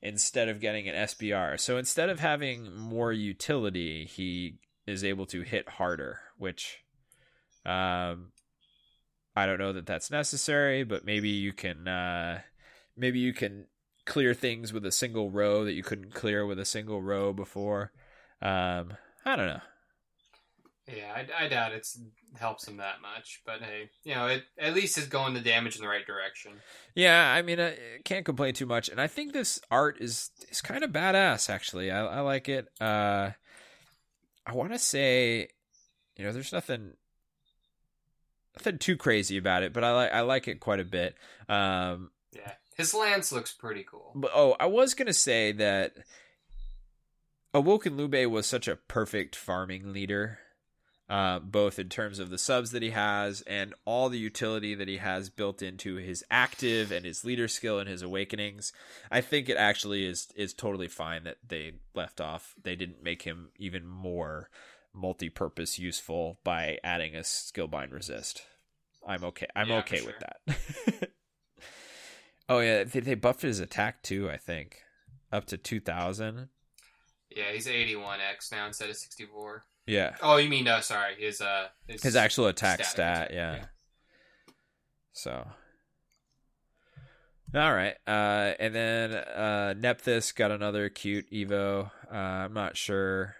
instead 0.00 0.48
of 0.48 0.60
getting 0.60 0.88
an 0.88 0.94
SBR. 0.94 1.56
So 1.58 1.76
instead 1.76 2.08
of 2.08 2.20
having 2.20 2.72
more 2.76 3.12
utility, 3.12 4.04
he 4.04 4.58
is 4.86 5.02
able 5.02 5.26
to 5.26 5.42
hit 5.42 5.68
harder, 5.70 6.20
which 6.36 6.84
um, 7.66 8.32
I 9.34 9.46
don't 9.46 9.58
know 9.58 9.72
that 9.72 9.86
that's 9.86 10.10
necessary, 10.10 10.84
but 10.84 11.04
maybe 11.04 11.30
you 11.30 11.52
can 11.52 11.88
uh, 11.88 12.42
maybe 12.96 13.18
you 13.18 13.32
can 13.32 13.66
clear 14.04 14.34
things 14.34 14.72
with 14.72 14.84
a 14.84 14.92
single 14.92 15.30
row 15.30 15.64
that 15.64 15.72
you 15.72 15.82
couldn't 15.82 16.12
clear 16.14 16.44
with 16.46 16.58
a 16.58 16.64
single 16.64 17.00
row 17.02 17.32
before. 17.32 17.90
Um, 18.42 18.94
I 19.24 19.36
don't 19.36 19.46
know. 19.46 19.60
Yeah, 20.86 21.12
I, 21.16 21.44
I 21.46 21.48
doubt 21.48 21.72
it's 21.72 21.98
helps 22.38 22.66
him 22.66 22.78
that 22.78 23.00
much, 23.00 23.40
but 23.46 23.62
hey, 23.62 23.90
you 24.04 24.14
know, 24.14 24.26
it 24.26 24.44
at 24.58 24.74
least 24.74 24.98
is 24.98 25.06
going 25.06 25.34
the 25.34 25.40
damage 25.40 25.76
in 25.76 25.82
the 25.82 25.88
right 25.88 26.06
direction. 26.06 26.52
Yeah, 26.94 27.32
I 27.32 27.42
mean, 27.42 27.60
I 27.60 27.76
can't 28.04 28.24
complain 28.24 28.54
too 28.54 28.66
much, 28.66 28.88
and 28.88 29.00
I 29.00 29.06
think 29.06 29.32
this 29.32 29.60
art 29.70 29.98
is 30.00 30.30
is 30.50 30.60
kind 30.60 30.84
of 30.84 30.90
badass. 30.90 31.48
Actually, 31.50 31.90
I, 31.90 32.04
I 32.04 32.20
like 32.20 32.48
it. 32.48 32.68
Uh, 32.80 33.30
I 34.46 34.52
want 34.52 34.72
to 34.72 34.78
say, 34.78 35.48
you 36.16 36.24
know, 36.24 36.32
there's 36.32 36.52
nothing 36.52 36.94
nothing 38.56 38.78
too 38.78 38.96
crazy 38.96 39.36
about 39.36 39.62
it, 39.62 39.72
but 39.72 39.84
I 39.84 39.92
like 39.92 40.12
I 40.12 40.20
like 40.20 40.48
it 40.48 40.60
quite 40.60 40.80
a 40.80 40.84
bit. 40.84 41.14
Um, 41.48 42.10
Yeah, 42.32 42.52
his 42.76 42.94
lance 42.94 43.32
looks 43.32 43.52
pretty 43.52 43.84
cool. 43.88 44.12
But 44.14 44.30
oh, 44.34 44.56
I 44.60 44.66
was 44.66 44.94
gonna 44.94 45.12
say 45.12 45.52
that 45.52 45.94
Awoken 47.52 47.96
Lubu 47.96 48.28
was 48.28 48.46
such 48.46 48.66
a 48.66 48.76
perfect 48.76 49.36
farming 49.36 49.92
leader, 49.92 50.40
uh, 51.08 51.38
both 51.38 51.78
in 51.78 51.88
terms 51.88 52.18
of 52.18 52.30
the 52.30 52.38
subs 52.38 52.70
that 52.70 52.82
he 52.82 52.90
has 52.90 53.42
and 53.42 53.74
all 53.84 54.08
the 54.08 54.18
utility 54.18 54.74
that 54.74 54.88
he 54.88 54.96
has 54.96 55.28
built 55.28 55.60
into 55.60 55.96
his 55.96 56.24
active 56.30 56.90
and 56.90 57.04
his 57.04 57.24
leader 57.24 57.46
skill 57.46 57.78
and 57.78 57.88
his 57.88 58.02
awakenings. 58.02 58.72
I 59.10 59.20
think 59.20 59.48
it 59.48 59.56
actually 59.56 60.06
is 60.06 60.28
is 60.34 60.54
totally 60.54 60.88
fine 60.88 61.24
that 61.24 61.38
they 61.46 61.74
left 61.94 62.20
off. 62.20 62.54
They 62.62 62.74
didn't 62.74 63.02
make 63.02 63.22
him 63.22 63.50
even 63.58 63.86
more 63.86 64.48
multi-purpose 64.94 65.78
useful 65.78 66.38
by 66.44 66.78
adding 66.82 67.14
a 67.14 67.24
skill 67.24 67.66
bind 67.66 67.92
resist. 67.92 68.42
I'm 69.06 69.24
okay. 69.24 69.46
I'm 69.54 69.68
Yeah, 69.68 69.78
okay 69.78 69.98
for 69.98 70.06
with 70.06 70.20
that. 70.20 71.10
oh 72.48 72.60
yeah, 72.60 72.84
they, 72.84 73.00
they 73.00 73.14
buffed 73.14 73.42
his 73.42 73.60
attack 73.60 74.02
too. 74.02 74.30
I 74.30 74.38
think 74.38 74.78
up 75.30 75.44
to 75.46 75.58
two 75.58 75.80
thousand. 75.80 76.48
Yeah, 77.34 77.52
he's 77.52 77.66
81x 77.66 78.52
now 78.52 78.66
instead 78.68 78.90
of 78.90 78.96
64. 78.96 79.64
Yeah, 79.86 80.16
Oh, 80.22 80.36
you 80.38 80.48
mean 80.48 80.64
no? 80.64 80.80
Sorry, 80.80 81.14
his 81.18 81.40
uh, 81.40 81.68
his, 81.86 82.02
his 82.02 82.16
actual 82.16 82.46
attack 82.46 82.82
stat. 82.84 83.26
attack, 83.26 83.30
yeah. 83.34 83.54
yeah. 83.56 83.64
So. 85.12 85.46
All 87.54 87.72
right, 87.72 87.94
uh, 88.06 88.54
and 88.58 88.74
then 88.74 89.14
uh, 89.14 89.74
Nephthys 89.78 90.34
got 90.34 90.50
another 90.50 90.88
cute 90.88 91.30
Evo. 91.30 91.90
Uh, 92.10 92.16
I'm 92.16 92.52
not 92.52 92.76
sure. 92.76 93.36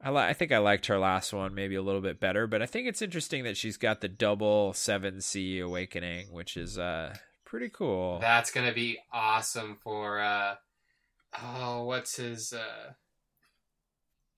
I 0.00 0.10
li- 0.10 0.18
I 0.28 0.32
think 0.32 0.52
I 0.52 0.58
liked 0.58 0.86
her 0.86 0.98
last 0.98 1.32
one 1.32 1.54
maybe 1.54 1.74
a 1.74 1.82
little 1.82 2.02
bit 2.02 2.20
better, 2.20 2.46
but 2.46 2.62
I 2.62 2.66
think 2.66 2.86
it's 2.86 3.02
interesting 3.02 3.42
that 3.44 3.56
she's 3.56 3.76
got 3.78 4.00
the 4.00 4.08
double 4.08 4.74
seven 4.74 5.20
C 5.22 5.58
awakening, 5.58 6.30
which 6.30 6.56
is 6.56 6.78
uh 6.78 7.14
pretty 7.44 7.68
cool. 7.70 8.18
That's 8.20 8.52
gonna 8.52 8.74
be 8.74 8.98
awesome 9.12 9.76
for 9.82 10.20
uh, 10.20 10.54
oh, 11.42 11.84
what's 11.84 12.16
his 12.16 12.52
uh, 12.52 12.92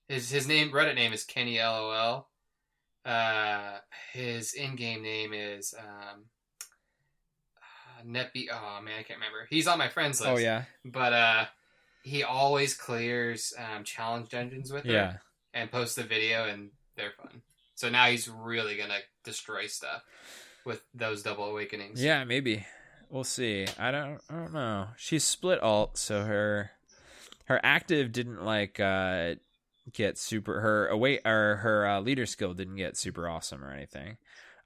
his 0.08 0.30
his 0.30 0.46
name 0.46 0.70
Reddit 0.70 0.94
name 0.94 1.12
is 1.12 1.24
Kenny 1.24 1.58
LOL. 1.58 2.28
Uh, 3.04 3.78
his 4.12 4.52
in-game 4.54 5.02
name 5.02 5.32
is 5.32 5.74
um, 5.78 6.24
uh, 7.58 8.02
Nepi. 8.04 8.48
Oh 8.52 8.80
man, 8.82 8.94
I 8.98 9.02
can't 9.02 9.20
remember. 9.20 9.46
He's 9.48 9.66
on 9.68 9.78
my 9.78 9.88
friends 9.88 10.20
list. 10.20 10.32
oh 10.32 10.38
yeah, 10.38 10.64
but 10.84 11.12
uh, 11.12 11.44
he 12.02 12.22
always 12.22 12.74
clears 12.74 13.52
um, 13.58 13.84
challenge 13.84 14.30
dungeons 14.30 14.72
with 14.72 14.84
her. 14.84 14.92
yeah. 14.92 15.12
and 15.54 15.70
posts 15.70 15.96
the 15.96 16.02
video 16.02 16.46
and 16.46 16.70
they're 16.96 17.12
fun. 17.20 17.42
So 17.74 17.88
now 17.90 18.06
he's 18.06 18.28
really 18.28 18.76
gonna 18.76 18.98
destroy 19.24 19.66
stuff 19.66 20.02
with 20.64 20.82
those 20.94 21.22
double 21.22 21.44
awakenings. 21.44 22.02
Yeah, 22.02 22.24
maybe. 22.24 22.64
We'll 23.10 23.24
see. 23.24 23.66
I 23.78 23.90
don't 23.90 24.20
I 24.30 24.34
don't 24.34 24.52
know. 24.52 24.88
She's 24.96 25.24
split 25.24 25.60
alt, 25.60 25.96
so 25.98 26.24
her 26.24 26.70
her 27.44 27.60
active 27.62 28.12
didn't 28.12 28.44
like 28.44 28.80
uh 28.80 29.34
get 29.92 30.18
super 30.18 30.60
her 30.60 30.88
away 30.88 31.20
or 31.24 31.56
her 31.56 31.86
uh, 31.86 32.00
leader 32.00 32.26
skill 32.26 32.54
didn't 32.54 32.76
get 32.76 32.96
super 32.96 33.28
awesome 33.28 33.64
or 33.64 33.70
anything. 33.72 34.16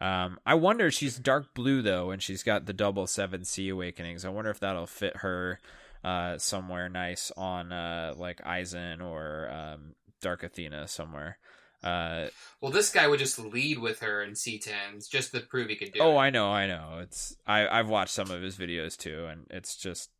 Um 0.00 0.38
I 0.46 0.54
wonder 0.54 0.90
she's 0.90 1.18
dark 1.18 1.54
blue 1.54 1.82
though 1.82 2.10
and 2.10 2.22
she's 2.22 2.42
got 2.42 2.64
the 2.66 2.72
double 2.72 3.06
seven 3.06 3.42
7C 3.42 3.70
awakenings. 3.70 4.24
I 4.24 4.30
wonder 4.30 4.50
if 4.50 4.60
that'll 4.60 4.86
fit 4.86 5.18
her 5.18 5.60
uh 6.02 6.38
somewhere 6.38 6.88
nice 6.88 7.30
on 7.36 7.70
uh 7.72 8.14
like 8.16 8.38
Aizen 8.38 9.02
or 9.02 9.50
um 9.50 9.94
Dark 10.22 10.42
Athena 10.42 10.88
somewhere. 10.88 11.38
Uh 11.82 12.28
Well, 12.62 12.72
this 12.72 12.90
guy 12.90 13.06
would 13.06 13.18
just 13.18 13.38
lead 13.38 13.78
with 13.78 14.00
her 14.00 14.22
in 14.22 14.32
C10s 14.32 15.08
just 15.10 15.32
to 15.32 15.40
prove 15.40 15.68
he 15.68 15.76
could 15.76 15.92
do 15.92 16.00
Oh, 16.00 16.12
it. 16.12 16.18
I 16.18 16.30
know, 16.30 16.50
I 16.50 16.66
know. 16.66 17.00
It's 17.02 17.36
I 17.46 17.68
I've 17.68 17.88
watched 17.88 18.12
some 18.14 18.30
of 18.30 18.40
his 18.40 18.56
videos 18.56 18.96
too, 18.96 19.26
and 19.26 19.46
it's 19.50 19.76
just 19.76 20.10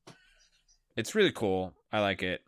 it's 0.97 1.15
really 1.15 1.33
cool. 1.33 1.73
I 1.93 2.01
like 2.01 2.23
it. 2.23 2.43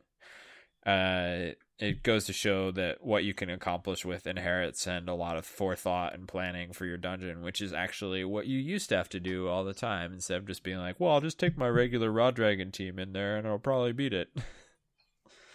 Uh, 0.85 1.55
it 1.83 2.05
goes 2.05 2.27
to 2.27 2.33
show 2.33 2.71
that 2.71 3.03
what 3.03 3.25
you 3.25 3.35
can 3.35 3.51
accomplish 3.51 4.05
with 4.05 4.27
inherits 4.27 4.87
and 4.87 5.09
a 5.09 5.15
lot 5.15 5.37
of 5.37 5.45
forethought 5.45 6.15
and 6.15 6.29
planning 6.29 6.73
for 6.73 6.87
your 6.87 6.97
dungeon, 6.97 7.43
which 7.43 7.61
is 7.61 7.73
actually 7.73 8.25
what 8.25 8.47
you 8.47 8.57
used 8.57 8.89
to 8.91 8.97
have 8.97 9.09
to 9.09 9.19
do 9.19 9.49
all 9.49 9.65
the 9.65 9.75
time 9.75 10.13
instead 10.13 10.39
of 10.39 10.47
just 10.47 10.63
being 10.63 10.79
like, 10.79 11.01
"Well, 11.01 11.11
I'll 11.11 11.21
just 11.21 11.41
take 11.41 11.59
my 11.59 11.69
regular 11.69 12.13
Ra 12.13 12.31
Dragon 12.31 12.71
team 12.71 13.01
in 13.01 13.13
there 13.13 13.37
and 13.37 13.49
I'll 13.49 13.59
probably 13.59 13.93
beat 13.93 14.15
it." 14.15 14.29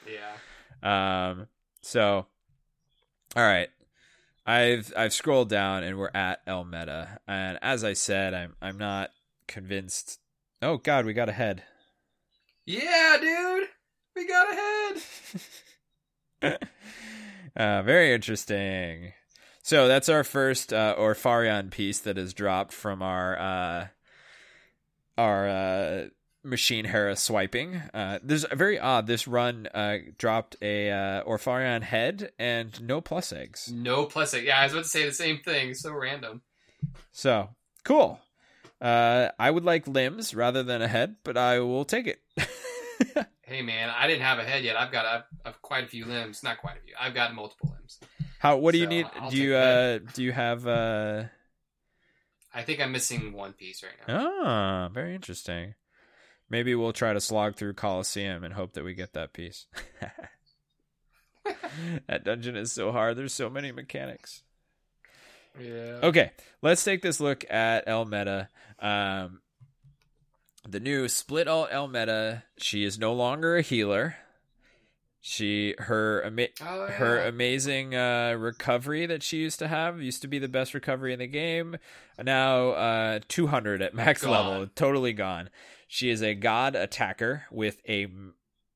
Yeah. 0.10 1.30
Um. 1.32 1.48
So, 1.82 2.28
all 3.36 3.44
right. 3.44 3.68
I've 4.45 4.94
I've 4.95 5.12
scrolled 5.12 5.49
down 5.49 5.84
and 5.84 5.98
we're 5.98 6.12
at 6.14 6.40
El 6.48 6.64
Meta, 6.64 7.20
and 7.28 7.60
as 7.62 7.84
I 7.84 7.91
said, 7.91 8.34
I'm 8.34 8.56
I'm 8.62 8.78
not 8.78 9.10
convinced. 9.45 10.22
Oh 10.62 10.78
God, 10.78 11.06
we 11.06 11.12
got 11.12 11.28
ahead. 11.28 11.64
Yeah, 12.66 13.18
dude, 13.20 13.68
we 14.16 14.26
got 14.26 14.49
ahead. 14.49 15.04
uh, 17.56 17.82
very 17.82 18.14
interesting. 18.14 19.14
So 19.64 19.88
that's 19.88 20.10
our 20.10 20.24
first 20.24 20.72
uh, 20.72 20.96
Orfarion 20.98 21.72
piece 21.72 22.00
that 22.00 22.18
is 22.18 22.34
dropped 22.34 22.72
from 22.72 23.02
our 23.02 23.38
uh, 23.38 23.88
our 25.18 25.50
uh, 25.50 26.06
machine 26.44 26.86
Hera 26.86 27.16
swiping. 27.16 27.76
Uh, 27.94 28.20
there's 28.24 28.46
a 28.50 28.56
very 28.56 28.80
odd. 28.80 29.08
This 29.08 29.28
run 29.28 29.68
uh, 29.74 29.98
dropped 30.18 30.56
a 30.62 30.90
uh, 30.90 31.24
Orfarion 31.24 31.84
head 31.84 32.32
and 32.40 32.82
no 32.82 33.02
plus 33.02 33.34
eggs. 33.34 33.72
No 33.74 34.06
plus 34.06 34.34
eight. 34.34 34.46
Yeah, 34.46 34.60
I 34.60 34.64
was 34.64 34.74
about 34.74 34.84
to 34.84 34.90
say 34.90 35.06
the 35.06 35.14
same 35.14 35.40
thing. 35.40 35.74
So 35.74 35.92
random. 35.94 36.42
So 37.12 37.50
cool. 37.84 38.20
Uh, 38.80 39.30
I 39.40 39.52
would 39.52 39.66
like 39.66 39.88
limbs 39.88 40.36
rather 40.36 40.64
than 40.64 40.82
a 40.82 40.88
head, 40.88 41.18
but 41.24 41.36
I 41.36 41.60
will 41.60 41.86
take 41.86 42.08
it. 42.08 42.22
Hey 43.48 43.61
man, 43.61 43.90
I 43.90 44.07
didn't 44.07 44.24
have 44.24 44.40
a 44.40 44.44
head 44.44 44.65
yet. 44.65 44.76
I've 44.76 44.91
got 44.91 45.06
I've, 45.06 45.24
I've 45.45 45.61
quite 45.61 45.86
a 45.86 45.88
few 45.88 46.03
limbs. 46.06 46.44
Not 46.44 46.57
quite 46.57 46.80
a 46.80 46.82
few. 46.82 46.94
I've 46.99 47.14
got 47.14 47.34
multiple 47.34 47.74
limbs. 47.74 47.98
How? 48.40 48.57
What 48.57 48.74
do 48.74 48.78
you 48.78 48.88
need? 48.88 49.06
I'll 49.18 49.32
do 49.32 49.38
you 49.38 49.56
uh? 49.56 49.99
Do 50.14 50.22
you 50.22 50.34
have 50.34 50.68
uh? 50.68 51.24
I 52.53 52.64
think 52.64 52.82
I'm 52.82 52.91
missing 52.91 53.32
one 53.32 53.53
piece 53.53 53.84
right 53.84 53.94
now. 54.06 54.32
Ah, 54.44 54.90
very 54.90 55.15
interesting. 55.15 55.76
Maybe 56.49 56.76
we'll 56.76 56.91
try 56.91 57.14
to 57.14 57.22
slog 57.22 57.56
through 57.56 57.76
Coliseum 57.76 58.44
and 58.44 58.53
hope 58.53 58.74
that 58.74 58.84
we 58.84 58.94
get 58.94 59.14
that 59.14 59.32
piece. 59.32 59.68
that 62.07 62.26
dungeon 62.26 62.57
is 62.57 62.74
so 62.74 62.91
hard. 62.91 63.15
There's 63.15 63.34
so 63.34 63.49
many 63.49 63.72
mechanics. 63.72 64.44
Yeah. 65.57 65.99
Okay, 66.03 66.32
let's 66.61 66.84
take 66.84 67.02
this 67.02 67.22
look 67.22 67.45
at 67.49 67.86
El 67.88 68.03
Meta. 68.06 68.49
Um, 68.80 69.40
the 70.69 70.80
new 70.80 71.07
split 71.07 71.48
alt 71.48 71.69
El 71.72 71.88
Meta. 71.88 72.44
She 72.57 72.84
is 72.84 72.98
no 72.99 73.14
longer 73.14 73.57
a 73.57 73.61
healer. 73.61 74.15
She 75.19 75.73
her 75.80 76.23
ama- 76.23 76.48
Oh, 76.61 76.85
yeah. 76.85 76.91
her 76.94 77.19
amazing 77.26 77.94
uh, 77.95 78.35
recovery 78.38 79.06
that 79.07 79.23
she 79.23 79.38
used 79.38 79.60
to 79.60 79.68
have 79.68 80.02
used 80.02 80.22
to 80.22 80.27
be 80.27 80.39
the 80.39 80.48
best 80.48 80.73
recovery 80.73 81.11
in 81.11 81.19
the 81.19 81.27
game. 81.27 81.76
Now 82.22 82.69
uh, 82.69 83.19
200 83.27 83.81
at 83.81 83.94
max 83.94 84.22
Gone. 84.23 84.31
level, 84.31 84.68
totally 84.76 85.11
gone. 85.14 85.49
She 85.88 86.10
is 86.10 86.22
a 86.22 86.34
god 86.35 86.76
attacker 86.76 87.44
with 87.52 87.81
a 87.89 88.07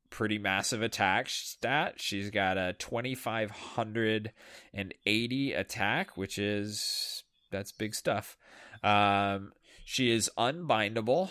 pretty 0.09 0.38
massive 0.39 0.81
attack 0.81 1.30
stat. 1.30 2.01
She's 2.01 2.30
got 2.31 2.57
a 2.57 2.73
2580 2.80 5.53
attack, 5.53 6.18
which 6.18 6.38
is 6.38 7.23
that's 7.51 7.72
big 7.72 7.95
stuff. 7.95 8.35
Um, 8.84 9.53
she 9.85 10.11
is 10.11 10.30
unbindable. 10.38 11.30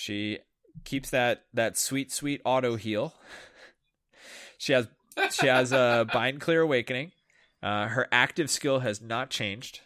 She 0.00 0.38
keeps 0.84 1.10
that 1.10 1.44
that 1.52 1.76
sweet 1.76 2.10
sweet 2.10 2.40
auto 2.44 2.76
heal. 2.76 3.14
She 4.56 4.74
has 4.74 4.88
she 5.32 5.46
has 5.46 5.72
a 5.72 6.06
bind 6.12 6.42
clear 6.42 6.60
awakening. 6.60 7.12
Uh, 7.62 7.88
her 7.88 8.06
active 8.12 8.50
skill 8.50 8.80
has 8.80 9.00
not 9.00 9.30
changed. 9.30 9.80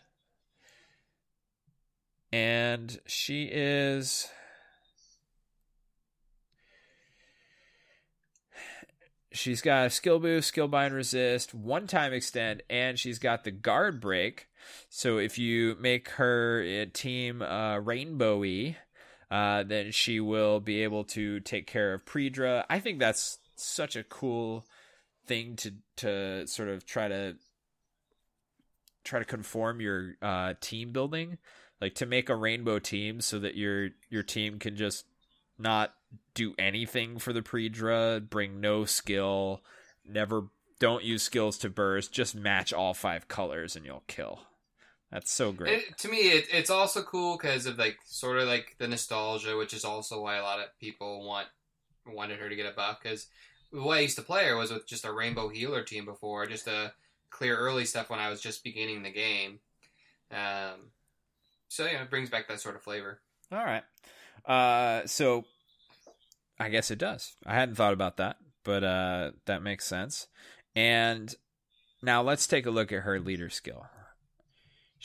And 2.32 2.98
she 3.06 3.48
is. 3.52 4.28
She's 9.32 9.62
got 9.62 9.86
a 9.86 9.90
skill 9.90 10.18
boost, 10.18 10.48
skill 10.48 10.66
bind 10.66 10.92
resist, 10.92 11.54
one 11.54 11.86
time 11.86 12.12
extend, 12.12 12.64
and 12.68 12.98
she's 12.98 13.20
got 13.20 13.44
the 13.44 13.52
guard 13.52 14.00
break. 14.00 14.48
So 14.88 15.18
if 15.18 15.38
you 15.38 15.76
make 15.78 16.08
her 16.10 16.62
a 16.62 16.86
team 16.86 17.42
uh, 17.42 17.76
rainbowy, 17.76 18.74
uh, 19.30 19.62
then 19.62 19.90
she 19.92 20.20
will 20.20 20.60
be 20.60 20.82
able 20.82 21.05
to 21.05 21.40
take 21.40 21.66
care 21.66 21.94
of 21.94 22.05
Predra. 22.05 22.64
I 22.68 22.78
think 22.78 22.98
that's 22.98 23.38
such 23.56 23.96
a 23.96 24.05
cool 24.05 24.64
thing 25.26 25.56
to 25.56 25.72
to 25.96 26.46
sort 26.46 26.68
of 26.68 26.84
try 26.84 27.09
to 27.09 27.36
try 29.05 29.18
to 29.18 29.24
conform 29.24 29.80
your 29.80 30.14
uh, 30.22 30.55
team 30.60 30.92
building, 30.92 31.38
like 31.80 31.94
to 31.96 32.06
make 32.06 32.28
a 32.28 32.36
rainbow 32.36 32.78
team 32.78 33.20
so 33.20 33.38
that 33.38 33.56
your 33.56 33.90
your 34.10 34.22
team 34.22 34.59
can 34.59 34.76
just 34.76 35.05
not 35.59 35.94
do 36.34 36.55
anything 36.59 37.18
for 37.18 37.32
the 37.32 37.42
Predra, 37.42 38.28
bring 38.28 38.60
no 38.60 38.84
skill, 38.84 39.62
never 40.05 40.48
don't 40.80 41.05
use 41.05 41.22
skills 41.22 41.59
to 41.59 41.70
burst, 41.70 42.12
just 42.12 42.34
match 42.34 42.72
all 42.72 42.94
five 42.94 43.28
colors 43.28 43.76
and 43.76 43.84
you'll 43.84 44.02
kill. 44.06 44.40
That's 45.14 45.32
so 45.32 45.52
great. 45.52 45.74
It, 45.74 45.98
to 45.98 46.08
me, 46.08 46.16
it, 46.16 46.48
it's 46.52 46.70
also 46.70 47.00
cool 47.00 47.38
because 47.40 47.66
of 47.66 47.78
like 47.78 47.98
sort 48.04 48.36
of 48.36 48.48
like 48.48 48.74
the 48.78 48.88
nostalgia, 48.88 49.56
which 49.56 49.72
is 49.72 49.84
also 49.84 50.20
why 50.20 50.38
a 50.38 50.42
lot 50.42 50.58
of 50.58 50.66
people 50.80 51.24
want 51.24 51.46
wanted 52.04 52.40
her 52.40 52.48
to 52.48 52.56
get 52.56 52.66
a 52.66 52.74
buff. 52.74 52.98
Because 53.00 53.28
the 53.72 53.80
way 53.80 53.98
I 53.98 54.00
used 54.00 54.16
to 54.16 54.22
play 54.22 54.46
her 54.48 54.56
was 54.56 54.72
with 54.72 54.88
just 54.88 55.04
a 55.04 55.12
rainbow 55.12 55.48
healer 55.48 55.84
team 55.84 56.04
before, 56.04 56.46
just 56.46 56.66
a 56.66 56.92
clear 57.30 57.56
early 57.56 57.84
stuff 57.84 58.10
when 58.10 58.18
I 58.18 58.28
was 58.28 58.40
just 58.40 58.64
beginning 58.64 59.04
the 59.04 59.12
game. 59.12 59.60
Um, 60.32 60.90
so 61.68 61.84
yeah, 61.84 62.02
it 62.02 62.10
brings 62.10 62.28
back 62.28 62.48
that 62.48 62.60
sort 62.60 62.74
of 62.74 62.82
flavor. 62.82 63.20
All 63.52 63.64
right. 63.64 63.84
Uh, 64.44 65.06
so 65.06 65.44
I 66.58 66.70
guess 66.70 66.90
it 66.90 66.98
does. 66.98 67.36
I 67.46 67.54
hadn't 67.54 67.76
thought 67.76 67.92
about 67.92 68.16
that, 68.16 68.38
but 68.64 68.82
uh, 68.82 69.30
that 69.46 69.62
makes 69.62 69.86
sense. 69.86 70.26
And 70.74 71.32
now 72.02 72.20
let's 72.22 72.48
take 72.48 72.66
a 72.66 72.70
look 72.70 72.90
at 72.90 73.04
her 73.04 73.20
leader 73.20 73.48
skill. 73.48 73.86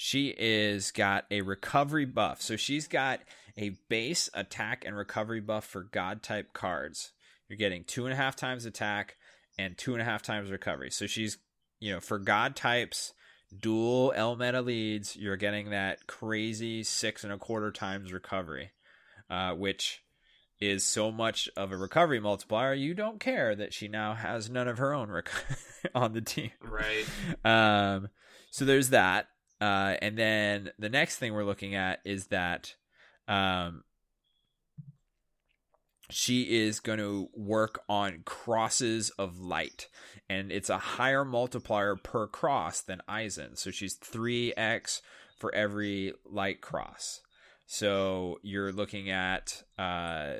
She 0.01 0.33
is 0.37 0.91
got 0.91 1.25
a 1.29 1.41
recovery 1.41 2.05
buff. 2.05 2.41
So 2.41 2.55
she's 2.55 2.87
got 2.87 3.19
a 3.57 3.71
base 3.89 4.29
attack 4.33 4.85
and 4.85 4.95
recovery 4.95 5.41
buff 5.41 5.65
for 5.65 5.83
god 5.83 6.23
type 6.23 6.53
cards. 6.53 7.11
You're 7.49 7.57
getting 7.57 7.83
two 7.83 8.05
and 8.05 8.13
a 8.13 8.15
half 8.15 8.37
times 8.37 8.63
attack 8.63 9.17
and 9.57 9.77
two 9.77 9.91
and 9.91 10.01
a 10.01 10.05
half 10.05 10.21
times 10.21 10.51
recovery. 10.51 10.89
So 10.89 11.05
she's, 11.05 11.37
you 11.81 11.91
know, 11.91 11.99
for 11.99 12.17
god 12.17 12.55
types, 12.55 13.11
dual 13.59 14.13
L 14.15 14.37
meta 14.37 14.61
leads, 14.61 15.17
you're 15.17 15.35
getting 15.35 15.71
that 15.71 16.07
crazy 16.07 16.81
six 16.81 17.25
and 17.25 17.33
a 17.33 17.37
quarter 17.37 17.69
times 17.69 18.13
recovery, 18.13 18.71
uh, 19.29 19.51
which 19.51 20.01
is 20.61 20.85
so 20.85 21.11
much 21.11 21.49
of 21.57 21.73
a 21.73 21.77
recovery 21.77 22.21
multiplier. 22.21 22.73
You 22.73 22.93
don't 22.93 23.19
care 23.19 23.53
that 23.53 23.73
she 23.73 23.89
now 23.89 24.13
has 24.13 24.49
none 24.49 24.69
of 24.69 24.77
her 24.77 24.93
own 24.93 25.11
rec- 25.11 25.29
on 25.93 26.13
the 26.13 26.21
team, 26.21 26.51
right? 26.61 27.05
Um, 27.43 28.07
so 28.49 28.63
there's 28.63 28.91
that. 28.91 29.27
Uh, 29.61 29.95
and 30.01 30.17
then 30.17 30.71
the 30.79 30.89
next 30.89 31.17
thing 31.17 31.33
we're 31.33 31.43
looking 31.43 31.75
at 31.75 31.99
is 32.05 32.27
that 32.27 32.75
um, 33.27 33.83
she 36.09 36.43
is 36.43 36.79
going 36.79 36.99
to 36.99 37.29
work 37.35 37.81
on 37.89 38.21
crosses 38.25 39.09
of 39.11 39.39
light. 39.39 39.87
And 40.29 40.51
it's 40.51 40.69
a 40.69 40.77
higher 40.77 41.25
multiplier 41.25 41.95
per 41.95 42.27
cross 42.27 42.81
than 42.81 43.01
Eisen. 43.07 43.55
So 43.55 43.71
she's 43.71 43.97
3x 43.97 45.01
for 45.37 45.53
every 45.53 46.13
light 46.25 46.61
cross. 46.61 47.21
So 47.65 48.39
you're 48.41 48.71
looking 48.71 49.09
at 49.09 49.63
uh, 49.77 50.37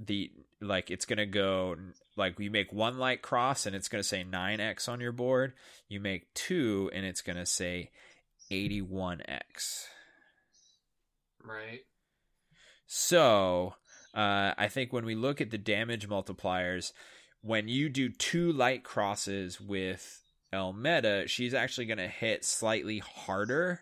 the 0.00 0.30
like 0.60 0.90
it's 0.90 1.04
gonna 1.04 1.26
go 1.26 1.76
like 2.16 2.38
you 2.38 2.50
make 2.50 2.72
one 2.72 2.98
light 2.98 3.22
cross 3.22 3.66
and 3.66 3.74
it's 3.74 3.88
gonna 3.88 4.02
say 4.02 4.24
9x 4.24 4.88
on 4.88 5.00
your 5.00 5.12
board. 5.12 5.52
You 5.88 6.00
make 6.00 6.32
two 6.34 6.90
and 6.92 7.04
it's 7.04 7.22
gonna 7.22 7.46
say 7.46 7.90
81x. 8.50 9.86
Right. 11.44 11.80
So 12.86 13.74
uh, 14.14 14.52
I 14.56 14.68
think 14.68 14.92
when 14.92 15.06
we 15.06 15.14
look 15.14 15.40
at 15.40 15.50
the 15.50 15.58
damage 15.58 16.08
multipliers, 16.08 16.92
when 17.40 17.68
you 17.68 17.88
do 17.88 18.08
two 18.08 18.52
light 18.52 18.84
crosses 18.84 19.60
with 19.60 20.22
Elmeta, 20.52 21.28
she's 21.28 21.54
actually 21.54 21.86
going 21.86 21.98
to 21.98 22.08
hit 22.08 22.44
slightly 22.44 22.98
harder 22.98 23.80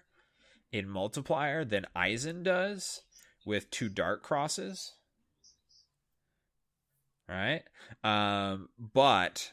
in 0.73 0.89
multiplier 0.89 1.65
than 1.65 1.87
Eisen 1.95 2.43
does 2.43 3.03
with 3.45 3.71
two 3.71 3.89
dark 3.89 4.23
crosses. 4.23 4.95
Right? 7.31 7.63
Um, 8.03 8.69
but 8.79 9.53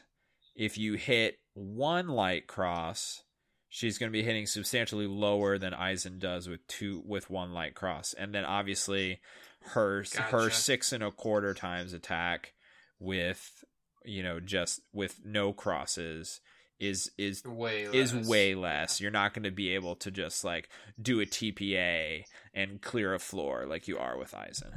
if 0.56 0.76
you 0.76 0.94
hit 0.94 1.38
one 1.54 2.08
light 2.08 2.46
cross, 2.46 3.22
she's 3.68 3.98
going 3.98 4.10
to 4.10 4.16
be 4.16 4.24
hitting 4.24 4.46
substantially 4.46 5.06
lower 5.06 5.58
than 5.58 5.74
Eisen 5.74 6.18
does 6.18 6.48
with 6.48 6.66
two 6.66 7.02
with 7.06 7.30
one 7.30 7.52
light 7.52 7.74
cross. 7.74 8.14
And 8.16 8.34
then 8.34 8.44
obviously 8.44 9.20
her 9.60 10.02
gotcha. 10.02 10.22
her 10.22 10.50
six 10.50 10.92
and 10.92 11.02
a 11.02 11.10
quarter 11.10 11.54
times 11.54 11.92
attack 11.92 12.54
with 12.98 13.64
you 14.04 14.22
know 14.22 14.40
just 14.40 14.80
with 14.92 15.20
no 15.24 15.52
crosses 15.52 16.40
is 16.80 17.10
is 17.18 17.44
way 17.44 17.86
less. 17.86 17.94
is 17.94 18.28
way 18.28 18.54
less. 18.54 19.00
You're 19.00 19.10
not 19.10 19.34
going 19.34 19.44
to 19.44 19.50
be 19.50 19.74
able 19.74 19.96
to 19.96 20.10
just 20.10 20.44
like 20.44 20.68
do 21.00 21.20
a 21.20 21.26
TPA 21.26 22.24
and 22.54 22.80
clear 22.80 23.14
a 23.14 23.18
floor 23.18 23.66
like 23.66 23.88
you 23.88 23.98
are 23.98 24.18
with 24.18 24.34
Eisen. 24.34 24.72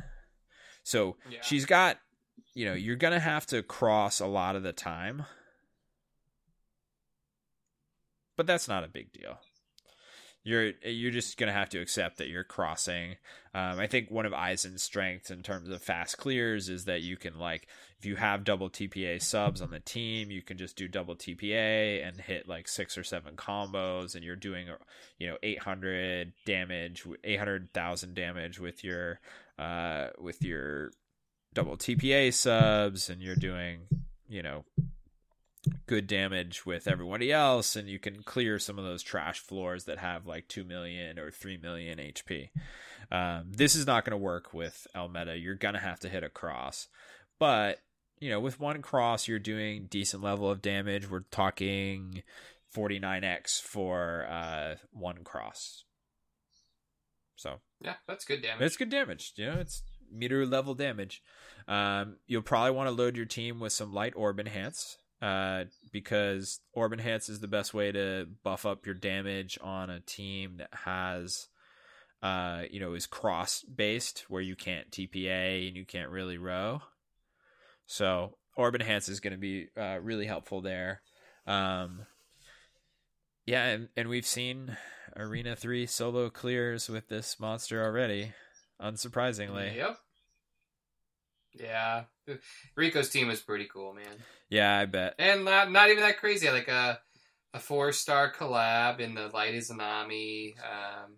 So 0.84 1.18
yeah. 1.30 1.42
she's 1.42 1.66
got 1.66 1.98
you 2.54 2.66
know 2.66 2.74
you're 2.74 2.96
going 2.96 3.14
to 3.14 3.20
have 3.20 3.46
to 3.48 3.64
cross 3.64 4.20
a 4.20 4.28
lot 4.28 4.56
of 4.56 4.64
the 4.64 4.74
time. 4.74 5.26
But 8.38 8.48
that's 8.48 8.68
not 8.68 8.84
a 8.84 8.88
big 8.88 9.12
deal 9.12 9.38
you're 10.44 10.72
you're 10.84 11.12
just 11.12 11.38
gonna 11.38 11.52
have 11.52 11.70
to 11.70 11.80
accept 11.80 12.18
that 12.18 12.28
you're 12.28 12.44
crossing. 12.44 13.12
Um, 13.54 13.80
I 13.80 13.88
think 13.88 14.10
one 14.10 14.26
of 14.26 14.34
Eisen's 14.34 14.82
strengths 14.82 15.30
in 15.30 15.44
terms 15.44 15.70
of 15.70 15.84
fast 15.84 16.18
clears 16.18 16.68
is 16.68 16.86
that 16.86 17.02
you 17.02 17.16
can 17.16 17.38
like 17.38 17.68
if 18.00 18.06
you 18.06 18.16
have 18.16 18.44
double 18.44 18.70
TPA 18.70 19.22
subs 19.22 19.62
on 19.62 19.70
the 19.70 19.80
team, 19.80 20.32
you 20.32 20.42
can 20.42 20.58
just 20.58 20.76
do 20.76 20.88
double 20.88 21.16
TPA 21.16 22.08
and 22.08 22.20
hit 22.20 22.48
like 22.48 22.68
six 22.68 22.98
or 22.98 23.04
seven 23.04 23.36
combos, 23.36 24.16
and 24.16 24.24
you're 24.24 24.36
doing 24.36 24.68
you 25.20 25.28
know 25.28 25.38
800 25.44 26.34
damage, 26.46 27.06
800,000 27.24 28.16
damage 28.16 28.60
with 28.60 28.84
your 28.84 29.20
uh 29.60 30.08
with 30.20 30.44
your 30.44 30.92
double 31.54 31.78
TPA 31.78 32.34
subs, 32.34 33.10
and 33.10 33.22
you're 33.22 33.36
doing 33.36 33.82
you 34.28 34.42
know 34.42 34.66
good 35.86 36.08
damage 36.08 36.66
with 36.66 36.88
everybody 36.88 37.32
else 37.32 37.76
and 37.76 37.88
you 37.88 38.00
can 38.00 38.24
clear 38.24 38.58
some 38.58 38.80
of 38.80 38.86
those 38.86 39.04
trash 39.04 39.40
floors 39.40 39.84
that 39.86 40.00
have 40.00 40.26
like 40.26 40.48
2 40.48 40.64
million 40.64 41.20
or 41.20 41.30
3 41.30 41.58
million 41.58 42.00
HP. 42.00 42.50
Um, 43.12 43.52
this 43.52 43.76
is 43.76 43.86
not 43.86 44.06
going 44.06 44.12
to 44.12 44.18
work 44.18 44.54
with 44.54 44.88
Elmeta. 44.96 45.42
You're 45.42 45.56
going 45.56 45.74
to 45.74 45.80
have 45.80 46.00
to 46.00 46.10
hit 46.10 46.24
a 46.24 46.30
cross. 46.30 46.88
But, 47.40 47.80
you 48.20 48.30
know, 48.30 48.40
with 48.40 48.60
one 48.60 48.82
cross, 48.82 49.28
you're 49.28 49.40
doing 49.40 49.88
decent 49.90 50.24
level 50.24 50.50
of 50.50 50.62
damage. 50.62 51.10
We're 51.10 51.26
talking 51.32 52.24
49x 52.76 53.62
for 53.62 54.26
uh, 54.30 54.76
one 54.92 55.24
cross. 55.24 55.84
So, 57.36 57.60
yeah, 57.82 57.96
that's 58.08 58.24
good 58.24 58.42
damage. 58.42 58.62
It's 58.62 58.78
good 58.78 58.90
damage. 58.90 59.34
You 59.36 59.48
know, 59.48 59.60
it's 59.60 59.84
meter 60.12 60.46
level 60.46 60.74
damage. 60.74 61.22
Um, 61.68 62.18
you'll 62.28 62.42
probably 62.42 62.72
want 62.72 62.88
to 62.90 62.96
load 62.96 63.16
your 63.16 63.26
team 63.26 63.60
with 63.60 63.74
some 63.74 63.94
light 63.94 64.14
orb 64.16 64.40
enhance 64.40 64.98
uh, 65.22 65.66
because 65.92 66.60
Orb 66.74 66.94
Enhance 66.94 67.30
is 67.30 67.40
the 67.40 67.48
best 67.48 67.74
way 67.74 67.92
to 67.92 68.28
buff 68.44 68.66
up 68.66 68.86
your 68.86 68.96
damage 68.96 69.58
on 69.62 69.90
a 69.90 70.00
team 70.00 70.58
that 70.58 70.74
has, 70.74 71.48
uh, 72.24 72.64
you 72.72 72.80
know, 72.80 72.94
is 72.94 73.06
cross 73.06 73.62
based 73.64 74.26
where 74.30 74.42
you 74.42 74.56
can't 74.56 74.90
TPA 74.90 75.68
and 75.68 75.78
you 75.78 75.86
can't 75.86 76.10
really 76.10 76.38
row. 76.38 76.82
So 77.86 78.38
Orb 78.56 78.76
Enhance 78.76 79.10
is 79.10 79.20
going 79.20 79.34
to 79.34 79.40
be 79.40 79.68
uh, 79.78 80.00
really 80.02 80.26
helpful 80.26 80.62
there. 80.62 81.02
Um, 81.46 82.08
yeah, 83.46 83.66
and, 83.66 83.90
and 83.96 84.10
we've 84.10 84.26
seen 84.26 84.76
Arena 85.16 85.56
3 85.56 85.86
solo 85.86 86.30
clears 86.30 86.90
with 86.90 87.10
this 87.10 87.40
monster 87.40 87.84
already, 87.84 88.34
unsurprisingly. 88.82 89.76
Yep. 89.76 89.98
Yeah, 91.54 92.04
Rico's 92.76 93.10
team 93.10 93.28
was 93.28 93.42
pretty 93.42 93.68
cool, 93.72 93.94
man. 93.94 94.06
Yeah, 94.50 94.78
I 94.78 94.86
bet. 94.86 95.16
And 95.20 95.44
not, 95.44 95.70
not 95.70 95.90
even 95.90 96.04
that 96.04 96.18
crazy. 96.18 96.50
Like 96.50 96.70
a 96.70 97.00
a 97.54 97.60
four 97.60 97.92
star 97.92 98.32
collab 98.32 99.00
in 99.00 99.14
the 99.14 99.28
Light 99.28 99.54
Izanami. 99.54 100.54
Um, 100.60 101.18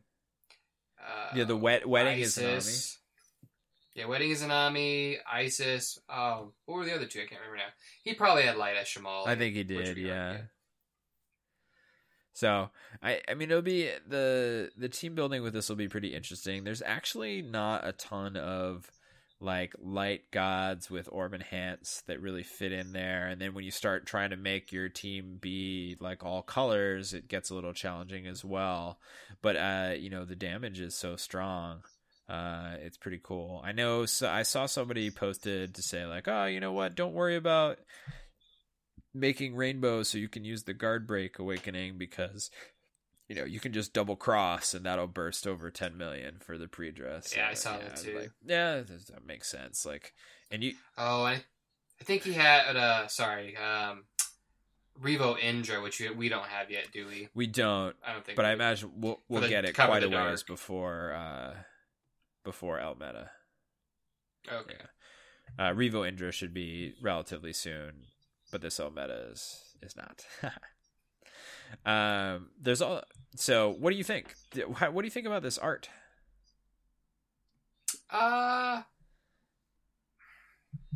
uh, 0.99 1.35
yeah, 1.35 1.43
the 1.43 1.55
wet 1.55 1.87
wedding 1.87 2.21
Isis. 2.21 2.37
is 2.37 2.97
Yeah, 3.95 4.05
wedding 4.05 4.31
Izanami, 4.31 5.17
Isis. 5.31 5.99
Oh, 6.09 6.53
what 6.65 6.77
were 6.77 6.85
the 6.85 6.95
other 6.95 7.05
two? 7.05 7.19
I 7.19 7.25
can't 7.25 7.41
remember 7.41 7.57
now. 7.57 7.73
He 8.03 8.13
probably 8.13 8.43
had 8.43 8.57
Light 8.57 8.75
as 8.75 8.87
Shamal. 8.87 9.27
I 9.27 9.35
think 9.35 9.55
he 9.55 9.63
did. 9.63 9.97
Yeah. 9.97 10.37
So 12.33 12.69
I 13.01 13.21
I 13.27 13.35
mean 13.35 13.51
it'll 13.51 13.61
be 13.61 13.89
the 14.07 14.71
the 14.75 14.89
team 14.89 15.15
building 15.15 15.43
with 15.43 15.53
this 15.53 15.69
will 15.69 15.75
be 15.75 15.87
pretty 15.87 16.13
interesting. 16.13 16.63
There's 16.63 16.81
actually 16.81 17.41
not 17.41 17.87
a 17.87 17.93
ton 17.93 18.35
of 18.35 18.91
like 19.39 19.75
light 19.77 20.31
gods 20.31 20.89
with 20.89 21.09
orb 21.11 21.33
enhance 21.33 22.01
that 22.07 22.21
really 22.21 22.43
fit 22.43 22.71
in 22.71 22.93
there. 22.93 23.27
And 23.27 23.39
then 23.41 23.53
when 23.53 23.65
you 23.65 23.71
start 23.71 24.05
trying 24.05 24.29
to 24.31 24.37
make 24.37 24.71
your 24.71 24.89
team 24.89 25.37
be 25.39 25.97
like 25.99 26.23
all 26.23 26.41
colors 26.41 27.13
it 27.13 27.27
gets 27.27 27.49
a 27.49 27.55
little 27.55 27.73
challenging 27.73 28.25
as 28.25 28.43
well. 28.43 28.99
But 29.41 29.55
uh 29.57 29.93
you 29.97 30.09
know 30.09 30.25
the 30.25 30.35
damage 30.35 30.79
is 30.79 30.95
so 30.95 31.15
strong 31.17 31.83
uh 32.29 32.77
it's 32.79 32.97
pretty 32.97 33.19
cool. 33.21 33.61
I 33.63 33.73
know 33.73 34.05
so 34.05 34.27
i 34.29 34.43
saw 34.43 34.65
somebody 34.65 35.11
posted 35.11 35.75
to 35.75 35.83
say 35.83 36.05
like 36.05 36.27
oh 36.27 36.45
you 36.45 36.59
know 36.59 36.71
what? 36.71 36.95
Don't 36.95 37.13
worry 37.13 37.35
about 37.35 37.77
making 39.13 39.55
rainbow 39.55 40.03
so 40.03 40.17
you 40.17 40.27
can 40.27 40.43
use 40.43 40.63
the 40.63 40.73
guard 40.73 41.05
break 41.07 41.37
awakening 41.39 41.97
because 41.97 42.49
you 43.27 43.35
know 43.35 43.43
you 43.45 43.59
can 43.59 43.71
just 43.71 43.93
double 43.93 44.15
cross 44.15 44.73
and 44.73 44.85
that'll 44.85 45.07
burst 45.07 45.45
over 45.47 45.69
10 45.71 45.95
million 45.97 46.37
for 46.39 46.57
the 46.57 46.67
pre-dress 46.67 47.35
Yeah, 47.35 47.47
I 47.49 47.53
saw 47.53 47.77
yeah, 47.77 47.83
that 47.89 47.95
too. 47.97 48.15
like, 48.17 48.31
yeah 48.45 48.81
that 48.81 49.25
makes 49.25 49.49
sense 49.49 49.85
like 49.85 50.13
and 50.51 50.63
you 50.63 50.73
Oh, 50.97 51.23
I, 51.23 51.33
I 52.01 52.03
think 52.03 52.23
he 52.23 52.33
had. 52.33 52.75
Uh, 52.75 53.07
sorry, 53.07 53.55
um, 53.57 54.03
Revo 55.01 55.39
Indra, 55.39 55.81
which 55.81 55.99
we, 55.99 56.09
we 56.11 56.29
don't 56.29 56.45
have 56.47 56.69
yet, 56.69 56.87
do 56.91 57.07
we? 57.07 57.29
we 57.33 57.47
don't 57.47 57.95
I 58.05 58.13
don't 58.13 58.25
think. 58.25 58.35
but 58.35 58.45
i 58.45 58.49
we- 58.49 58.53
imagine 58.55 58.91
we'll, 58.97 59.19
we'll 59.29 59.47
get 59.47 59.65
it 59.65 59.73
quite 59.75 60.03
a 60.03 60.09
ways 60.09 60.43
before 60.43 61.13
uh 61.13 61.53
before 62.43 62.79
el 62.79 62.95
meta 62.95 63.31
Okay. 64.51 64.75
uh 65.57 65.69
revo 65.71 66.05
indra 66.07 66.31
should 66.31 66.53
be 66.53 66.93
relatively 67.01 67.53
soon 67.53 68.07
but 68.53 68.61
this 68.61 68.79
el 68.79 68.91
meta 68.91 69.27
is 69.31 69.75
is 69.81 69.95
not 69.97 70.25
um 71.91 72.51
there's 72.61 72.81
all 72.81 73.01
so 73.35 73.69
what 73.79 73.89
do 73.89 73.97
you 73.97 74.03
think 74.03 74.35
what 74.53 75.01
do 75.01 75.05
you 75.05 75.11
think 75.11 75.27
about 75.27 75.41
this 75.43 75.57
art 75.57 75.89
Uh, 78.13 78.83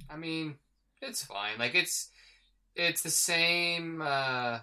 I 0.08 0.18
mean, 0.18 0.56
it's 1.02 1.24
fine. 1.24 1.58
Like 1.58 1.74
it's 1.74 2.12
it's 2.76 3.02
the 3.02 3.10
same 3.10 4.02
uh 4.04 4.60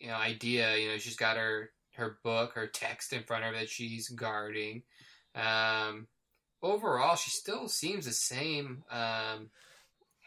you 0.00 0.08
know 0.08 0.16
idea. 0.16 0.76
You 0.76 0.88
know, 0.88 0.98
she's 0.98 1.16
got 1.16 1.36
her 1.36 1.70
her 1.94 2.18
book, 2.24 2.54
her 2.54 2.66
text 2.66 3.12
in 3.12 3.22
front 3.22 3.44
of 3.44 3.52
her 3.52 3.60
that 3.60 3.68
she's 3.68 4.08
guarding. 4.08 4.82
Um, 5.34 6.08
overall, 6.60 7.14
she 7.14 7.30
still 7.30 7.68
seems 7.68 8.06
the 8.06 8.12
same. 8.12 8.82
Um, 8.90 9.50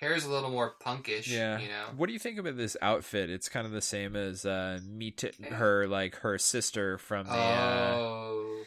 hair's 0.01 0.25
a 0.25 0.29
little 0.29 0.49
more 0.49 0.73
punkish. 0.85 1.27
Yeah. 1.27 1.59
you 1.59 1.69
know. 1.69 1.85
What 1.95 2.07
do 2.07 2.13
you 2.13 2.19
think 2.19 2.37
about 2.37 2.57
this 2.57 2.75
outfit? 2.81 3.29
It's 3.29 3.47
kind 3.47 3.65
of 3.65 3.71
the 3.71 3.81
same 3.81 4.15
as 4.17 4.45
uh, 4.45 4.79
meet 4.85 5.23
Yeah. 5.39 5.53
her 5.55 5.87
like 5.87 6.15
her 6.17 6.37
sister 6.37 6.97
from 6.97 7.27
the 7.27 7.31
uh, 7.33 7.93
Oh, 7.95 8.63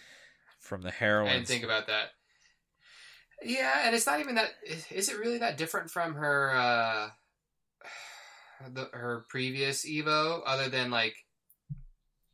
from 0.60 0.80
the 0.82 0.88
I 0.88 0.92
heroines. 0.92 1.32
didn't 1.32 1.46
think 1.48 1.64
about 1.64 1.88
that. 1.88 2.10
Yeah, 3.42 3.82
and 3.84 3.94
it's 3.94 4.06
not 4.06 4.20
even 4.20 4.36
that. 4.36 4.50
Is 4.90 5.08
it 5.10 5.18
really 5.18 5.38
that 5.38 5.58
different 5.58 5.90
from 5.90 6.14
her 6.14 6.54
uh, 6.54 7.08
the, 8.72 8.88
her 8.92 9.26
previous 9.28 9.84
Evo, 9.84 10.40
other 10.46 10.68
than 10.70 10.90
like 10.90 11.16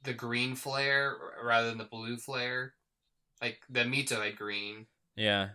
the 0.04 0.12
green 0.12 0.54
flare 0.54 1.16
rather 1.42 1.68
than 1.70 1.78
the 1.78 1.84
blue 1.84 2.16
flare? 2.16 2.74
Like 3.42 3.60
the 3.70 3.80
Mito 3.80 4.22
had 4.22 4.36
green. 4.36 4.86
yeah, 5.16 5.48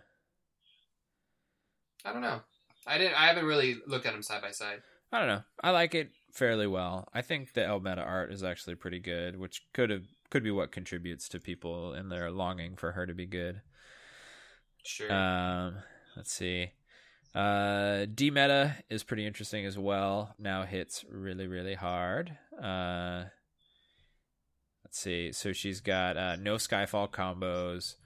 I 2.04 2.12
don't 2.12 2.22
know. 2.22 2.40
I 2.86 2.98
didn't. 2.98 3.14
I 3.20 3.26
haven't 3.26 3.46
really 3.46 3.76
looked 3.86 4.06
at 4.06 4.12
them 4.12 4.22
side 4.22 4.42
by 4.42 4.50
side. 4.50 4.82
I 5.12 5.18
don't 5.18 5.28
know. 5.28 5.42
I 5.62 5.70
like 5.70 5.94
it 5.94 6.10
fairly 6.32 6.66
well. 6.66 7.08
I 7.14 7.22
think 7.22 7.54
the 7.54 7.64
El 7.64 7.80
Meta 7.80 8.02
art 8.02 8.32
is 8.32 8.42
actually 8.42 8.74
pretty 8.74 8.98
good, 8.98 9.38
which 9.38 9.62
could 9.72 9.90
have 9.90 10.04
could 10.30 10.42
be 10.42 10.50
what 10.50 10.72
contributes 10.72 11.28
to 11.30 11.40
people 11.40 11.94
in 11.94 12.08
their 12.08 12.30
longing 12.30 12.76
for 12.76 12.92
her 12.92 13.06
to 13.06 13.14
be 13.14 13.26
good. 13.26 13.62
Sure. 14.84 15.12
Um, 15.12 15.76
let's 16.16 16.32
see. 16.32 16.72
Uh, 17.34 18.06
D 18.14 18.30
meta 18.30 18.76
is 18.88 19.04
pretty 19.04 19.26
interesting 19.26 19.66
as 19.66 19.78
well. 19.78 20.34
Now 20.38 20.64
hits 20.64 21.04
really, 21.10 21.46
really 21.46 21.74
hard. 21.74 22.36
Uh, 22.60 23.24
let's 24.84 24.98
see. 24.98 25.32
So 25.32 25.52
she's 25.52 25.80
got 25.80 26.16
uh, 26.16 26.36
no 26.36 26.54
Skyfall 26.54 27.10
combos, 27.10 27.96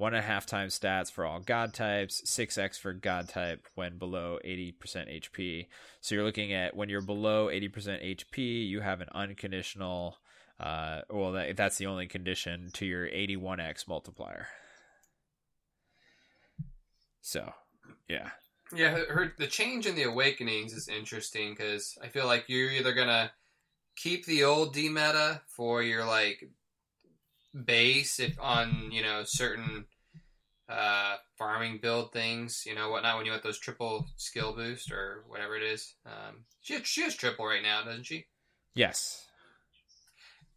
one 0.00 0.14
and 0.14 0.24
a 0.24 0.26
half 0.26 0.46
times 0.46 0.78
stats 0.78 1.12
for 1.12 1.26
all 1.26 1.40
God 1.40 1.74
types, 1.74 2.22
six 2.24 2.56
x 2.56 2.78
for 2.78 2.94
God 2.94 3.28
type 3.28 3.68
when 3.74 3.98
below 3.98 4.38
eighty 4.42 4.72
percent 4.72 5.10
HP. 5.10 5.66
So 6.00 6.14
you're 6.14 6.24
looking 6.24 6.54
at 6.54 6.74
when 6.74 6.88
you're 6.88 7.02
below 7.02 7.50
eighty 7.50 7.68
percent 7.68 8.02
HP, 8.02 8.66
you 8.66 8.80
have 8.80 9.02
an 9.02 9.08
unconditional. 9.12 10.16
Uh, 10.58 11.02
well, 11.10 11.32
that, 11.32 11.54
that's 11.54 11.76
the 11.76 11.86
only 11.86 12.06
condition 12.06 12.70
to 12.74 12.86
your 12.86 13.08
eighty 13.08 13.36
one 13.36 13.60
x 13.60 13.86
multiplier. 13.86 14.48
So, 17.20 17.52
yeah. 18.08 18.30
Yeah, 18.74 18.90
her, 18.90 19.34
the 19.36 19.46
change 19.46 19.84
in 19.84 19.96
the 19.96 20.04
awakenings 20.04 20.72
is 20.72 20.88
interesting 20.88 21.50
because 21.50 21.98
I 22.02 22.08
feel 22.08 22.24
like 22.24 22.44
you're 22.48 22.70
either 22.70 22.94
gonna 22.94 23.32
keep 23.96 24.24
the 24.24 24.44
old 24.44 24.72
D 24.72 24.88
meta 24.88 25.42
for 25.46 25.82
your 25.82 26.06
like 26.06 26.48
base 27.64 28.20
if 28.20 28.38
on 28.40 28.90
you 28.92 29.02
know 29.02 29.22
certain 29.24 29.86
uh 30.68 31.16
farming 31.36 31.78
build 31.82 32.12
things, 32.12 32.62
you 32.66 32.74
know 32.74 32.90
whatnot 32.90 33.16
when 33.16 33.26
you 33.26 33.32
want 33.32 33.42
those 33.42 33.58
triple 33.58 34.06
skill 34.16 34.52
boost 34.54 34.92
or 34.92 35.24
whatever 35.28 35.56
it 35.56 35.62
is. 35.62 35.94
Um, 36.06 36.44
she 36.62 36.82
she 36.84 37.02
has 37.02 37.14
triple 37.16 37.46
right 37.46 37.62
now, 37.62 37.82
doesn't 37.84 38.04
she? 38.04 38.26
Yes. 38.74 39.26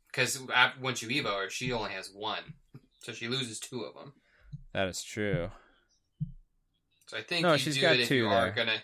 Because 0.07 0.39
once 0.79 1.01
you 1.01 1.09
evo 1.09 1.43
her, 1.43 1.49
she 1.49 1.71
only 1.71 1.91
has 1.91 2.11
one, 2.13 2.43
so 2.99 3.11
she 3.11 3.27
loses 3.27 3.59
two 3.59 3.81
of 3.81 3.95
them. 3.95 4.13
That 4.71 4.87
is 4.87 5.01
true. 5.01 5.49
So 7.07 7.17
I 7.17 7.23
think 7.23 7.41
No, 7.41 7.53
you 7.53 7.57
she's 7.57 7.75
do 7.75 7.81
got 7.81 7.95
it 7.95 8.01
if 8.01 8.07
two 8.09 8.15
you 8.17 8.27
are 8.27 8.45
there. 8.45 8.51
gonna. 8.51 8.77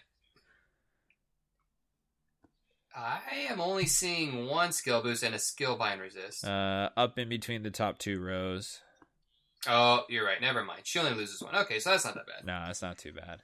I 2.96 3.48
am 3.50 3.62
only 3.62 3.86
seeing 3.86 4.48
one 4.48 4.72
skill 4.72 5.02
boost 5.02 5.24
and 5.24 5.36
a 5.36 5.40
skill 5.40 5.78
bind 5.78 6.02
resist. 6.02 6.46
Uh, 6.46 6.90
up 6.98 7.18
in 7.18 7.30
between 7.30 7.64
the 7.64 7.72
top 7.72 7.98
two 7.98 8.20
rows. 8.20 8.80
oh, 9.68 10.04
you're 10.10 10.26
right. 10.26 10.42
Never 10.42 10.64
mind. 10.64 10.82
She 10.84 11.00
only 11.00 11.14
loses 11.14 11.42
one. 11.42 11.56
Okay, 11.56 11.80
so 11.80 11.92
that's 11.92 12.06
not 12.06 12.16
that 12.16 12.28
bad. 12.28 12.46
No, 12.46 12.66
it's 12.70 12.82
not 12.82 12.98
too 12.98 13.14
bad. 13.14 13.44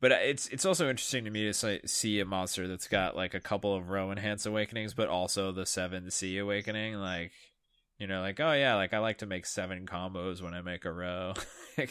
But 0.00 0.12
uh, 0.12 0.18
it's 0.22 0.46
it's 0.48 0.66
also 0.66 0.90
interesting 0.90 1.24
to 1.24 1.30
me 1.30 1.50
to 1.50 1.88
see 1.88 2.20
a 2.20 2.26
monster 2.26 2.68
that's 2.68 2.86
got 2.86 3.16
like 3.16 3.32
a 3.32 3.40
couple 3.40 3.74
of 3.74 3.88
row 3.88 4.12
enhance 4.12 4.44
awakenings, 4.44 4.92
but 4.92 5.08
also 5.08 5.52
the 5.52 5.64
seven 5.64 6.10
C 6.10 6.36
awakening. 6.36 6.96
Like, 6.96 7.32
you 7.98 8.06
know, 8.06 8.20
like 8.20 8.38
oh 8.40 8.52
yeah, 8.52 8.74
like 8.74 8.92
I 8.92 8.98
like 8.98 9.18
to 9.18 9.26
make 9.26 9.46
seven 9.46 9.86
combos 9.86 10.42
when 10.42 10.52
I 10.52 10.60
make 10.60 10.84
a 10.84 10.92
row. 10.92 11.32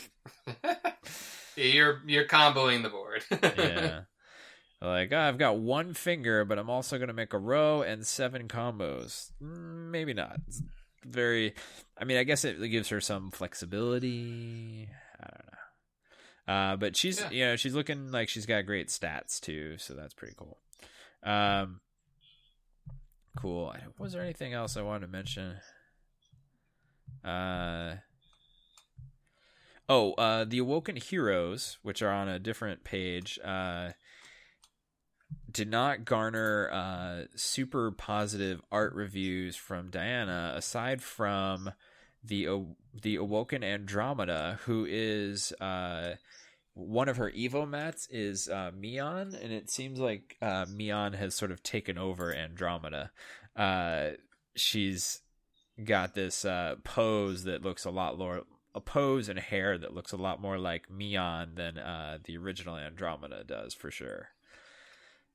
Yeah, 1.56 1.66
you're 1.66 2.02
you're 2.06 2.28
comboing 2.28 2.84
the 2.84 2.90
board. 2.90 3.24
yeah. 3.32 4.02
Like 4.86 5.12
oh, 5.14 5.18
I've 5.20 5.38
got 5.38 5.58
one 5.58 5.94
finger, 5.94 6.46
but 6.46 6.60
I'm 6.60 6.70
also 6.70 6.98
gonna 6.98 7.14
make 7.14 7.34
a 7.34 7.38
row 7.40 7.82
and 7.82 8.06
seven 8.06 8.48
combos. 8.48 9.32
Mm, 9.42 9.90
Maybe 9.92 10.14
not. 10.14 10.38
It's 10.48 10.62
very. 11.06 11.54
I 11.98 12.04
mean, 12.04 12.18
I 12.18 12.24
guess 12.24 12.44
it 12.46 12.60
gives 12.70 12.90
her 12.90 13.00
some 13.02 13.32
flexibility. 13.32 14.90
I 15.20 15.28
don't 15.28 15.46
know. 15.48 16.54
Uh, 16.54 16.76
but 16.76 16.96
she's 16.96 17.20
Yeah. 17.22 17.30
you 17.32 17.46
know 17.46 17.56
she's 17.56 17.74
looking 17.74 18.12
like 18.12 18.30
she's 18.30 18.46
got 18.46 18.66
great 18.66 18.90
stats 18.90 19.40
too, 19.40 19.78
so 19.78 19.94
that's 19.94 20.14
pretty 20.14 20.36
cool. 20.38 20.58
Um, 21.24 21.80
cool. 23.38 23.74
Was 23.98 24.14
there 24.14 24.22
anything 24.22 24.54
else 24.54 24.78
I 24.78 24.82
wanted 24.82 25.08
to 25.08 25.12
mention? 25.12 25.56
Uh. 27.24 27.96
Oh, 29.88 30.14
uh, 30.14 30.46
the 30.46 30.58
Awoken 30.60 30.96
Heroes, 30.96 31.78
which 31.84 32.02
are 32.02 32.12
on 32.12 32.28
a 32.28 32.40
different 32.40 32.84
page, 32.84 33.38
uh, 33.44 33.92
did 35.56 35.72
not 35.72 36.04
garner 36.04 36.70
uh, 36.70 37.24
super 37.36 37.90
positive 37.90 38.62
art 38.74 38.94
reviews 38.94 39.56
from 39.56 39.90
Diana, 39.90 40.52
aside 40.54 41.02
from 41.02 41.72
the 42.22 42.66
the 42.94 43.16
Awoken 43.16 43.64
Andromeda, 43.64 44.60
who 44.66 44.86
is 44.88 45.54
uh, 45.62 46.16
one 46.74 47.08
of 47.08 47.16
her 47.16 47.32
Evo 47.32 47.66
mats 47.66 48.06
is 48.12 48.50
uh, 48.50 48.72
Mion, 48.78 49.42
and 49.42 49.54
it 49.54 49.70
seems 49.70 49.98
like 49.98 50.36
uh, 50.42 50.66
Mion 50.66 51.16
has 51.16 51.36
sort 51.36 51.52
of 51.52 51.64
taken 51.64 51.98
over 51.98 52.36
Andromeda. 52.36 53.12
Uh, 53.56 54.10
she's 54.58 55.22
got 55.82 56.16
this 56.16 56.44
uh, 56.44 56.76
pose 56.84 57.46
that 57.46 57.64
looks 57.64 57.86
a 57.86 57.92
lot 57.92 58.18
more 58.18 58.42
a 58.74 58.82
pose 58.82 59.30
and 59.30 59.40
hair 59.40 59.78
that 59.78 59.94
looks 59.94 60.12
a 60.12 60.18
lot 60.18 60.42
more 60.42 60.58
like 60.58 60.90
Mion 60.90 61.56
than 61.56 61.78
uh, 61.78 62.18
the 62.26 62.36
original 62.36 62.76
Andromeda 62.76 63.46
does 63.46 63.74
for 63.74 63.90
sure. 63.90 64.35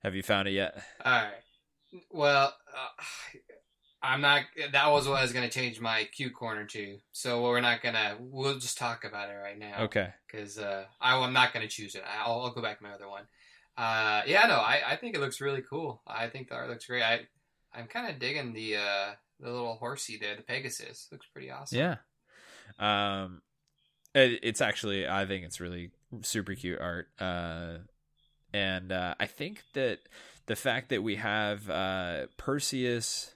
Have 0.02 0.14
you 0.14 0.22
found 0.22 0.48
it 0.48 0.52
yet? 0.52 0.82
All 1.04 1.12
right. 1.12 2.02
Well, 2.10 2.54
uh, 2.74 3.38
I'm 4.02 4.20
not. 4.20 4.42
That 4.72 4.90
was 4.90 5.06
what 5.06 5.18
I 5.18 5.22
was 5.22 5.32
going 5.32 5.48
to 5.48 5.52
change 5.52 5.80
my 5.80 6.04
Q 6.04 6.30
corner 6.30 6.64
to. 6.64 6.98
So 7.12 7.42
we're 7.42 7.60
not 7.60 7.82
gonna. 7.82 8.16
We'll 8.18 8.58
just 8.58 8.78
talk 8.78 9.04
about 9.04 9.28
it 9.28 9.34
right 9.34 9.58
now. 9.58 9.82
Okay. 9.84 10.08
because 10.30 10.58
uh, 10.58 10.84
I, 11.00 11.22
am 11.22 11.32
not 11.32 11.52
going 11.52 11.66
to 11.66 11.72
choose 11.72 11.94
it. 11.94 12.02
I'll, 12.24 12.40
I'll 12.40 12.52
go 12.52 12.62
back 12.62 12.78
to 12.78 12.84
my 12.84 12.92
other 12.92 13.08
one. 13.08 13.24
Uh, 13.76 14.22
yeah, 14.26 14.46
no, 14.46 14.56
I, 14.56 14.82
I 14.86 14.96
think 14.96 15.14
it 15.14 15.20
looks 15.20 15.40
really 15.40 15.62
cool. 15.62 16.02
I 16.06 16.28
think 16.28 16.48
the 16.48 16.54
art 16.54 16.68
looks 16.68 16.86
great. 16.86 17.02
I 17.02 17.20
I'm 17.74 17.86
kind 17.86 18.10
of 18.10 18.18
digging 18.18 18.52
the 18.52 18.76
uh, 18.76 19.12
the 19.38 19.50
little 19.50 19.76
horsey 19.76 20.18
there, 20.20 20.36
the 20.36 20.42
Pegasus. 20.42 21.08
Looks 21.12 21.26
pretty 21.32 21.50
awesome. 21.50 21.78
Yeah. 21.78 21.96
Um, 22.78 23.42
it, 24.14 24.40
it's 24.42 24.60
actually 24.60 25.06
I 25.06 25.26
think 25.26 25.44
it's 25.44 25.60
really 25.60 25.90
super 26.22 26.54
cute 26.54 26.80
art. 26.80 27.08
Uh, 27.18 27.78
and 28.52 28.92
uh, 28.92 29.14
I 29.18 29.26
think 29.26 29.62
that 29.74 30.00
the 30.46 30.56
fact 30.56 30.88
that 30.90 31.02
we 31.02 31.16
have 31.16 31.68
uh, 31.70 32.26
Perseus, 32.36 33.34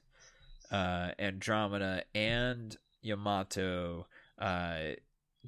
uh, 0.71 1.11
Andromeda, 1.19 2.05
and 2.15 2.77
Yamato 3.03 4.07
uh, 4.39 4.79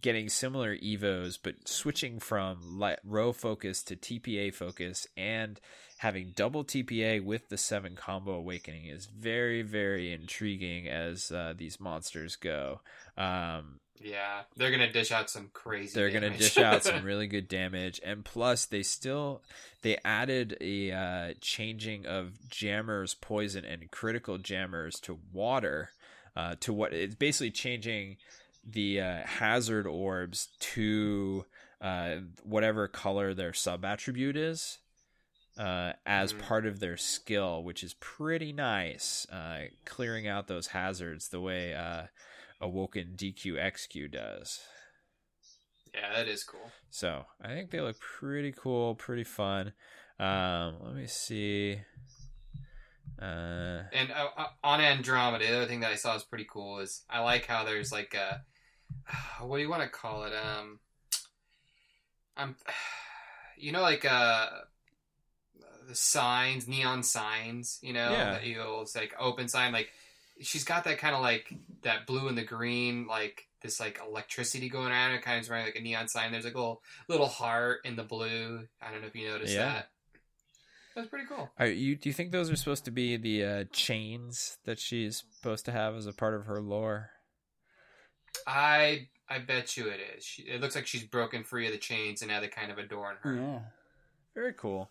getting 0.01 0.29
similar 0.29 0.77
evos, 0.77 1.39
but 1.43 1.67
switching 1.67 2.21
from 2.21 2.79
li- 2.79 2.97
row 3.05 3.33
focus 3.33 3.83
to 3.83 3.97
TPA 3.97 4.55
focus 4.55 5.07
and 5.17 5.61
having 5.99 6.33
double 6.37 6.65
TPA 6.65 7.25
with 7.25 7.49
the 7.49 7.57
seven 7.57 7.97
combo 7.97 8.33
awakening 8.33 8.87
is 8.87 9.07
very, 9.07 9.63
very 9.63 10.13
intriguing 10.13 10.87
as 10.89 11.33
uh, 11.33 11.55
these 11.57 11.81
monsters 11.81 12.37
go. 12.37 12.81
Um, 13.17 13.81
Yeah, 14.03 14.43
they're 14.57 14.71
gonna 14.71 14.93
dish 14.93 15.11
out 15.13 15.31
some 15.31 15.51
crazy. 15.53 15.95
they're 15.95 16.11
gonna 16.11 16.37
dish 16.37 16.59
out 16.59 16.83
some 16.85 17.03
really 17.05 17.27
good 17.27 17.49
damage, 17.49 18.01
and 18.05 18.25
plus 18.25 18.67
they 18.67 18.83
still 18.83 19.43
they 19.83 19.99
added 20.05 20.57
a 20.61 20.93
uh, 20.93 21.35
changing 21.41 22.07
of 22.07 22.49
jammers 22.49 23.15
poison 23.15 23.65
and 23.65 23.91
critical 23.91 24.39
jammers 24.39 25.01
to 25.01 25.19
water. 25.33 25.91
Uh, 26.37 26.55
to 26.61 26.71
what 26.73 26.93
it's 26.93 27.15
basically 27.15 27.51
changing 27.51 28.19
the 28.63 29.01
uh, 29.01 29.23
hazard 29.25 29.87
orbs 29.87 30.49
to 30.61 31.47
uh, 31.81 32.17
whatever 32.43 32.89
color 32.89 33.33
their 33.33 33.55
sub 33.55 33.85
attribute 33.87 34.37
is 34.37 34.79
uh, 35.59 35.93
as 36.05 36.35
Mhm. 36.35 36.39
part 36.41 36.67
of 36.67 36.79
their 36.81 36.99
skill, 36.99 37.63
which 37.63 37.83
is 37.83 37.95
pretty 38.01 38.53
nice. 38.53 39.27
Uh, 39.31 39.69
clearing 39.87 40.27
out 40.29 40.47
those 40.47 40.67
hazards 40.69 41.29
the 41.29 41.41
way 41.41 41.75
uh, 41.75 42.03
Awoken 42.61 43.15
DQXQ 43.17 44.11
does. 44.13 44.61
yeah, 45.95 46.15
that 46.15 46.29
is 46.29 46.43
cool. 46.45 46.71
So 46.91 47.25
I 47.43 47.49
think 47.49 47.71
they 47.71 47.81
look 47.81 47.99
pretty 48.01 48.53
cool, 48.53 48.95
pretty 48.95 49.25
fun. 49.25 49.73
Um, 50.19 50.77
let 50.83 50.95
me 50.95 51.07
see. 51.07 51.81
Uh, 53.21 53.83
And 53.93 54.11
uh, 54.11 54.29
uh, 54.37 54.47
on 54.65 54.81
Andromeda, 54.81 55.45
the 55.47 55.57
other 55.57 55.67
thing 55.67 55.81
that 55.81 55.91
I 55.93 55.97
saw 55.97 56.17
is 56.17 56.23
pretty 56.25 56.47
cool 56.51 56.79
is 56.81 57.03
I 57.09 57.21
like 57.21 57.47
how 57.47 57.65
there's 57.65 57.93
like 57.93 58.15
a 58.15 58.43
what 59.45 59.57
do 59.57 59.63
you 59.63 59.71
want 59.71 59.83
to 59.83 59.89
call 59.89 60.25
it? 60.25 60.33
Um, 60.35 60.81
I'm, 62.37 62.57
you 63.59 63.73
know, 63.73 63.83
like 63.83 64.05
uh, 64.05 64.49
the 65.89 65.95
signs, 65.95 66.67
neon 66.69 67.03
signs. 67.03 67.79
You 67.83 67.93
know, 67.93 68.11
Yeah. 68.11 68.33
that 68.33 68.43
it's 68.83 68.97
like 68.97 69.15
open 69.19 69.49
sign. 69.49 69.73
Like 69.73 69.91
she's 70.41 70.65
got 70.65 70.85
that 70.85 70.99
kind 70.99 71.15
of 71.15 71.23
like 71.23 71.53
that 71.83 72.07
blue 72.07 72.29
and 72.29 72.37
the 72.37 72.45
green, 72.45 73.07
like 73.07 73.47
this 73.63 73.81
like 73.81 74.01
electricity 74.07 74.69
going 74.69 74.89
around. 74.91 75.13
It 75.13 75.23
kind 75.23 75.39
of 75.39 75.43
is 75.45 75.51
running 75.51 75.67
like 75.67 75.77
a 75.77 75.81
neon 75.81 76.09
sign. 76.09 76.33
There's 76.33 76.45
like 76.45 76.55
a 76.55 76.59
little 76.59 76.83
little 77.09 77.27
heart 77.27 77.81
in 77.85 77.97
the 77.97 78.03
blue. 78.05 78.67
I 78.83 78.91
don't 78.91 79.01
know 79.01 79.07
if 79.09 79.15
you 79.17 79.29
noticed 79.29 79.55
Yeah. 79.55 79.65
that. 79.73 79.89
That's 80.95 81.09
pretty 81.09 81.27
cool. 81.27 81.51
are 81.59 81.67
you 81.67 81.95
do 81.97 82.09
you 82.09 82.13
think 82.15 82.33
those 82.33 82.51
are 82.51 82.57
supposed 82.57 82.87
to 82.87 82.91
be 82.91 83.17
the 83.19 83.45
uh, 83.45 83.65
chains 83.73 84.57
that 84.65 84.79
she's 84.79 85.25
supposed 85.37 85.67
to 85.67 85.73
have 85.73 85.95
as 85.95 86.07
a 86.07 86.13
part 86.13 86.35
of 86.35 86.47
her 86.47 86.61
lore? 86.61 87.11
I 88.47 89.09
I 89.29 89.39
bet 89.41 89.77
you 89.77 89.89
it 89.89 90.01
is. 90.17 90.25
She, 90.25 90.43
it 90.43 90.61
looks 90.61 90.75
like 90.75 90.87
she's 90.87 91.03
broken 91.05 91.45
free 91.45 91.67
of 91.67 91.73
the 91.73 91.79
chains 91.79 92.23
and 92.23 92.31
now 92.31 92.41
they 92.41 92.49
kind 92.49 92.71
of 92.71 92.79
adorn 92.79 93.17
her. 93.23 93.35
Yeah. 93.35 93.59
Very 94.35 94.53
cool. 94.55 94.91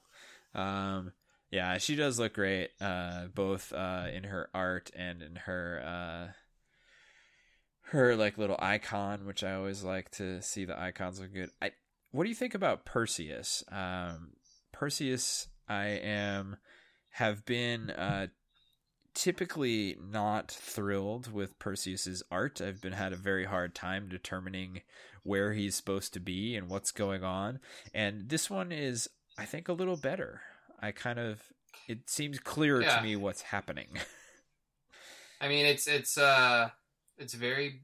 Um, 0.53 1.11
yeah, 1.55 1.77
she 1.77 1.95
does 1.95 2.19
look 2.19 2.33
great, 2.33 2.71
uh, 2.81 3.27
both 3.33 3.71
uh, 3.71 4.07
in 4.13 4.25
her 4.25 4.49
art 4.53 4.91
and 4.93 5.21
in 5.21 5.37
her 5.37 5.81
uh, 5.85 6.33
her 7.91 8.17
like 8.17 8.37
little 8.37 8.57
icon, 8.59 9.25
which 9.25 9.41
I 9.41 9.53
always 9.53 9.81
like 9.81 10.11
to 10.11 10.41
see 10.41 10.65
the 10.65 10.77
icons 10.77 11.21
look 11.21 11.33
good. 11.33 11.51
I 11.61 11.71
what 12.11 12.23
do 12.23 12.29
you 12.29 12.35
think 12.35 12.55
about 12.55 12.83
Perseus? 12.83 13.63
Um, 13.71 14.33
Perseus, 14.73 15.47
I 15.69 15.85
am 15.85 16.57
have 17.11 17.45
been 17.45 17.89
uh, 17.89 18.27
typically 19.13 19.97
not 20.11 20.51
thrilled 20.51 21.31
with 21.31 21.57
Perseus's 21.57 22.21
art. 22.29 22.59
I've 22.59 22.81
been 22.81 22.91
had 22.91 23.13
a 23.13 23.17
very 23.17 23.45
hard 23.45 23.73
time 23.73 24.09
determining 24.09 24.81
where 25.23 25.53
he's 25.53 25.75
supposed 25.75 26.11
to 26.15 26.19
be 26.19 26.57
and 26.57 26.67
what's 26.67 26.91
going 26.91 27.23
on. 27.23 27.61
And 27.93 28.27
this 28.27 28.49
one 28.49 28.73
is, 28.73 29.09
I 29.37 29.45
think, 29.45 29.69
a 29.69 29.73
little 29.73 29.95
better. 29.95 30.41
I 30.79 30.91
kind 30.91 31.19
of, 31.19 31.41
it 31.87 32.09
seems 32.09 32.39
clearer 32.39 32.81
Yeah. 32.81 32.97
to 32.97 33.03
me 33.03 33.15
what's 33.15 33.41
happening. 33.41 33.87
I 35.41 35.47
mean, 35.47 35.65
it's 35.65 35.87
it's 35.87 36.17
uh 36.17 36.69
it's 37.17 37.33
very 37.33 37.81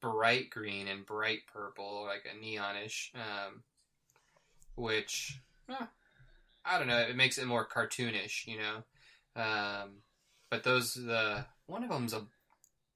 bright 0.00 0.50
green 0.50 0.86
and 0.88 1.04
bright 1.06 1.40
purple, 1.52 2.04
like 2.06 2.24
a 2.26 2.36
neonish, 2.44 3.14
um, 3.14 3.62
which 4.74 5.40
eh, 5.68 5.86
I 6.64 6.78
don't 6.78 6.88
know. 6.88 6.98
It 6.98 7.16
makes 7.16 7.38
it 7.38 7.46
more 7.46 7.66
cartoonish, 7.66 8.46
you 8.46 8.58
know. 8.58 9.42
Um, 9.42 10.02
but 10.50 10.62
those 10.62 10.94
the 10.94 11.46
one 11.66 11.82
of 11.82 11.88
them's 11.90 12.12
a 12.12 12.26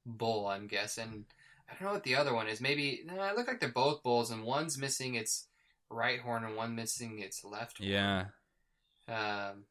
bull, 0.04 0.46
I'm 0.48 0.66
guessing. 0.66 1.24
I 1.68 1.72
don't 1.74 1.88
know 1.88 1.94
what 1.94 2.04
the 2.04 2.16
other 2.16 2.34
one 2.34 2.46
is. 2.46 2.60
Maybe 2.60 3.02
no, 3.06 3.14
it 3.22 3.36
look 3.36 3.48
like 3.48 3.58
they're 3.60 3.70
both 3.70 4.02
bulls, 4.02 4.30
and 4.30 4.44
one's 4.44 4.76
missing 4.78 5.14
its 5.14 5.46
right 5.90 6.20
horn 6.20 6.44
and 6.44 6.56
one 6.56 6.74
missing 6.74 7.18
its 7.20 7.42
left. 7.44 7.78
horn. 7.78 7.90
yeah. 7.90 8.24
Um, 9.08 9.64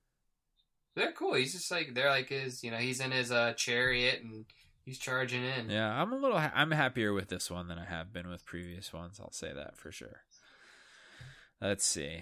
they're 0.95 1.11
cool. 1.11 1.33
He's 1.33 1.53
just 1.53 1.71
like 1.71 1.93
they're 1.93 2.09
like 2.09 2.29
his, 2.29 2.63
you 2.63 2.71
know, 2.71 2.77
he's 2.77 2.99
in 2.99 3.11
his 3.11 3.31
uh, 3.31 3.53
chariot 3.53 4.21
and 4.21 4.45
he's 4.85 4.99
charging 4.99 5.43
in. 5.43 5.69
Yeah, 5.69 5.89
I'm 5.89 6.13
a 6.13 6.17
little. 6.17 6.37
Ha- 6.37 6.53
I'm 6.53 6.71
happier 6.71 7.13
with 7.13 7.29
this 7.29 7.49
one 7.49 7.67
than 7.67 7.79
I 7.79 7.85
have 7.85 8.13
been 8.13 8.29
with 8.29 8.45
previous 8.45 8.93
ones. 8.93 9.19
I'll 9.19 9.31
say 9.31 9.51
that 9.53 9.77
for 9.77 9.91
sure. 9.91 10.21
Let's 11.61 11.85
see, 11.85 12.19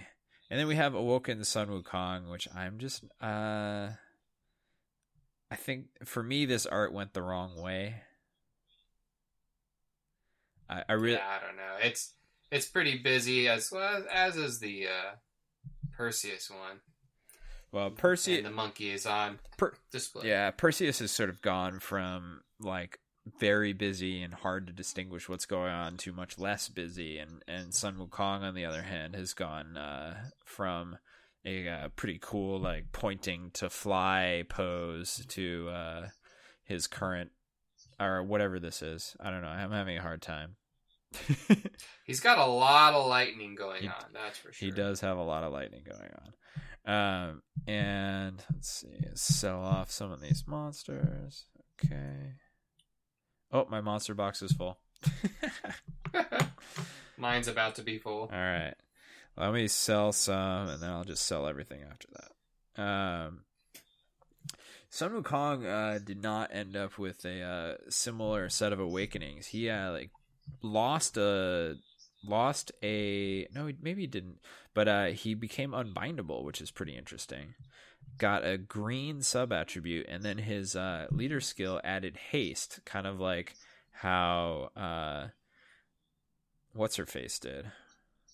and 0.50 0.60
then 0.60 0.68
we 0.68 0.76
have 0.76 0.94
Awoken 0.94 1.44
Sun 1.44 1.68
Wukong, 1.70 2.30
which 2.30 2.48
I'm 2.56 2.78
just. 2.80 3.04
uh 3.22 3.90
I 5.50 5.56
think 5.58 5.88
for 6.06 6.24
me, 6.24 6.46
this 6.46 6.66
art 6.66 6.94
went 6.94 7.14
the 7.14 7.22
wrong 7.22 7.62
way. 7.62 7.96
I, 10.70 10.84
I 10.88 10.94
really. 10.94 11.16
Yeah, 11.16 11.28
I 11.28 11.46
don't 11.46 11.58
know. 11.58 11.76
It's 11.84 12.14
it's 12.52 12.68
pretty 12.68 12.98
busy 13.00 13.50
as 13.50 13.70
well 13.70 14.06
as 14.14 14.38
is 14.38 14.60
the 14.60 14.88
uh, 14.88 15.16
Perseus 15.92 16.50
one. 16.50 16.80
Well, 17.72 17.90
Percy. 17.90 18.38
and 18.38 18.46
the 18.46 18.52
monkey 18.52 18.90
is 18.92 19.06
on 19.06 19.40
Per- 19.58 19.74
display. 19.92 20.28
Yeah, 20.28 20.52
Perseus 20.52 21.00
has 21.00 21.12
sort 21.12 21.30
of 21.30 21.42
gone 21.42 21.80
from 21.80 22.42
like 22.60 23.00
very 23.40 23.72
busy 23.72 24.22
and 24.24 24.34
hard 24.34 24.68
to 24.68 24.74
distinguish 24.74 25.30
what's 25.30 25.46
going 25.46 25.72
on 25.72 25.96
to 25.98 26.12
much 26.12 26.38
less 26.40 26.68
busy, 26.70 27.18
and 27.18 27.44
and 27.48 27.74
Sun 27.74 27.96
Wukong 27.98 28.42
on 28.42 28.56
the 28.56 28.66
other 28.66 28.82
hand 28.82 29.16
has 29.16 29.34
gone 29.34 29.78
uh, 29.78 30.16
from 30.44 30.98
a 31.46 31.68
uh, 31.68 31.90
pretty 31.96 32.20
cool 32.22 32.60
like 32.60 32.92
pointing 32.92 33.52
to 33.54 33.70
fly 33.70 34.44
pose 34.50 35.26
to 35.30 35.70
uh, 35.70 36.08
his 36.64 36.88
current 36.88 37.32
or 38.00 38.22
whatever 38.24 38.60
this 38.60 38.82
is. 38.82 39.16
I 39.20 39.30
don't 39.32 39.42
know. 39.42 39.48
I'm 39.48 39.72
having 39.72 39.98
a 39.98 40.02
hard 40.02 40.22
time. 40.22 40.56
He's 42.06 42.20
got 42.20 42.38
a 42.40 42.46
lot 42.46 42.94
of 42.94 43.06
lightning 43.08 43.56
going 43.56 43.84
He- 43.84 43.88
on. 43.88 44.06
That's 44.14 44.38
for 44.40 44.52
sure. 44.52 44.66
He 44.68 44.72
does 44.74 45.02
have 45.02 45.18
a 45.18 45.24
lot 45.24 45.44
of 45.44 45.52
lightning 45.54 45.84
going 45.88 46.02
on. 46.02 46.34
Um, 46.86 47.44
and 47.68 48.44
let's 48.52 48.70
see, 48.70 49.06
sell 49.14 49.64
off 49.64 49.92
some 49.92 50.12
of 50.12 50.22
these 50.22 50.46
monsters. 50.48 51.46
Okay. 51.84 52.34
Oh, 53.52 53.68
my 53.70 53.82
monster 53.82 54.14
box 54.14 54.42
is 54.42 54.52
full. 54.52 54.80
Mine's 57.18 57.48
about 57.48 57.76
to 57.76 57.84
be 57.84 57.98
full. 57.98 58.22
All 58.22 58.30
right. 58.32 58.74
Let 59.38 59.54
me 59.54 59.68
sell 59.68 60.12
some, 60.12 60.68
and 60.68 60.82
then 60.82 60.90
I'll 60.90 61.04
just 61.04 61.26
sell 61.26 61.48
everything 61.48 61.82
after 61.90 62.08
that. 62.14 62.82
Um, 62.82 63.42
Sun 64.90 65.12
Wukong 65.12 65.66
uh, 65.66 66.00
did 66.00 66.22
not 66.22 66.54
end 66.54 66.76
up 66.76 66.98
with 66.98 67.24
a 67.26 67.42
uh, 67.42 67.74
similar 67.90 68.50
set 68.50 68.74
of 68.74 68.80
awakenings. 68.80 69.48
He 69.48 69.70
uh, 69.70 69.92
like 69.92 70.12
lost 70.62 71.16
a 71.16 71.76
lost 72.26 72.72
a 72.84 73.48
no, 73.54 73.72
maybe 73.82 74.02
he 74.02 74.08
didn't, 74.08 74.40
but 74.74 74.88
uh, 74.88 75.06
he 75.08 75.34
became 75.34 75.72
unbindable, 75.72 76.44
which 76.44 76.62
is 76.62 76.72
pretty 76.72 76.98
interesting. 76.98 77.56
Got 78.18 78.46
a 78.46 78.58
green 78.58 79.22
sub 79.22 79.52
attribute, 79.52 80.08
and 80.10 80.24
then 80.24 80.38
his 80.38 80.76
uh, 80.76 81.08
leader 81.12 81.42
skill 81.42 81.82
added 81.84 82.18
haste, 82.32 82.80
kind 82.86 83.08
of 83.08 83.20
like 83.20 83.56
how 83.92 84.70
uh, 84.76 85.28
what's 86.74 86.96
her 86.98 87.06
face 87.06 87.40
did. 87.40 87.72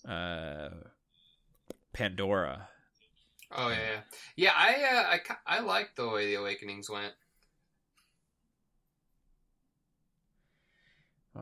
Uh, 0.07 0.69
Pandora. 1.93 2.69
Oh 3.51 3.69
yeah, 3.69 4.01
yeah. 4.35 4.51
I 4.55 4.73
uh, 4.83 5.17
I 5.47 5.57
I 5.57 5.59
like 5.61 5.95
the 5.95 6.09
way 6.09 6.27
the 6.27 6.35
awakenings 6.35 6.89
went. 6.89 7.13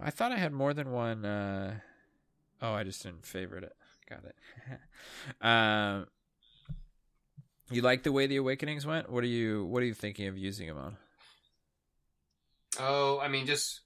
I 0.01 0.11
thought 0.11 0.31
I 0.31 0.37
had 0.37 0.51
more 0.51 0.73
than 0.73 0.91
one. 0.91 1.25
Uh... 1.25 1.79
Oh, 2.61 2.73
I 2.73 2.83
just 2.83 3.03
didn't 3.03 3.25
favorite 3.25 3.63
it. 3.63 3.75
Got 4.09 4.25
it. 4.25 4.35
um, 5.45 6.07
You 7.71 7.81
like 7.81 8.03
the 8.03 8.11
way 8.11 8.27
the 8.27 8.37
Awakenings 8.37 8.85
went? 8.85 9.09
What 9.09 9.23
are 9.23 9.27
you 9.27 9.65
What 9.65 9.81
are 9.81 9.85
you 9.85 9.93
thinking 9.93 10.27
of 10.27 10.37
using 10.37 10.67
them 10.67 10.77
on? 10.77 10.97
Oh, 12.79 13.19
I 13.19 13.27
mean, 13.27 13.45
just 13.45 13.81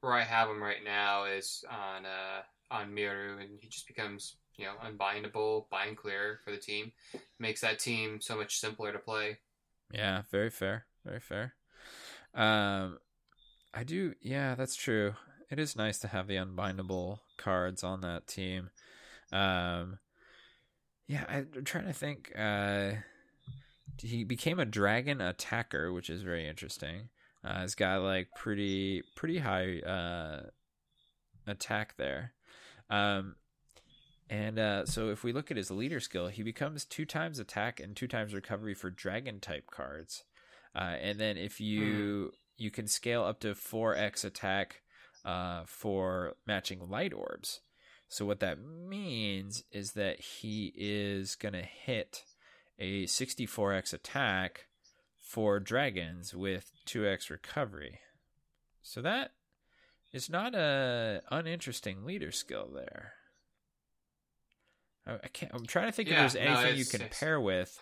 where 0.00 0.14
I 0.14 0.22
have 0.22 0.48
him 0.48 0.62
right 0.62 0.82
now 0.84 1.24
is 1.24 1.64
on 1.70 2.06
uh, 2.06 2.42
on 2.70 2.94
Miru, 2.94 3.38
and 3.38 3.58
he 3.60 3.68
just 3.68 3.86
becomes 3.86 4.36
you 4.56 4.64
know 4.64 4.72
unbindable, 4.84 5.68
bind 5.70 5.96
clear 5.96 6.40
for 6.44 6.50
the 6.50 6.56
team. 6.56 6.92
Makes 7.38 7.60
that 7.60 7.78
team 7.78 8.20
so 8.20 8.36
much 8.36 8.58
simpler 8.58 8.92
to 8.92 8.98
play. 8.98 9.38
Yeah, 9.92 10.22
very 10.30 10.50
fair, 10.50 10.86
very 11.04 11.20
fair. 11.20 11.54
Um, 12.34 12.98
I 13.74 13.84
do. 13.84 14.14
Yeah, 14.20 14.54
that's 14.54 14.76
true. 14.76 15.14
It 15.50 15.58
is 15.58 15.76
nice 15.76 15.98
to 15.98 16.08
have 16.08 16.28
the 16.28 16.36
unbindable 16.36 17.18
cards 17.36 17.82
on 17.82 18.02
that 18.02 18.28
team. 18.28 18.70
Um, 19.32 19.98
yeah, 21.08 21.24
I'm 21.28 21.64
trying 21.64 21.86
to 21.86 21.92
think. 21.92 22.32
Uh, 22.38 22.92
he 24.00 24.24
became 24.24 24.60
a 24.60 24.64
dragon 24.64 25.20
attacker, 25.20 25.92
which 25.92 26.08
is 26.08 26.22
very 26.22 26.48
interesting. 26.48 27.08
Uh, 27.44 27.62
he's 27.62 27.74
got 27.74 28.02
like 28.02 28.28
pretty 28.36 29.02
pretty 29.16 29.38
high 29.38 29.80
uh, 29.80 30.42
attack 31.46 31.96
there. 31.96 32.32
Um, 32.88 33.36
and 34.28 34.58
uh, 34.58 34.86
so 34.86 35.10
if 35.10 35.24
we 35.24 35.32
look 35.32 35.50
at 35.50 35.56
his 35.56 35.70
leader 35.70 35.98
skill, 35.98 36.28
he 36.28 36.44
becomes 36.44 36.84
two 36.84 37.04
times 37.04 37.40
attack 37.40 37.80
and 37.80 37.96
two 37.96 38.06
times 38.06 38.32
recovery 38.34 38.74
for 38.74 38.90
dragon 38.90 39.40
type 39.40 39.66
cards. 39.70 40.22
Uh, 40.76 40.96
and 41.02 41.18
then 41.18 41.36
if 41.36 41.60
you 41.60 42.32
you 42.56 42.70
can 42.70 42.86
scale 42.86 43.24
up 43.24 43.40
to 43.40 43.54
four 43.54 43.96
x 43.96 44.22
attack 44.22 44.82
uh, 45.24 45.62
for 45.66 46.34
matching 46.46 46.88
light 46.88 47.12
orbs. 47.12 47.60
So 48.08 48.24
what 48.24 48.40
that 48.40 48.58
means 48.60 49.62
is 49.70 49.92
that 49.92 50.20
he 50.20 50.72
is 50.76 51.36
gonna 51.36 51.62
hit 51.62 52.24
a 52.78 53.04
64x 53.04 53.92
attack 53.92 54.66
for 55.22 55.60
dragons 55.60 56.34
with 56.34 56.72
2x 56.86 57.30
recovery. 57.30 58.00
So 58.82 59.00
that 59.02 59.32
is 60.12 60.28
not 60.28 60.54
a 60.54 61.22
uninteresting 61.30 62.04
leader 62.04 62.32
skill 62.32 62.68
there. 62.74 63.12
I, 65.06 65.28
can't. 65.28 65.52
I'm 65.54 65.66
trying 65.66 65.86
to 65.86 65.92
think 65.92 66.08
Yeah, 66.08 66.26
if 66.26 66.32
there's 66.32 66.44
no, 66.46 66.60
anything 66.60 66.78
you 66.78 66.84
can 66.84 67.00
it's- 67.02 67.18
pair 67.18 67.40
with 67.40 67.78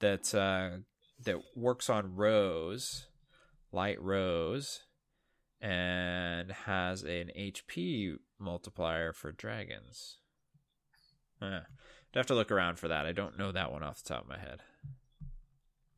that 0.00 0.34
uh, 0.34 0.78
that 1.24 1.36
works 1.54 1.88
on 1.88 2.16
Rose, 2.16 3.06
light 3.72 4.00
Rose, 4.02 4.80
and 5.64 6.52
has 6.52 7.02
an 7.04 7.30
HP 7.34 8.18
multiplier 8.38 9.14
for 9.14 9.32
dragons. 9.32 10.18
Uh, 11.40 11.60
I'd 11.64 12.16
have 12.16 12.26
to 12.26 12.34
look 12.34 12.52
around 12.52 12.78
for 12.78 12.88
that. 12.88 13.06
I 13.06 13.12
don't 13.12 13.38
know 13.38 13.50
that 13.50 13.72
one 13.72 13.82
off 13.82 14.02
the 14.02 14.10
top 14.10 14.24
of 14.24 14.28
my 14.28 14.38
head. 14.38 14.60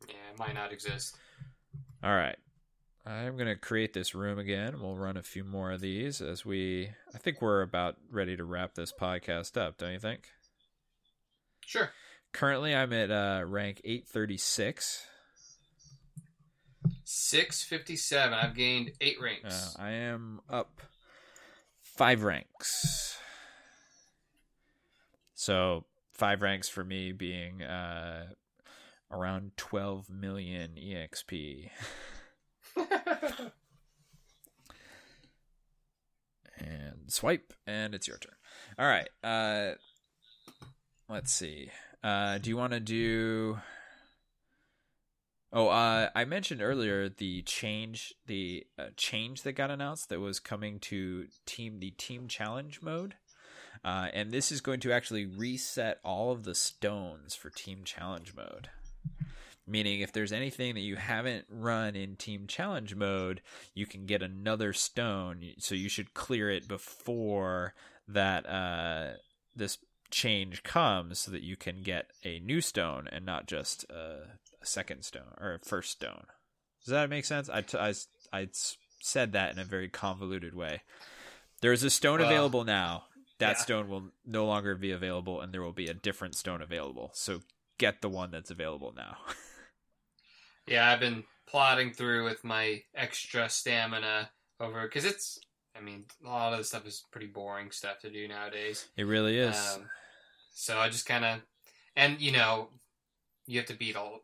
Yeah, 0.06 0.14
it 0.32 0.38
might 0.38 0.54
not 0.54 0.72
exist. 0.72 1.16
All 2.04 2.14
right. 2.14 2.36
I'm 3.04 3.36
going 3.36 3.48
to 3.48 3.56
create 3.56 3.92
this 3.92 4.14
room 4.14 4.38
again. 4.38 4.80
We'll 4.80 4.96
run 4.96 5.16
a 5.16 5.22
few 5.22 5.42
more 5.42 5.72
of 5.72 5.80
these 5.80 6.20
as 6.20 6.46
we. 6.46 6.90
I 7.12 7.18
think 7.18 7.42
we're 7.42 7.62
about 7.62 7.96
ready 8.10 8.36
to 8.36 8.44
wrap 8.44 8.74
this 8.74 8.92
podcast 8.92 9.60
up, 9.60 9.78
don't 9.78 9.92
you 9.92 9.98
think? 9.98 10.28
Sure. 11.64 11.90
Currently, 12.32 12.74
I'm 12.74 12.92
at 12.92 13.10
uh, 13.10 13.44
rank 13.44 13.80
836. 13.84 15.06
Six 17.08 17.62
fifty 17.62 17.94
seven. 17.94 18.34
I've 18.36 18.56
gained 18.56 18.90
eight 19.00 19.18
Uh, 19.20 19.22
ranks. 19.22 19.76
I 19.78 19.90
am 19.92 20.40
up 20.50 20.80
five 21.80 22.24
ranks. 22.24 23.16
So, 25.34 25.84
five 26.12 26.42
ranks 26.42 26.68
for 26.68 26.82
me 26.82 27.12
being 27.12 27.62
uh, 27.62 28.30
around 29.12 29.52
12 29.56 30.10
million 30.10 30.72
EXP. 30.76 31.70
and 36.58 37.02
swipe 37.08 37.52
and 37.66 37.94
it's 37.94 38.08
your 38.08 38.16
turn 38.18 38.34
all 38.78 38.86
right 38.86 39.08
uh 39.22 39.72
let's 41.08 41.32
see 41.32 41.70
uh 42.02 42.38
do 42.38 42.48
you 42.50 42.56
want 42.56 42.72
to 42.72 42.80
do 42.80 43.58
oh 45.52 45.68
uh 45.68 46.08
i 46.14 46.24
mentioned 46.24 46.62
earlier 46.62 47.08
the 47.08 47.42
change 47.42 48.14
the 48.26 48.66
uh, 48.78 48.86
change 48.96 49.42
that 49.42 49.52
got 49.52 49.70
announced 49.70 50.08
that 50.08 50.20
was 50.20 50.40
coming 50.40 50.78
to 50.78 51.26
team 51.44 51.78
the 51.78 51.90
team 51.92 52.28
challenge 52.28 52.80
mode. 52.82 53.14
Uh 53.84 54.08
and 54.12 54.30
this 54.32 54.50
is 54.50 54.60
going 54.60 54.80
to 54.80 54.92
actually 54.92 55.26
reset 55.26 55.98
all 56.04 56.32
of 56.32 56.44
the 56.44 56.54
stones 56.54 57.34
for 57.34 57.50
team 57.50 57.82
challenge 57.84 58.34
mode. 58.34 58.68
Meaning 59.68 60.00
if 60.00 60.12
there's 60.12 60.32
anything 60.32 60.74
that 60.74 60.80
you 60.80 60.96
haven't 60.96 61.44
run 61.50 61.96
in 61.96 62.16
team 62.16 62.46
challenge 62.46 62.94
mode 62.94 63.40
you 63.74 63.86
can 63.86 64.06
get 64.06 64.22
another 64.22 64.72
stone. 64.72 65.44
So 65.58 65.74
you 65.74 65.88
should 65.88 66.14
clear 66.14 66.50
it 66.50 66.66
before 66.66 67.74
that 68.08 68.48
uh 68.48 69.14
this 69.54 69.78
change 70.10 70.62
comes 70.62 71.18
so 71.18 71.30
that 71.30 71.42
you 71.42 71.56
can 71.56 71.82
get 71.82 72.10
a 72.24 72.38
new 72.40 72.60
stone 72.60 73.08
and 73.10 73.24
not 73.26 73.46
just 73.46 73.84
a 73.90 74.38
second 74.66 75.04
stone 75.04 75.34
or 75.40 75.60
first 75.64 75.90
stone 75.92 76.26
does 76.84 76.92
that 76.92 77.10
make 77.10 77.24
sense 77.24 77.48
I, 77.48 77.60
t- 77.62 77.78
I, 77.78 77.94
I 78.32 78.48
said 79.00 79.32
that 79.32 79.52
in 79.52 79.58
a 79.58 79.64
very 79.64 79.88
convoluted 79.88 80.54
way 80.54 80.82
there 81.60 81.72
is 81.72 81.82
a 81.82 81.90
stone 81.90 82.18
Well, 82.20 82.28
available 82.28 82.64
now 82.64 83.04
that 83.38 83.56
yeah. 83.56 83.62
stone 83.62 83.88
will 83.88 84.10
no 84.24 84.46
longer 84.46 84.74
be 84.74 84.90
available 84.90 85.40
and 85.40 85.52
there 85.52 85.62
will 85.62 85.72
be 85.72 85.86
a 85.88 85.94
different 85.94 86.34
stone 86.34 86.62
available 86.62 87.10
so 87.14 87.40
get 87.78 88.00
the 88.02 88.08
one 88.08 88.30
that's 88.30 88.50
available 88.50 88.92
now 88.96 89.16
yeah, 90.66 90.90
I've 90.90 91.00
been 91.00 91.24
plodding 91.46 91.92
through 91.92 92.24
with 92.24 92.42
my 92.44 92.82
extra 92.94 93.48
stamina 93.48 94.30
over 94.60 94.82
because 94.82 95.04
it's. 95.04 95.38
I 95.76 95.80
mean, 95.82 96.04
a 96.24 96.28
lot 96.30 96.54
of 96.54 96.58
the 96.58 96.64
stuff 96.64 96.86
is 96.86 97.04
pretty 97.12 97.26
boring 97.26 97.70
stuff 97.70 97.98
to 98.00 98.10
do 98.10 98.26
nowadays. 98.26 98.88
it 98.96 99.04
really 99.04 99.36
is 99.38 99.54
Um, 99.74 99.90
so 100.50 100.78
I 100.78 100.88
just 100.88 101.04
kind 101.04 101.22
of, 101.22 101.40
and 101.94 102.18
you 102.18 102.32
know, 102.32 102.70
you 103.46 103.58
have 103.58 103.68
to 103.68 103.74
beat 103.74 103.94
all 103.94 104.20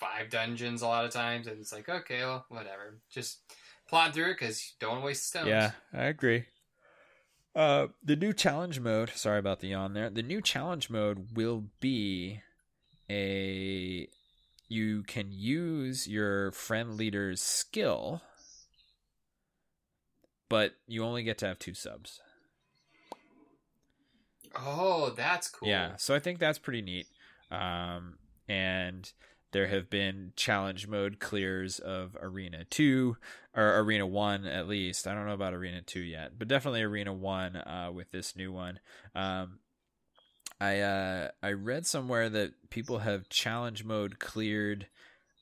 five 0.00 0.30
dungeons 0.30 0.82
a 0.82 0.86
lot 0.86 1.04
of 1.04 1.12
times, 1.12 1.46
and 1.46 1.60
it's 1.60 1.72
like, 1.72 1.88
okay, 1.88 2.20
well, 2.20 2.46
whatever. 2.48 2.98
Just 3.10 3.40
plod 3.88 4.14
through 4.14 4.30
it 4.30 4.38
because 4.38 4.60
you 4.60 4.86
don't 4.86 5.02
waste 5.02 5.28
stones. 5.28 5.48
Yeah, 5.48 5.72
I 5.92 6.04
agree. 6.04 6.46
Uh, 7.54 7.88
the 8.02 8.16
new 8.16 8.32
challenge 8.32 8.80
mode. 8.80 9.10
Sorry 9.14 9.38
about 9.38 9.60
the 9.60 9.68
yawn 9.68 9.92
there. 9.92 10.08
The 10.08 10.22
new 10.22 10.40
challenge 10.40 10.88
mode 10.88 11.36
will 11.36 11.64
be 11.80 12.40
a. 13.10 14.08
You 14.68 15.02
can 15.02 15.32
use 15.32 16.06
your 16.06 16.52
friend 16.52 16.94
leader's 16.94 17.42
skill, 17.42 18.22
but 20.48 20.74
you 20.86 21.04
only 21.04 21.24
get 21.24 21.38
to 21.38 21.46
have 21.46 21.58
two 21.58 21.74
subs. 21.74 22.20
Oh, 24.56 25.10
that's 25.10 25.48
cool. 25.48 25.68
Yeah, 25.68 25.96
so 25.96 26.14
I 26.14 26.20
think 26.20 26.38
that's 26.38 26.58
pretty 26.58 26.82
neat. 26.82 27.06
Um, 27.50 28.14
and 28.48 29.12
there 29.52 29.68
have 29.68 29.90
been 29.90 30.32
challenge 30.36 30.86
mode 30.86 31.18
clears 31.18 31.78
of 31.78 32.16
Arena 32.20 32.64
2 32.64 33.16
or 33.54 33.78
Arena 33.78 34.06
1 34.06 34.46
at 34.46 34.68
least. 34.68 35.06
I 35.06 35.14
don't 35.14 35.26
know 35.26 35.34
about 35.34 35.54
Arena 35.54 35.82
2 35.82 36.00
yet, 36.00 36.38
but 36.38 36.48
definitely 36.48 36.82
Arena 36.82 37.12
1 37.12 37.56
uh, 37.56 37.90
with 37.92 38.10
this 38.10 38.36
new 38.36 38.52
one. 38.52 38.80
Um, 39.14 39.58
I 40.60 40.80
uh, 40.80 41.28
I 41.42 41.52
read 41.52 41.86
somewhere 41.86 42.28
that 42.28 42.70
people 42.70 42.98
have 42.98 43.28
challenge 43.28 43.84
mode 43.84 44.18
cleared 44.18 44.88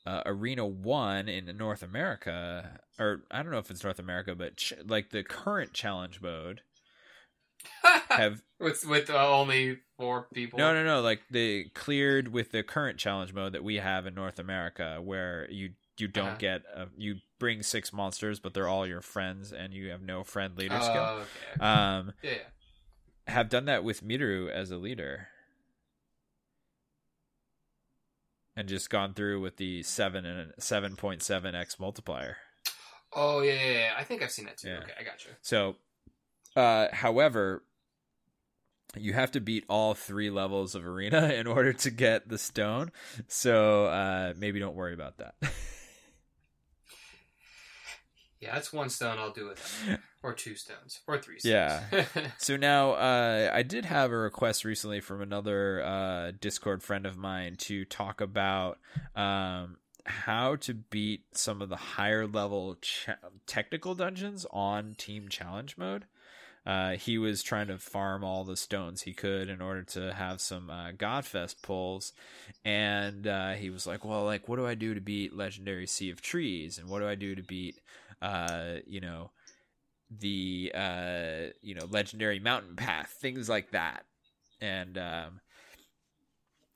uh, 0.05 0.21
Arena 0.25 0.65
1 0.65 1.27
in 1.27 1.57
North 1.57 1.83
America 1.83 2.79
or 2.99 3.21
I 3.31 3.41
don't 3.41 3.51
know 3.51 3.57
if 3.57 3.71
it's 3.71 3.83
North 3.83 3.99
America, 3.99 4.35
but 4.35 4.57
ch- 4.57 4.73
like 4.85 5.09
the 5.09 5.23
current 5.23 5.73
challenge 5.73 6.21
mode 6.21 6.61
have 8.09 8.41
with 8.59 8.85
with 8.85 9.09
uh, 9.09 9.31
only 9.37 9.79
four 9.97 10.27
people. 10.33 10.57
no, 10.59 10.73
no, 10.73 10.83
no. 10.83 11.01
Like 11.01 11.21
they 11.29 11.65
cleared 11.75 12.29
with 12.29 12.51
the 12.51 12.63
current 12.63 12.97
challenge 12.97 13.33
mode 13.33 13.53
that 13.53 13.63
we 13.63 13.75
have 13.75 14.05
in 14.05 14.13
North 14.15 14.39
America, 14.39 14.99
where 15.03 15.47
you 15.51 15.71
you 15.97 16.07
don't 16.07 16.27
Uh-huh. 16.27 16.35
get 16.37 16.61
a, 16.75 16.87
you 16.97 17.15
bring 17.39 17.61
six 17.63 17.91
monsters, 17.91 18.39
but 18.39 18.53
they're 18.53 18.67
all 18.67 18.87
your 18.87 19.01
friends, 19.01 19.51
and 19.51 19.73
you 19.73 19.89
have 19.89 20.01
no 20.01 20.23
friend 20.23 20.57
leader 20.57 20.77
Oh, 20.79 20.83
skill. 20.83 21.03
okay. 21.03 21.65
Um, 21.65 22.13
yeah, 22.23 22.31
yeah. 22.31 22.37
have 23.33 23.49
done 23.49 23.65
that 23.65 23.83
with 23.83 24.01
Miru 24.03 24.49
as 24.49 24.71
a 24.71 24.77
leader, 24.77 25.27
and 28.55 28.67
just 28.67 28.89
gone 28.89 29.13
through 29.13 29.41
with 29.41 29.57
the 29.57 29.83
seven 29.83 30.25
and 30.25 30.53
seven 30.59 30.95
point 30.95 31.21
seven 31.23 31.55
x 31.55 31.79
multiplier. 31.79 32.37
Oh 33.13 33.41
yeah, 33.41 33.53
yeah, 33.53 33.71
yeah. 33.71 33.91
I 33.97 34.03
think 34.03 34.21
I've 34.21 34.31
seen 34.31 34.45
that 34.45 34.57
too. 34.57 34.69
Yeah. 34.69 34.79
Okay, 34.79 34.93
I 34.99 35.03
got 35.03 35.25
you. 35.25 35.31
So, 35.41 35.75
uh, 36.55 36.87
however, 36.91 37.63
you 38.95 39.13
have 39.13 39.31
to 39.31 39.39
beat 39.39 39.65
all 39.69 39.93
three 39.93 40.29
levels 40.29 40.75
of 40.75 40.85
arena 40.85 41.29
in 41.33 41.47
order 41.47 41.73
to 41.73 41.91
get 41.91 42.29
the 42.29 42.37
stone. 42.37 42.91
So 43.27 43.85
uh, 43.85 44.33
maybe 44.37 44.59
don't 44.59 44.75
worry 44.75 44.93
about 44.93 45.17
that. 45.17 45.35
Yeah, 48.41 48.53
that's 48.53 48.71
one 48.71 48.89
stone 48.89 49.17
I'll 49.17 49.31
do 49.31 49.47
with 49.47 49.85
that. 49.87 49.99
Or 50.21 50.33
two 50.33 50.55
stones. 50.55 50.99
Or 51.07 51.17
three 51.17 51.39
stones. 51.39 51.81
Yeah. 51.93 52.05
So 52.37 52.57
now, 52.57 52.91
uh, 52.91 53.49
I 53.53 53.63
did 53.63 53.85
have 53.85 54.11
a 54.11 54.17
request 54.17 54.65
recently 54.65 54.99
from 54.99 55.21
another 55.21 55.81
uh, 55.81 56.31
Discord 56.37 56.83
friend 56.83 57.05
of 57.05 57.15
mine 57.15 57.55
to 57.59 57.85
talk 57.85 58.19
about 58.19 58.79
um, 59.15 59.77
how 60.03 60.57
to 60.57 60.73
beat 60.73 61.23
some 61.31 61.61
of 61.61 61.69
the 61.69 61.77
higher 61.77 62.27
level 62.27 62.75
ch- 62.81 63.07
technical 63.47 63.95
dungeons 63.95 64.45
on 64.51 64.93
Team 64.97 65.29
Challenge 65.29 65.77
mode. 65.77 66.03
Uh, 66.69 66.91
he 66.91 67.17
was 67.17 67.41
trying 67.41 67.65
to 67.65 67.79
farm 67.79 68.23
all 68.23 68.43
the 68.43 68.55
stones 68.55 69.01
he 69.01 69.11
could 69.11 69.49
in 69.49 69.59
order 69.59 69.81
to 69.81 70.13
have 70.13 70.39
some 70.39 70.69
uh, 70.69 70.91
Godfest 70.91 71.63
pulls, 71.63 72.13
and 72.63 73.25
uh, 73.25 73.53
he 73.53 73.71
was 73.71 73.87
like, 73.87 74.05
"Well, 74.05 74.23
like, 74.23 74.47
what 74.47 74.57
do 74.57 74.67
I 74.67 74.75
do 74.75 74.93
to 74.93 75.01
beat 75.01 75.35
Legendary 75.35 75.87
Sea 75.87 76.11
of 76.11 76.21
Trees, 76.21 76.77
and 76.77 76.87
what 76.87 76.99
do 76.99 77.07
I 77.07 77.15
do 77.15 77.33
to 77.33 77.41
beat, 77.41 77.81
uh, 78.21 78.75
you 78.85 79.01
know, 79.01 79.31
the 80.11 80.71
uh, 80.75 81.53
you 81.63 81.73
know, 81.73 81.87
Legendary 81.89 82.39
Mountain 82.39 82.75
Path, 82.75 83.17
things 83.19 83.49
like 83.49 83.71
that." 83.71 84.05
And 84.61 84.95
um, 84.99 85.39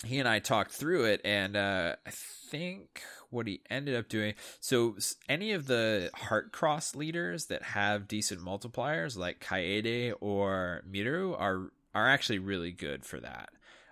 he 0.03 0.17
and 0.17 0.27
I 0.27 0.39
talked 0.39 0.71
through 0.71 1.05
it, 1.05 1.21
and 1.23 1.55
uh, 1.55 1.97
I 2.03 2.09
think 2.49 3.03
what 3.33 3.47
he 3.47 3.61
ended 3.69 3.95
up 3.95 4.07
doing. 4.07 4.35
So 4.59 4.95
any 5.27 5.51
of 5.51 5.67
the 5.67 6.09
Heart 6.13 6.51
Cross 6.51 6.95
leaders 6.95 7.47
that 7.47 7.63
have 7.63 8.07
decent 8.07 8.39
multipliers, 8.39 9.17
like 9.17 9.43
Kaede 9.43 10.13
or 10.21 10.83
Miru, 10.89 11.33
are 11.33 11.71
are 11.93 12.07
actually 12.07 12.39
really 12.39 12.71
good 12.71 13.03
for 13.03 13.19
that. 13.19 13.49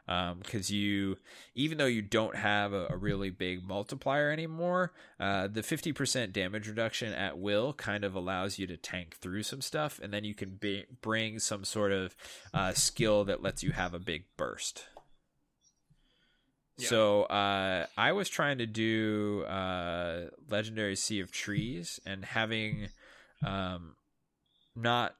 Because 0.07 0.69
um, 0.71 0.75
you, 0.75 1.17
even 1.55 1.77
though 1.77 1.85
you 1.85 2.01
don't 2.01 2.35
have 2.35 2.73
a, 2.73 2.87
a 2.89 2.97
really 2.97 3.29
big 3.29 3.65
multiplier 3.65 4.29
anymore, 4.31 4.91
uh, 5.19 5.47
the 5.47 5.63
fifty 5.63 5.93
percent 5.93 6.33
damage 6.33 6.67
reduction 6.67 7.13
at 7.13 7.37
will 7.37 7.71
kind 7.73 8.03
of 8.03 8.15
allows 8.15 8.59
you 8.59 8.67
to 8.67 8.75
tank 8.75 9.15
through 9.15 9.43
some 9.43 9.61
stuff, 9.61 9.99
and 10.03 10.11
then 10.11 10.25
you 10.25 10.33
can 10.33 10.55
be, 10.55 10.85
bring 11.01 11.39
some 11.39 11.63
sort 11.63 11.91
of 11.93 12.15
uh, 12.53 12.73
skill 12.73 13.23
that 13.25 13.41
lets 13.41 13.63
you 13.63 13.71
have 13.71 13.93
a 13.93 13.99
big 13.99 14.25
burst. 14.35 14.85
So 16.77 17.23
uh, 17.23 17.85
I 17.97 18.11
was 18.11 18.29
trying 18.29 18.57
to 18.59 18.65
do 18.65 19.43
uh, 19.43 20.27
Legendary 20.49 20.95
Sea 20.95 21.19
of 21.19 21.31
Trees 21.31 21.99
and 22.05 22.25
having 22.25 22.89
um, 23.45 23.95
not 24.75 25.15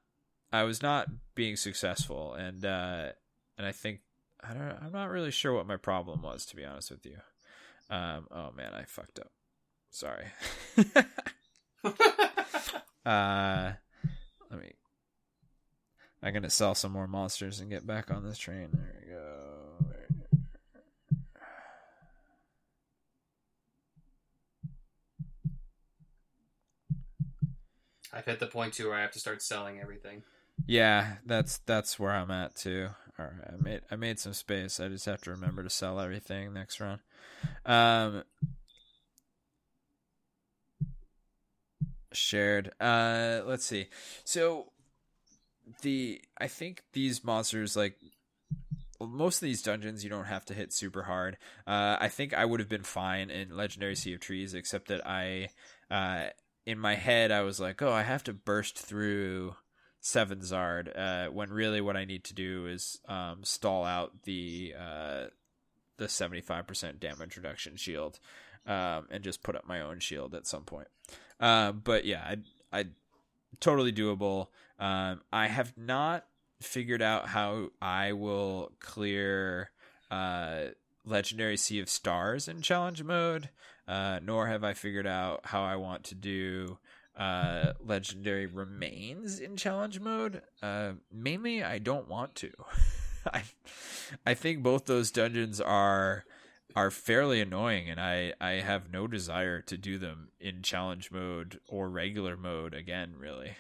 I 0.52 0.64
was 0.64 0.82
not 0.82 1.07
being 1.36 1.56
successful 1.56 2.34
and 2.34 2.65
uh, 2.65 3.10
and 3.57 3.68
I 3.68 3.72
think 3.72 4.02
I 4.44 4.53
don't 4.53 4.78
I'm 4.82 4.91
not 4.91 5.10
really 5.10 5.32
sure 5.32 5.53
what 5.53 5.68
my 5.68 5.78
problem 5.78 6.22
was 6.22 6.45
to 6.48 6.56
be 6.56 6.65
honest 6.65 6.91
with 6.91 7.06
you. 7.06 7.18
Um, 7.90 8.28
oh 8.32 8.52
man, 8.56 8.73
I 8.73 8.84
fucked 8.84 9.19
up. 9.19 9.32
Sorry. 9.91 10.26
uh, 13.06 13.73
let 14.49 14.60
me. 14.60 14.73
I'm 16.23 16.34
gonna 16.34 16.49
sell 16.49 16.76
some 16.76 16.91
more 16.91 17.07
monsters 17.07 17.60
and 17.60 17.69
get 17.69 17.86
back 17.86 18.10
on 18.10 18.23
this 18.23 18.38
train. 18.38 18.69
There 18.72 18.95
we 19.02 19.11
go. 19.11 19.51
I've 28.13 28.25
hit 28.25 28.39
the 28.39 28.47
point 28.47 28.73
too 28.73 28.89
where 28.89 28.97
I 28.97 29.01
have 29.01 29.11
to 29.11 29.19
start 29.19 29.41
selling 29.41 29.79
everything. 29.79 30.23
Yeah, 30.65 31.15
that's 31.25 31.59
that's 31.59 31.99
where 31.99 32.11
I'm 32.11 32.31
at 32.31 32.55
too. 32.55 32.89
All 33.17 33.25
right, 33.25 33.53
I 33.53 33.61
made 33.61 33.81
I 33.91 33.95
made 33.95 34.19
some 34.19 34.33
space. 34.33 34.79
I 34.79 34.88
just 34.89 35.05
have 35.05 35.21
to 35.21 35.31
remember 35.31 35.63
to 35.63 35.69
sell 35.69 35.99
everything 35.99 36.53
next 36.53 36.79
round. 36.79 36.99
Um, 37.65 38.23
shared. 42.13 42.71
Uh, 42.79 43.41
let's 43.45 43.65
see. 43.65 43.88
So 44.23 44.71
the 45.81 46.21
I 46.38 46.47
think 46.47 46.83
these 46.93 47.23
monsters 47.23 47.75
like 47.75 47.97
most 48.99 49.41
of 49.41 49.45
these 49.45 49.63
dungeons 49.63 50.03
you 50.03 50.09
don't 50.09 50.25
have 50.25 50.45
to 50.45 50.53
hit 50.53 50.73
super 50.73 51.03
hard. 51.03 51.38
Uh, 51.65 51.97
I 51.99 52.07
think 52.07 52.33
I 52.33 52.45
would 52.45 52.59
have 52.59 52.69
been 52.69 52.83
fine 52.83 53.29
in 53.29 53.55
Legendary 53.55 53.95
Sea 53.95 54.13
of 54.13 54.19
Trees, 54.19 54.53
except 54.53 54.89
that 54.89 55.05
I 55.07 55.49
uh, 55.89 56.29
in 56.65 56.79
my 56.79 56.95
head 56.95 57.31
I 57.31 57.41
was 57.41 57.59
like, 57.59 57.81
oh, 57.81 57.91
I 57.91 58.03
have 58.03 58.23
to 58.25 58.33
burst 58.33 58.77
through 58.77 59.55
Seven 59.99 60.39
Zard 60.39 60.91
uh, 60.97 61.31
when 61.31 61.51
really 61.51 61.81
what 61.81 61.95
I 61.95 62.05
need 62.05 62.23
to 62.25 62.33
do 62.33 62.65
is 62.65 62.99
um, 63.07 63.43
stall 63.43 63.85
out 63.85 64.23
the 64.23 64.73
uh, 64.79 65.25
the 65.97 66.09
seventy 66.09 66.41
five 66.41 66.65
percent 66.67 66.99
damage 66.99 67.38
reduction 67.38 67.75
shield 67.75 68.19
um, 68.65 69.07
and 69.11 69.23
just 69.23 69.43
put 69.43 69.55
up 69.55 69.67
my 69.67 69.81
own 69.81 69.99
shield 69.99 70.33
at 70.33 70.47
some 70.47 70.63
point. 70.63 70.88
Uh, 71.39 71.71
but 71.71 72.05
yeah, 72.05 72.35
I, 72.73 72.79
I 72.79 72.85
totally 73.59 73.93
doable. 73.93 74.47
Um, 74.79 75.21
I 75.31 75.47
have 75.47 75.77
not 75.77 76.25
figured 76.61 77.01
out 77.01 77.27
how 77.27 77.69
I 77.81 78.13
will 78.13 78.71
clear 78.79 79.71
uh, 80.09 80.65
Legendary 81.05 81.57
Sea 81.57 81.79
of 81.79 81.89
Stars 81.89 82.47
in 82.47 82.61
challenge 82.61 83.03
mode 83.03 83.49
uh, 83.91 84.22
nor 84.23 84.47
have 84.47 84.63
I 84.63 84.73
figured 84.73 85.05
out 85.05 85.41
how 85.43 85.63
I 85.63 85.76
want 85.76 86.05
to 86.05 86.15
do 86.15 86.77
uh, 87.18 87.73
legendary 87.85 88.45
remains 88.45 89.38
in 89.38 89.57
challenge 89.57 89.99
mode. 89.99 90.41
Uh, 90.63 90.93
mainly, 91.11 91.61
I 91.61 91.77
don't 91.77 92.07
want 92.07 92.35
to. 92.35 92.51
I 93.34 93.43
I 94.26 94.34
think 94.34 94.63
both 94.63 94.85
those 94.85 95.11
dungeons 95.11 95.59
are 95.59 96.23
are 96.73 96.89
fairly 96.89 97.41
annoying, 97.41 97.89
and 97.89 97.99
I 97.99 98.31
I 98.39 98.51
have 98.61 98.93
no 98.93 99.07
desire 99.07 99.59
to 99.63 99.77
do 99.77 99.97
them 99.97 100.30
in 100.39 100.61
challenge 100.61 101.11
mode 101.11 101.59
or 101.68 101.89
regular 101.89 102.38
mode 102.38 102.73
again. 102.73 103.15
Really. 103.18 103.57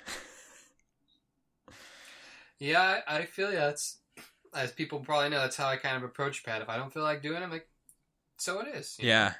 yeah, 2.57 3.01
I, 3.05 3.25
feel 3.25 3.51
yeah. 3.51 3.65
That's 3.65 3.97
as 4.55 4.71
people 4.71 5.01
probably 5.01 5.27
know. 5.27 5.39
That's 5.39 5.57
how 5.57 5.67
I 5.67 5.75
kind 5.75 5.97
of 5.97 6.03
approach 6.03 6.45
Pad. 6.45 6.61
If 6.61 6.69
I 6.69 6.77
don't 6.77 6.93
feel 6.93 7.03
like 7.03 7.21
doing 7.21 7.41
it, 7.41 7.43
I'm 7.43 7.51
like, 7.51 7.67
so 8.37 8.61
it 8.61 8.69
is. 8.73 8.95
Yeah. 8.97 9.27
Know? 9.27 9.35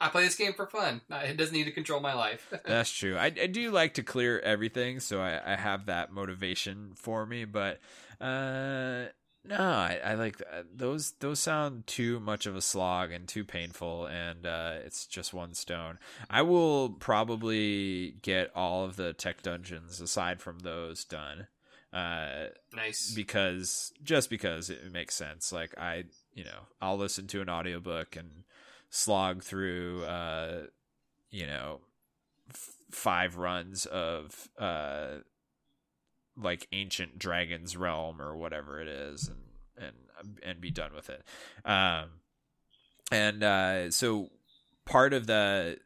I 0.00 0.08
play 0.08 0.24
this 0.24 0.34
game 0.34 0.52
for 0.52 0.66
fun. 0.66 1.00
It 1.10 1.36
doesn't 1.36 1.54
need 1.54 1.64
to 1.64 1.72
control 1.72 2.00
my 2.00 2.14
life. 2.14 2.52
That's 2.66 2.90
true. 2.90 3.16
I, 3.16 3.26
I 3.26 3.46
do 3.46 3.70
like 3.70 3.94
to 3.94 4.02
clear 4.02 4.38
everything, 4.40 5.00
so 5.00 5.20
I, 5.20 5.40
I 5.44 5.56
have 5.56 5.86
that 5.86 6.12
motivation 6.12 6.92
for 6.96 7.24
me. 7.24 7.44
But 7.46 7.80
uh, 8.20 9.06
no, 9.44 9.56
I, 9.58 10.00
I 10.04 10.14
like 10.14 10.42
uh, 10.42 10.62
those. 10.74 11.12
Those 11.20 11.38
sound 11.38 11.86
too 11.86 12.20
much 12.20 12.46
of 12.46 12.56
a 12.56 12.60
slog 12.60 13.10
and 13.10 13.26
too 13.26 13.44
painful, 13.44 14.06
and 14.06 14.46
uh, 14.46 14.74
it's 14.84 15.06
just 15.06 15.32
one 15.32 15.54
stone. 15.54 15.98
I 16.28 16.42
will 16.42 16.90
probably 16.90 18.16
get 18.22 18.50
all 18.54 18.84
of 18.84 18.96
the 18.96 19.12
tech 19.14 19.42
dungeons 19.42 20.00
aside 20.00 20.40
from 20.42 20.58
those 20.58 21.04
done. 21.04 21.46
Uh, 21.92 22.48
nice. 22.74 23.14
Because 23.14 23.94
just 24.02 24.28
because 24.28 24.68
it 24.68 24.92
makes 24.92 25.14
sense. 25.14 25.52
Like 25.52 25.78
I, 25.78 26.04
you 26.34 26.44
know, 26.44 26.66
I'll 26.82 26.98
listen 26.98 27.26
to 27.28 27.40
an 27.40 27.48
audiobook 27.48 28.16
and 28.16 28.44
slog 28.90 29.42
through, 29.42 30.04
uh, 30.04 30.62
you 31.30 31.46
know, 31.46 31.80
f- 32.50 32.74
five 32.90 33.36
runs 33.36 33.86
of 33.86 34.48
uh, 34.58 35.18
like 36.36 36.68
ancient 36.72 37.18
dragon's 37.18 37.76
realm 37.76 38.20
or 38.20 38.36
whatever 38.36 38.80
it 38.80 38.88
is, 38.88 39.28
and 39.28 39.94
and 40.18 40.38
and 40.42 40.60
be 40.60 40.70
done 40.70 40.92
with 40.94 41.10
it. 41.10 41.22
Um, 41.64 42.08
and 43.10 43.42
uh, 43.42 43.90
so 43.90 44.30
part 44.84 45.12
of 45.12 45.26
the 45.26 45.78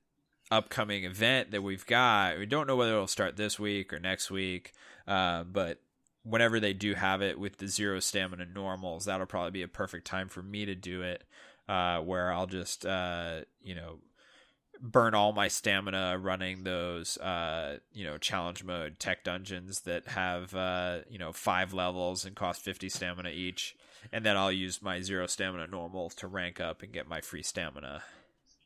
upcoming 0.50 1.04
event 1.04 1.50
that 1.52 1.62
we've 1.62 1.86
got, 1.86 2.38
we 2.38 2.46
don't 2.46 2.66
know 2.66 2.76
whether 2.76 2.92
it'll 2.92 3.06
start 3.06 3.36
this 3.36 3.58
week 3.58 3.92
or 3.92 4.00
next 4.00 4.30
week, 4.30 4.72
uh, 5.06 5.44
but 5.44 5.80
whenever 6.22 6.60
they 6.60 6.72
do 6.72 6.94
have 6.94 7.22
it 7.22 7.38
with 7.38 7.58
the 7.58 7.68
zero 7.68 8.00
stamina 8.00 8.46
normals, 8.46 9.04
that'll 9.04 9.26
probably 9.26 9.50
be 9.52 9.62
a 9.62 9.68
perfect 9.68 10.06
time 10.06 10.28
for 10.28 10.42
me 10.42 10.64
to 10.64 10.74
do 10.74 11.02
it 11.02 11.24
uh, 11.68 11.98
where 12.00 12.32
I'll 12.32 12.46
just 12.46 12.86
uh, 12.86 13.40
you 13.62 13.74
know 13.74 13.98
burn 14.80 15.14
all 15.14 15.32
my 15.32 15.48
stamina 15.48 16.16
running 16.18 16.64
those 16.64 17.18
uh, 17.18 17.78
you 17.92 18.04
know 18.04 18.18
challenge 18.18 18.64
mode 18.64 18.98
tech 18.98 19.24
dungeons 19.24 19.80
that 19.80 20.08
have 20.08 20.54
uh, 20.54 20.98
you 21.08 21.18
know 21.18 21.32
five 21.32 21.72
levels 21.72 22.24
and 22.24 22.34
cost 22.34 22.62
50 22.62 22.88
stamina 22.88 23.30
each. 23.30 23.76
And 24.12 24.24
then 24.24 24.36
I'll 24.36 24.50
use 24.50 24.80
my 24.80 25.02
zero 25.02 25.26
stamina 25.26 25.66
normal 25.66 26.08
to 26.10 26.26
rank 26.26 26.58
up 26.58 26.82
and 26.82 26.90
get 26.90 27.06
my 27.06 27.20
free 27.20 27.42
stamina 27.42 28.02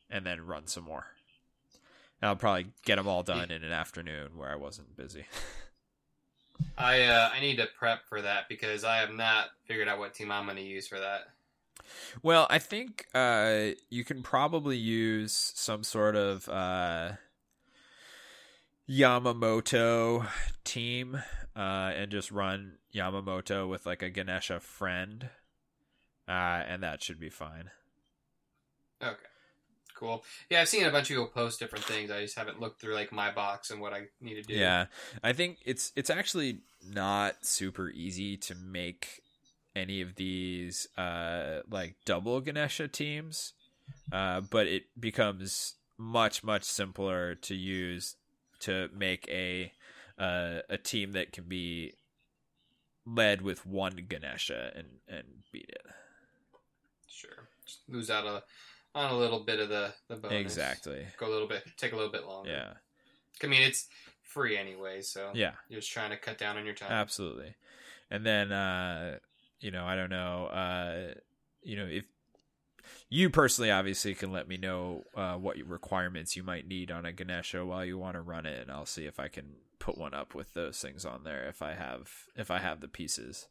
and 0.09 0.25
then 0.25 0.45
run 0.45 0.67
some 0.67 0.85
more. 0.85 1.07
And 2.21 2.29
I'll 2.29 2.37
probably 2.37 2.67
get 2.85 2.95
them 2.95 3.07
all 3.07 3.21
done 3.21 3.51
in 3.51 3.63
an 3.63 3.73
afternoon 3.73 4.37
where 4.37 4.49
I 4.49 4.55
wasn't 4.55 4.95
busy. 4.95 5.25
I 6.77 7.01
uh, 7.03 7.29
I 7.33 7.41
need 7.41 7.57
to 7.57 7.67
prep 7.77 8.07
for 8.07 8.21
that 8.21 8.47
because 8.47 8.85
I 8.85 8.97
have 8.97 9.11
not 9.11 9.47
figured 9.65 9.89
out 9.89 9.99
what 9.99 10.13
team 10.13 10.31
I'm 10.31 10.45
going 10.45 10.57
to 10.57 10.63
use 10.63 10.87
for 10.87 10.99
that 10.99 11.27
well, 12.23 12.47
I 12.49 12.59
think 12.59 13.07
uh, 13.13 13.69
you 13.89 14.03
can 14.03 14.23
probably 14.23 14.77
use 14.77 15.53
some 15.55 15.83
sort 15.83 16.15
of 16.15 16.47
uh, 16.49 17.13
Yamamoto 18.89 20.27
team 20.63 21.21
uh, 21.55 21.59
and 21.95 22.11
just 22.11 22.31
run 22.31 22.77
Yamamoto 22.93 23.69
with 23.69 23.85
like 23.85 24.01
a 24.01 24.09
Ganesha 24.09 24.59
friend, 24.59 25.29
uh, 26.27 26.31
and 26.67 26.83
that 26.83 27.03
should 27.03 27.19
be 27.19 27.29
fine. 27.29 27.71
Okay. 29.01 29.15
Cool. 29.95 30.25
Yeah, 30.49 30.61
I've 30.61 30.67
seen 30.67 30.85
a 30.85 30.91
bunch 30.91 31.09
of 31.09 31.15
people 31.15 31.27
post 31.27 31.57
different 31.57 31.85
things. 31.85 32.11
I 32.11 32.21
just 32.21 32.37
haven't 32.37 32.59
looked 32.59 32.81
through 32.81 32.95
like 32.95 33.13
my 33.13 33.31
box 33.31 33.71
and 33.71 33.79
what 33.79 33.93
I 33.93 34.01
need 34.19 34.35
to 34.35 34.41
do. 34.41 34.53
Yeah, 34.53 34.87
I 35.23 35.31
think 35.31 35.59
it's 35.65 35.93
it's 35.95 36.09
actually 36.09 36.59
not 36.85 37.45
super 37.45 37.89
easy 37.89 38.35
to 38.37 38.55
make 38.55 39.21
any 39.75 40.01
of 40.01 40.15
these 40.15 40.87
uh, 40.97 41.59
like 41.69 41.95
double 42.05 42.39
Ganesha 42.41 42.87
teams, 42.87 43.53
uh, 44.11 44.41
but 44.41 44.67
it 44.67 44.83
becomes 44.99 45.75
much 45.97 46.43
much 46.43 46.63
simpler 46.63 47.35
to 47.35 47.55
use 47.55 48.15
to 48.61 48.89
make 48.95 49.27
a 49.29 49.71
uh, 50.17 50.59
a 50.69 50.77
team 50.77 51.11
that 51.13 51.31
can 51.31 51.43
be 51.45 51.93
led 53.05 53.41
with 53.41 53.65
one 53.65 54.05
Ganesha 54.07 54.71
and 54.75 54.87
and 55.07 55.23
beat 55.51 55.69
it. 55.69 55.81
Sure. 57.07 57.47
Just 57.65 57.79
lose 57.89 58.09
out 58.09 58.25
a 58.25 58.43
on 58.97 59.11
a 59.11 59.17
little 59.17 59.39
bit 59.41 59.59
of 59.59 59.69
the 59.69 59.93
the 60.07 60.15
bonus. 60.15 60.39
Exactly. 60.41 61.05
Go 61.17 61.27
a 61.27 61.31
little 61.31 61.47
bit. 61.47 61.63
Take 61.77 61.93
a 61.93 61.95
little 61.95 62.11
bit 62.11 62.25
longer. 62.25 62.49
Yeah. 62.51 62.73
I 63.43 63.47
mean, 63.47 63.61
it's 63.61 63.87
free 64.23 64.57
anyway, 64.57 65.01
so 65.01 65.31
Yeah. 65.33 65.51
you're 65.69 65.81
just 65.81 65.91
trying 65.91 66.11
to 66.11 66.17
cut 66.17 66.37
down 66.37 66.57
on 66.57 66.65
your 66.65 66.73
time. 66.73 66.91
Absolutely. 66.91 67.55
And 68.09 68.25
then 68.25 68.51
uh 68.51 69.17
you 69.59 69.71
know, 69.71 69.85
I 69.85 69.95
don't 69.95 70.09
know, 70.09 70.45
uh 70.47 71.13
you 71.63 71.75
know, 71.77 71.85
if 71.85 72.05
you 73.09 73.29
personally 73.29 73.71
obviously 73.71 74.13
can 74.13 74.31
let 74.31 74.47
me 74.47 74.57
know 74.57 75.03
uh 75.15 75.35
what 75.35 75.57
requirements 75.57 76.35
you 76.35 76.43
might 76.43 76.67
need 76.67 76.91
on 76.91 77.05
a 77.05 77.11
Ganesha 77.11 77.65
while 77.65 77.83
you 77.85 77.97
want 77.97 78.15
to 78.15 78.21
run 78.21 78.45
it 78.45 78.61
and 78.61 78.71
I'll 78.71 78.85
see 78.85 79.05
if 79.05 79.19
I 79.19 79.27
can 79.27 79.55
put 79.79 79.97
one 79.97 80.13
up 80.13 80.33
with 80.35 80.53
those 80.53 80.79
things 80.79 81.05
on 81.05 81.23
there 81.23 81.47
if 81.47 81.61
I 81.61 81.73
have 81.73 82.09
if 82.35 82.49
I 82.51 82.59
have 82.59 82.81
the 82.81 82.87
pieces. 82.87 83.47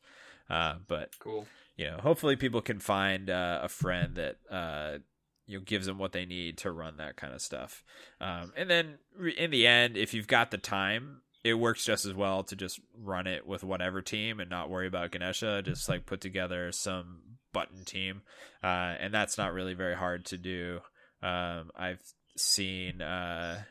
Uh 0.49 0.77
but 0.87 1.19
Cool. 1.19 1.47
you 1.77 1.87
know, 1.91 1.99
hopefully 1.99 2.37
people 2.37 2.61
can 2.61 2.79
find 2.79 3.29
uh, 3.31 3.61
a 3.63 3.69
friend 3.69 4.15
that 4.15 4.37
uh, 4.51 4.99
you 5.47 5.59
know 5.59 5.65
gives 5.65 5.87
them 5.87 5.99
what 5.99 6.13
they 6.13 6.25
need 6.25 6.57
to 6.59 6.71
run 6.71 6.99
that 6.99 7.17
kind 7.17 7.35
of 7.35 7.41
stuff. 7.43 7.83
Um, 8.21 8.53
and 8.57 8.71
then 8.71 8.99
in 9.37 9.51
the 9.51 9.67
end, 9.67 9.97
if 9.97 10.15
you've 10.15 10.27
got 10.29 10.51
the 10.51 10.59
time, 10.59 11.23
it 11.45 11.55
works 11.55 11.85
just 11.85 12.07
as 12.07 12.15
well 12.15 12.43
to 12.45 12.57
just 12.57 12.81
run 12.99 13.27
it 13.27 13.47
with 13.47 13.63
whatever 13.63 14.03
team 14.03 14.41
and 14.41 14.51
not 14.51 14.71
worry 14.71 14.87
about 14.87 15.13
Ganesha. 15.13 15.63
Just 15.63 15.89
like 15.89 16.07
put 16.07 16.21
together 16.21 16.73
some 16.73 17.21
button 17.53 17.85
team, 17.85 18.23
uh, 18.63 18.95
and 18.99 19.15
that's 19.15 19.39
not 19.39 19.53
really 19.53 19.75
very 19.75 19.95
hard 19.95 20.25
to 20.27 20.39
do. 20.39 20.81
Um, 21.23 21.71
I've 21.77 22.03
seen 22.37 23.01
uh, 23.03 23.63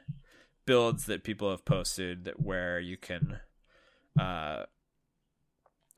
builds 0.65 1.07
that 1.07 1.23
people 1.23 1.51
have 1.51 1.65
posted 1.65 2.25
that 2.25 2.39
where 2.39 2.79
you 2.79 2.95
can 2.95 3.39
uh, 4.19 4.63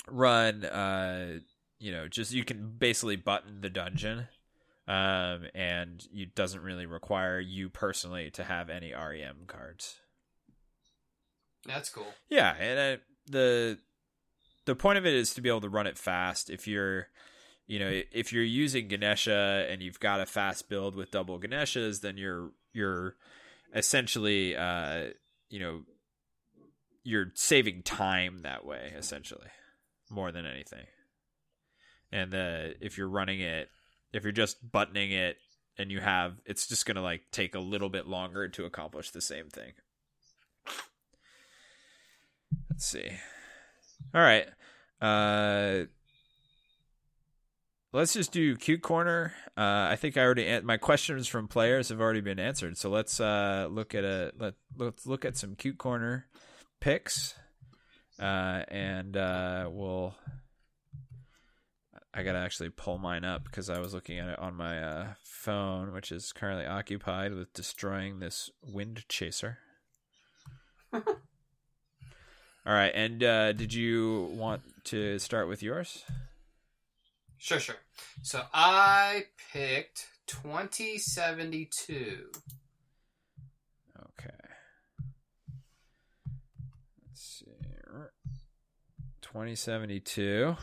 run 0.09 0.65
uh, 0.65 1.39
you 1.79 1.91
know 1.91 2.07
just 2.07 2.31
you 2.31 2.43
can 2.43 2.73
basically 2.77 3.15
button 3.15 3.61
the 3.61 3.69
dungeon 3.69 4.27
um 4.87 5.45
and 5.55 6.07
it 6.13 6.35
doesn't 6.35 6.61
really 6.61 6.85
require 6.85 7.39
you 7.39 7.69
personally 7.69 8.29
to 8.29 8.43
have 8.43 8.69
any 8.69 8.93
rem 8.93 9.37
cards 9.47 9.99
That's 11.65 11.89
cool. 11.89 12.07
yeah 12.29 12.55
and 12.55 12.99
the 13.27 13.77
the 14.65 14.75
point 14.75 14.97
of 14.97 15.05
it 15.05 15.13
is 15.13 15.33
to 15.35 15.41
be 15.41 15.49
able 15.49 15.61
to 15.61 15.69
run 15.69 15.85
it 15.87 15.97
fast. 15.97 16.49
If 16.49 16.67
you're 16.67 17.07
you 17.67 17.79
know 17.79 18.01
if 18.11 18.31
you're 18.31 18.43
using 18.43 18.87
ganesha 18.87 19.65
and 19.69 19.81
you've 19.81 19.99
got 19.99 20.21
a 20.21 20.25
fast 20.25 20.69
build 20.69 20.95
with 20.95 21.09
double 21.11 21.39
ganeshas 21.39 22.01
then 22.01 22.17
you're 22.17 22.51
you're 22.73 23.15
essentially 23.73 24.55
uh 24.55 25.05
you 25.49 25.59
know 25.59 25.81
you're 27.03 27.31
saving 27.35 27.81
time 27.83 28.41
that 28.43 28.65
way 28.65 28.93
essentially 28.97 29.47
more 30.09 30.31
than 30.31 30.45
anything. 30.45 30.85
And 32.11 32.33
uh, 32.33 32.75
if 32.79 32.97
you're 32.97 33.09
running 33.09 33.41
it 33.41 33.69
if 34.13 34.23
you're 34.23 34.31
just 34.31 34.71
buttoning 34.71 35.11
it 35.11 35.37
and 35.77 35.91
you 35.91 35.99
have 35.99 36.35
it's 36.45 36.67
just 36.67 36.85
going 36.85 36.95
to 36.95 37.01
like 37.01 37.23
take 37.31 37.53
a 37.53 37.59
little 37.59 37.89
bit 37.89 38.07
longer 38.07 38.47
to 38.47 38.65
accomplish 38.65 39.11
the 39.11 39.21
same 39.21 39.49
thing 39.49 39.73
let's 42.75 42.85
see. 42.87 43.09
All 44.13 44.21
right. 44.21 44.47
Uh 45.01 45.85
let's 47.93 48.13
just 48.13 48.33
do 48.33 48.55
cute 48.57 48.81
corner. 48.81 49.33
Uh 49.57 49.87
i 49.89 49.95
think 49.95 50.17
i 50.17 50.21
already 50.21 50.45
an- 50.45 50.65
my 50.65 50.75
questions 50.75 51.27
from 51.27 51.47
players 51.47 51.87
have 51.89 52.01
already 52.01 52.19
been 52.21 52.39
answered. 52.39 52.77
So 52.77 52.89
let's 52.89 53.19
uh 53.21 53.67
look 53.71 53.95
at 53.95 54.03
a 54.03 54.33
let 54.37 54.55
let's 54.77 55.05
look 55.05 55.23
at 55.23 55.37
some 55.37 55.55
cute 55.55 55.77
corner 55.77 56.27
picks. 56.81 57.33
Uh 58.19 58.63
and 58.67 59.15
uh 59.15 59.69
we'll 59.71 60.15
I 62.13 62.23
gotta 62.23 62.39
actually 62.39 62.69
pull 62.69 62.97
mine 62.97 63.23
up 63.23 63.45
because 63.45 63.69
I 63.69 63.79
was 63.79 63.93
looking 63.93 64.19
at 64.19 64.29
it 64.29 64.39
on 64.39 64.55
my 64.55 64.81
uh, 64.81 65.07
phone, 65.21 65.91
which 65.91 66.13
is 66.13 66.31
currently 66.31 66.65
occupied 66.65 67.33
with 67.33 67.51
destroying 67.51 68.19
this 68.19 68.49
wind 68.61 69.03
chaser. 69.09 69.57
All 72.67 72.73
right, 72.73 72.91
and 72.95 73.23
uh, 73.23 73.51
did 73.51 73.71
you 73.73 74.31
want 74.33 74.61
to 74.85 75.19
start 75.19 75.47
with 75.47 75.61
yours? 75.61 76.03
Sure, 77.37 77.59
sure. 77.59 77.75
So 78.23 78.41
I 78.53 79.25
picked 79.53 80.07
2072. 80.25 82.31
Okay. 83.99 84.29
Let's 87.07 87.21
see. 87.21 87.45
2072. 89.21 90.55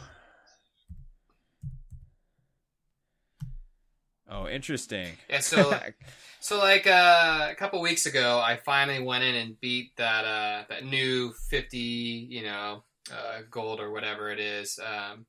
Oh, 4.32 4.48
interesting. 4.48 5.08
Yeah, 5.28 5.40
so 5.40 5.78
so 6.40 6.58
like 6.58 6.86
uh, 6.86 7.48
a 7.50 7.54
couple 7.54 7.80
weeks 7.82 8.06
ago, 8.06 8.40
I 8.42 8.56
finally 8.56 9.02
went 9.02 9.24
in 9.24 9.34
and 9.34 9.60
beat 9.60 9.94
that 9.96 10.24
uh, 10.24 10.64
that 10.70 10.84
new 10.86 11.32
50, 11.50 11.76
you 11.78 12.42
know, 12.44 12.82
uh, 13.12 13.40
gold 13.50 13.78
or 13.78 13.90
whatever 13.92 14.30
it 14.30 14.40
is. 14.40 14.78
Um, 14.80 15.26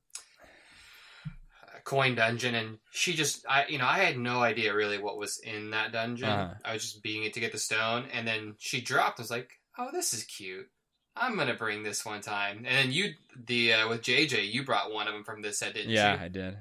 coin 1.84 2.14
dungeon 2.14 2.54
and 2.54 2.78
she 2.92 3.12
just 3.12 3.44
i 3.46 3.66
you 3.66 3.76
know 3.76 3.84
i 3.86 3.98
had 3.98 4.16
no 4.16 4.40
idea 4.42 4.72
really 4.74 4.96
what 4.96 5.18
was 5.18 5.38
in 5.40 5.70
that 5.72 5.92
dungeon 5.92 6.30
Uh-huh. 6.30 6.54
i 6.64 6.72
was 6.72 6.82
just 6.82 7.02
beating 7.02 7.24
it 7.24 7.34
to 7.34 7.40
get 7.40 7.52
the 7.52 7.58
stone 7.58 8.06
and 8.10 8.26
then 8.26 8.54
she 8.58 8.80
dropped 8.80 9.20
i 9.20 9.22
was 9.22 9.30
like 9.30 9.50
oh 9.76 9.90
this 9.92 10.14
is 10.14 10.24
cute 10.24 10.66
i'm 11.14 11.36
gonna 11.36 11.52
bring 11.52 11.82
this 11.82 12.02
one 12.02 12.22
time 12.22 12.58
and 12.58 12.66
then 12.66 12.90
you 12.90 13.10
the 13.46 13.74
uh, 13.74 13.88
with 13.90 14.00
jj 14.00 14.50
you 14.50 14.64
brought 14.64 14.94
one 14.94 15.06
of 15.08 15.12
them 15.12 15.24
from 15.24 15.42
this 15.42 15.58
set 15.58 15.74
didn't 15.74 15.90
yeah, 15.90 16.12
you 16.12 16.18
Yeah, 16.18 16.24
I 16.24 16.28
did. 16.28 16.56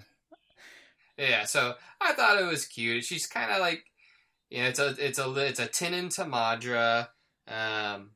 Yeah, 1.18 1.46
so 1.46 1.76
I 2.02 2.14
thought 2.14 2.40
it 2.40 2.46
was 2.46 2.66
cute. 2.66 3.04
She's 3.04 3.28
kind 3.28 3.52
of 3.52 3.60
like, 3.60 3.86
you 4.50 4.62
know, 4.62 4.70
it's 4.70 4.80
a 4.80 4.96
it's 5.00 5.20
a 5.20 5.34
it's 5.36 5.60
a 5.60 5.68
Tinin 5.68 6.14
Tamadra. 6.14 7.10
Um, 7.48 8.12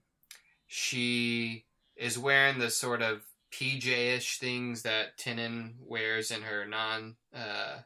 she 0.67 1.65
is 1.95 2.17
wearing 2.17 2.59
the 2.59 2.69
sort 2.69 3.01
of 3.01 3.21
PJ-ish 3.51 4.39
things 4.39 4.83
that 4.83 5.17
Tinin 5.17 5.73
wears 5.79 6.31
in 6.31 6.41
her 6.41 6.65
non 6.65 7.15
uh, 7.35 7.79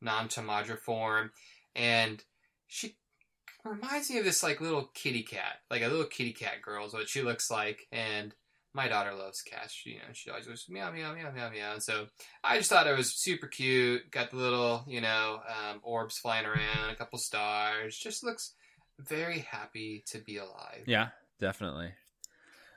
non 0.00 0.28
Tamadra 0.28 0.78
form, 0.78 1.32
and 1.74 2.22
she 2.66 2.96
reminds 3.64 4.10
me 4.10 4.18
of 4.18 4.24
this 4.24 4.42
like 4.42 4.60
little 4.60 4.90
kitty 4.94 5.22
cat, 5.22 5.60
like 5.70 5.82
a 5.82 5.88
little 5.88 6.06
kitty 6.06 6.32
cat 6.32 6.62
girl 6.62 6.86
is 6.86 6.92
what 6.92 7.08
she 7.08 7.22
looks 7.22 7.50
like, 7.50 7.86
and 7.92 8.34
my 8.78 8.86
daughter 8.86 9.12
loves 9.12 9.42
cats. 9.42 9.74
She, 9.74 9.90
you 9.90 9.96
know, 9.96 10.12
she 10.12 10.30
always 10.30 10.46
goes 10.46 10.66
meow 10.68 10.92
meow 10.92 11.12
meow 11.12 11.32
meow 11.34 11.50
meow. 11.50 11.72
And 11.72 11.82
so 11.82 12.06
I 12.44 12.58
just 12.58 12.70
thought 12.70 12.86
it 12.86 12.96
was 12.96 13.12
super 13.12 13.48
cute. 13.48 14.08
Got 14.12 14.30
the 14.30 14.36
little, 14.36 14.84
you 14.86 15.00
know, 15.00 15.40
um, 15.48 15.80
orbs 15.82 16.16
flying 16.16 16.46
around, 16.46 16.90
a 16.90 16.94
couple 16.94 17.18
stars. 17.18 17.98
Just 17.98 18.22
looks 18.22 18.54
very 19.00 19.40
happy 19.40 20.04
to 20.12 20.20
be 20.20 20.36
alive. 20.36 20.84
Yeah, 20.86 21.08
definitely. 21.40 21.90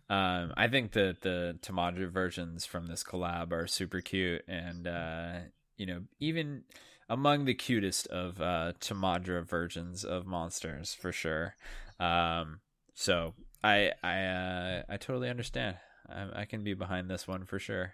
Um, 0.09 0.53
I 0.57 0.67
think 0.69 0.93
that 0.93 1.21
the 1.21 1.59
Tamadra 1.61 2.09
versions 2.09 2.65
from 2.65 2.87
this 2.87 3.03
collab 3.03 3.51
are 3.51 3.67
super 3.67 4.01
cute, 4.01 4.41
and 4.47 4.87
uh, 4.87 5.33
you 5.77 5.85
know, 5.85 6.01
even 6.19 6.63
among 7.09 7.45
the 7.45 7.53
cutest 7.53 8.07
of 8.07 8.41
uh, 8.41 8.73
Tamadra 8.79 9.47
versions 9.47 10.03
of 10.03 10.25
monsters 10.25 10.95
for 10.95 11.11
sure. 11.11 11.55
Um, 11.99 12.61
so 12.95 13.35
I 13.63 13.91
I 14.03 14.23
uh, 14.23 14.83
I 14.89 14.97
totally 14.97 15.29
understand. 15.29 15.77
I, 16.11 16.41
I 16.41 16.45
can 16.45 16.63
be 16.63 16.73
behind 16.73 17.09
this 17.09 17.27
one 17.27 17.45
for 17.45 17.59
sure. 17.59 17.93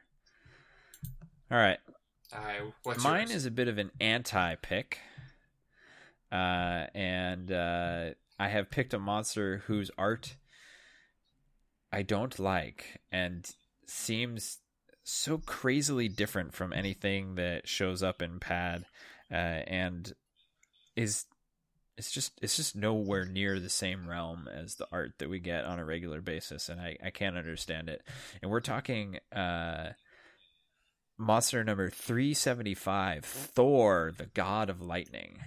All 1.49 1.57
right, 1.57 1.79
what's 2.83 3.03
mine 3.03 3.27
yours? 3.27 3.37
is 3.37 3.45
a 3.45 3.51
bit 3.51 3.67
of 3.67 3.77
an 3.77 3.91
anti 4.01 4.55
pick, 4.55 4.99
uh, 6.31 6.87
and 6.93 7.51
uh, 7.51 8.09
I 8.37 8.49
have 8.49 8.69
picked 8.69 8.93
a 8.93 8.99
monster 8.99 9.63
whose 9.67 9.89
art 9.97 10.35
I 11.91 12.01
don't 12.01 12.37
like 12.37 12.99
and 13.11 13.49
seems 13.85 14.59
so 15.03 15.37
crazily 15.37 16.09
different 16.09 16.53
from 16.53 16.73
anything 16.73 17.35
that 17.35 17.67
shows 17.67 18.03
up 18.03 18.21
in 18.21 18.39
Pad, 18.39 18.85
uh, 19.31 19.35
and 19.35 20.13
is 20.97 21.25
it's 21.97 22.11
just 22.11 22.31
it's 22.41 22.55
just 22.55 22.75
nowhere 22.75 23.25
near 23.25 23.59
the 23.59 23.69
same 23.69 24.07
realm 24.07 24.47
as 24.47 24.75
the 24.75 24.87
art 24.91 25.13
that 25.19 25.29
we 25.29 25.39
get 25.39 25.65
on 25.65 25.79
a 25.79 25.85
regular 25.85 26.21
basis, 26.21 26.69
and 26.69 26.79
I 26.79 26.97
I 27.03 27.09
can't 27.09 27.37
understand 27.37 27.89
it. 27.89 28.01
And 28.41 28.51
we're 28.51 28.61
talking. 28.61 29.19
Uh, 29.31 29.91
monster 31.19 31.63
number 31.63 31.89
375 31.89 33.25
thor 33.25 34.13
the 34.19 34.27
god 34.27 34.69
of 34.69 34.83
lightning 34.83 35.39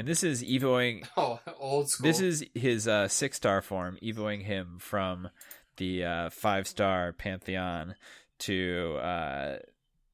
and 0.00 0.08
this 0.08 0.24
is 0.24 0.42
evoing. 0.42 1.06
Oh, 1.18 1.38
old 1.58 1.90
school. 1.90 2.04
This 2.04 2.20
is 2.20 2.42
his 2.54 2.88
uh, 2.88 3.06
six 3.08 3.36
star 3.36 3.60
form, 3.60 3.98
evoing 4.02 4.40
him 4.40 4.78
from 4.80 5.28
the 5.76 6.04
uh, 6.04 6.30
five 6.30 6.66
star 6.66 7.12
pantheon 7.12 7.96
to 8.40 8.96
uh, 9.02 9.56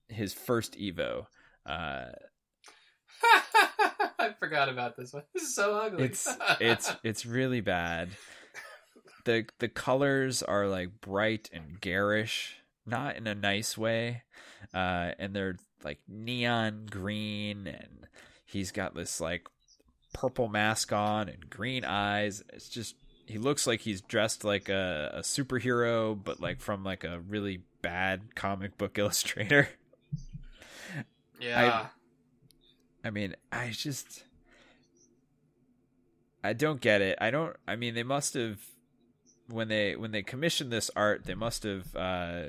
his 0.08 0.32
first 0.32 0.76
evo. 0.76 1.26
Uh, 1.64 2.06
I 4.18 4.32
forgot 4.32 4.68
about 4.68 4.96
this 4.96 5.12
one. 5.12 5.22
This 5.34 5.44
is 5.44 5.54
so 5.54 5.76
ugly. 5.76 6.04
it's 6.04 6.28
it's 6.60 6.94
it's 7.04 7.26
really 7.26 7.60
bad. 7.60 8.10
the 9.24 9.46
The 9.58 9.68
colors 9.68 10.42
are 10.42 10.66
like 10.66 11.00
bright 11.00 11.50
and 11.52 11.80
garish, 11.80 12.56
not 12.84 13.16
in 13.16 13.26
a 13.26 13.34
nice 13.34 13.76
way, 13.76 14.22
uh, 14.74 15.12
and 15.18 15.34
they're 15.34 15.56
like 15.84 15.98
neon 16.08 16.86
green, 16.90 17.66
and 17.66 18.06
he's 18.44 18.72
got 18.72 18.94
this 18.94 19.20
like 19.20 19.46
purple 20.14 20.48
mask 20.48 20.92
on 20.92 21.28
and 21.28 21.50
green 21.50 21.84
eyes. 21.84 22.42
It's 22.52 22.68
just 22.68 22.94
he 23.26 23.38
looks 23.38 23.66
like 23.66 23.80
he's 23.80 24.00
dressed 24.00 24.44
like 24.44 24.68
a, 24.68 25.10
a 25.14 25.20
superhero, 25.20 26.18
but 26.22 26.40
like 26.40 26.60
from 26.60 26.84
like 26.84 27.04
a 27.04 27.20
really 27.20 27.62
bad 27.82 28.34
comic 28.34 28.78
book 28.78 28.98
illustrator. 28.98 29.68
yeah. 31.40 31.82
I 31.84 31.95
mean, 33.10 33.34
I 33.52 33.70
just 33.70 34.24
I 36.42 36.52
don't 36.52 36.80
get 36.80 37.00
it. 37.00 37.18
I 37.20 37.30
don't 37.30 37.56
I 37.66 37.76
mean 37.76 37.94
they 37.94 38.02
must 38.02 38.34
have 38.34 38.58
when 39.48 39.68
they 39.68 39.96
when 39.96 40.12
they 40.12 40.22
commissioned 40.22 40.72
this 40.72 40.90
art, 40.96 41.24
they 41.24 41.34
must 41.34 41.62
have 41.64 41.94
uh 41.96 42.42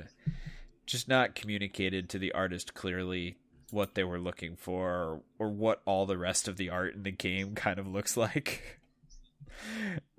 just 0.86 1.08
not 1.08 1.34
communicated 1.34 2.08
to 2.08 2.18
the 2.18 2.32
artist 2.32 2.74
clearly 2.74 3.36
what 3.70 3.94
they 3.94 4.04
were 4.04 4.18
looking 4.18 4.56
for 4.56 4.88
or, 4.88 5.20
or 5.38 5.50
what 5.50 5.82
all 5.84 6.06
the 6.06 6.16
rest 6.16 6.48
of 6.48 6.56
the 6.56 6.70
art 6.70 6.94
in 6.94 7.02
the 7.02 7.10
game 7.10 7.54
kind 7.54 7.78
of 7.78 7.86
looks 7.86 8.16
like. 8.16 8.80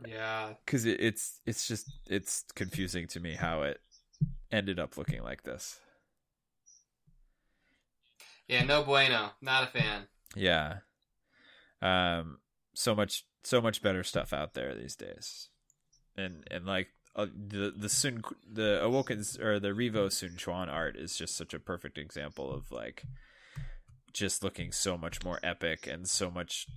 yeah. 0.05 0.53
Cuz 0.65 0.85
it, 0.85 0.99
it's 0.99 1.41
it's 1.45 1.67
just 1.67 1.89
it's 2.07 2.43
confusing 2.55 3.07
to 3.07 3.19
me 3.19 3.35
how 3.35 3.63
it 3.63 3.81
ended 4.51 4.79
up 4.79 4.97
looking 4.97 5.23
like 5.23 5.43
this. 5.43 5.79
Yeah, 8.47 8.63
no 8.63 8.83
bueno. 8.83 9.31
Not 9.41 9.63
a 9.63 9.67
fan. 9.67 10.07
Yeah. 10.35 10.77
Um 11.81 12.39
so 12.73 12.95
much 12.95 13.25
so 13.43 13.61
much 13.61 13.81
better 13.81 14.03
stuff 14.03 14.33
out 14.33 14.53
there 14.53 14.75
these 14.75 14.95
days. 14.95 15.49
And 16.15 16.43
and 16.51 16.65
like 16.65 16.89
uh, 17.15 17.27
the 17.35 17.73
the 17.75 17.89
Sun 17.89 18.23
the 18.51 18.79
Awoken's 18.83 19.37
or 19.37 19.59
the 19.59 19.69
Revo 19.69 20.11
Sun 20.11 20.37
Quan 20.43 20.69
art 20.69 20.95
is 20.95 21.17
just 21.17 21.35
such 21.35 21.53
a 21.53 21.59
perfect 21.59 21.97
example 21.97 22.51
of 22.53 22.71
like 22.71 23.03
just 24.13 24.43
looking 24.43 24.71
so 24.71 24.97
much 24.97 25.23
more 25.23 25.39
epic 25.43 25.87
and 25.87 26.07
so 26.07 26.31
much 26.31 26.67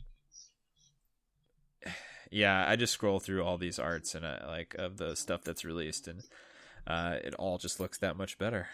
yeah 2.31 2.65
i 2.69 2.77
just 2.77 2.93
scroll 2.93 3.21
through 3.21 3.43
all 3.43 3.59
these 3.59 3.79
arts 3.79 4.15
and 4.15 4.27
I, 4.27 4.47
like 4.47 4.75
of 4.79 4.97
the 4.97 5.17
stuff 5.17 5.43
that's 5.45 5.65
released 5.65 6.09
and 6.09 6.23
uh, 6.87 7.17
it 7.23 7.35
all 7.35 7.59
just 7.59 7.79
looks 7.79 7.99
that 7.99 8.17
much 8.17 8.39
better 8.39 8.69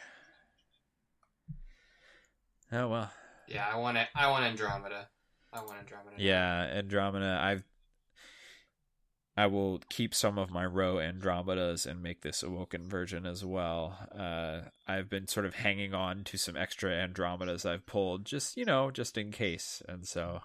oh 2.72 2.88
well 2.88 3.10
Yeah, 3.48 3.66
I 3.72 3.76
want 3.78 3.96
it. 3.98 4.08
I 4.14 4.28
want 4.30 4.44
Andromeda. 4.44 5.08
I 5.52 5.60
want 5.62 5.78
Andromeda. 5.78 6.16
yeah 6.18 6.68
andromeda 6.74 7.38
i've 7.42 7.64
i 9.34 9.46
will 9.46 9.80
keep 9.88 10.14
some 10.14 10.38
of 10.38 10.50
my 10.50 10.64
row 10.66 10.96
andromedas 10.96 11.86
and 11.86 12.02
make 12.02 12.20
this 12.20 12.42
awoken 12.42 12.86
version 12.86 13.24
as 13.24 13.42
well 13.46 13.96
uh, 14.14 14.68
i've 14.86 15.08
been 15.08 15.26
sort 15.26 15.46
of 15.46 15.54
hanging 15.54 15.94
on 15.94 16.22
to 16.24 16.36
some 16.36 16.54
extra 16.54 16.90
andromedas 16.90 17.64
i've 17.64 17.86
pulled 17.86 18.26
just 18.26 18.58
you 18.58 18.64
know 18.66 18.90
just 18.90 19.16
in 19.16 19.32
case 19.32 19.82
and 19.88 20.06
so 20.06 20.40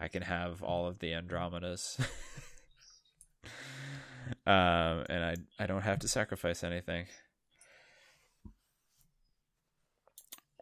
i 0.00 0.08
can 0.08 0.22
have 0.22 0.62
all 0.62 0.86
of 0.86 0.98
the 1.00 1.12
andromedas 1.12 2.00
um, 4.46 5.04
and 5.10 5.22
i 5.22 5.36
i 5.58 5.66
don't 5.66 5.82
have 5.82 5.98
to 5.98 6.08
sacrifice 6.08 6.64
anything 6.64 7.04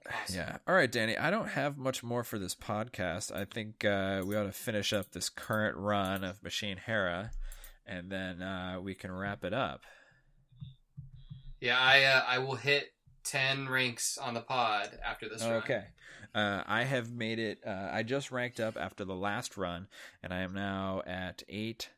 Awesome. 0.08 0.36
Yeah. 0.36 0.56
All 0.68 0.74
right, 0.74 0.90
Danny. 0.90 1.16
I 1.16 1.30
don't 1.30 1.48
have 1.48 1.76
much 1.76 2.02
more 2.02 2.22
for 2.22 2.38
this 2.38 2.54
podcast. 2.54 3.34
I 3.34 3.44
think 3.44 3.84
uh, 3.84 4.22
we 4.24 4.36
ought 4.36 4.44
to 4.44 4.52
finish 4.52 4.92
up 4.92 5.12
this 5.12 5.28
current 5.28 5.76
run 5.76 6.22
of 6.24 6.42
Machine 6.42 6.76
Hera, 6.76 7.32
and 7.86 8.10
then 8.10 8.42
uh, 8.42 8.78
we 8.80 8.94
can 8.94 9.10
wrap 9.12 9.44
it 9.44 9.52
up. 9.52 9.82
Yeah, 11.60 11.78
I 11.78 12.04
uh, 12.04 12.22
I 12.28 12.38
will 12.38 12.56
hit 12.56 12.92
ten 13.24 13.68
ranks 13.68 14.18
on 14.18 14.34
the 14.34 14.40
pod 14.40 14.90
after 15.04 15.28
this 15.28 15.42
run. 15.42 15.54
Okay. 15.54 15.84
Uh, 16.34 16.62
I 16.66 16.84
have 16.84 17.10
made 17.10 17.38
it. 17.38 17.60
Uh, 17.66 17.88
I 17.90 18.02
just 18.02 18.30
ranked 18.30 18.60
up 18.60 18.76
after 18.76 19.04
the 19.04 19.14
last 19.14 19.56
run, 19.56 19.88
and 20.22 20.34
I 20.34 20.40
am 20.40 20.52
now 20.52 21.02
at 21.06 21.42
eight 21.48 21.88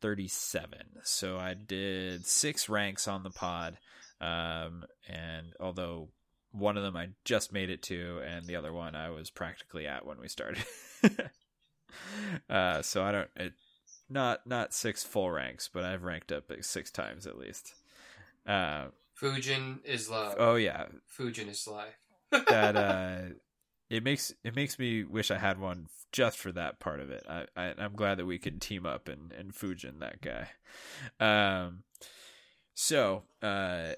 thirty-seven. 0.00 1.00
So 1.02 1.36
I 1.36 1.54
did 1.54 2.26
six 2.26 2.68
ranks 2.68 3.06
on 3.06 3.22
the 3.22 3.30
pod, 3.30 3.76
um, 4.20 4.84
and 5.06 5.52
although 5.60 6.08
one 6.56 6.76
of 6.76 6.82
them 6.82 6.96
I 6.96 7.08
just 7.24 7.52
made 7.52 7.70
it 7.70 7.82
to, 7.84 8.20
and 8.26 8.46
the 8.46 8.56
other 8.56 8.72
one 8.72 8.94
I 8.94 9.10
was 9.10 9.30
practically 9.30 9.86
at 9.86 10.06
when 10.06 10.20
we 10.20 10.28
started. 10.28 10.64
uh, 12.50 12.82
so 12.82 13.04
I 13.04 13.12
don't. 13.12 13.30
It, 13.36 13.52
not 14.08 14.46
not 14.46 14.72
six 14.72 15.02
full 15.02 15.30
ranks, 15.30 15.68
but 15.72 15.84
I've 15.84 16.04
ranked 16.04 16.32
up 16.32 16.44
like 16.48 16.64
six 16.64 16.90
times 16.90 17.26
at 17.26 17.38
least. 17.38 17.74
Uh, 18.46 18.86
Fujin 19.20 19.78
is 19.84 20.08
love. 20.08 20.36
oh 20.38 20.56
yeah, 20.56 20.86
Fujin 21.18 21.48
is 21.48 21.66
life. 21.66 21.98
that 22.48 22.76
uh 22.76 23.18
it 23.90 24.02
makes 24.02 24.34
it 24.44 24.54
makes 24.54 24.78
me 24.78 25.04
wish 25.04 25.30
I 25.30 25.38
had 25.38 25.58
one 25.58 25.86
just 26.12 26.38
for 26.38 26.52
that 26.52 26.80
part 26.80 27.00
of 27.00 27.10
it. 27.10 27.24
I, 27.28 27.46
I 27.56 27.74
I'm 27.78 27.94
glad 27.94 28.18
that 28.18 28.26
we 28.26 28.38
can 28.38 28.60
team 28.60 28.86
up 28.86 29.08
and 29.08 29.32
and 29.32 29.52
Fujin 29.52 30.00
that 30.00 30.20
guy. 30.20 30.48
Um 31.20 31.82
so 32.74 33.22
uh 33.42 33.92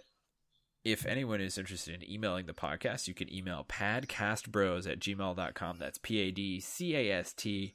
if 0.93 1.07
anyone 1.07 1.41
is 1.41 1.59
interested 1.59 1.95
in 1.95 2.11
emailing 2.11 2.47
the 2.47 2.53
podcast, 2.53 3.07
you 3.09 3.15
can 3.15 3.33
email 3.33 3.65
padcastbros 3.69 4.91
at 4.91 5.01
gmail.com. 5.01 5.79
That's 5.79 5.99
P 5.99 6.21
A 6.21 6.31
D 6.31 6.61
C 6.61 6.95
A 6.97 7.13
S 7.19 7.33
T 7.33 7.75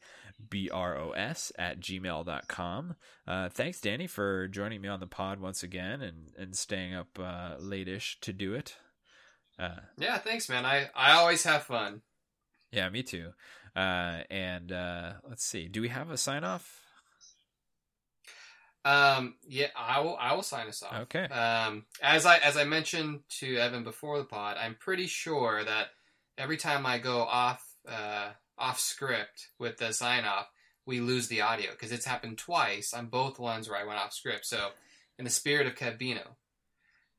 B 0.49 0.69
R 0.71 0.97
O 0.97 1.11
S 1.11 1.51
at 1.57 1.79
gmail.com. 1.79 2.95
Uh, 3.27 3.49
thanks, 3.49 3.79
Danny, 3.81 4.07
for 4.07 4.47
joining 4.47 4.81
me 4.81 4.87
on 4.89 4.99
the 4.99 5.07
pod 5.07 5.39
once 5.39 5.63
again 5.63 6.01
and, 6.01 6.31
and 6.37 6.55
staying 6.55 6.93
up 6.93 7.17
uh, 7.19 7.55
late-ish 7.59 8.19
to 8.21 8.33
do 8.33 8.53
it. 8.53 8.75
Uh, 9.59 9.77
Yeah, 9.97 10.17
thanks, 10.17 10.49
man. 10.49 10.65
I 10.65 10.89
I 10.95 11.11
always 11.13 11.43
have 11.43 11.63
fun. 11.63 12.01
yeah, 12.71 12.89
me 12.89 13.03
too. 13.03 13.29
Uh, 13.75 14.21
and 14.29 14.71
uh, 14.71 15.13
let's 15.27 15.43
see. 15.45 15.67
Do 15.67 15.81
we 15.81 15.89
have 15.89 16.09
a 16.11 16.17
sign 16.17 16.43
off? 16.43 16.81
Um, 18.85 19.35
yeah, 19.47 19.67
I 19.75 20.01
will. 20.01 20.17
I 20.19 20.33
will 20.33 20.43
sign 20.43 20.67
us 20.67 20.83
off. 20.83 21.03
Okay. 21.03 21.23
Um, 21.25 21.85
as 22.01 22.25
I 22.25 22.37
as 22.37 22.57
I 22.57 22.65
mentioned 22.65 23.21
to 23.39 23.57
Evan 23.57 23.83
before 23.83 24.17
the 24.17 24.25
pod, 24.25 24.57
I'm 24.59 24.75
pretty 24.75 25.07
sure 25.07 25.63
that 25.63 25.87
every 26.37 26.57
time 26.57 26.85
I 26.85 26.97
go 26.97 27.21
off 27.21 27.63
uh, 27.87 28.31
off 28.57 28.79
script 28.79 29.49
with 29.57 29.77
the 29.77 29.93
sign 29.93 30.25
off, 30.25 30.47
we 30.85 30.99
lose 30.99 31.27
the 31.27 31.41
audio 31.41 31.71
because 31.71 31.91
it's 31.91 32.05
happened 32.05 32.37
twice 32.37 32.93
on 32.93 33.07
both 33.07 33.39
ones 33.39 33.69
where 33.69 33.79
I 33.79 33.85
went 33.85 33.99
off 33.99 34.13
script. 34.13 34.45
So, 34.45 34.69
in 35.17 35.23
the 35.23 35.31
spirit 35.31 35.67
of 35.67 35.75
Kevbino, 35.75 36.35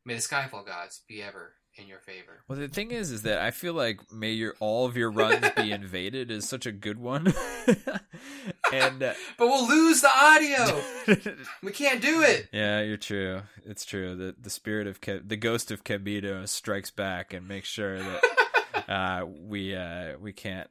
may 0.05 0.15
the 0.15 0.21
Skyfall 0.21 0.67
gods 0.67 1.03
be 1.09 1.23
ever 1.23 1.55
in 1.77 1.87
your 1.89 1.99
favor. 1.99 2.43
Well, 2.49 2.59
the 2.59 2.69
thing 2.69 2.91
is, 2.91 3.11
is 3.11 3.23
that 3.23 3.41
I 3.41 3.51
feel 3.51 3.75
like 3.75 4.13
may 4.13 4.31
your 4.33 4.55
all 4.61 4.87
of 4.87 4.97
your 4.97 5.11
runs 5.11 5.45
be 5.57 5.73
invaded 5.81 6.31
is 6.31 6.49
such 6.49 6.67
a 6.67 6.73
good 6.73 6.99
one, 6.99 7.33
and 8.73 9.03
uh, 9.03 9.15
But 9.39 9.47
we'll 9.49 9.69
lose 9.69 10.01
the 10.01 10.11
audio. 10.15 10.83
we 11.63 11.73
can't 11.73 12.01
do 12.01 12.23
it. 12.23 12.49
yeah, 12.53 12.81
you're 12.83 12.97
true. 12.97 13.43
It's 13.65 13.85
true. 13.85 14.15
The 14.15 14.35
the 14.41 14.51
spirit 14.51 14.87
of 14.87 15.01
Ke- 15.01 15.23
the 15.27 15.37
ghost 15.37 15.71
of 15.71 15.85
Kebito 15.85 16.49
strikes 16.49 16.91
back 16.91 17.33
and 17.33 17.49
makes 17.49 17.69
sure 17.69 17.99
that 17.99 18.23
uh, 18.89 19.27
we 19.27 19.75
uh, 19.75 20.17
we 20.21 20.33
can't 20.33 20.69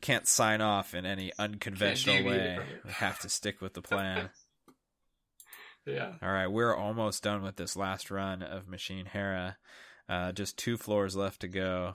can't 0.00 0.26
sign 0.26 0.60
off 0.60 0.94
in 0.94 1.06
any 1.06 1.32
unconventional 1.38 2.24
way. 2.24 2.58
We 2.84 2.90
have 2.92 3.20
to 3.20 3.28
stick 3.28 3.60
with 3.60 3.74
the 3.74 3.82
plan. 3.82 4.30
Yeah. 5.86 6.12
All 6.22 6.30
right, 6.30 6.46
we're 6.46 6.74
almost 6.76 7.22
done 7.24 7.42
with 7.42 7.56
this 7.56 7.76
last 7.76 8.10
run 8.10 8.42
of 8.42 8.68
Machine 8.68 9.06
Hera. 9.06 9.56
Uh, 10.12 10.30
just 10.32 10.58
two 10.58 10.76
floors 10.76 11.14
left 11.16 11.40
to 11.40 11.48
go, 11.48 11.94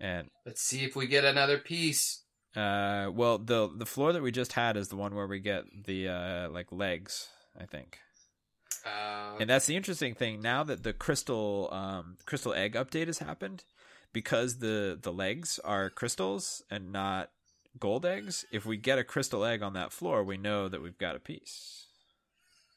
and 0.00 0.30
Let's 0.46 0.62
see 0.62 0.84
if 0.84 0.96
we 0.96 1.06
get 1.06 1.24
another 1.24 1.58
piece. 1.58 2.22
uh, 2.56 3.10
well, 3.12 3.36
the 3.38 3.68
the 3.76 3.86
floor 3.94 4.12
that 4.14 4.22
we 4.22 4.30
just 4.32 4.52
had 4.54 4.76
is 4.76 4.88
the 4.88 4.96
one 5.04 5.14
where 5.14 5.26
we 5.26 5.40
get 5.40 5.64
the 5.86 6.08
uh, 6.08 6.48
like 6.56 6.72
legs, 6.72 7.28
I 7.62 7.66
think. 7.66 7.98
Uh, 8.86 9.36
And 9.40 9.48
that's 9.50 9.66
the 9.66 9.76
interesting 9.76 10.14
thing. 10.14 10.40
Now 10.40 10.64
that 10.64 10.82
the 10.82 10.92
crystal 10.92 11.68
um, 11.72 12.16
crystal 12.24 12.54
egg 12.54 12.74
update 12.82 13.08
has 13.08 13.18
happened, 13.18 13.64
because 14.12 14.58
the 14.58 14.98
the 15.00 15.12
legs 15.12 15.58
are 15.64 15.90
crystals 15.90 16.62
and 16.70 16.92
not 16.92 17.30
gold 17.78 18.04
eggs. 18.06 18.44
If 18.52 18.64
we 18.64 18.76
get 18.78 18.98
a 18.98 19.04
crystal 19.04 19.44
egg 19.44 19.62
on 19.62 19.72
that 19.74 19.92
floor, 19.92 20.22
we 20.24 20.36
know 20.38 20.68
that 20.68 20.82
we've 20.82 20.98
got 21.06 21.16
a 21.16 21.20
piece. 21.20 21.86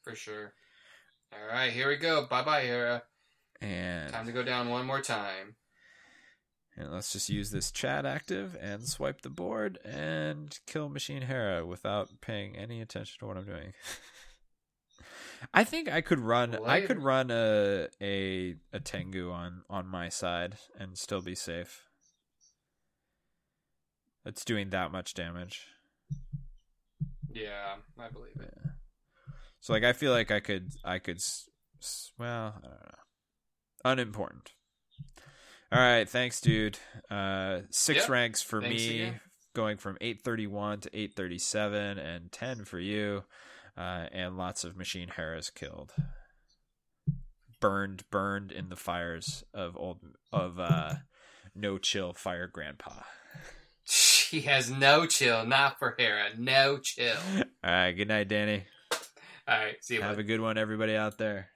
for 0.03 0.15
sure. 0.15 0.53
All 1.33 1.47
right, 1.55 1.71
here 1.71 1.89
we 1.89 1.97
go. 1.97 2.25
Bye 2.25 2.43
bye, 2.43 2.63
Hera. 2.63 3.03
And 3.61 4.11
Time 4.11 4.25
to 4.25 4.31
go 4.31 4.43
down 4.43 4.69
one 4.69 4.85
more 4.85 5.01
time. 5.01 5.55
And 6.77 6.91
let's 6.91 7.11
just 7.11 7.27
use 7.27 7.49
this 7.49 7.71
chat 7.71 8.05
active 8.05 8.55
and 8.61 8.87
swipe 8.87 9.21
the 9.21 9.31
board 9.31 9.79
and 9.83 10.57
kill 10.67 10.89
Machine 10.89 11.23
Hera 11.23 11.65
without 11.65 12.09
paying 12.21 12.55
any 12.55 12.81
attention 12.81 13.17
to 13.19 13.25
what 13.25 13.35
I'm 13.35 13.45
doing. 13.45 13.73
I 15.53 15.63
think 15.63 15.91
I 15.91 16.01
could 16.01 16.19
run 16.19 16.57
I 16.65 16.81
could 16.81 17.01
run 17.01 17.31
a 17.31 17.87
a 18.01 18.55
a 18.73 18.79
Tengu 18.79 19.31
on 19.31 19.63
on 19.69 19.87
my 19.87 20.09
side 20.09 20.57
and 20.79 20.97
still 20.97 21.21
be 21.21 21.35
safe. 21.35 21.83
It's 24.25 24.43
doing 24.43 24.71
that 24.71 24.91
much 24.91 25.13
damage. 25.13 25.67
Yeah, 27.29 27.75
I 27.99 28.09
believe 28.09 28.35
it. 28.39 28.53
Yeah. 28.55 28.71
So 29.59 29.73
like 29.73 29.83
I 29.83 29.93
feel 29.93 30.11
like 30.11 30.31
I 30.31 30.39
could 30.39 30.71
I 30.83 30.99
could 30.99 31.21
well, 32.17 32.55
I 32.57 32.61
don't 32.61 32.71
know. 32.71 33.06
Unimportant. 33.87 34.51
All 35.71 35.79
right, 35.79 36.07
thanks, 36.07 36.41
dude. 36.41 36.77
Uh, 37.09 37.61
six 37.69 38.01
yep. 38.01 38.09
ranks 38.09 38.41
for 38.41 38.61
thanks 38.61 38.75
me, 38.75 39.01
again. 39.01 39.19
going 39.55 39.77
from 39.77 39.97
eight 40.01 40.21
thirty 40.23 40.45
one 40.45 40.81
to 40.81 40.89
eight 40.93 41.15
thirty 41.15 41.37
seven, 41.37 41.97
and 41.97 42.29
ten 42.29 42.65
for 42.65 42.79
you, 42.79 43.23
uh, 43.77 44.07
and 44.11 44.37
lots 44.37 44.65
of 44.65 44.75
machine 44.75 45.07
Heras 45.07 45.49
killed, 45.49 45.93
burned, 47.61 48.03
burned 48.11 48.51
in 48.51 48.67
the 48.67 48.75
fires 48.75 49.45
of 49.53 49.77
old 49.77 49.99
of 50.33 50.59
uh, 50.59 50.95
no 51.55 51.77
chill 51.77 52.13
fire 52.13 52.47
grandpa. 52.47 52.91
He 54.29 54.41
has 54.41 54.69
no 54.69 55.05
chill, 55.05 55.45
not 55.45 55.79
for 55.79 55.95
Hera, 55.97 56.31
no 56.37 56.79
chill. 56.79 57.15
All 57.37 57.71
right, 57.71 57.93
good 57.93 58.09
night, 58.09 58.27
Danny. 58.27 58.65
All 59.47 59.57
right, 59.57 59.75
see 59.79 59.93
you. 59.93 60.01
Have 60.01 60.19
a 60.19 60.23
good 60.23 60.41
one, 60.41 60.57
everybody 60.57 60.97
out 60.97 61.17
there. 61.17 61.47